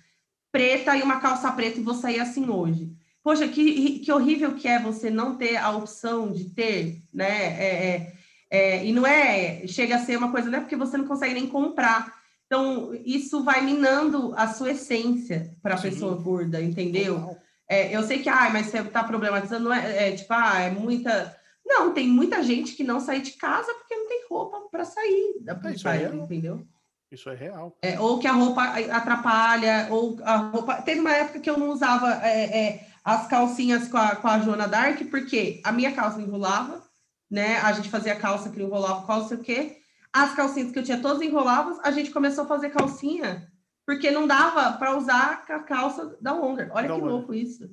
preta 0.51 0.97
e 0.97 1.03
uma 1.03 1.21
calça 1.21 1.51
preta 1.53 1.79
e 1.79 1.83
vou 1.83 1.95
sair 1.95 2.21
assim 2.21 2.49
hoje. 2.49 2.91
Poxa, 3.23 3.47
que, 3.47 3.99
que 3.99 4.13
horrível 4.13 4.55
que 4.55 4.67
é 4.67 4.79
você 4.79 5.11
não 5.11 5.37
ter 5.37 5.57
a 5.57 5.71
opção 5.73 6.33
de 6.33 6.45
ter, 6.51 7.03
né? 7.13 7.61
É, 7.61 7.87
é, 7.87 8.18
é, 8.51 8.85
e 8.85 8.93
não 8.93 9.07
é, 9.07 9.67
chega 9.67 9.97
a 9.97 9.99
ser 9.99 10.17
uma 10.17 10.31
coisa, 10.31 10.51
não 10.51 10.59
é 10.59 10.61
porque 10.61 10.77
você 10.77 10.97
não 10.97 11.07
consegue 11.07 11.35
nem 11.35 11.47
comprar. 11.47 12.17
Então, 12.47 12.99
isso 13.05 13.45
vai 13.45 13.61
minando 13.61 14.33
a 14.37 14.49
sua 14.49 14.71
essência 14.71 15.55
para 15.63 15.75
a 15.75 15.81
pessoa 15.81 16.17
gorda, 16.17 16.63
entendeu? 16.63 17.37
É, 17.69 17.95
eu 17.95 18.03
sei 18.03 18.21
que, 18.21 18.29
ah, 18.29 18.49
mas 18.51 18.67
você 18.67 18.79
está 18.79 19.05
problematizando, 19.05 19.65
não 19.65 19.73
é, 19.75 20.09
é, 20.09 20.13
tipo, 20.13 20.33
ah, 20.33 20.61
é 20.61 20.71
muita 20.71 21.37
não, 21.69 21.93
tem 21.93 22.09
muita 22.09 22.43
gente 22.43 22.75
que 22.75 22.83
não 22.83 22.99
sai 22.99 23.21
de 23.21 23.33
casa 23.33 23.73
porque 23.75 23.95
não 23.95 24.09
tem 24.09 24.25
roupa 24.29 24.59
para 24.71 24.85
sair 24.87 25.35
da 25.43 25.53
é, 25.53 26.05
é 26.05 26.17
entendeu? 26.17 26.67
Isso 27.13 27.29
é 27.29 27.35
real. 27.35 27.77
É, 27.83 28.01
ou 28.01 28.19
que 28.19 28.27
a 28.27 28.33
roupa 28.33 28.63
atrapalha, 28.91 29.89
ou 29.91 30.19
a 30.23 30.37
roupa. 30.37 30.83
Teve 30.83 31.01
uma 31.01 31.13
época 31.13 31.41
que 31.41 31.49
eu 31.49 31.59
não 31.59 31.71
usava 31.71 32.15
é, 32.27 32.59
é, 32.59 32.87
as 33.05 33.27
calcinhas 33.29 33.89
com 33.89 33.97
a, 33.97 34.17
com 34.17 34.29
a 34.29 34.39
Joana 34.41 34.69
Dark, 34.69 35.03
porque 35.11 35.61
a 35.65 35.73
minha 35.73 35.93
calça 35.93 36.21
enrolava, 36.21 36.83
né? 37.31 37.59
A 37.59 37.73
gente 37.73 37.91
fazia 37.91 38.17
calça 38.17 38.51
que 38.51 38.61
enrolava, 38.61 39.05
qual 39.05 39.27
sei 39.27 39.37
o 39.37 39.43
quê. 39.43 39.77
As 40.13 40.35
calcinhas 40.35 40.73
que 40.73 40.79
eu 40.79 40.85
tinha 40.85 41.01
todas 41.01 41.23
enroladas, 41.23 41.79
a 41.83 41.91
gente 41.91 42.11
começou 42.11 42.45
a 42.45 42.49
fazer 42.49 42.71
calcinha, 42.71 43.51
porque 43.87 44.11
não 44.11 44.27
dava 44.27 44.73
para 44.79 44.97
usar 44.97 45.45
a 45.49 45.59
calça 45.61 46.17
da 46.21 46.33
Longer. 46.33 46.71
Olha 46.73 46.89
da 46.89 46.95
que 46.95 47.01
louco 47.01 47.35
isso. 47.35 47.71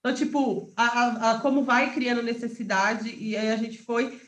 Então, 0.00 0.14
tipo, 0.14 0.72
a, 0.76 0.84
a, 0.84 1.30
a, 1.32 1.40
como 1.40 1.64
vai 1.64 1.92
criando 1.92 2.22
necessidade, 2.22 3.14
e 3.14 3.36
aí 3.36 3.50
a 3.50 3.56
gente 3.56 3.82
foi 3.82 4.20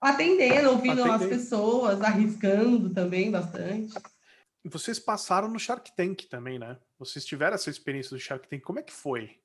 atendendo, 0.00 0.70
ouvindo 0.70 1.04
as 1.04 1.24
pessoas, 1.24 2.00
arriscando 2.00 2.90
também 2.90 3.30
bastante. 3.30 3.94
Vocês 4.64 4.98
passaram 4.98 5.48
no 5.48 5.58
Shark 5.58 5.94
Tank 5.96 6.24
também, 6.28 6.58
né? 6.58 6.76
Vocês 6.98 7.24
tiveram 7.24 7.54
essa 7.54 7.70
experiência 7.70 8.16
do 8.16 8.20
Shark 8.20 8.48
Tank, 8.48 8.62
como 8.62 8.78
é 8.78 8.82
que 8.82 8.92
foi? 8.92 9.39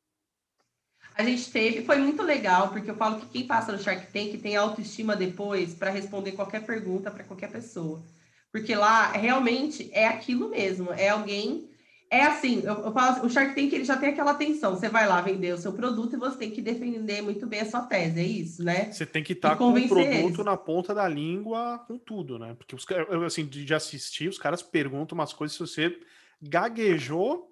A 1.18 1.24
gente 1.24 1.50
teve, 1.50 1.86
foi 1.86 1.98
muito 1.98 2.22
legal, 2.22 2.70
porque 2.70 2.92
eu 2.92 2.96
falo 2.96 3.20
que 3.22 3.28
quem 3.28 3.48
passa 3.48 3.72
no 3.72 3.80
Shark 3.80 4.12
Tank 4.12 4.38
tem 4.42 4.56
autoestima 4.56 5.16
depois 5.16 5.74
para 5.74 5.90
responder 5.90 6.34
qualquer 6.34 6.66
pergunta 6.66 7.10
para 7.10 7.24
qualquer 7.24 7.52
pessoa. 7.52 8.04
Porque 8.52 8.76
lá 8.76 9.12
realmente 9.12 9.90
é 9.94 10.08
aquilo 10.08 10.50
mesmo, 10.50 10.92
é 10.92 11.10
alguém 11.10 11.70
é 12.10 12.22
assim, 12.22 12.62
eu, 12.64 12.74
eu 12.76 12.92
falo 12.92 13.12
assim, 13.12 13.26
o 13.26 13.30
Shark 13.30 13.56
Tank 13.56 13.74
ele 13.74 13.84
já 13.84 13.98
tem 13.98 14.10
aquela 14.10 14.32
atenção. 14.32 14.76
Você 14.76 14.88
vai 14.88 15.08
lá 15.08 15.22
vender 15.22 15.54
o 15.54 15.58
seu 15.58 15.74
produto 15.74 16.14
e 16.16 16.20
você 16.20 16.38
tem 16.38 16.52
que 16.52 16.62
defender 16.62 17.22
muito 17.22 17.46
bem 17.48 17.62
a 17.62 17.66
sua 17.66 17.82
tese, 17.82 18.20
é 18.20 18.24
isso, 18.24 18.64
né? 18.64 18.92
Você 18.92 19.06
tem 19.06 19.24
que 19.24 19.34
estar 19.34 19.52
tá 19.52 19.56
com 19.56 19.70
o 19.70 19.88
produto 19.88 20.04
eles. 20.04 20.38
na 20.38 20.56
ponta 20.56 20.94
da 20.94 21.08
língua, 21.08 21.80
com 21.88 21.98
tudo, 21.98 22.38
né? 22.38 22.56
Porque 22.56 22.76
os 22.76 22.86
assim, 23.26 23.46
de 23.46 23.74
assistir, 23.74 24.30
os 24.30 24.38
caras 24.38 24.62
perguntam 24.62 25.18
umas 25.18 25.34
coisas, 25.34 25.58
se 25.58 25.60
você 25.60 26.00
gaguejou. 26.42 27.52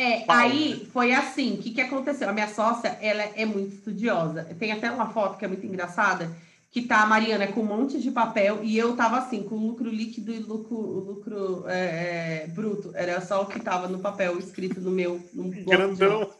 É, 0.00 0.24
aí 0.26 0.88
foi 0.94 1.12
assim, 1.12 1.56
o 1.56 1.58
que, 1.58 1.72
que 1.72 1.80
aconteceu? 1.82 2.26
A 2.26 2.32
minha 2.32 2.48
sócia, 2.48 2.96
ela 3.02 3.22
é 3.22 3.44
muito 3.44 3.74
estudiosa. 3.74 4.44
Tem 4.58 4.72
até 4.72 4.90
uma 4.90 5.10
foto 5.10 5.36
que 5.36 5.44
é 5.44 5.48
muito 5.48 5.66
engraçada, 5.66 6.34
que 6.70 6.80
tá 6.80 7.02
a 7.02 7.06
Mariana 7.06 7.48
com 7.48 7.60
um 7.60 7.66
monte 7.66 8.00
de 8.00 8.10
papel 8.10 8.60
e 8.62 8.78
eu 8.78 8.96
tava 8.96 9.18
assim, 9.18 9.42
com 9.42 9.56
lucro 9.56 9.90
líquido 9.90 10.32
e 10.32 10.38
lucro, 10.38 10.80
lucro 10.80 11.64
é, 11.68 12.44
é, 12.44 12.46
bruto. 12.46 12.92
Era 12.94 13.20
só 13.20 13.42
o 13.42 13.46
que 13.46 13.60
tava 13.60 13.88
no 13.88 13.98
papel 13.98 14.38
escrito 14.38 14.80
no 14.80 14.90
meu. 14.90 15.22
No 15.34 15.50
Grandão. 15.50 16.32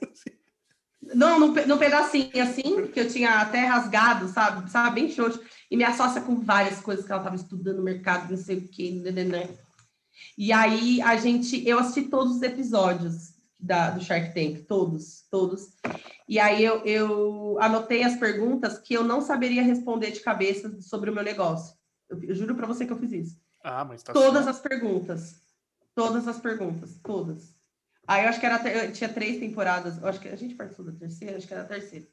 Não, 1.15 1.39
no, 1.39 1.49
no 1.49 1.77
pedacinho 1.77 2.43
assim, 2.43 2.87
que 2.87 3.01
eu 3.01 3.11
tinha 3.11 3.41
até 3.41 3.67
rasgado, 3.67 4.27
sabe? 4.29 4.71
Sabe, 4.71 5.03
bem 5.03 5.11
xoxo. 5.11 5.39
E 5.71 5.77
minha 5.77 5.93
sócia 5.93 6.23
com 6.23 6.41
várias 6.41 6.81
coisas 6.81 7.05
que 7.05 7.13
ela 7.13 7.23
tava 7.23 7.37
estudando 7.37 7.77
no 7.77 7.83
mercado, 7.83 8.31
não 8.31 8.39
sei 8.39 8.57
o 8.57 8.69
quê. 8.69 8.91
Né, 8.91 9.11
né, 9.11 9.25
né. 9.25 9.49
E 10.39 10.51
aí 10.51 11.03
a 11.03 11.17
gente, 11.17 11.63
eu 11.69 11.79
assisti 11.79 12.09
todos 12.09 12.37
os 12.37 12.43
episódios 12.43 13.30
da, 13.61 13.91
do 13.91 14.03
Shark 14.03 14.35
Tank, 14.35 14.67
todos, 14.67 15.27
todos. 15.31 15.69
E 16.29 16.39
aí 16.39 16.65
eu, 16.65 16.85
eu 16.85 17.59
anotei 17.61 18.03
as 18.03 18.17
perguntas 18.17 18.79
que 18.79 18.95
eu 18.95 19.05
não 19.05 19.21
saberia 19.21 19.63
responder 19.63 20.11
de 20.11 20.21
cabeça 20.21 20.81
sobre 20.81 21.11
o 21.11 21.15
meu 21.15 21.23
negócio. 21.23 21.77
Eu, 22.09 22.23
eu 22.23 22.35
juro 22.35 22.55
para 22.55 22.67
você 22.67 22.87
que 22.87 22.93
eu 22.93 22.99
fiz 22.99 23.13
isso. 23.13 23.41
Ah, 23.63 23.85
mas 23.85 24.03
tá 24.03 24.13
Todas 24.13 24.47
as 24.47 24.61
perguntas. 24.61 25.41
Todas 25.95 26.27
as 26.27 26.39
perguntas, 26.39 26.99
todas. 27.03 27.55
Aí 28.07 28.25
eu 28.25 28.29
acho 28.29 28.41
que 28.41 28.47
era 28.47 28.69
eu 28.69 28.93
tinha 28.93 29.09
três 29.09 29.39
temporadas, 29.39 29.99
eu 29.99 30.09
acho 30.09 30.21
que 30.21 30.29
a 30.29 30.37
gente 30.37 30.55
participou 30.55 30.87
da 30.87 30.99
terceira, 30.99 31.37
acho 31.37 31.47
que 31.47 31.55
era 31.55 31.63
a 31.63 31.67
terceira. 31.67 32.07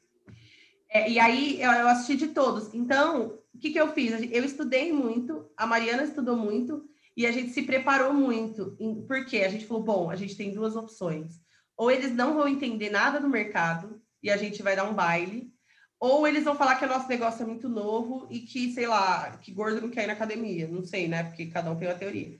É, 0.90 1.10
e 1.10 1.18
aí 1.18 1.60
eu, 1.60 1.70
eu, 1.70 1.88
assisti 1.88 2.16
de 2.16 2.28
todos. 2.28 2.72
Então, 2.72 3.38
o 3.54 3.58
que, 3.58 3.70
que 3.70 3.80
eu 3.80 3.92
fiz? 3.92 4.12
Eu 4.30 4.44
estudei 4.44 4.92
muito, 4.92 5.50
a 5.56 5.66
Mariana 5.66 6.04
estudou 6.04 6.36
muito, 6.36 6.88
E 7.18 7.26
a 7.26 7.32
gente 7.32 7.50
se 7.50 7.64
preparou 7.64 8.14
muito, 8.14 8.76
porque 9.08 9.38
a 9.38 9.48
gente 9.48 9.66
falou: 9.66 9.82
bom, 9.82 10.08
a 10.08 10.14
gente 10.14 10.36
tem 10.36 10.52
duas 10.52 10.76
opções. 10.76 11.40
Ou 11.76 11.90
eles 11.90 12.14
não 12.14 12.34
vão 12.34 12.46
entender 12.46 12.90
nada 12.90 13.18
do 13.18 13.28
mercado 13.28 14.00
e 14.22 14.30
a 14.30 14.36
gente 14.36 14.62
vai 14.62 14.76
dar 14.76 14.88
um 14.88 14.94
baile, 14.94 15.52
ou 15.98 16.28
eles 16.28 16.44
vão 16.44 16.54
falar 16.54 16.76
que 16.76 16.84
o 16.84 16.88
nosso 16.88 17.08
negócio 17.08 17.42
é 17.42 17.46
muito 17.46 17.68
novo 17.68 18.28
e 18.30 18.38
que, 18.38 18.72
sei 18.72 18.86
lá, 18.86 19.36
que 19.38 19.50
gordo 19.50 19.80
não 19.80 19.90
quer 19.90 20.04
ir 20.04 20.06
na 20.06 20.12
academia. 20.12 20.68
Não 20.68 20.84
sei, 20.84 21.08
né? 21.08 21.24
Porque 21.24 21.46
cada 21.46 21.72
um 21.72 21.76
tem 21.76 21.88
uma 21.88 21.96
teoria. 21.96 22.38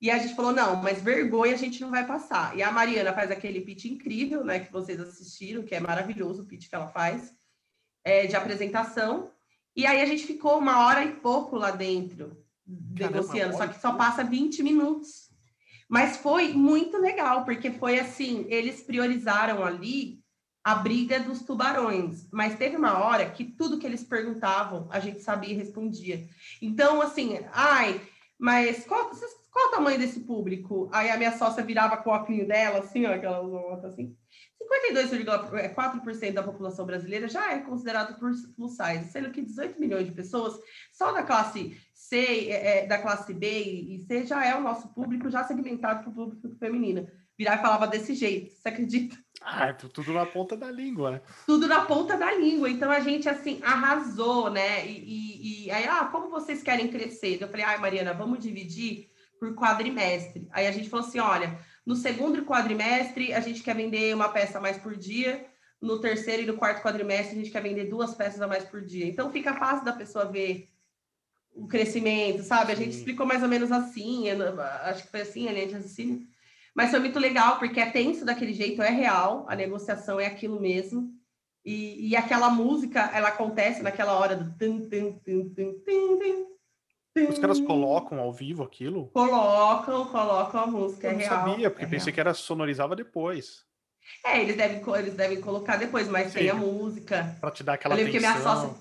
E 0.00 0.08
a 0.08 0.18
gente 0.18 0.36
falou, 0.36 0.52
não, 0.52 0.76
mas 0.76 1.02
vergonha 1.02 1.54
a 1.54 1.58
gente 1.58 1.80
não 1.80 1.90
vai 1.90 2.06
passar. 2.06 2.56
E 2.56 2.62
a 2.62 2.70
Mariana 2.70 3.12
faz 3.12 3.28
aquele 3.28 3.60
pitch 3.62 3.86
incrível, 3.86 4.44
né? 4.44 4.60
Que 4.60 4.70
vocês 4.70 5.00
assistiram, 5.00 5.64
que 5.64 5.74
é 5.74 5.80
maravilhoso 5.80 6.42
o 6.42 6.46
pitch 6.46 6.68
que 6.68 6.74
ela 6.76 6.88
faz, 6.88 7.34
é, 8.04 8.28
de 8.28 8.36
apresentação. 8.36 9.32
E 9.74 9.84
aí 9.84 10.00
a 10.00 10.06
gente 10.06 10.24
ficou 10.24 10.58
uma 10.58 10.86
hora 10.86 11.04
e 11.04 11.16
pouco 11.16 11.56
lá 11.56 11.72
dentro, 11.72 12.41
Caramba, 12.66 13.16
negociando, 13.16 13.56
só 13.56 13.66
que 13.66 13.80
só 13.80 13.94
passa 13.94 14.24
20 14.24 14.62
minutos. 14.62 15.30
Mas 15.88 16.16
foi 16.16 16.52
muito 16.52 16.96
legal, 16.96 17.44
porque 17.44 17.70
foi 17.70 17.98
assim, 17.98 18.46
eles 18.48 18.82
priorizaram 18.82 19.62
ali 19.62 20.22
a 20.64 20.76
briga 20.76 21.18
dos 21.18 21.42
tubarões, 21.42 22.28
mas 22.30 22.56
teve 22.56 22.76
uma 22.76 22.98
hora 22.98 23.28
que 23.28 23.44
tudo 23.44 23.78
que 23.78 23.86
eles 23.86 24.04
perguntavam, 24.04 24.88
a 24.90 25.00
gente 25.00 25.20
sabia 25.20 25.50
e 25.50 25.56
respondia. 25.56 26.26
Então, 26.60 27.02
assim, 27.02 27.40
ai, 27.52 28.00
mas 28.38 28.84
qual, 28.86 29.10
qual 29.50 29.68
o 29.68 29.70
tamanho 29.72 29.98
desse 29.98 30.20
público? 30.20 30.88
Aí 30.92 31.10
a 31.10 31.16
minha 31.16 31.36
sócia 31.36 31.64
virava 31.64 31.96
com 31.96 32.10
o 32.10 32.12
óculos 32.12 32.46
dela, 32.46 32.78
assim, 32.78 33.04
ó, 33.06 33.12
aquela 33.12 33.86
assim. 33.86 34.16
52,4% 34.62 36.32
da 36.32 36.42
população 36.42 36.86
brasileira 36.86 37.28
já 37.28 37.52
é 37.52 37.58
considerado 37.58 38.18
plus 38.18 38.76
size, 38.76 39.10
sendo 39.10 39.30
que 39.30 39.42
18 39.42 39.78
milhões 39.78 40.06
de 40.06 40.12
pessoas 40.12 40.58
só 40.92 41.12
da 41.12 41.22
classe 41.22 41.76
C, 42.12 42.50
é, 42.50 42.84
é, 42.84 42.86
da 42.86 42.98
classe 42.98 43.32
B 43.32 43.48
e 43.48 43.98
C 44.00 44.26
já 44.26 44.44
é 44.44 44.54
o 44.54 44.60
nosso 44.60 44.88
público 44.88 45.30
já 45.30 45.44
segmentado 45.44 46.02
para 46.02 46.10
o 46.10 46.14
público 46.14 46.58
feminino. 46.58 47.08
Virar 47.38 47.56
e 47.56 47.62
falava 47.62 47.86
desse 47.86 48.14
jeito, 48.14 48.52
você 48.60 48.68
acredita? 48.68 49.16
Ah, 49.40 49.68
é 49.68 49.72
tudo 49.72 50.12
na 50.12 50.26
ponta 50.26 50.54
da 50.54 50.70
língua, 50.70 51.12
né? 51.12 51.20
Tudo 51.46 51.66
na 51.66 51.86
ponta 51.86 52.14
da 52.18 52.30
língua. 52.34 52.68
Então 52.68 52.90
a 52.90 53.00
gente 53.00 53.30
assim 53.30 53.60
arrasou, 53.62 54.50
né? 54.50 54.86
E, 54.86 54.98
e, 54.98 55.66
e 55.66 55.70
aí, 55.70 55.86
ah, 55.86 56.04
como 56.04 56.28
vocês 56.28 56.62
querem 56.62 56.88
crescer? 56.88 57.38
Eu 57.40 57.48
falei, 57.48 57.64
ai, 57.64 57.78
Mariana, 57.78 58.12
vamos 58.12 58.40
dividir 58.40 59.10
por 59.40 59.54
quadrimestre. 59.54 60.46
Aí 60.52 60.66
a 60.66 60.70
gente 60.70 60.90
falou 60.90 61.06
assim: 61.06 61.18
olha, 61.18 61.58
no 61.84 61.96
segundo 61.96 62.44
quadrimestre 62.44 63.32
a 63.32 63.40
gente 63.40 63.62
quer 63.62 63.74
vender 63.74 64.14
uma 64.14 64.28
peça 64.28 64.58
a 64.58 64.60
mais 64.60 64.76
por 64.76 64.94
dia, 64.96 65.46
no 65.80 65.98
terceiro 65.98 66.42
e 66.42 66.46
no 66.46 66.58
quarto 66.58 66.82
quadrimestre 66.82 67.34
a 67.34 67.38
gente 67.42 67.50
quer 67.50 67.62
vender 67.62 67.86
duas 67.86 68.14
peças 68.14 68.40
a 68.42 68.46
mais 68.46 68.64
por 68.64 68.82
dia. 68.82 69.06
Então 69.06 69.32
fica 69.32 69.54
fácil 69.54 69.84
da 69.84 69.94
pessoa 69.94 70.26
ver 70.26 70.71
o 71.54 71.66
crescimento, 71.66 72.42
sabe? 72.42 72.72
A 72.72 72.76
gente 72.76 72.96
explicou 72.96 73.26
mais 73.26 73.42
ou 73.42 73.48
menos 73.48 73.70
assim, 73.70 74.24
acho 74.84 75.04
que 75.04 75.10
foi 75.10 75.20
assim, 75.20 75.48
a 75.48 75.52
linha 75.52 75.66
de 75.66 75.74
raciocínio. 75.74 76.20
Mas 76.74 76.90
foi 76.90 77.00
muito 77.00 77.18
legal, 77.18 77.58
porque 77.58 77.80
é 77.80 77.90
tenso 77.90 78.24
daquele 78.24 78.54
jeito, 78.54 78.82
é 78.82 78.90
real, 78.90 79.44
a 79.48 79.54
negociação 79.54 80.18
é 80.18 80.26
aquilo 80.26 80.60
mesmo. 80.60 81.10
E, 81.64 82.08
e 82.08 82.16
aquela 82.16 82.50
música, 82.50 83.10
ela 83.14 83.28
acontece 83.28 83.82
naquela 83.82 84.18
hora 84.18 84.34
do 84.34 84.56
tum, 84.58 84.80
tum, 84.88 85.12
tum, 85.24 86.52
os 87.28 87.38
caras 87.38 87.60
colocam 87.60 88.18
ao 88.18 88.32
vivo 88.32 88.62
aquilo? 88.62 89.08
Colocam, 89.08 90.06
colocam 90.06 90.60
a 90.62 90.66
música. 90.66 91.08
Eu 91.08 91.10
é 91.10 91.12
não 91.12 91.20
real, 91.20 91.46
sabia, 91.46 91.70
porque 91.70 91.84
é 91.84 91.88
pensei 91.88 92.06
real. 92.06 92.14
que 92.14 92.20
era 92.20 92.34
sonorizava 92.34 92.96
depois. 92.96 93.64
É, 94.24 94.40
eles 94.40 94.56
devem, 94.56 94.82
eles 94.98 95.14
devem 95.14 95.40
colocar 95.40 95.76
depois, 95.76 96.08
mas 96.08 96.28
Sim. 96.28 96.38
tem 96.38 96.50
a 96.50 96.54
música. 96.54 97.36
Pra 97.40 97.50
te 97.50 97.62
dar 97.62 97.74
aquela 97.74 97.94
eu 97.94 98.06
atenção. 98.06 98.12
que 98.12 98.26
minha 98.26 98.42
sócia, 98.42 98.74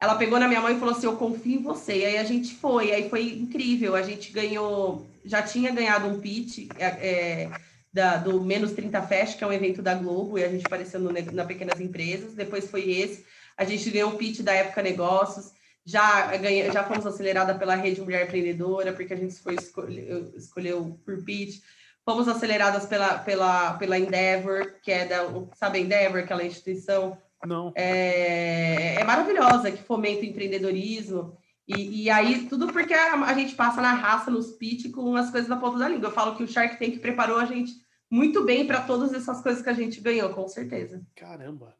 ela 0.00 0.16
pegou 0.16 0.38
na 0.38 0.48
minha 0.48 0.60
mãe 0.60 0.74
e 0.74 0.78
falou 0.78 0.94
assim, 0.94 1.06
eu 1.06 1.16
confio 1.16 1.60
em 1.60 1.62
você. 1.62 1.98
E 1.98 2.04
aí 2.06 2.18
a 2.18 2.24
gente 2.24 2.54
foi, 2.54 2.92
aí 2.92 3.10
foi 3.10 3.34
incrível. 3.34 3.94
A 3.94 4.02
gente 4.02 4.32
ganhou, 4.32 5.06
já 5.24 5.42
tinha 5.42 5.70
ganhado 5.70 6.08
um 6.08 6.20
pitch 6.20 6.68
é, 6.78 6.86
é, 6.86 7.50
da, 7.92 8.16
do 8.16 8.40
Menos 8.42 8.72
30 8.72 9.02
Fest, 9.02 9.36
que 9.36 9.44
é 9.44 9.46
um 9.46 9.52
evento 9.52 9.82
da 9.82 9.94
Globo, 9.94 10.38
e 10.38 10.44
a 10.44 10.48
gente 10.48 10.64
apareceu 10.64 10.98
no, 11.00 11.12
na 11.12 11.44
Pequenas 11.44 11.80
Empresas. 11.80 12.34
Depois 12.34 12.70
foi 12.70 12.90
esse. 12.90 13.24
A 13.56 13.64
gente 13.64 13.90
ganhou 13.90 14.12
o 14.12 14.16
pitch 14.16 14.40
da 14.40 14.54
Época 14.54 14.82
Negócios 14.82 15.52
já, 15.84 16.36
ganhei, 16.36 16.70
já 16.70 16.84
fomos 16.84 17.06
acelerada 17.06 17.54
pela 17.54 17.74
Rede 17.74 18.00
Mulher 18.00 18.26
Empreendedora, 18.26 18.92
porque 18.92 19.14
a 19.14 19.16
gente 19.16 19.34
foi 19.36 19.54
escolheu, 19.54 20.32
escolheu 20.36 21.00
por 21.04 21.24
pitch. 21.24 21.62
Fomos 22.04 22.28
aceleradas 22.28 22.86
pela, 22.86 23.18
pela, 23.18 23.74
pela 23.74 23.98
Endeavor, 23.98 24.74
que 24.82 24.90
é 24.90 25.04
da, 25.06 25.24
sabe 25.54 25.80
Endeavor, 25.80 26.20
aquela 26.20 26.44
instituição? 26.44 27.16
Não. 27.46 27.72
É, 27.74 29.00
é 29.00 29.04
maravilhosa, 29.04 29.70
que 29.70 29.82
fomenta 29.82 30.22
o 30.22 30.24
empreendedorismo. 30.24 31.36
E, 31.66 32.04
e 32.04 32.10
aí, 32.10 32.48
tudo 32.48 32.66
porque 32.72 32.92
a, 32.92 33.14
a, 33.14 33.34
gente 33.34 33.54
passa 33.54 33.80
na 33.80 33.92
raça, 33.92 34.30
nos 34.30 34.50
pitch, 34.52 34.90
com 34.90 35.14
as 35.16 35.30
coisas 35.30 35.48
na 35.48 35.56
ponta 35.56 35.78
da 35.78 35.88
língua. 35.88 36.08
Eu 36.08 36.12
falo 36.12 36.36
que 36.36 36.42
o 36.42 36.48
Shark 36.48 36.78
Tank 36.78 36.98
preparou 36.98 37.38
a 37.38 37.44
gente 37.44 37.72
muito 38.10 38.44
bem 38.44 38.66
para 38.66 38.82
todas 38.82 39.12
essas 39.12 39.40
coisas 39.40 39.62
que 39.62 39.68
a 39.68 39.74
gente 39.74 40.00
ganhou, 40.00 40.30
com 40.30 40.48
certeza. 40.48 41.00
Caramba! 41.14 41.76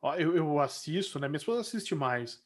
Ó, 0.00 0.14
eu, 0.14 0.34
eu 0.34 0.58
assisto, 0.60 1.18
né? 1.18 1.28
Minha 1.28 1.38
esposa 1.38 1.60
assiste 1.60 1.94
mais. 1.94 2.42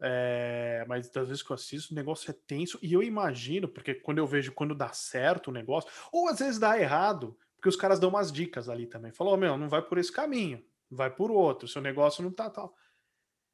É, 0.00 0.84
mas 0.88 1.08
das 1.10 1.28
vezes 1.28 1.42
que 1.42 1.50
eu 1.50 1.54
assisto, 1.54 1.92
o 1.92 1.96
negócio 1.96 2.30
é 2.30 2.34
tenso. 2.46 2.78
E 2.82 2.92
eu 2.92 3.02
imagino, 3.02 3.68
porque 3.68 3.94
quando 3.94 4.18
eu 4.18 4.26
vejo 4.26 4.52
quando 4.52 4.74
dá 4.74 4.92
certo 4.92 5.48
o 5.48 5.52
negócio, 5.52 5.88
ou 6.10 6.28
às 6.28 6.40
vezes 6.40 6.58
dá 6.58 6.78
errado, 6.78 7.38
porque 7.54 7.68
os 7.68 7.76
caras 7.76 8.00
dão 8.00 8.10
umas 8.10 8.32
dicas 8.32 8.68
ali 8.68 8.86
também. 8.86 9.12
Falou, 9.12 9.36
meu, 9.36 9.56
não 9.56 9.68
vai 9.68 9.80
por 9.80 9.98
esse 9.98 10.10
caminho, 10.10 10.62
vai 10.90 11.10
por 11.10 11.30
outro, 11.30 11.68
seu 11.68 11.82
negócio 11.82 12.22
não 12.22 12.30
tá 12.30 12.50
tal. 12.50 12.74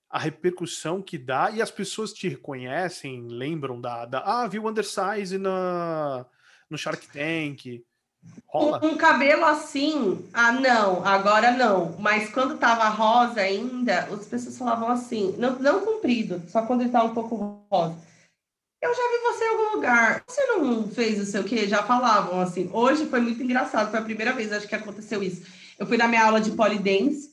A 0.08 0.18
repercussão 0.18 1.00
que 1.00 1.16
dá, 1.16 1.50
e 1.50 1.62
as 1.62 1.70
pessoas 1.70 2.12
te 2.12 2.28
reconhecem, 2.28 3.28
lembram 3.28 3.80
da. 3.80 4.04
da 4.04 4.18
ah, 4.24 4.48
viu 4.48 4.66
Undersize 4.66 5.38
na, 5.38 6.26
no 6.68 6.76
Shark 6.76 7.06
Tank. 7.08 7.84
Rola? 8.46 8.80
Um, 8.82 8.88
um, 8.88 8.96
cabelo 8.96 9.44
assim, 9.44 10.28
ah, 10.32 10.52
não, 10.52 11.06
agora 11.06 11.52
não. 11.52 11.96
Mas 11.98 12.28
quando 12.30 12.58
tava 12.58 12.88
rosa 12.88 13.40
ainda, 13.40 14.00
as 14.12 14.26
pessoas 14.26 14.58
falavam 14.58 14.88
assim, 14.90 15.34
não, 15.38 15.58
não 15.58 15.84
comprido, 15.84 16.42
só 16.48 16.66
quando 16.66 16.82
ele 16.82 16.90
tá 16.90 17.02
um 17.02 17.14
pouco 17.14 17.64
rosa. 17.70 17.96
Eu 18.82 18.94
já 18.94 19.02
vi 19.02 19.18
você 19.22 19.44
em 19.44 19.48
algum 19.48 19.76
lugar. 19.76 20.24
Você 20.26 20.46
não 20.46 20.88
fez 20.88 21.20
o 21.20 21.26
seu 21.26 21.44
quê? 21.44 21.68
Já 21.68 21.82
falavam 21.82 22.40
assim. 22.40 22.70
Hoje 22.72 23.06
foi 23.06 23.20
muito 23.20 23.42
engraçado, 23.42 23.90
foi 23.90 24.00
a 24.00 24.04
primeira 24.04 24.32
vez 24.32 24.52
acho 24.52 24.66
que 24.66 24.74
aconteceu 24.74 25.22
isso. 25.22 25.42
Eu 25.80 25.86
fui 25.86 25.96
na 25.96 26.06
minha 26.06 26.26
aula 26.26 26.42
de 26.42 26.50
polidense, 26.50 27.30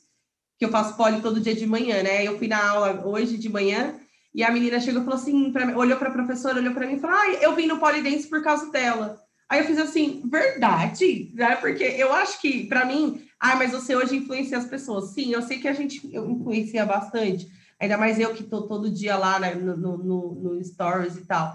que 0.57 0.63
eu 0.63 0.69
faço 0.69 0.95
poli 0.95 1.21
todo 1.21 1.41
dia 1.41 1.53
de 1.53 1.67
manhã, 1.67 2.01
né? 2.01 2.25
Eu 2.25 2.37
fui 2.37 2.47
na 2.47 2.65
aula 2.69 3.05
hoje 3.05 3.37
de 3.37 3.49
manhã 3.49 3.99
e 4.33 4.41
a 4.41 4.49
menina 4.49 4.79
chegou 4.79 5.01
e 5.01 5.03
falou 5.03 5.19
assim, 5.19 5.51
pra, 5.51 5.77
olhou 5.77 5.97
para 5.97 6.07
a 6.07 6.13
professora, 6.13 6.59
olhou 6.59 6.73
para 6.73 6.87
mim 6.87 6.95
e 6.95 6.99
falou: 6.99 7.17
"Ah, 7.17 7.33
eu 7.41 7.53
vim 7.53 7.67
no 7.67 7.77
polidense 7.77 8.29
por 8.29 8.41
causa 8.41 8.71
dela". 8.71 9.21
Aí 9.49 9.59
eu 9.59 9.65
fiz 9.65 9.77
assim, 9.77 10.23
verdade, 10.25 11.31
né? 11.33 11.57
Porque 11.57 11.83
eu 11.83 12.13
acho 12.13 12.39
que, 12.39 12.65
para 12.67 12.85
mim, 12.85 13.21
ah, 13.37 13.57
mas 13.57 13.71
você 13.71 13.95
hoje 13.95 14.15
influencia 14.15 14.57
as 14.57 14.65
pessoas. 14.65 15.11
Sim, 15.13 15.33
eu 15.33 15.41
sei 15.41 15.59
que 15.59 15.67
a 15.67 15.73
gente 15.73 16.07
influencia 16.07 16.85
bastante, 16.85 17.47
ainda 17.77 17.97
mais 17.97 18.17
eu 18.17 18.33
que 18.33 18.43
tô 18.43 18.61
todo 18.63 18.89
dia 18.89 19.17
lá 19.17 19.39
né, 19.39 19.55
no, 19.55 19.75
no, 19.75 20.35
no, 20.35 20.63
Stories 20.63 21.17
e 21.17 21.25
tal. 21.25 21.53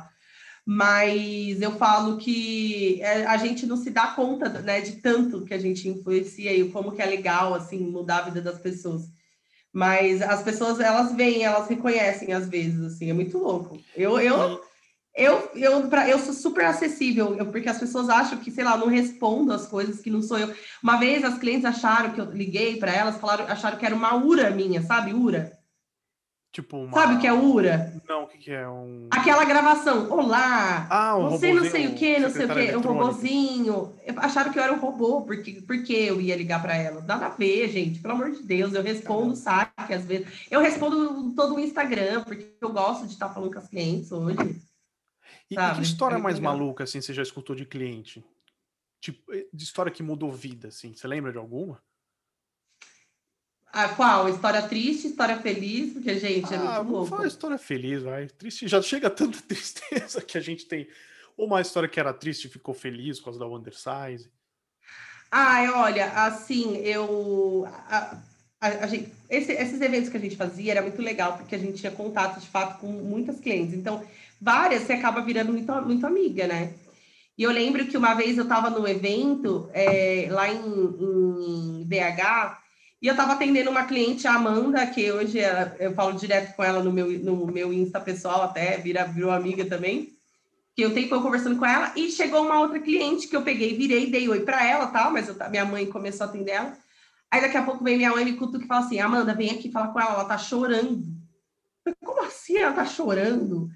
Mas 0.64 1.60
eu 1.60 1.72
falo 1.72 2.18
que 2.18 3.00
é, 3.02 3.26
a 3.26 3.36
gente 3.36 3.66
não 3.66 3.76
se 3.76 3.90
dá 3.90 4.08
conta 4.08 4.48
né, 4.48 4.80
de 4.80 5.00
tanto 5.00 5.44
que 5.44 5.52
a 5.52 5.58
gente 5.58 5.88
influencia 5.88 6.54
e 6.54 6.70
como 6.70 6.92
que 6.92 7.02
é 7.02 7.06
legal, 7.06 7.52
assim, 7.54 7.78
mudar 7.78 8.18
a 8.18 8.22
vida 8.22 8.40
das 8.40 8.58
pessoas. 8.60 9.02
Mas 9.72 10.22
as 10.22 10.42
pessoas, 10.42 10.78
elas 10.78 11.12
veem, 11.12 11.44
elas 11.44 11.68
reconhecem 11.68 12.32
às 12.32 12.48
vezes, 12.48 12.80
assim, 12.84 13.10
é 13.10 13.12
muito 13.12 13.38
louco. 13.38 13.80
Eu, 13.96 14.20
eu, 14.20 14.60
eu, 15.14 15.50
eu, 15.54 15.88
pra, 15.88 16.08
eu 16.08 16.18
sou 16.18 16.32
super 16.32 16.64
acessível, 16.64 17.34
eu, 17.36 17.46
porque 17.46 17.68
as 17.68 17.78
pessoas 17.78 18.08
acham 18.08 18.38
que, 18.38 18.50
sei 18.50 18.62
lá, 18.62 18.76
não 18.76 18.86
respondo 18.86 19.52
as 19.52 19.66
coisas 19.66 20.00
que 20.00 20.10
não 20.10 20.22
sou 20.22 20.38
eu. 20.38 20.54
Uma 20.82 20.98
vez 20.98 21.24
as 21.24 21.38
clientes 21.38 21.64
acharam 21.64 22.12
que 22.12 22.20
eu 22.20 22.30
liguei 22.30 22.76
para 22.76 22.92
elas, 22.92 23.16
falaram, 23.16 23.46
acharam 23.46 23.78
que 23.78 23.86
era 23.86 23.94
uma 23.94 24.14
URA 24.14 24.50
minha, 24.50 24.82
sabe? 24.82 25.12
URA. 25.12 25.61
Tipo 26.53 26.76
uma... 26.76 26.92
Sabe 26.92 27.14
o 27.14 27.18
que 27.18 27.26
é 27.26 27.32
URA? 27.32 27.98
Não, 28.07 28.24
o 28.24 28.26
que, 28.26 28.36
que 28.36 28.50
é 28.50 28.68
um. 28.68 29.09
Aquela 29.11 29.42
gravação. 29.42 30.11
Olá! 30.11 30.86
Ah, 30.90 31.16
um 31.16 31.30
Você 31.30 31.50
não 31.55 31.64
sei 31.64 31.86
o 31.86 31.94
que, 31.94 32.18
não 32.18 32.28
sei 32.28 32.44
o 32.44 32.48
que, 32.50 32.76
um 32.76 32.80
robozinho. 32.82 33.96
Acharam 34.18 34.53
que 34.53 34.59
eu 34.59 34.62
era 34.62 34.74
um 34.74 34.78
robô, 34.78 35.22
porque, 35.22 35.62
porque 35.62 35.94
eu 35.94 36.20
ia 36.20 36.36
ligar 36.36 36.61
para 36.61 36.76
elas. 36.76 37.07
Nada 37.07 37.24
a 37.24 37.30
ver, 37.30 37.70
gente, 37.70 38.00
pelo 38.00 38.12
amor 38.12 38.32
de 38.32 38.42
Deus. 38.42 38.74
Eu 38.74 38.82
respondo 38.82 39.34
saque 39.34 39.94
às 39.94 40.05
vezes. 40.05 40.46
Eu 40.50 40.61
respondo 40.61 41.34
todo 41.34 41.55
o 41.55 41.59
Instagram, 41.59 42.22
porque 42.24 42.55
eu 42.61 42.70
gosto 42.70 43.07
de 43.07 43.14
estar 43.14 43.30
falando 43.30 43.50
com 43.50 43.59
as 43.59 43.68
clientes 43.68 44.12
hoje. 44.12 44.61
E, 45.50 45.55
e 45.55 45.74
que 45.74 45.82
história 45.82 46.16
é 46.16 46.18
mais 46.18 46.36
legal. 46.36 46.53
maluca, 46.53 46.84
assim, 46.84 47.00
você 47.00 47.14
já 47.14 47.22
escutou 47.22 47.57
de 47.57 47.64
cliente? 47.64 48.22
Tipo, 49.00 49.32
eh, 49.32 49.46
de 49.50 49.64
história 49.64 49.90
que 49.90 50.03
mudou 50.03 50.30
vida, 50.30 50.68
assim. 50.68 50.94
Você 50.94 51.09
lembra 51.09 51.32
de 51.32 51.38
alguma? 51.38 51.82
Ah, 53.72 53.88
qual? 53.88 54.28
História 54.28 54.60
triste, 54.62 55.06
história 55.06 55.38
feliz? 55.38 55.94
Porque, 55.94 56.18
gente, 56.18 56.52
é 56.52 56.56
ah, 56.58 56.82
muito 56.82 57.10
louco. 57.10 57.26
história 57.26 57.56
feliz, 57.56 58.02
vai. 58.02 58.26
Triste, 58.26 58.68
já 58.68 58.82
chega 58.82 59.08
tanta 59.08 59.40
tristeza 59.48 60.20
que 60.20 60.36
a 60.36 60.40
gente 60.42 60.66
tem. 60.66 60.86
Uma 61.38 61.62
história 61.62 61.88
que 61.88 61.98
era 61.98 62.12
triste 62.12 62.44
e 62.44 62.50
ficou 62.50 62.74
feliz 62.74 63.18
por 63.18 63.26
causa 63.26 63.38
da 63.38 63.46
Wondersize. 63.46 64.30
Ai, 65.30 65.70
olha, 65.70 66.12
assim, 66.12 66.76
eu... 66.76 67.66
A, 67.88 68.18
a, 68.60 68.68
a 68.84 68.86
gente, 68.86 69.10
esse, 69.30 69.52
esses 69.52 69.80
eventos 69.80 70.10
que 70.10 70.18
a 70.18 70.20
gente 70.20 70.36
fazia 70.36 70.72
era 70.72 70.82
muito 70.82 71.00
legal, 71.00 71.38
porque 71.38 71.54
a 71.54 71.58
gente 71.58 71.80
tinha 71.80 71.90
contato, 71.90 72.38
de 72.38 72.48
fato, 72.48 72.78
com 72.78 72.88
muitas 72.88 73.40
clientes. 73.40 73.74
Então, 73.74 74.04
várias 74.38 74.82
você 74.82 74.92
acaba 74.92 75.22
virando 75.22 75.50
muito, 75.50 75.72
muito 75.82 76.06
amiga, 76.06 76.46
né? 76.46 76.74
E 77.38 77.42
eu 77.42 77.50
lembro 77.50 77.86
que 77.86 77.96
uma 77.96 78.12
vez 78.12 78.36
eu 78.36 78.44
estava 78.44 78.68
no 78.68 78.86
evento 78.86 79.70
é, 79.72 80.28
lá 80.30 80.52
em, 80.52 80.60
em, 80.60 81.84
BH 81.84 82.61
e 83.03 83.09
eu 83.09 83.14
estava 83.14 83.32
atendendo 83.32 83.68
uma 83.68 83.84
cliente, 83.84 84.28
a 84.28 84.34
Amanda, 84.34 84.86
que 84.86 85.11
hoje 85.11 85.40
ela, 85.40 85.74
eu 85.80 85.92
falo 85.92 86.12
direto 86.12 86.55
com 86.55 86.62
ela 86.62 86.84
no 86.84 86.92
meu, 86.92 87.11
no 87.18 87.46
meu 87.46 87.72
Insta 87.72 88.00
pessoal, 88.00 88.42
até 88.42 88.76
vira, 88.78 89.05
virou 89.05 89.32
amiga 89.32 89.64
também. 89.64 90.16
Que 90.76 90.82
eu 90.82 90.94
tenho 90.94 91.09
conversando 91.09 91.59
com 91.59 91.66
ela 91.66 91.92
e 91.96 92.12
chegou 92.12 92.46
uma 92.46 92.61
outra 92.61 92.78
cliente 92.78 93.26
que 93.26 93.34
eu 93.34 93.42
peguei, 93.42 93.76
virei, 93.76 94.09
dei 94.09 94.28
oi 94.28 94.40
para 94.40 94.64
ela, 94.64 94.86
tal, 94.86 95.11
mas 95.11 95.26
eu, 95.26 95.34
minha 95.50 95.64
mãe 95.64 95.84
começou 95.86 96.26
a 96.26 96.30
atender 96.30 96.53
ela. 96.53 96.78
Aí 97.28 97.40
daqui 97.40 97.57
a 97.57 97.64
pouco 97.64 97.82
vem 97.82 97.96
minha 97.96 98.11
mãe 98.12 98.24
me 98.24 98.34
cutuca 98.34 98.64
e 98.64 98.68
fala 98.68 98.86
assim: 98.86 99.00
Amanda, 99.00 99.34
vem 99.34 99.50
aqui 99.50 99.68
falar 99.72 99.88
com 99.88 99.98
ela, 100.00 100.12
ela 100.12 100.24
tá 100.24 100.38
chorando. 100.38 101.03
Como 102.05 102.22
assim 102.22 102.57
ela 102.59 102.72
tá 102.72 102.86
chorando? 102.86 103.68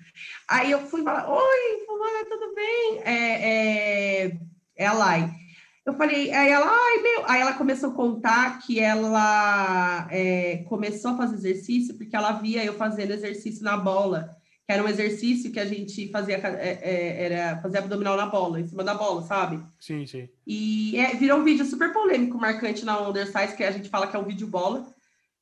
Aí 0.48 0.70
eu 0.70 0.86
fui 0.86 1.02
falar: 1.02 1.28
Oi, 1.28 1.84
fulana, 1.84 2.24
tudo 2.28 2.54
bem? 2.54 3.00
É, 3.04 4.28
é, 4.28 4.38
é 4.76 4.86
a 4.86 4.92
Lai. 4.92 5.45
Eu 5.86 5.94
falei, 5.94 6.32
aí 6.32 6.50
ela, 6.50 6.66
ai 6.68 7.00
meu, 7.00 7.30
aí 7.30 7.40
ela 7.40 7.52
começou 7.52 7.90
a 7.90 7.94
contar 7.94 8.58
que 8.58 8.80
ela 8.80 10.08
é, 10.10 10.64
começou 10.68 11.12
a 11.12 11.16
fazer 11.16 11.36
exercício 11.36 11.96
porque 11.96 12.16
ela 12.16 12.32
via 12.32 12.64
eu 12.64 12.74
fazendo 12.74 13.12
exercício 13.12 13.62
na 13.62 13.76
bola, 13.76 14.36
que 14.66 14.72
era 14.72 14.82
um 14.82 14.88
exercício 14.88 15.52
que 15.52 15.60
a 15.60 15.64
gente 15.64 16.10
fazia, 16.10 16.38
é, 16.38 16.80
é, 16.82 17.24
era 17.26 17.62
fazer 17.62 17.78
abdominal 17.78 18.16
na 18.16 18.26
bola, 18.26 18.60
em 18.60 18.66
cima 18.66 18.82
da 18.82 18.94
bola, 18.94 19.22
sabe? 19.22 19.64
Sim, 19.78 20.04
sim. 20.04 20.28
E 20.44 20.98
é, 20.98 21.14
virou 21.14 21.38
um 21.38 21.44
vídeo 21.44 21.64
super 21.64 21.92
polêmico, 21.92 22.36
marcante 22.36 22.84
na 22.84 23.00
Undersize, 23.00 23.56
que 23.56 23.62
a 23.62 23.70
gente 23.70 23.88
fala 23.88 24.08
que 24.08 24.16
é 24.16 24.18
um 24.18 24.24
vídeo 24.24 24.48
bola, 24.48 24.92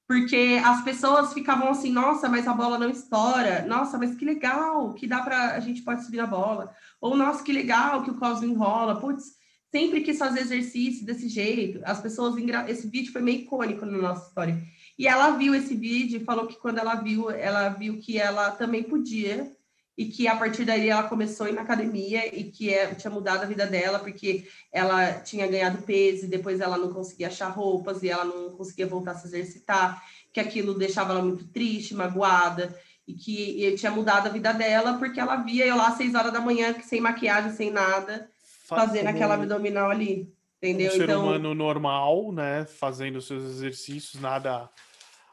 porque 0.07 0.61
as 0.63 0.85
pessoas 0.85 1.33
ficavam 1.33 1.71
assim, 1.71 1.91
nossa, 1.91 2.29
mas 2.29 2.47
a 2.47 2.53
bola 2.53 2.79
não 2.79 2.91
estoura, 2.91 3.65
nossa, 3.67 3.97
mas 3.97 4.15
que 4.15 4.27
legal, 4.27 4.93
que 4.93 5.07
dá 5.07 5.23
para 5.23 5.55
a 5.55 5.61
gente 5.61 5.81
pode 5.81 6.05
subir 6.05 6.19
na 6.19 6.27
bola, 6.27 6.71
ou 7.01 7.17
nossa, 7.17 7.43
que 7.43 7.51
legal 7.51 8.03
que 8.03 8.11
o 8.11 8.19
Cosmo 8.19 8.47
enrola, 8.47 9.01
putz, 9.01 9.43
sempre 9.75 10.03
quis 10.03 10.17
fazer 10.17 10.39
exercício 10.39 11.05
desse 11.05 11.29
jeito. 11.29 11.81
As 11.83 12.01
pessoas, 12.01 12.37
esse 12.69 12.87
vídeo 12.87 13.13
foi 13.13 13.21
meio 13.21 13.41
icônico 13.41 13.85
na 13.85 13.99
nossa 13.99 14.29
história. 14.29 14.57
E 14.97 15.09
ela 15.09 15.33
viu 15.33 15.53
esse 15.53 15.75
vídeo 15.75 16.21
e 16.21 16.25
falou 16.25 16.47
que 16.47 16.55
quando 16.55 16.79
ela 16.79 16.95
viu, 16.95 17.29
ela 17.29 17.71
viu 17.71 17.99
que 17.99 18.17
ela 18.17 18.53
também 18.53 18.85
podia 18.85 19.51
e 19.99 20.05
que 20.05 20.29
a 20.29 20.37
partir 20.37 20.65
daí 20.65 20.89
ela 20.89 21.09
começou 21.09 21.47
a 21.47 21.51
ir 21.51 21.55
na 21.55 21.63
academia 21.63 22.25
e 22.33 22.45
que 22.45 22.73
é, 22.73 22.95
tinha 22.95 23.11
mudado 23.11 23.43
a 23.43 23.47
vida 23.47 23.67
dela 23.67 23.99
porque 23.99 24.47
ela 24.73 25.15
tinha 25.15 25.49
ganhado 25.49 25.83
peso 25.83 26.27
e 26.27 26.29
depois 26.29 26.61
ela 26.61 26.79
não 26.79 26.93
conseguia 26.93 27.27
achar 27.27 27.49
roupas 27.49 28.01
e 28.05 28.09
ela 28.09 28.25
não 28.25 28.51
conseguia 28.51 28.87
voltar 28.87 29.11
a 29.11 29.17
se 29.17 29.27
exercitar, 29.27 30.01
que 30.33 30.39
aquilo 30.39 30.75
deixava 30.75 31.15
ela 31.15 31.23
muito 31.23 31.49
triste, 31.49 31.97
magoada 31.97 32.73
e 33.09 33.13
que 33.13 33.67
e 33.67 33.75
tinha 33.75 33.91
mudado 33.91 34.29
a 34.29 34.31
vida 34.31 34.53
dela 34.53 34.99
porque 34.99 35.19
ela 35.19 35.35
via 35.35 35.67
eu 35.67 35.77
lá 35.77 35.89
às 35.89 35.97
seis 35.97 36.15
horas 36.15 36.33
da 36.33 36.41
manhã 36.41 36.73
sem 36.81 37.01
maquiagem, 37.01 37.51
sem 37.53 37.73
nada, 37.73 38.31
fazendo 38.65 39.07
aquela 39.09 39.35
abdominal 39.35 39.91
ali. 39.91 40.33
Entendeu? 40.59 40.89
Um 40.89 40.97
ser 40.97 41.03
então... 41.05 41.23
humano 41.23 41.55
normal, 41.55 42.33
né? 42.33 42.65
Fazendo 42.65 43.21
seus 43.21 43.45
exercícios, 43.45 44.21
nada 44.21 44.71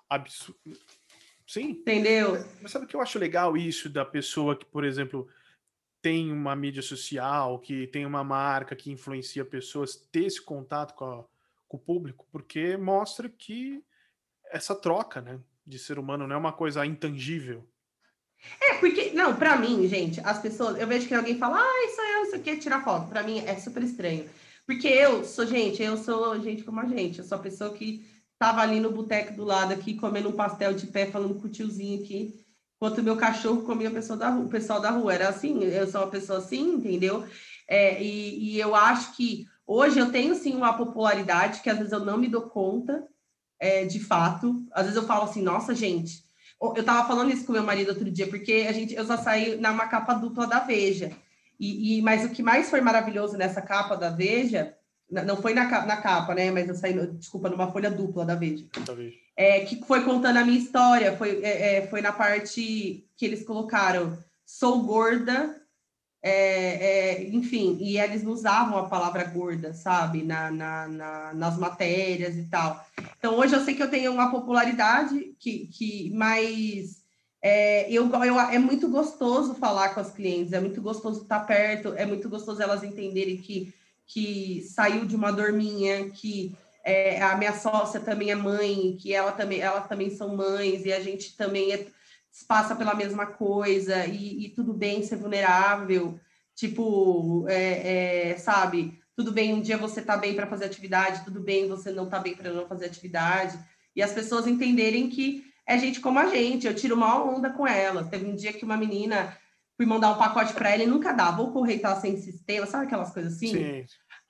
absurdo. 0.09 0.59
Sim. 1.47 1.69
Entendeu? 1.69 2.45
Mas 2.61 2.71
sabe 2.71 2.85
o 2.85 2.87
que 2.87 2.95
eu 2.95 3.01
acho 3.01 3.17
legal 3.17 3.57
isso 3.57 3.89
da 3.89 4.05
pessoa 4.05 4.55
que, 4.55 4.65
por 4.65 4.83
exemplo, 4.83 5.27
tem 6.01 6.31
uma 6.31 6.55
mídia 6.55 6.81
social, 6.81 7.59
que 7.59 7.87
tem 7.87 8.05
uma 8.05 8.23
marca 8.23 8.75
que 8.75 8.91
influencia 8.91 9.45
pessoas, 9.45 9.95
ter 9.95 10.25
esse 10.25 10.41
contato 10.41 10.93
com, 10.95 11.05
a, 11.05 11.23
com 11.67 11.77
o 11.77 11.79
público, 11.79 12.27
porque 12.31 12.75
mostra 12.75 13.29
que 13.29 13.83
essa 14.49 14.75
troca, 14.75 15.21
né, 15.21 15.39
de 15.65 15.79
ser 15.79 15.99
humano 15.99 16.27
não 16.27 16.35
é 16.35 16.39
uma 16.39 16.53
coisa 16.53 16.85
intangível. 16.85 17.65
É, 18.59 18.75
porque, 18.75 19.11
não, 19.11 19.35
para 19.35 19.57
mim, 19.57 19.87
gente, 19.87 20.19
as 20.21 20.39
pessoas, 20.39 20.79
eu 20.79 20.87
vejo 20.87 21.07
que 21.07 21.13
alguém 21.13 21.37
fala, 21.37 21.57
ah, 21.59 21.85
isso 21.85 22.01
é, 22.01 22.21
isso 22.23 22.35
aqui 22.35 22.57
tirar 22.57 22.83
foto. 22.83 23.07
Para 23.07 23.23
mim 23.23 23.39
é 23.39 23.55
super 23.55 23.83
estranho. 23.83 24.29
Porque 24.65 24.87
eu 24.87 25.23
sou 25.23 25.45
gente, 25.45 25.81
eu 25.81 25.97
sou 25.97 26.39
gente 26.39 26.63
como 26.63 26.79
a 26.79 26.85
gente, 26.85 27.19
eu 27.19 27.25
sou 27.25 27.37
a 27.37 27.41
pessoa 27.41 27.73
que 27.73 28.05
tava 28.37 28.61
ali 28.61 28.79
no 28.79 28.91
boteco 28.91 29.35
do 29.35 29.43
lado 29.43 29.73
aqui, 29.73 29.95
comendo 29.95 30.29
um 30.29 30.33
pastel 30.33 30.73
de 30.73 30.87
pé, 30.87 31.05
falando 31.05 31.35
com 31.35 31.47
o 31.47 31.51
tiozinho 31.51 32.03
aqui, 32.03 32.43
enquanto 32.75 33.03
meu 33.03 33.15
cachorro 33.17 33.63
comia 33.63 33.89
a 33.89 33.93
pessoa 33.93 34.17
da 34.17 34.29
rua, 34.29 34.45
o 34.45 34.49
pessoal 34.49 34.79
da 34.79 34.89
rua. 34.89 35.13
Era 35.13 35.29
assim, 35.29 35.63
eu 35.63 35.87
sou 35.87 36.01
uma 36.01 36.09
pessoa 36.09 36.39
assim, 36.39 36.75
entendeu? 36.75 37.27
É, 37.67 38.01
e, 38.01 38.53
e 38.53 38.59
eu 38.59 38.75
acho 38.75 39.15
que 39.15 39.45
hoje 39.65 39.99
eu 39.99 40.11
tenho 40.11 40.35
sim 40.35 40.55
uma 40.55 40.73
popularidade 40.73 41.61
que 41.61 41.69
às 41.69 41.77
vezes 41.77 41.93
eu 41.93 42.03
não 42.03 42.17
me 42.17 42.27
dou 42.27 42.43
conta, 42.43 43.07
é, 43.59 43.85
de 43.85 43.99
fato. 43.99 44.65
Às 44.71 44.85
vezes 44.85 44.97
eu 44.97 45.07
falo 45.07 45.25
assim, 45.25 45.41
nossa, 45.41 45.75
gente, 45.75 46.23
eu 46.61 46.83
tava 46.83 47.07
falando 47.07 47.31
isso 47.31 47.45
com 47.45 47.53
meu 47.53 47.63
marido 47.63 47.89
outro 47.89 48.09
dia, 48.09 48.27
porque 48.27 48.65
a 48.67 48.71
gente, 48.71 48.93
eu 48.93 49.05
só 49.05 49.17
saí 49.17 49.55
numa 49.55 49.87
capa 49.87 50.13
dupla 50.13 50.45
da 50.45 50.59
Veja. 50.59 51.11
E, 51.59 51.97
e, 51.97 52.01
mas 52.01 52.23
o 52.23 52.29
que 52.29 52.43
mais 52.43 52.69
foi 52.69 52.81
maravilhoso 52.81 53.37
nessa 53.37 53.61
capa 53.61 53.95
da 53.95 54.09
Veja, 54.09 54.75
não 55.09 55.37
foi 55.37 55.53
na, 55.53 55.65
na 55.85 55.97
capa, 55.97 56.33
né? 56.33 56.51
Mas 56.51 56.67
eu 56.67 56.75
saí, 56.75 56.93
desculpa, 57.17 57.49
numa 57.49 57.71
folha 57.71 57.89
dupla 57.89 58.25
da 58.25 58.35
Veja. 58.35 58.65
É, 59.35 59.61
que 59.61 59.83
foi 59.85 60.03
contando 60.03 60.37
a 60.37 60.45
minha 60.45 60.59
história, 60.59 61.15
foi, 61.17 61.41
é, 61.43 61.77
é, 61.77 61.87
foi 61.87 62.01
na 62.01 62.11
parte 62.11 63.05
que 63.17 63.25
eles 63.25 63.43
colocaram 63.43 64.17
sou 64.51 64.83
gorda, 64.83 65.60
é, 66.23 66.31
é, 66.31 67.29
enfim, 67.29 67.77
e 67.79 67.97
eles 67.97 68.23
usavam 68.23 68.77
a 68.77 68.87
palavra 68.87 69.23
gorda, 69.23 69.73
sabe, 69.73 70.23
na, 70.23 70.51
na, 70.51 70.87
na, 70.87 71.33
nas 71.33 71.57
matérias 71.57 72.35
e 72.35 72.43
tal. 72.43 72.85
Então, 73.17 73.37
hoje 73.37 73.55
eu 73.55 73.63
sei 73.63 73.73
que 73.73 73.81
eu 73.81 73.89
tenho 73.89 74.11
uma 74.11 74.29
popularidade 74.29 75.35
que, 75.39 75.67
que 75.67 76.11
mais 76.11 77.01
é, 77.41 77.91
eu, 77.91 78.07
eu, 78.23 78.39
é 78.39 78.59
muito 78.59 78.87
gostoso 78.87 79.55
falar 79.55 79.95
com 79.95 79.99
as 79.99 80.11
clientes, 80.11 80.53
é 80.53 80.59
muito 80.59 80.79
gostoso 80.79 81.23
estar 81.23 81.39
perto, 81.39 81.93
é 81.95 82.05
muito 82.05 82.29
gostoso 82.29 82.61
elas 82.61 82.83
entenderem 82.83 83.37
que, 83.37 83.73
que 84.05 84.61
saiu 84.61 85.05
de 85.05 85.15
uma 85.15 85.31
dorminha, 85.31 86.11
que 86.11 86.55
é, 86.83 87.19
a 87.21 87.35
minha 87.35 87.53
sócia 87.53 87.99
também 87.99 88.29
é 88.29 88.35
mãe, 88.35 88.95
que 88.99 89.11
ela 89.11 89.31
também, 89.31 89.59
elas 89.59 89.87
também 89.87 90.11
são 90.11 90.35
mães, 90.35 90.85
e 90.85 90.93
a 90.93 90.99
gente 90.99 91.35
também 91.35 91.73
é, 91.73 91.87
passa 92.47 92.75
pela 92.75 92.95
mesma 92.95 93.25
coisa, 93.25 94.05
e, 94.05 94.45
e 94.45 94.49
tudo 94.49 94.73
bem 94.73 95.03
ser 95.03 95.17
vulnerável, 95.17 96.19
tipo, 96.55 97.45
é, 97.49 98.31
é 98.31 98.37
sabe, 98.37 98.99
tudo 99.15 99.31
bem, 99.31 99.53
um 99.53 99.61
dia 99.61 99.77
você 99.77 100.01
tá 100.01 100.17
bem 100.17 100.35
para 100.35 100.47
fazer 100.47 100.65
atividade, 100.65 101.23
tudo 101.23 101.41
bem, 101.41 101.67
você 101.67 101.91
não 101.91 102.09
tá 102.09 102.19
bem 102.19 102.35
para 102.35 102.51
não 102.51 102.67
fazer 102.67 102.85
atividade, 102.85 103.59
e 103.95 104.01
as 104.01 104.11
pessoas 104.11 104.47
entenderem 104.47 105.09
que 105.09 105.51
é 105.67 105.77
gente 105.77 105.99
como 105.99 106.19
a 106.19 106.27
gente, 106.27 106.67
eu 106.67 106.75
tiro 106.75 106.95
uma 106.95 107.23
onda 107.23 107.49
com 107.49 107.65
ela. 107.67 108.03
Teve 108.03 108.25
um 108.25 108.35
dia 108.35 108.53
que 108.53 108.65
uma 108.65 108.77
menina 108.77 109.37
fui 109.77 109.85
mandar 109.85 110.11
um 110.11 110.17
pacote 110.17 110.53
para 110.53 110.69
ela 110.69 110.83
e 110.83 110.87
nunca 110.87 111.13
dava. 111.13 111.41
O 111.41 111.51
correio 111.51 111.81
tava 111.81 111.99
sem 111.99 112.17
sistema, 112.17 112.65
sabe 112.65 112.85
aquelas 112.85 113.11
coisas 113.11 113.33
assim? 113.33 113.47
Sim. 113.47 113.85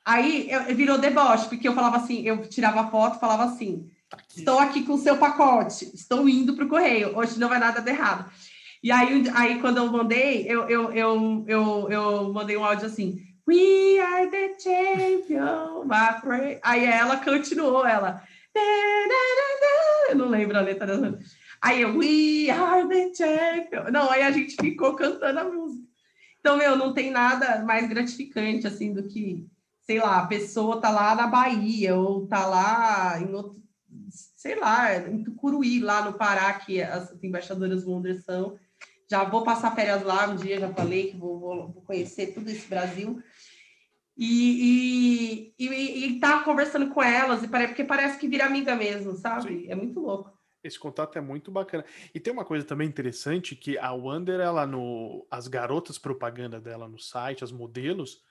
Aí 0.05 0.49
eu, 0.49 0.61
eu 0.61 0.75
virou 0.75 0.97
deboche, 0.97 1.47
porque 1.47 1.67
eu 1.67 1.73
falava 1.73 1.97
assim, 1.97 2.21
eu 2.21 2.47
tirava 2.47 2.89
foto 2.89 3.19
falava 3.19 3.45
assim. 3.45 3.89
Estou 4.35 4.59
aqui 4.59 4.83
com 4.83 4.93
o 4.93 4.97
seu 4.99 5.17
pacote, 5.17 5.89
estou 5.93 6.27
indo 6.27 6.55
para 6.55 6.65
o 6.65 6.69
correio, 6.69 7.17
hoje 7.17 7.39
não 7.39 7.49
vai 7.49 7.59
nada 7.59 7.81
de 7.81 7.89
errado. 7.89 8.31
E 8.83 8.91
aí, 8.91 9.23
aí 9.35 9.59
quando 9.59 9.77
eu 9.77 9.91
mandei, 9.91 10.45
eu, 10.47 10.67
eu, 10.67 10.91
eu, 10.91 11.45
eu, 11.47 11.89
eu 11.91 12.33
mandei 12.33 12.57
um 12.57 12.65
áudio 12.65 12.87
assim: 12.87 13.21
We 13.47 13.99
are 13.99 14.29
the 14.29 14.57
champion, 14.59 15.85
my 15.85 16.19
friend. 16.19 16.59
Aí 16.63 16.85
ela 16.85 17.17
continuou, 17.17 17.85
ela. 17.85 18.23
Eu 20.09 20.15
não 20.15 20.29
lembro 20.29 20.57
a 20.57 20.61
letra 20.61 20.87
das 20.87 20.99
Aí 21.61 21.81
eu, 21.81 21.95
We 21.95 22.49
are 22.49 22.87
the 22.87 23.13
champion. 23.13 23.91
Não, 23.91 24.09
aí 24.09 24.23
a 24.23 24.31
gente 24.31 24.55
ficou 24.55 24.95
cantando 24.95 25.39
a 25.39 25.43
música. 25.43 25.91
Então, 26.39 26.57
meu, 26.57 26.75
não 26.75 26.91
tem 26.91 27.11
nada 27.11 27.63
mais 27.63 27.87
gratificante, 27.87 28.65
assim, 28.65 28.91
do 28.91 29.03
que, 29.03 29.47
sei 29.81 29.99
lá, 29.99 30.17
a 30.17 30.25
pessoa 30.25 30.81
tá 30.81 30.89
lá 30.89 31.13
na 31.13 31.27
Bahia, 31.27 31.95
ou 31.95 32.25
tá 32.25 32.47
lá 32.47 33.21
em 33.21 33.31
outro, 33.31 33.61
sei 34.41 34.55
lá, 34.55 34.97
em 34.97 35.23
Tucuruí, 35.23 35.79
lá 35.79 36.03
no 36.03 36.17
Pará, 36.17 36.51
que 36.53 36.81
as 36.81 37.15
embaixadoras 37.21 37.85
Wonder 37.85 38.19
são. 38.23 38.57
Já 39.07 39.23
vou 39.23 39.43
passar 39.43 39.75
férias 39.75 40.01
lá 40.01 40.27
um 40.27 40.35
dia, 40.35 40.59
já 40.59 40.73
falei 40.73 41.11
que 41.11 41.17
vou, 41.17 41.39
vou, 41.39 41.71
vou 41.71 41.83
conhecer 41.83 42.33
todo 42.33 42.49
esse 42.49 42.67
Brasil 42.67 43.21
e, 44.17 45.53
e, 45.59 45.65
e, 45.67 46.05
e 46.05 46.19
tá 46.19 46.41
conversando 46.43 46.89
com 46.89 47.03
elas, 47.03 47.43
e 47.43 47.47
porque 47.47 47.83
parece 47.83 48.17
que 48.17 48.27
vira 48.27 48.45
amiga 48.45 48.75
mesmo, 48.75 49.13
sabe? 49.15 49.47
Sim. 49.47 49.65
É 49.69 49.75
muito 49.75 49.99
louco. 49.99 50.35
Esse 50.63 50.79
contato 50.79 51.17
é 51.19 51.21
muito 51.21 51.51
bacana. 51.51 51.85
E 52.13 52.19
tem 52.19 52.33
uma 52.33 52.45
coisa 52.45 52.65
também 52.65 52.87
interessante 52.87 53.55
que 53.55 53.77
a 53.77 53.93
Wander, 53.93 54.39
ela 54.39 54.65
no 54.65 55.27
as 55.29 55.47
garotas 55.47 55.99
propaganda 55.99 56.59
dela 56.59 56.87
no 56.87 56.97
site, 56.97 57.43
as 57.43 57.51
modelos, 57.51 58.23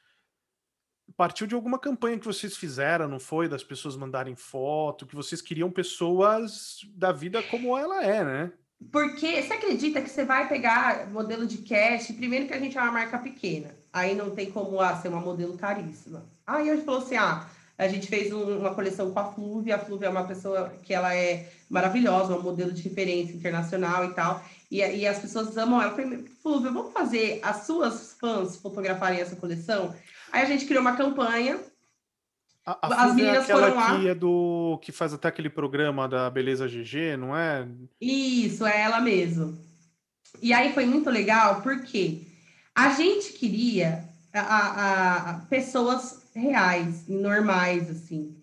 partiu 1.17 1.47
de 1.47 1.55
alguma 1.55 1.79
campanha 1.79 2.19
que 2.19 2.27
vocês 2.27 2.57
fizeram, 2.57 3.09
não 3.09 3.21
foi? 3.21 3.49
Das 3.49 3.63
pessoas 3.63 3.97
mandarem 3.97 4.35
foto, 4.35 5.07
que 5.07 5.17
vocês 5.17 5.41
queriam 5.41 5.71
pessoas 5.71 6.81
da 6.95 7.13
vida 7.13 7.43
como 7.45 7.77
ela 7.77 8.05
é, 8.05 8.25
né? 8.25 8.53
Porque 8.91 9.43
você 9.43 9.53
acredita 9.53 10.01
que 10.01 10.09
você 10.09 10.25
vai 10.25 10.49
pegar 10.49 11.11
modelo 11.11 11.47
de 11.47 11.59
cash, 11.59 12.13
primeiro 12.13 12.47
que 12.47 12.55
a 12.55 12.59
gente 12.59 12.79
é 12.79 12.81
uma 12.81 12.93
marca 12.93 13.19
pequena, 13.19 13.77
aí 13.93 14.15
não 14.15 14.31
tem 14.31 14.51
como 14.51 14.81
ah, 14.81 14.97
ser 14.97 15.09
uma 15.09 15.21
modelo 15.21 15.57
caríssima. 15.59 16.25
Aí 16.47 16.71
a 16.71 16.75
gente 16.75 16.87
falou 16.87 17.03
assim: 17.03 17.17
ah, 17.17 17.47
A 17.77 17.87
gente 17.89 18.09
fez 18.09 18.33
um, 18.33 18.59
uma 18.59 18.75
coleção 18.75 19.11
com 19.11 19.21
a 19.21 19.33
Flúvia. 19.33 19.77
A 19.77 19.79
Flúvia 19.79 20.07
é 20.07 20.11
uma 20.11 20.27
pessoa 20.27 20.73
que 20.83 20.95
ela 20.95 21.15
é 21.15 21.53
maravilhosa, 21.69 22.35
um 22.35 22.43
modelo 22.43 22.73
de 22.73 22.83
referência 22.83 23.35
internacional 23.35 24.07
e 24.07 24.15
tal. 24.15 24.43
E, 24.71 24.79
e 24.79 25.07
as 25.07 25.19
pessoas 25.19 25.57
amam 25.59 25.81
ela. 25.81 25.93
Eu 25.93 25.97
falei, 25.97 26.25
Flúvia, 26.43 26.73
vamos 26.73 26.93
fazer 26.93 27.39
as 27.43 27.67
suas 27.67 28.17
fãs 28.19 28.57
fotografarem 28.57 29.21
essa 29.21 29.37
coleção? 29.37 29.95
Aí 30.33 30.43
a 30.43 30.47
gente 30.47 30.67
criou 30.67 30.81
uma 30.81 30.97
campanha. 30.97 31.61
A, 32.65 32.87
a 32.87 33.05
as 33.05 33.13
é 33.13 33.15
meninas 33.15 33.49
é 33.49 33.53
foram 33.53 33.75
lá. 33.75 33.99
Que 33.99 34.09
é 34.09 34.15
do 34.15 34.79
que 34.83 34.93
faz 34.93 35.13
até 35.13 35.29
aquele 35.29 35.51
programa 35.51 36.09
da 36.09 36.31
Beleza 36.31 36.69
GG, 36.69 37.17
não 37.19 37.37
é? 37.37 37.67
Isso, 38.01 38.67
é 38.67 38.83
ela 38.83 39.01
mesmo. 39.01 39.59
E 40.43 40.53
aí 40.53 40.73
foi 40.73 40.87
muito 40.87 41.11
legal 41.11 41.63
porque 41.63 42.23
a 42.75 42.91
gente 42.91 43.33
queria 43.33 44.05
a, 44.33 44.41
a, 44.41 45.31
a 45.31 45.35
pessoas 45.47 46.23
reais, 46.35 47.09
normais, 47.09 47.91
assim. 47.91 48.37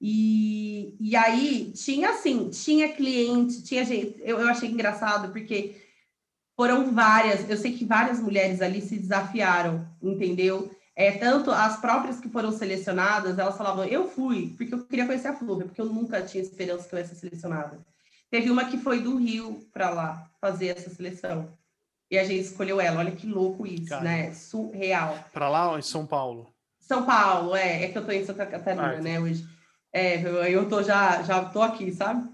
E, 0.00 0.96
e 1.00 1.16
aí 1.16 1.72
tinha 1.74 2.10
assim, 2.10 2.50
tinha 2.50 2.92
cliente, 2.92 3.62
tinha 3.62 3.84
gente. 3.84 4.16
Eu, 4.20 4.38
eu 4.38 4.48
achei 4.48 4.70
engraçado 4.70 5.32
porque 5.32 5.76
foram 6.56 6.92
várias, 6.92 7.48
eu 7.48 7.56
sei 7.56 7.72
que 7.72 7.84
várias 7.84 8.20
mulheres 8.20 8.60
ali 8.60 8.80
se 8.80 8.96
desafiaram, 8.98 9.86
entendeu? 10.02 10.73
É, 10.96 11.12
tanto 11.12 11.50
as 11.50 11.80
próprias 11.80 12.20
que 12.20 12.28
foram 12.28 12.52
selecionadas, 12.52 13.38
elas 13.38 13.56
falavam, 13.56 13.84
eu 13.84 14.08
fui, 14.08 14.54
porque 14.56 14.74
eu 14.74 14.84
queria 14.86 15.06
conhecer 15.06 15.28
a 15.28 15.36
Flúvia, 15.36 15.66
porque 15.66 15.80
eu 15.80 15.86
nunca 15.86 16.22
tinha 16.22 16.42
esperança 16.42 16.88
que 16.88 16.94
eu 16.94 16.98
ia 16.98 17.04
ser 17.04 17.16
selecionada. 17.16 17.84
Teve 18.30 18.50
uma 18.50 18.66
que 18.66 18.78
foi 18.78 19.00
do 19.00 19.16
Rio 19.16 19.66
para 19.72 19.90
lá 19.90 20.30
fazer 20.40 20.68
essa 20.68 20.90
seleção. 20.90 21.52
E 22.10 22.18
a 22.18 22.24
gente 22.24 22.44
escolheu 22.44 22.80
ela. 22.80 23.00
Olha 23.00 23.12
que 23.12 23.26
louco 23.26 23.66
isso, 23.66 23.88
Cara. 23.88 24.02
né? 24.02 24.32
Surreal. 24.32 25.18
Para 25.32 25.48
lá 25.48 25.78
em 25.78 25.82
São 25.82 26.06
Paulo? 26.06 26.52
São 26.78 27.04
Paulo, 27.04 27.56
é. 27.56 27.84
É 27.84 27.88
que 27.88 27.98
eu 27.98 28.04
tô 28.04 28.12
em 28.12 28.24
Santa 28.24 28.46
Catarina, 28.46 28.98
ah, 28.98 29.00
né, 29.00 29.18
hoje. 29.18 29.44
É, 29.92 30.20
eu 30.52 30.68
tô 30.68 30.82
já, 30.82 31.22
já 31.22 31.44
tô 31.44 31.62
aqui, 31.62 31.92
sabe? 31.92 32.28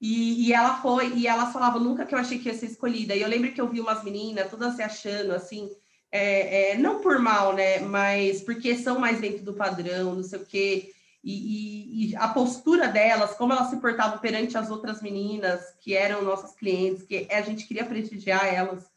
E, 0.00 0.48
e 0.48 0.52
ela 0.52 0.80
foi, 0.82 1.12
e 1.14 1.26
ela 1.26 1.52
falava 1.52 1.78
nunca 1.78 2.04
que 2.04 2.14
eu 2.14 2.18
achei 2.18 2.38
que 2.38 2.48
ia 2.48 2.54
ser 2.54 2.66
escolhida. 2.66 3.14
E 3.14 3.22
eu 3.22 3.28
lembro 3.28 3.52
que 3.52 3.60
eu 3.60 3.68
vi 3.68 3.80
umas 3.80 4.02
meninas 4.02 4.50
todas 4.50 4.74
se 4.74 4.82
achando 4.82 5.32
assim, 5.32 5.70
é, 6.12 6.72
é, 6.72 6.78
não 6.78 7.00
por 7.00 7.18
mal, 7.18 7.54
né? 7.54 7.80
Mas 7.80 8.42
porque 8.42 8.76
são 8.76 8.98
mais 8.98 9.20
dentro 9.20 9.42
do 9.42 9.54
padrão, 9.54 10.14
não 10.14 10.22
sei 10.22 10.38
o 10.38 10.44
quê. 10.46 10.92
E, 11.24 11.32
e, 11.32 12.10
e, 12.10 12.16
a 12.16 12.28
postura 12.28 12.88
delas, 12.88 13.34
como 13.34 13.52
elas 13.52 13.70
se 13.70 13.76
portavam 13.76 14.18
perante 14.18 14.58
as 14.58 14.70
outras 14.70 15.00
meninas 15.00 15.62
que 15.80 15.94
eram 15.94 16.22
nossas 16.22 16.52
clientes, 16.54 17.04
que 17.04 17.26
a 17.30 17.40
gente 17.40 17.66
queria 17.66 17.86
prestigiar 17.86 18.44
elas. 18.44 18.90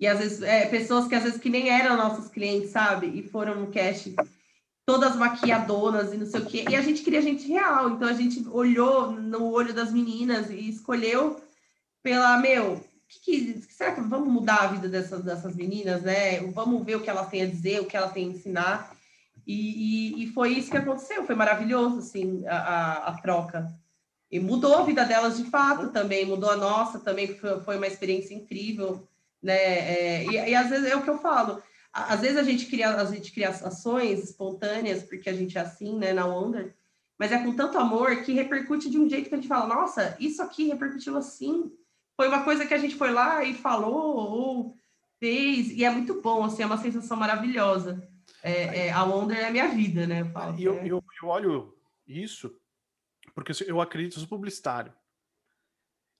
E 0.00 0.06
às 0.06 0.18
vezes, 0.18 0.42
é, 0.42 0.66
pessoas 0.66 1.06
que 1.06 1.14
às 1.14 1.22
vezes 1.22 1.40
que 1.40 1.50
nem 1.50 1.68
eram 1.68 1.96
nossos 1.96 2.28
clientes, 2.28 2.70
sabe? 2.70 3.06
E 3.06 3.22
foram 3.22 3.54
no 3.54 3.70
cast 3.70 4.14
todas 4.84 5.14
maquiadonas 5.14 6.12
e 6.12 6.16
não 6.16 6.26
sei 6.26 6.40
o 6.40 6.46
quê. 6.46 6.64
E 6.68 6.74
a 6.74 6.82
gente 6.82 7.02
queria 7.02 7.22
gente 7.22 7.46
real. 7.46 7.90
Então 7.90 8.08
a 8.08 8.12
gente 8.14 8.44
olhou 8.48 9.12
no 9.12 9.50
olho 9.52 9.72
das 9.72 9.92
meninas 9.92 10.50
e 10.50 10.68
escolheu 10.68 11.40
pela, 12.02 12.36
meu, 12.38 12.82
que, 13.20 13.54
que, 13.62 13.72
será 13.72 13.92
que 13.92 14.00
vamos 14.00 14.32
mudar 14.32 14.62
a 14.62 14.66
vida 14.68 14.88
dessas, 14.88 15.22
dessas 15.22 15.54
meninas, 15.54 16.02
né? 16.02 16.40
Vamos 16.52 16.84
ver 16.84 16.96
o 16.96 17.00
que 17.00 17.10
elas 17.10 17.28
têm 17.28 17.42
a 17.42 17.46
dizer, 17.46 17.80
o 17.80 17.86
que 17.86 17.96
elas 17.96 18.12
têm 18.12 18.26
a 18.26 18.32
ensinar. 18.32 18.96
E, 19.46 20.22
e, 20.22 20.24
e 20.24 20.26
foi 20.28 20.50
isso 20.52 20.70
que 20.70 20.76
aconteceu, 20.76 21.26
foi 21.26 21.34
maravilhoso, 21.34 21.98
assim, 21.98 22.46
a, 22.46 22.56
a, 22.56 22.92
a, 23.08 23.20
troca. 23.20 23.72
E 24.30 24.40
mudou 24.40 24.76
a 24.76 24.84
vida 24.84 25.04
delas 25.04 25.36
de 25.36 25.44
fato 25.44 25.90
também, 25.90 26.24
mudou 26.24 26.50
a 26.50 26.56
nossa 26.56 27.00
também, 27.00 27.36
foi, 27.36 27.60
foi 27.60 27.76
uma 27.76 27.86
experiência 27.86 28.34
incrível, 28.34 29.06
né? 29.42 29.56
É, 29.56 30.24
e, 30.24 30.50
e, 30.50 30.54
às 30.54 30.70
vezes 30.70 30.90
é 30.90 30.96
o 30.96 31.02
que 31.02 31.10
eu 31.10 31.18
falo, 31.18 31.62
às 31.92 32.20
vezes 32.20 32.38
a 32.38 32.42
gente 32.42 32.66
cria, 32.66 32.94
a 32.94 33.04
gente 33.04 33.32
cria 33.32 33.50
ações 33.50 34.22
espontâneas, 34.22 35.02
porque 35.02 35.28
a 35.28 35.34
gente 35.34 35.58
é 35.58 35.60
assim, 35.60 35.98
né, 35.98 36.12
na 36.12 36.24
Wonder, 36.24 36.74
mas 37.18 37.30
é 37.30 37.38
com 37.38 37.54
tanto 37.54 37.76
amor 37.76 38.22
que 38.22 38.32
repercute 38.32 38.88
de 38.88 38.98
um 38.98 39.08
jeito 39.08 39.28
que 39.28 39.34
a 39.34 39.38
gente 39.38 39.48
fala, 39.48 39.66
nossa, 39.66 40.16
isso 40.18 40.40
aqui 40.40 40.68
repercutiu 40.68 41.16
assim, 41.16 41.70
foi 42.16 42.28
uma 42.28 42.44
coisa 42.44 42.66
que 42.66 42.74
a 42.74 42.78
gente 42.78 42.94
foi 42.94 43.10
lá 43.10 43.42
e 43.42 43.54
falou, 43.54 44.16
ou 44.16 44.76
fez, 45.18 45.70
e 45.70 45.84
é 45.84 45.90
muito 45.90 46.20
bom, 46.20 46.44
assim, 46.44 46.62
é 46.62 46.66
uma 46.66 46.78
sensação 46.78 47.16
maravilhosa. 47.16 48.08
É, 48.42 48.86
é, 48.86 48.92
a 48.92 49.04
Wonder 49.04 49.38
é 49.38 49.46
a 49.46 49.50
minha 49.50 49.68
vida, 49.68 50.06
né? 50.06 50.22
Eu, 50.22 50.30
falo, 50.30 50.60
eu, 50.60 50.74
é. 50.74 50.86
eu, 50.86 51.04
eu, 51.22 51.28
olho 51.28 51.78
isso 52.06 52.52
porque 53.34 53.52
eu 53.66 53.80
acredito, 53.80 54.18
sou 54.18 54.28
publicitário. 54.28 54.92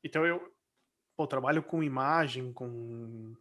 Então 0.05 0.25
eu 0.25 0.53
pô, 1.17 1.27
trabalho 1.27 1.63
com 1.63 1.83
imagem, 1.83 2.53
com, 2.53 3.35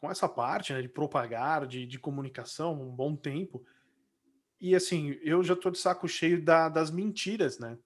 com 0.00 0.10
essa 0.10 0.28
parte 0.28 0.72
né, 0.72 0.82
de 0.82 0.88
propagar, 0.88 1.66
de, 1.66 1.86
de 1.86 1.98
comunicação, 1.98 2.74
um 2.74 2.90
bom 2.90 3.16
tempo. 3.16 3.64
E 4.60 4.74
assim, 4.74 5.18
eu 5.22 5.42
já 5.42 5.54
tô 5.54 5.70
de 5.70 5.78
saco 5.78 6.08
cheio 6.08 6.42
da, 6.42 6.68
das 6.68 6.90
mentiras, 6.90 7.58
né? 7.58 7.78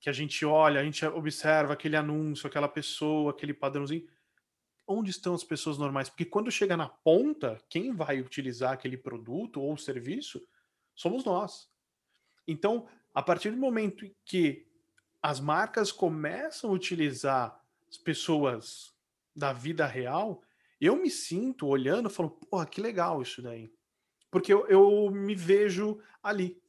Que 0.00 0.08
a 0.08 0.12
gente 0.12 0.44
olha, 0.44 0.80
a 0.80 0.84
gente 0.84 1.04
observa 1.06 1.72
aquele 1.72 1.96
anúncio, 1.96 2.46
aquela 2.46 2.68
pessoa, 2.68 3.30
aquele 3.30 3.52
padrãozinho 3.52 4.06
onde 4.88 5.10
estão 5.10 5.34
as 5.34 5.44
pessoas 5.44 5.76
normais? 5.76 6.08
Porque 6.08 6.24
quando 6.24 6.50
chega 6.50 6.76
na 6.76 6.88
ponta, 6.88 7.62
quem 7.68 7.94
vai 7.94 8.20
utilizar 8.20 8.72
aquele 8.72 8.96
produto 8.96 9.60
ou 9.60 9.76
serviço 9.76 10.42
somos 10.94 11.24
nós. 11.24 11.70
Então, 12.46 12.88
a 13.14 13.22
partir 13.22 13.50
do 13.50 13.58
momento 13.58 14.10
que 14.24 14.66
as 15.22 15.38
marcas 15.38 15.92
começam 15.92 16.70
a 16.70 16.72
utilizar 16.72 17.62
as 17.86 17.98
pessoas 17.98 18.94
da 19.36 19.52
vida 19.52 19.86
real, 19.86 20.42
eu 20.80 20.96
me 20.96 21.10
sinto 21.10 21.66
olhando 21.66 22.08
e 22.08 22.12
falo, 22.12 22.30
porra, 22.30 22.64
que 22.64 22.80
legal 22.80 23.20
isso 23.20 23.42
daí. 23.42 23.70
Porque 24.30 24.52
eu, 24.52 24.66
eu 24.68 25.10
me 25.10 25.34
vejo 25.34 26.00
ali. 26.22 26.60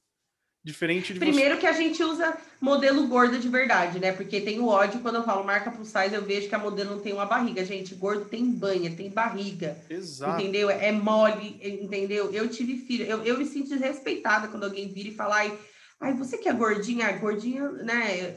Diferente 0.69 1.13
de 1.15 1.19
Primeiro 1.19 1.55
você... 1.55 1.61
que 1.61 1.65
a 1.65 1.71
gente 1.71 2.03
usa 2.03 2.37
modelo 2.61 3.07
gordo 3.07 3.39
de 3.39 3.49
verdade, 3.49 3.99
né? 3.99 4.11
Porque 4.11 4.39
tem 4.39 4.59
o 4.59 4.67
ódio 4.67 4.99
quando 4.99 5.15
eu 5.15 5.23
falo 5.23 5.43
marca 5.43 5.71
plus 5.71 5.87
size, 5.87 6.13
eu 6.13 6.21
vejo 6.21 6.47
que 6.47 6.53
a 6.53 6.59
modelo 6.59 6.91
não 6.91 7.01
tem 7.01 7.11
uma 7.11 7.25
barriga. 7.25 7.65
Gente, 7.65 7.95
gordo 7.95 8.25
tem 8.25 8.45
banha, 8.45 8.95
tem 8.95 9.09
barriga. 9.09 9.75
Exato. 9.89 10.39
Entendeu? 10.39 10.69
É 10.69 10.91
mole, 10.91 11.59
entendeu? 11.63 12.31
Eu 12.31 12.47
tive 12.47 12.77
filho. 12.77 13.03
Eu, 13.03 13.23
eu 13.23 13.39
me 13.39 13.47
sinto 13.47 13.69
desrespeitada 13.69 14.47
quando 14.47 14.65
alguém 14.65 14.87
vira 14.87 15.09
e 15.09 15.15
fala, 15.15 15.37
ai, 15.37 15.57
ai 15.99 16.13
você 16.13 16.37
que 16.37 16.47
é 16.47 16.53
gordinha, 16.53 17.11
gordinha, 17.13 17.67
né? 17.71 18.35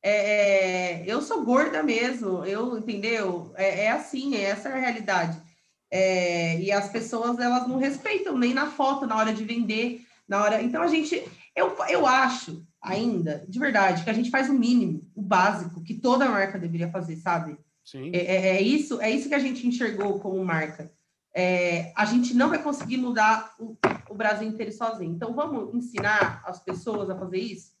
É, 0.00 0.12
é, 0.12 1.04
eu 1.08 1.20
sou 1.20 1.44
gorda 1.44 1.82
mesmo, 1.82 2.44
eu, 2.44 2.78
entendeu? 2.78 3.52
É, 3.56 3.86
é 3.86 3.90
assim, 3.90 4.36
é 4.36 4.42
essa 4.42 4.68
é 4.68 4.74
a 4.74 4.78
realidade. 4.78 5.42
É, 5.90 6.60
e 6.60 6.70
as 6.70 6.88
pessoas, 6.88 7.40
elas 7.40 7.66
não 7.66 7.78
respeitam 7.78 8.38
nem 8.38 8.54
na 8.54 8.70
foto, 8.70 9.08
na 9.08 9.16
hora 9.16 9.32
de 9.32 9.42
vender 9.42 10.06
na 10.28 10.42
hora. 10.42 10.62
Então 10.62 10.82
a 10.82 10.86
gente, 10.86 11.24
eu, 11.58 11.76
eu 11.88 12.06
acho 12.06 12.66
ainda, 12.80 13.44
de 13.48 13.58
verdade, 13.58 14.04
que 14.04 14.10
a 14.10 14.12
gente 14.12 14.30
faz 14.30 14.48
o 14.48 14.54
mínimo, 14.54 15.10
o 15.14 15.22
básico, 15.22 15.82
que 15.82 15.94
toda 15.94 16.28
marca 16.28 16.58
deveria 16.58 16.90
fazer, 16.90 17.16
sabe? 17.16 17.58
Sim. 17.84 18.10
É, 18.14 18.18
é, 18.18 18.46
é 18.56 18.62
isso, 18.62 19.00
é 19.00 19.10
isso 19.10 19.28
que 19.28 19.34
a 19.34 19.38
gente 19.38 19.66
enxergou 19.66 20.20
como 20.20 20.44
marca. 20.44 20.92
É, 21.34 21.92
a 21.96 22.04
gente 22.04 22.34
não 22.34 22.48
vai 22.48 22.62
conseguir 22.62 22.96
mudar 22.96 23.54
o, 23.58 23.76
o 24.08 24.14
Brasil 24.14 24.48
inteiro 24.48 24.72
sozinho. 24.72 25.12
Então 25.12 25.34
vamos 25.34 25.74
ensinar 25.74 26.42
as 26.44 26.60
pessoas 26.60 27.10
a 27.10 27.18
fazer 27.18 27.38
isso. 27.38 27.72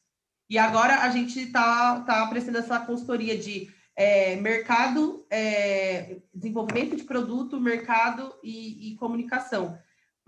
E 0.50 0.58
agora 0.58 1.02
a 1.02 1.10
gente 1.10 1.38
está 1.40 2.00
tá 2.00 2.26
prestando 2.26 2.58
essa 2.58 2.80
consultoria 2.80 3.36
de 3.36 3.70
é, 3.94 4.36
mercado, 4.36 5.26
é, 5.30 6.18
desenvolvimento 6.32 6.96
de 6.96 7.04
produto, 7.04 7.60
mercado 7.60 8.34
e, 8.42 8.92
e 8.92 8.96
comunicação 8.96 9.78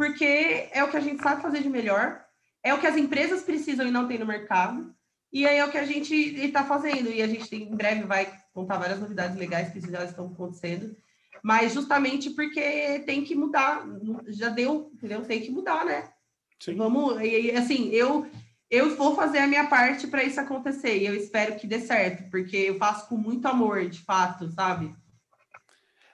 porque 0.00 0.70
é 0.72 0.82
o 0.82 0.88
que 0.88 0.96
a 0.96 1.00
gente 1.00 1.22
sabe 1.22 1.42
fazer 1.42 1.62
de 1.62 1.68
melhor, 1.68 2.24
é 2.62 2.74
o 2.74 2.78
que 2.78 2.86
as 2.86 2.96
empresas 2.96 3.42
precisam 3.42 3.86
e 3.86 3.90
não 3.90 4.06
tem 4.06 4.18
no 4.18 4.26
mercado, 4.26 4.94
e 5.32 5.46
aí 5.46 5.58
é 5.58 5.64
o 5.64 5.70
que 5.70 5.78
a 5.78 5.84
gente 5.84 6.14
está 6.14 6.64
fazendo. 6.64 7.10
E 7.10 7.22
a 7.22 7.26
gente 7.26 7.48
tem, 7.48 7.62
em 7.62 7.76
breve 7.76 8.04
vai 8.04 8.32
contar 8.52 8.78
várias 8.78 8.98
novidades 8.98 9.36
legais 9.36 9.72
que 9.72 9.80
já 9.80 10.04
estão 10.04 10.26
acontecendo, 10.26 10.96
mas 11.42 11.72
justamente 11.72 12.30
porque 12.30 13.00
tem 13.00 13.24
que 13.24 13.34
mudar, 13.34 13.86
já 14.28 14.48
deu, 14.48 14.90
entendeu? 14.94 15.22
Tem 15.22 15.40
que 15.40 15.50
mudar, 15.50 15.84
né? 15.84 16.10
Sim. 16.58 16.76
Vamos, 16.76 17.20
e, 17.22 17.52
assim, 17.52 17.88
eu 17.90 18.26
eu 18.70 18.94
vou 18.94 19.16
fazer 19.16 19.38
a 19.38 19.48
minha 19.48 19.66
parte 19.66 20.06
para 20.06 20.22
isso 20.22 20.38
acontecer 20.38 20.96
e 20.98 21.06
eu 21.06 21.14
espero 21.14 21.56
que 21.56 21.66
dê 21.66 21.80
certo, 21.80 22.30
porque 22.30 22.56
eu 22.56 22.78
faço 22.78 23.08
com 23.08 23.16
muito 23.16 23.46
amor, 23.46 23.88
de 23.88 23.98
fato, 23.98 24.48
sabe? 24.52 24.94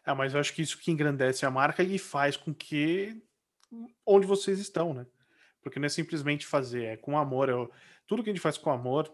É, 0.06 0.14
mas 0.14 0.32
eu 0.32 0.40
acho 0.40 0.54
que 0.54 0.62
isso 0.62 0.78
que 0.78 0.90
engrandece 0.90 1.44
a 1.44 1.50
marca 1.50 1.82
e 1.82 1.98
faz 1.98 2.34
com 2.36 2.54
que 2.54 3.20
onde 4.06 4.26
vocês 4.26 4.58
estão, 4.58 4.94
né? 4.94 5.04
Porque 5.66 5.80
não 5.80 5.86
é 5.86 5.88
simplesmente 5.88 6.46
fazer, 6.46 6.84
é 6.84 6.96
com 6.96 7.18
amor. 7.18 7.48
É, 7.48 7.68
tudo 8.06 8.22
que 8.22 8.30
a 8.30 8.32
gente 8.32 8.40
faz 8.40 8.56
com 8.56 8.70
amor 8.70 9.12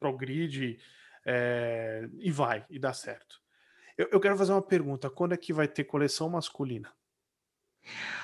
progride 0.00 0.78
é, 1.26 2.08
e 2.20 2.30
vai, 2.30 2.64
e 2.70 2.78
dá 2.78 2.94
certo. 2.94 3.38
Eu, 3.98 4.08
eu, 4.12 4.18
quero 4.18 4.34
fazer 4.38 4.52
uma 4.52 4.62
pergunta: 4.62 5.10
quando 5.10 5.34
é 5.34 5.36
que 5.36 5.52
vai 5.52 5.68
ter 5.68 5.84
coleção 5.84 6.30
masculina? 6.30 6.90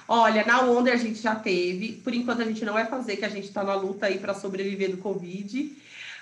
Olha, 0.09 0.43
na 0.47 0.63
Wonder 0.63 0.95
a 0.95 0.97
gente 0.97 1.21
já 1.21 1.35
teve, 1.35 2.01
por 2.03 2.15
enquanto 2.15 2.41
a 2.41 2.47
gente 2.47 2.65
não 2.65 2.73
vai 2.73 2.87
fazer, 2.87 3.19
que 3.19 3.27
a 3.27 3.29
gente 3.29 3.45
está 3.45 3.63
na 3.63 3.75
luta 3.75 4.07
aí 4.07 4.19
para 4.19 4.33
sobreviver 4.33 4.93
do 4.93 4.97
Covid. 4.97 5.71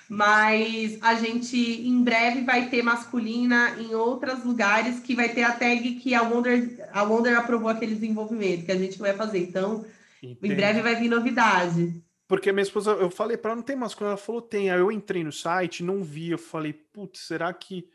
Mas 0.09 1.01
a 1.01 1.15
gente 1.15 1.55
em 1.55 2.03
breve 2.03 2.41
vai 2.41 2.67
ter 2.67 2.81
masculina 2.81 3.77
em 3.79 3.95
outros 3.95 4.43
lugares 4.43 4.99
que 4.99 5.15
vai 5.15 5.29
ter 5.29 5.43
a 5.43 5.53
tag 5.53 5.95
que 5.95 6.13
a 6.13 6.21
Wonder, 6.21 6.85
a 6.91 7.01
Wonder 7.03 7.37
aprovou 7.37 7.69
aquele 7.69 7.95
desenvolvimento 7.95 8.65
que 8.65 8.73
a 8.73 8.77
gente 8.77 8.99
vai 8.99 9.13
fazer. 9.13 9.39
Então, 9.39 9.85
Entendi. 10.21 10.53
em 10.53 10.55
breve 10.55 10.81
vai 10.81 10.95
vir 10.95 11.09
novidade. 11.09 12.01
Porque 12.31 12.51
minha 12.53 12.63
esposa, 12.63 12.91
eu 12.91 13.09
falei 13.09 13.35
para 13.35 13.51
ela, 13.51 13.57
não 13.57 13.63
tem 13.63 13.75
masculino. 13.75 14.11
Ela 14.11 14.17
falou, 14.17 14.41
tem. 14.41 14.69
Aí 14.71 14.79
eu 14.79 14.89
entrei 14.89 15.21
no 15.21 15.33
site, 15.33 15.83
não 15.83 16.01
vi. 16.01 16.31
Eu 16.31 16.37
falei, 16.37 16.71
putz, 16.71 17.19
será 17.19 17.51
que. 17.51 17.89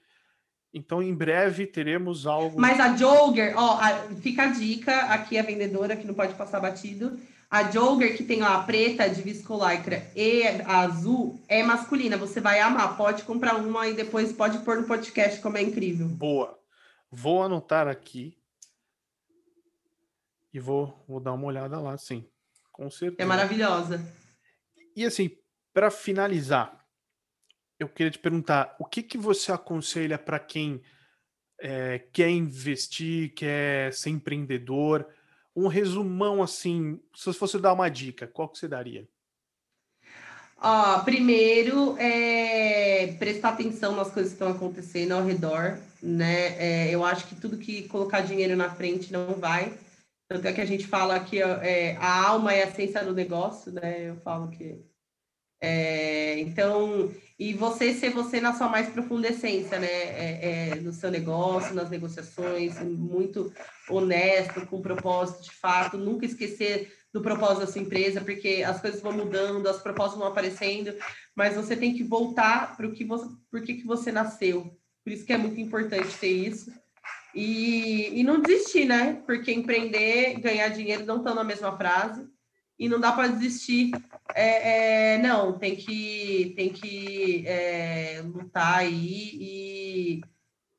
Então, 0.74 1.02
em 1.02 1.14
breve 1.14 1.66
teremos 1.66 2.26
algo. 2.26 2.60
Mas 2.60 2.78
a 2.78 2.94
Jogger, 2.94 3.54
ó, 3.56 3.78
a, 3.80 3.94
fica 4.20 4.42
a 4.42 4.46
dica, 4.48 4.94
aqui 5.06 5.38
a 5.38 5.42
vendedora 5.42 5.96
que 5.96 6.06
não 6.06 6.12
pode 6.12 6.34
passar 6.34 6.60
batido. 6.60 7.18
A 7.50 7.70
Jogger, 7.70 8.14
que 8.14 8.24
tem 8.24 8.42
ó, 8.42 8.46
a 8.46 8.62
preta 8.62 9.08
de 9.08 9.22
viscolaicra 9.22 10.06
e 10.14 10.42
a 10.66 10.80
azul, 10.80 11.40
é 11.48 11.62
masculina. 11.62 12.18
Você 12.18 12.38
vai 12.38 12.60
amar. 12.60 12.94
Pode 12.98 13.22
comprar 13.22 13.56
uma 13.56 13.88
e 13.88 13.94
depois 13.94 14.32
pode 14.32 14.58
pôr 14.58 14.76
no 14.76 14.86
podcast, 14.86 15.40
como 15.40 15.56
é 15.56 15.62
incrível. 15.62 16.08
Boa. 16.08 16.58
Vou 17.10 17.42
anotar 17.42 17.88
aqui. 17.88 18.36
E 20.56 20.58
vou, 20.58 21.04
vou 21.06 21.20
dar 21.20 21.34
uma 21.34 21.44
olhada 21.44 21.78
lá, 21.78 21.98
sim. 21.98 22.26
Com 22.72 22.90
certeza. 22.90 23.22
É 23.22 23.26
maravilhosa. 23.26 24.00
E 24.96 25.04
assim, 25.04 25.30
para 25.70 25.90
finalizar, 25.90 26.82
eu 27.78 27.86
queria 27.86 28.10
te 28.10 28.18
perguntar: 28.18 28.74
o 28.80 28.86
que, 28.86 29.02
que 29.02 29.18
você 29.18 29.52
aconselha 29.52 30.18
para 30.18 30.38
quem 30.38 30.80
é, 31.60 31.98
quer 32.10 32.30
investir, 32.30 33.34
quer 33.34 33.92
ser 33.92 34.08
empreendedor? 34.08 35.06
Um 35.54 35.68
resumão 35.68 36.42
assim, 36.42 37.02
se 37.14 37.26
você 37.26 37.38
fosse 37.38 37.58
dar 37.58 37.74
uma 37.74 37.90
dica, 37.90 38.26
qual 38.26 38.48
que 38.48 38.58
você 38.58 38.66
daria? 38.66 39.06
Ó, 40.58 41.00
primeiro, 41.00 41.98
é 41.98 43.14
prestar 43.18 43.50
atenção 43.50 43.94
nas 43.94 44.10
coisas 44.10 44.32
que 44.32 44.42
estão 44.42 44.56
acontecendo 44.56 45.12
ao 45.12 45.22
redor, 45.22 45.78
né? 46.02 46.56
É, 46.56 46.94
eu 46.94 47.04
acho 47.04 47.26
que 47.26 47.34
tudo 47.34 47.58
que 47.58 47.86
colocar 47.88 48.22
dinheiro 48.22 48.56
na 48.56 48.70
frente 48.70 49.12
não 49.12 49.34
vai. 49.34 49.84
Tanto 50.28 50.46
é 50.46 50.52
que 50.52 50.60
a 50.60 50.66
gente 50.66 50.86
fala 50.86 51.20
que 51.20 51.40
é, 51.40 51.96
a 51.96 52.28
alma 52.28 52.52
é 52.52 52.64
a 52.64 52.68
essência 52.68 53.04
do 53.04 53.14
negócio, 53.14 53.72
né? 53.72 54.10
Eu 54.10 54.16
falo 54.16 54.48
que. 54.50 54.84
É, 55.60 56.38
então, 56.40 57.10
e 57.38 57.54
você 57.54 57.94
ser 57.94 58.10
você 58.10 58.40
na 58.40 58.52
sua 58.52 58.68
mais 58.68 58.88
profunda 58.88 59.28
essência, 59.28 59.78
né? 59.78 59.86
É, 59.86 60.70
é, 60.72 60.74
no 60.76 60.92
seu 60.92 61.10
negócio, 61.10 61.74
nas 61.74 61.88
negociações, 61.88 62.80
muito 62.80 63.52
honesto, 63.88 64.66
com 64.66 64.82
propósito 64.82 65.44
de 65.44 65.52
fato, 65.52 65.96
nunca 65.96 66.26
esquecer 66.26 66.92
do 67.12 67.22
propósito 67.22 67.60
da 67.60 67.66
sua 67.66 67.80
empresa, 67.80 68.20
porque 68.20 68.62
as 68.66 68.80
coisas 68.80 69.00
vão 69.00 69.12
mudando, 69.12 69.66
as 69.68 69.80
propostas 69.80 70.18
vão 70.18 70.28
aparecendo, 70.28 70.94
mas 71.34 71.54
você 71.54 71.76
tem 71.76 71.94
que 71.94 72.02
voltar 72.02 72.76
para 72.76 72.86
o 72.86 72.92
que 72.92 73.04
você, 73.04 73.26
por 73.50 73.62
que, 73.62 73.74
que 73.74 73.86
você 73.86 74.10
nasceu. 74.10 74.76
Por 75.02 75.12
isso 75.12 75.24
que 75.24 75.32
é 75.32 75.38
muito 75.38 75.58
importante 75.60 76.18
ter 76.18 76.28
isso. 76.28 76.70
E, 77.36 78.18
e 78.18 78.24
não 78.24 78.40
desistir, 78.40 78.86
né? 78.86 79.22
Porque 79.26 79.52
empreender, 79.52 80.40
ganhar 80.40 80.68
dinheiro 80.68 81.04
não 81.04 81.18
estão 81.18 81.34
na 81.34 81.44
mesma 81.44 81.76
frase. 81.76 82.26
E 82.78 82.88
não 82.88 82.98
dá 82.98 83.12
para 83.12 83.28
desistir. 83.28 83.90
É, 84.34 85.16
é, 85.16 85.18
não, 85.18 85.58
tem 85.58 85.76
que, 85.76 86.54
tem 86.56 86.70
que 86.70 87.46
é, 87.46 88.22
lutar 88.24 88.78
aí 88.78 89.30
e, 89.34 90.20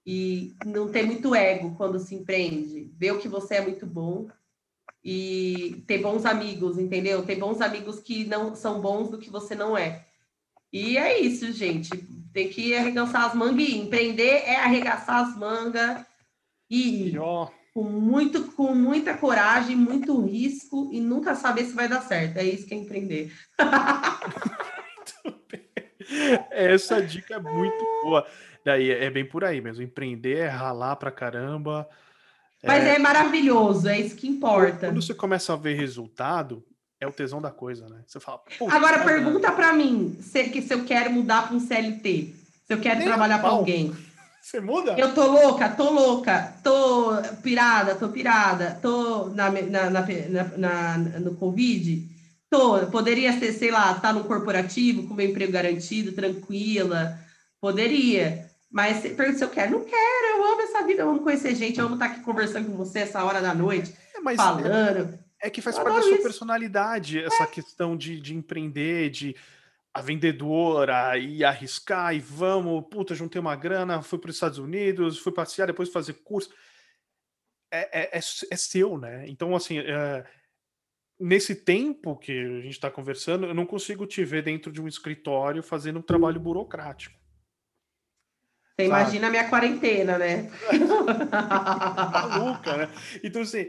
e 0.04 0.56
não 0.66 0.90
ter 0.90 1.04
muito 1.04 1.36
ego 1.36 1.76
quando 1.76 2.00
se 2.00 2.16
empreende. 2.16 2.92
Ver 2.98 3.12
o 3.12 3.20
que 3.20 3.28
você 3.28 3.56
é 3.56 3.62
muito 3.62 3.86
bom 3.86 4.28
e 5.04 5.84
ter 5.86 6.00
bons 6.00 6.26
amigos, 6.26 6.80
entendeu? 6.80 7.24
Ter 7.24 7.36
bons 7.36 7.62
amigos 7.62 8.00
que 8.00 8.26
não 8.26 8.56
são 8.56 8.82
bons 8.82 9.10
do 9.10 9.20
que 9.20 9.30
você 9.30 9.54
não 9.54 9.78
é. 9.78 10.08
E 10.74 10.98
é 10.98 11.20
isso, 11.20 11.52
gente. 11.52 11.90
Tem 12.34 12.50
que 12.50 12.74
arregaçar 12.74 13.26
as 13.26 13.36
mangas 13.36 13.70
e 13.70 13.78
empreender 13.78 14.42
é 14.44 14.56
arregaçar 14.56 15.24
as 15.24 15.38
mangas 15.38 16.04
e 16.70 17.14
com, 17.74 17.84
muito, 17.84 18.52
com 18.52 18.76
muita 18.76 19.16
coragem, 19.16 19.76
muito 19.76 20.20
risco 20.26 20.90
e 20.92 21.00
nunca 21.00 21.36
saber 21.36 21.66
se 21.66 21.74
vai 21.74 21.88
dar 21.88 22.02
certo. 22.02 22.38
É 22.38 22.44
isso 22.44 22.66
que 22.66 22.74
é 22.74 22.78
empreender. 22.78 23.32
Essa 26.52 27.02
dica 27.02 27.36
é 27.36 27.40
muito 27.40 27.86
boa. 28.04 28.26
Daí 28.66 28.90
é 28.90 29.10
bem 29.10 29.26
por 29.26 29.44
aí 29.44 29.62
mesmo. 29.62 29.84
Empreender 29.84 30.38
é 30.38 30.48
ralar 30.48 30.96
pra 30.96 31.12
caramba. 31.12 31.88
Mas 32.64 32.84
é, 32.84 32.96
é 32.96 33.00
maravilhoso, 33.00 33.88
é 33.88 34.00
isso 34.00 34.16
que 34.16 34.28
importa. 34.28 34.88
Quando 34.88 35.02
você 35.02 35.14
começa 35.14 35.54
a 35.54 35.56
ver 35.56 35.76
resultado, 35.76 36.66
é 37.00 37.08
o 37.08 37.12
tesão 37.12 37.42
da 37.42 37.52
coisa, 37.52 37.88
né? 37.88 38.02
Você 38.06 38.20
fala. 38.20 38.42
Agora 38.70 39.04
pergunta 39.04 39.52
para 39.52 39.74
mim 39.74 40.18
se, 40.20 40.46
que 40.46 40.62
se 40.62 40.74
eu 40.74 40.84
quero 40.84 41.12
mudar 41.12 41.48
para 41.48 41.56
um 41.56 41.60
CLT, 41.60 42.34
se 42.66 42.74
eu 42.74 42.80
quero 42.80 43.04
trabalhar 43.04 43.40
para 43.40 43.50
alguém. 43.50 43.96
Você 44.48 44.62
muda? 44.62 44.96
Eu 44.98 45.14
tô 45.14 45.30
louca, 45.30 45.68
tô 45.68 45.90
louca, 45.92 46.54
tô 46.64 47.22
pirada, 47.44 47.96
tô 47.96 48.08
pirada, 48.08 48.80
tô 48.82 49.26
na, 49.32 49.52
na, 49.52 49.90
na, 49.90 50.08
na 50.58 50.98
no 51.20 51.36
Covid, 51.36 52.08
tô, 52.50 52.88
poderia 52.88 53.38
ser, 53.38 53.52
sei 53.52 53.72
lá, 53.72 53.96
tá 53.96 54.14
no 54.14 54.24
corporativo, 54.24 55.06
com 55.06 55.14
meu 55.14 55.28
emprego 55.28 55.52
garantido, 55.52 56.14
tranquila, 56.14 57.20
poderia. 57.60 58.50
Mas 58.72 59.02
pergunta 59.02 59.38
se 59.38 59.44
eu 59.44 59.50
quero, 59.50 59.72
não 59.72 59.84
quero, 59.84 60.38
eu 60.38 60.46
amo 60.46 60.62
essa 60.62 60.82
vida, 60.82 61.02
eu 61.02 61.10
amo 61.10 61.20
conhecer 61.20 61.54
gente, 61.54 61.78
eu 61.78 61.86
amo 61.86 61.96
estar 61.96 62.06
aqui 62.06 62.22
conversando 62.22 62.72
com 62.72 62.78
você 62.78 63.00
essa 63.00 63.22
hora 63.26 63.42
da 63.42 63.54
noite, 63.54 63.94
é, 64.16 64.36
falando. 64.38 65.20
É, 65.42 65.48
é 65.48 65.50
que 65.50 65.62
faz 65.62 65.78
parte 65.78 65.94
da 65.94 66.02
sua 66.04 66.12
isso. 66.14 66.24
personalidade, 66.24 67.20
essa 67.20 67.44
é. 67.44 67.48
questão 67.48 67.98
de, 67.98 68.22
de 68.22 68.34
empreender, 68.34 69.10
de 69.10 69.36
a 69.98 70.02
vendedora 70.02 71.18
e 71.18 71.44
arriscar 71.44 72.14
e 72.14 72.20
vamos, 72.20 72.86
puta, 72.88 73.16
juntei 73.16 73.42
uma 73.42 73.56
grana, 73.56 74.04
fui 74.04 74.20
para 74.20 74.30
os 74.30 74.36
Estados 74.36 74.60
Unidos, 74.60 75.18
fui 75.18 75.32
passear, 75.32 75.66
depois 75.66 75.90
fazer 75.90 76.14
curso. 76.24 76.54
É, 77.72 78.02
é, 78.02 78.18
é, 78.18 78.20
é 78.20 78.56
seu, 78.56 78.96
né? 78.96 79.28
Então, 79.28 79.56
assim, 79.56 79.80
é, 79.80 80.24
nesse 81.20 81.56
tempo 81.56 82.16
que 82.16 82.32
a 82.32 82.62
gente 82.62 82.74
está 82.74 82.92
conversando, 82.92 83.48
eu 83.48 83.56
não 83.56 83.66
consigo 83.66 84.06
te 84.06 84.24
ver 84.24 84.44
dentro 84.44 84.72
de 84.72 84.80
um 84.80 84.88
escritório 84.88 85.64
fazendo 85.64 85.98
um 85.98 86.04
trabalho 86.04 86.40
burocrático. 86.40 87.18
Você 88.76 88.86
imagina 88.86 89.28
a 89.28 89.32
minha 89.32 89.50
quarentena, 89.50 90.20
né? 90.20 90.52
Maluca, 92.14 92.78
né? 92.78 92.90
Então, 93.24 93.42
assim, 93.42 93.68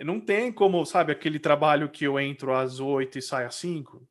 não 0.00 0.20
tem 0.20 0.50
como, 0.50 0.84
sabe, 0.84 1.12
aquele 1.12 1.38
trabalho 1.38 1.88
que 1.88 2.04
eu 2.04 2.18
entro 2.18 2.52
às 2.52 2.80
oito 2.80 3.16
e 3.16 3.22
saio 3.22 3.46
às 3.46 3.54
cinco. 3.54 4.09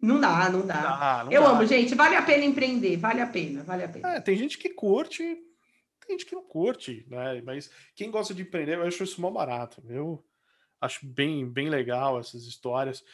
Não 0.00 0.18
dá, 0.18 0.48
não 0.48 0.66
dá. 0.66 0.74
Não 0.74 0.98
dá 0.98 1.24
não 1.24 1.32
eu 1.32 1.42
dá. 1.42 1.48
amo, 1.50 1.66
gente. 1.66 1.94
Vale 1.94 2.16
a 2.16 2.22
pena 2.22 2.44
empreender, 2.44 2.96
vale 2.96 3.20
a 3.20 3.26
pena, 3.26 3.62
vale 3.62 3.84
a 3.84 3.88
pena. 3.88 4.14
É, 4.14 4.20
tem 4.20 4.36
gente 4.36 4.56
que 4.56 4.70
curte, 4.70 5.22
tem 5.22 6.10
gente 6.10 6.24
que 6.24 6.34
não 6.34 6.42
curte, 6.42 7.04
né? 7.08 7.42
Mas 7.42 7.70
quem 7.94 8.10
gosta 8.10 8.32
de 8.32 8.42
empreender, 8.42 8.78
eu 8.78 8.82
acho 8.82 9.04
isso 9.04 9.20
mó 9.20 9.30
barato. 9.30 9.82
Eu 9.88 10.24
acho 10.80 11.06
bem, 11.06 11.46
bem 11.46 11.68
legal 11.68 12.18
essas 12.18 12.44
histórias. 12.44 13.04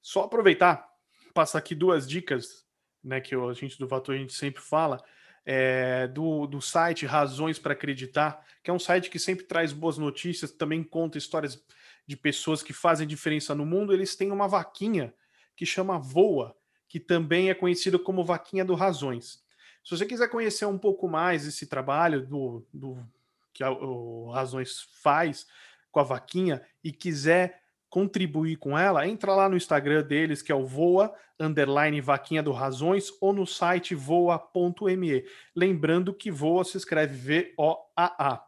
Só 0.00 0.22
aproveitar, 0.22 0.88
passar 1.34 1.58
aqui 1.58 1.74
duas 1.74 2.08
dicas, 2.08 2.64
né? 3.02 3.20
Que 3.20 3.34
a 3.34 3.52
gente 3.52 3.78
do 3.78 3.88
Vator 3.88 4.14
a 4.14 4.18
gente 4.18 4.32
sempre 4.32 4.62
fala. 4.62 5.02
É, 5.44 6.06
do, 6.06 6.46
do 6.46 6.60
site 6.60 7.06
Razões 7.06 7.58
para 7.58 7.72
Acreditar, 7.72 8.44
que 8.62 8.70
é 8.70 8.74
um 8.74 8.78
site 8.78 9.10
que 9.10 9.18
sempre 9.18 9.46
traz 9.46 9.72
boas 9.72 9.96
notícias, 9.96 10.52
também 10.52 10.84
conta 10.84 11.16
histórias 11.18 11.60
de 12.06 12.16
pessoas 12.16 12.62
que 12.62 12.74
fazem 12.74 13.06
diferença 13.06 13.54
no 13.54 13.66
mundo. 13.66 13.92
Eles 13.92 14.14
têm 14.14 14.30
uma 14.30 14.46
vaquinha 14.46 15.12
que 15.60 15.66
chama 15.66 15.98
Voa, 15.98 16.56
que 16.88 16.98
também 16.98 17.50
é 17.50 17.54
conhecido 17.54 17.98
como 17.98 18.24
Vaquinha 18.24 18.64
do 18.64 18.74
Razões. 18.74 19.44
Se 19.84 19.94
você 19.94 20.06
quiser 20.06 20.30
conhecer 20.30 20.64
um 20.64 20.78
pouco 20.78 21.06
mais 21.06 21.46
esse 21.46 21.66
trabalho 21.66 22.26
do, 22.26 22.66
do 22.72 23.06
que 23.52 23.62
a, 23.62 23.70
o 23.70 24.30
Razões 24.30 24.88
faz 25.02 25.46
com 25.92 26.00
a 26.00 26.02
vaquinha 26.02 26.62
e 26.82 26.90
quiser 26.90 27.60
contribuir 27.90 28.56
com 28.56 28.78
ela, 28.78 29.06
entra 29.06 29.34
lá 29.34 29.50
no 29.50 29.56
Instagram 29.56 30.02
deles, 30.02 30.40
que 30.40 30.50
é 30.50 30.54
o 30.54 30.64
voa, 30.64 31.14
underline 31.38 32.00
vaquinha 32.00 32.42
do 32.42 32.52
razões, 32.52 33.12
ou 33.20 33.34
no 33.34 33.46
site 33.46 33.94
voa.me. 33.94 35.26
Lembrando 35.54 36.14
que 36.14 36.30
voa 36.30 36.64
se 36.64 36.78
escreve 36.78 37.14
V-O-A-A. 37.14 38.46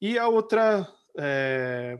E 0.00 0.16
a 0.16 0.28
outra, 0.28 0.88
é, 1.18 1.98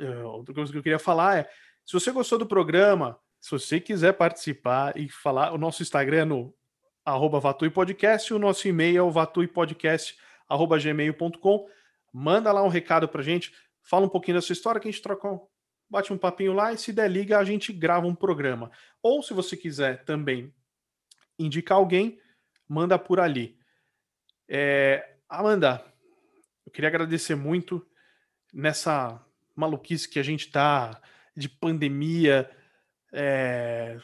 é, 0.00 0.24
outra 0.24 0.52
coisa 0.52 0.72
que 0.72 0.78
eu 0.78 0.82
queria 0.82 0.98
falar 0.98 1.38
é, 1.38 1.50
se 1.84 1.92
você 1.92 2.10
gostou 2.10 2.38
do 2.38 2.46
programa, 2.46 3.20
se 3.42 3.50
você 3.50 3.78
quiser 3.80 4.12
participar 4.12 4.96
e 4.96 5.08
falar, 5.08 5.52
o 5.52 5.58
nosso 5.58 5.82
Instagram 5.82 6.22
é 6.22 6.24
no 6.24 6.54
arroba 7.04 7.40
Podcast, 7.52 8.32
o 8.32 8.38
nosso 8.38 8.68
e-mail 8.68 8.98
é 8.98 9.02
o 9.02 9.10
vatuipodcast.gmail.com. 9.10 11.68
Manda 12.12 12.52
lá 12.52 12.62
um 12.62 12.68
recado 12.68 13.08
pra 13.08 13.20
gente, 13.20 13.52
fala 13.82 14.06
um 14.06 14.08
pouquinho 14.08 14.36
da 14.36 14.40
sua 14.40 14.52
história, 14.52 14.80
que 14.80 14.86
a 14.86 14.90
gente 14.92 15.02
troca 15.02 15.28
bate 15.90 16.12
um 16.12 16.18
papinho 16.18 16.52
lá 16.52 16.72
e 16.72 16.78
se 16.78 16.92
der 16.92 17.10
liga, 17.10 17.36
a 17.36 17.44
gente 17.44 17.72
grava 17.72 18.06
um 18.06 18.14
programa. 18.14 18.70
Ou 19.02 19.24
se 19.24 19.34
você 19.34 19.56
quiser 19.56 20.04
também 20.04 20.54
indicar 21.36 21.78
alguém, 21.78 22.20
manda 22.68 22.96
por 22.96 23.18
ali. 23.18 23.58
É, 24.48 25.16
Amanda, 25.28 25.84
eu 26.64 26.70
queria 26.70 26.88
agradecer 26.88 27.34
muito 27.34 27.84
nessa 28.54 29.20
maluquice 29.56 30.08
que 30.08 30.20
a 30.20 30.22
gente 30.22 30.48
tá 30.48 31.02
de 31.36 31.48
pandemia, 31.48 32.48
é, 33.12 33.98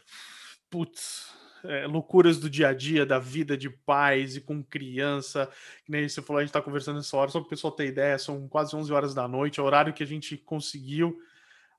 putz, 0.71 1.33
é, 1.65 1.87
loucuras 1.87 2.39
do 2.39 2.49
dia 2.49 2.69
a 2.69 2.75
dia, 2.75 3.07
da 3.07 3.19
vida 3.19 3.57
de 3.57 3.71
pais 3.71 4.37
e 4.37 4.41
com 4.41 4.63
criança. 4.63 5.51
Que 5.85 5.93
nem 5.93 6.09
você 6.09 6.23
falou, 6.23 6.39
a 6.39 6.43
gente 6.43 6.51
está 6.51 6.63
conversando 6.63 6.97
nessa 6.97 7.17
hora, 7.17 7.31
só 7.31 7.41
para 7.41 7.47
o 7.47 7.51
pessoal 7.51 7.73
ter 7.73 7.87
ideia, 7.87 8.19
são 8.19 8.49
quase 8.49 8.77
11 8.77 8.93
horas 8.93 9.15
da 9.15 9.27
noite, 9.27 9.61
é 9.61 9.63
o 9.63 9.67
horário 9.67 9.93
que 9.93 10.03
a 10.03 10.07
gente 10.07 10.37
conseguiu 10.37 11.19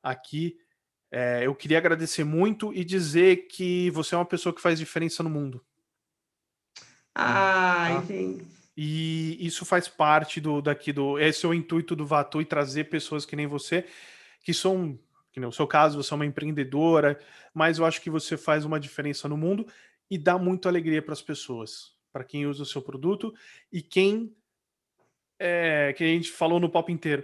aqui. 0.02 0.58
É, 1.12 1.46
eu 1.46 1.56
queria 1.56 1.78
agradecer 1.78 2.24
muito 2.24 2.74
e 2.74 2.84
dizer 2.84 3.48
que 3.48 3.90
você 3.92 4.16
é 4.16 4.18
uma 4.18 4.26
pessoa 4.26 4.54
que 4.54 4.62
faz 4.62 4.78
diferença 4.78 5.24
no 5.24 5.30
mundo. 5.30 5.64
Ai, 7.16 7.96
tá? 7.96 8.02
gente. 8.02 8.60
E 8.82 9.38
isso 9.46 9.66
faz 9.66 9.90
parte 9.90 10.40
do 10.40 10.62
daqui 10.62 10.94
do. 10.94 11.20
Esse 11.20 11.46
é 11.46 11.50
o 11.50 11.54
intuito 11.54 11.98
do 11.98 12.06
Vatu 12.06 12.40
e 12.40 12.46
trazer 12.46 12.86
pessoas 12.86 13.26
que 13.26 13.36
nem 13.36 13.46
você, 13.46 13.86
que 14.42 14.54
são, 14.54 14.98
que 15.32 15.40
no 15.40 15.52
seu 15.52 15.68
caso, 15.68 16.02
você 16.02 16.14
é 16.14 16.16
uma 16.16 16.26
empreendedora, 16.26 17.20
mas 17.54 17.78
eu 17.78 17.86
acho 17.86 18.02
que 18.02 18.10
você 18.10 18.38
faz 18.38 18.66
uma 18.66 18.80
diferença 18.80 19.28
no 19.28 19.38
mundo 19.38 19.66
e 20.10 20.18
dá 20.18 20.38
muita 20.38 20.70
alegria 20.70 21.02
para 21.02 21.14
as 21.14 21.22
pessoas, 21.22 21.94
para 22.12 22.24
quem 22.24 22.46
usa 22.46 22.64
o 22.64 22.66
seu 22.66 22.82
produto 22.82 23.34
e 23.72 23.82
quem 23.82 24.36
é, 25.38 25.94
que 25.94 26.04
a 26.04 26.08
gente 26.08 26.32
falou 26.32 26.60
no 26.60 26.70
pop 26.70 26.92
inteiro, 26.92 27.24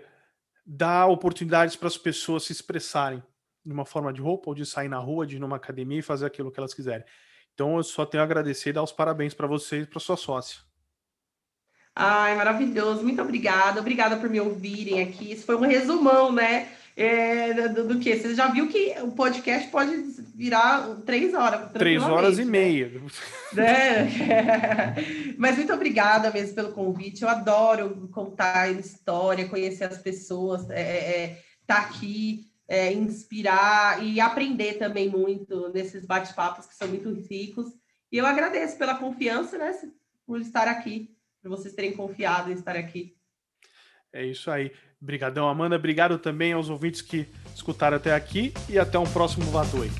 dá 0.66 1.06
oportunidades 1.06 1.76
para 1.76 1.88
as 1.88 1.98
pessoas 1.98 2.44
se 2.44 2.52
expressarem 2.52 3.22
de 3.66 3.74
uma 3.74 3.86
forma 3.86 4.14
de 4.14 4.22
roupa 4.22 4.50
ou 4.50 4.56
de 4.56 4.66
sair 4.66 4.88
na 4.88 5.00
rua, 5.00 5.26
de 5.26 5.36
ir 5.36 5.40
numa 5.40 5.58
academia 5.58 6.00
e 6.00 6.04
fazer 6.04 6.26
aquilo 6.26 6.52
que 6.52 6.60
elas 6.60 6.74
quiserem. 6.74 7.06
Então 7.54 7.78
eu 7.78 7.84
só 7.84 8.06
tenho 8.06 8.22
a 8.22 8.26
agradecer 8.26 8.70
e 8.70 8.74
dar 8.74 8.84
os 8.84 8.92
parabéns 8.92 9.34
para 9.34 9.48
você 9.48 9.82
e 9.82 9.86
para 9.86 10.00
sua 10.00 10.16
sócia. 10.18 10.60
Ai, 11.96 12.36
maravilhoso. 12.36 13.04
Muito 13.04 13.22
obrigada. 13.22 13.80
Obrigada 13.80 14.18
por 14.18 14.30
me 14.30 14.40
ouvirem 14.40 15.02
aqui. 15.02 15.32
Isso 15.32 15.46
foi 15.46 15.56
um 15.56 15.62
resumão, 15.62 16.32
né? 16.32 16.70
É, 16.98 17.68
do, 17.70 17.90
do, 17.90 18.00
que? 18.00 18.16
Você 18.16 18.34
já 18.34 18.48
viu 18.48 18.70
que 18.70 18.96
o 19.02 19.12
podcast 19.12 19.70
pode 19.70 19.96
virar 20.34 21.02
três 21.06 21.34
horas. 21.34 21.72
Três 21.74 22.02
horas 22.02 22.40
e 22.40 22.46
né? 22.46 22.52
meia. 22.52 22.92
É. 23.58 25.36
Mas 25.38 25.58
muito 25.58 25.74
obrigada 25.74 26.32
mesmo 26.32 26.56
pelo 26.56 26.72
convite. 26.72 27.24
Eu 27.24 27.30
adoro 27.30 28.08
contar 28.14 28.72
história, 28.72 29.50
conhecer 29.50 29.86
as 29.86 29.98
pessoas, 29.98 30.70
é, 30.70 30.82
é, 30.82 31.24
é 31.24 31.42
tá 31.68 31.80
aqui 31.80 32.46
é, 32.68 32.92
inspirar 32.92 34.04
e 34.04 34.20
aprender 34.20 34.76
também 34.76 35.10
muito 35.10 35.70
nesses 35.70 36.06
bate-papos 36.06 36.66
que 36.66 36.76
são 36.76 36.88
muito 36.88 37.12
ricos. 37.30 37.68
E 38.12 38.18
eu 38.18 38.26
agradeço 38.26 38.78
pela 38.78 38.96
confiança, 38.96 39.58
né, 39.58 39.78
por 40.26 40.40
estar 40.42 40.68
aqui, 40.68 41.16
por 41.42 41.50
vocês 41.50 41.74
terem 41.74 41.94
confiado 41.94 42.50
em 42.52 42.56
estar 42.56 42.76
aqui. 42.76 43.16
É 44.12 44.26
isso 44.26 44.50
aí. 44.50 44.72
Obrigadão, 45.02 45.48
Amanda. 45.48 45.76
Obrigado 45.76 46.18
também 46.18 46.54
aos 46.54 46.70
ouvintes 46.70 47.02
que 47.02 47.28
escutaram 47.54 47.98
até 47.98 48.14
aqui 48.14 48.54
e 48.70 48.80
até 48.80 48.98
um 48.98 49.06
próximo 49.06 49.46
Vatoi. 49.52 49.92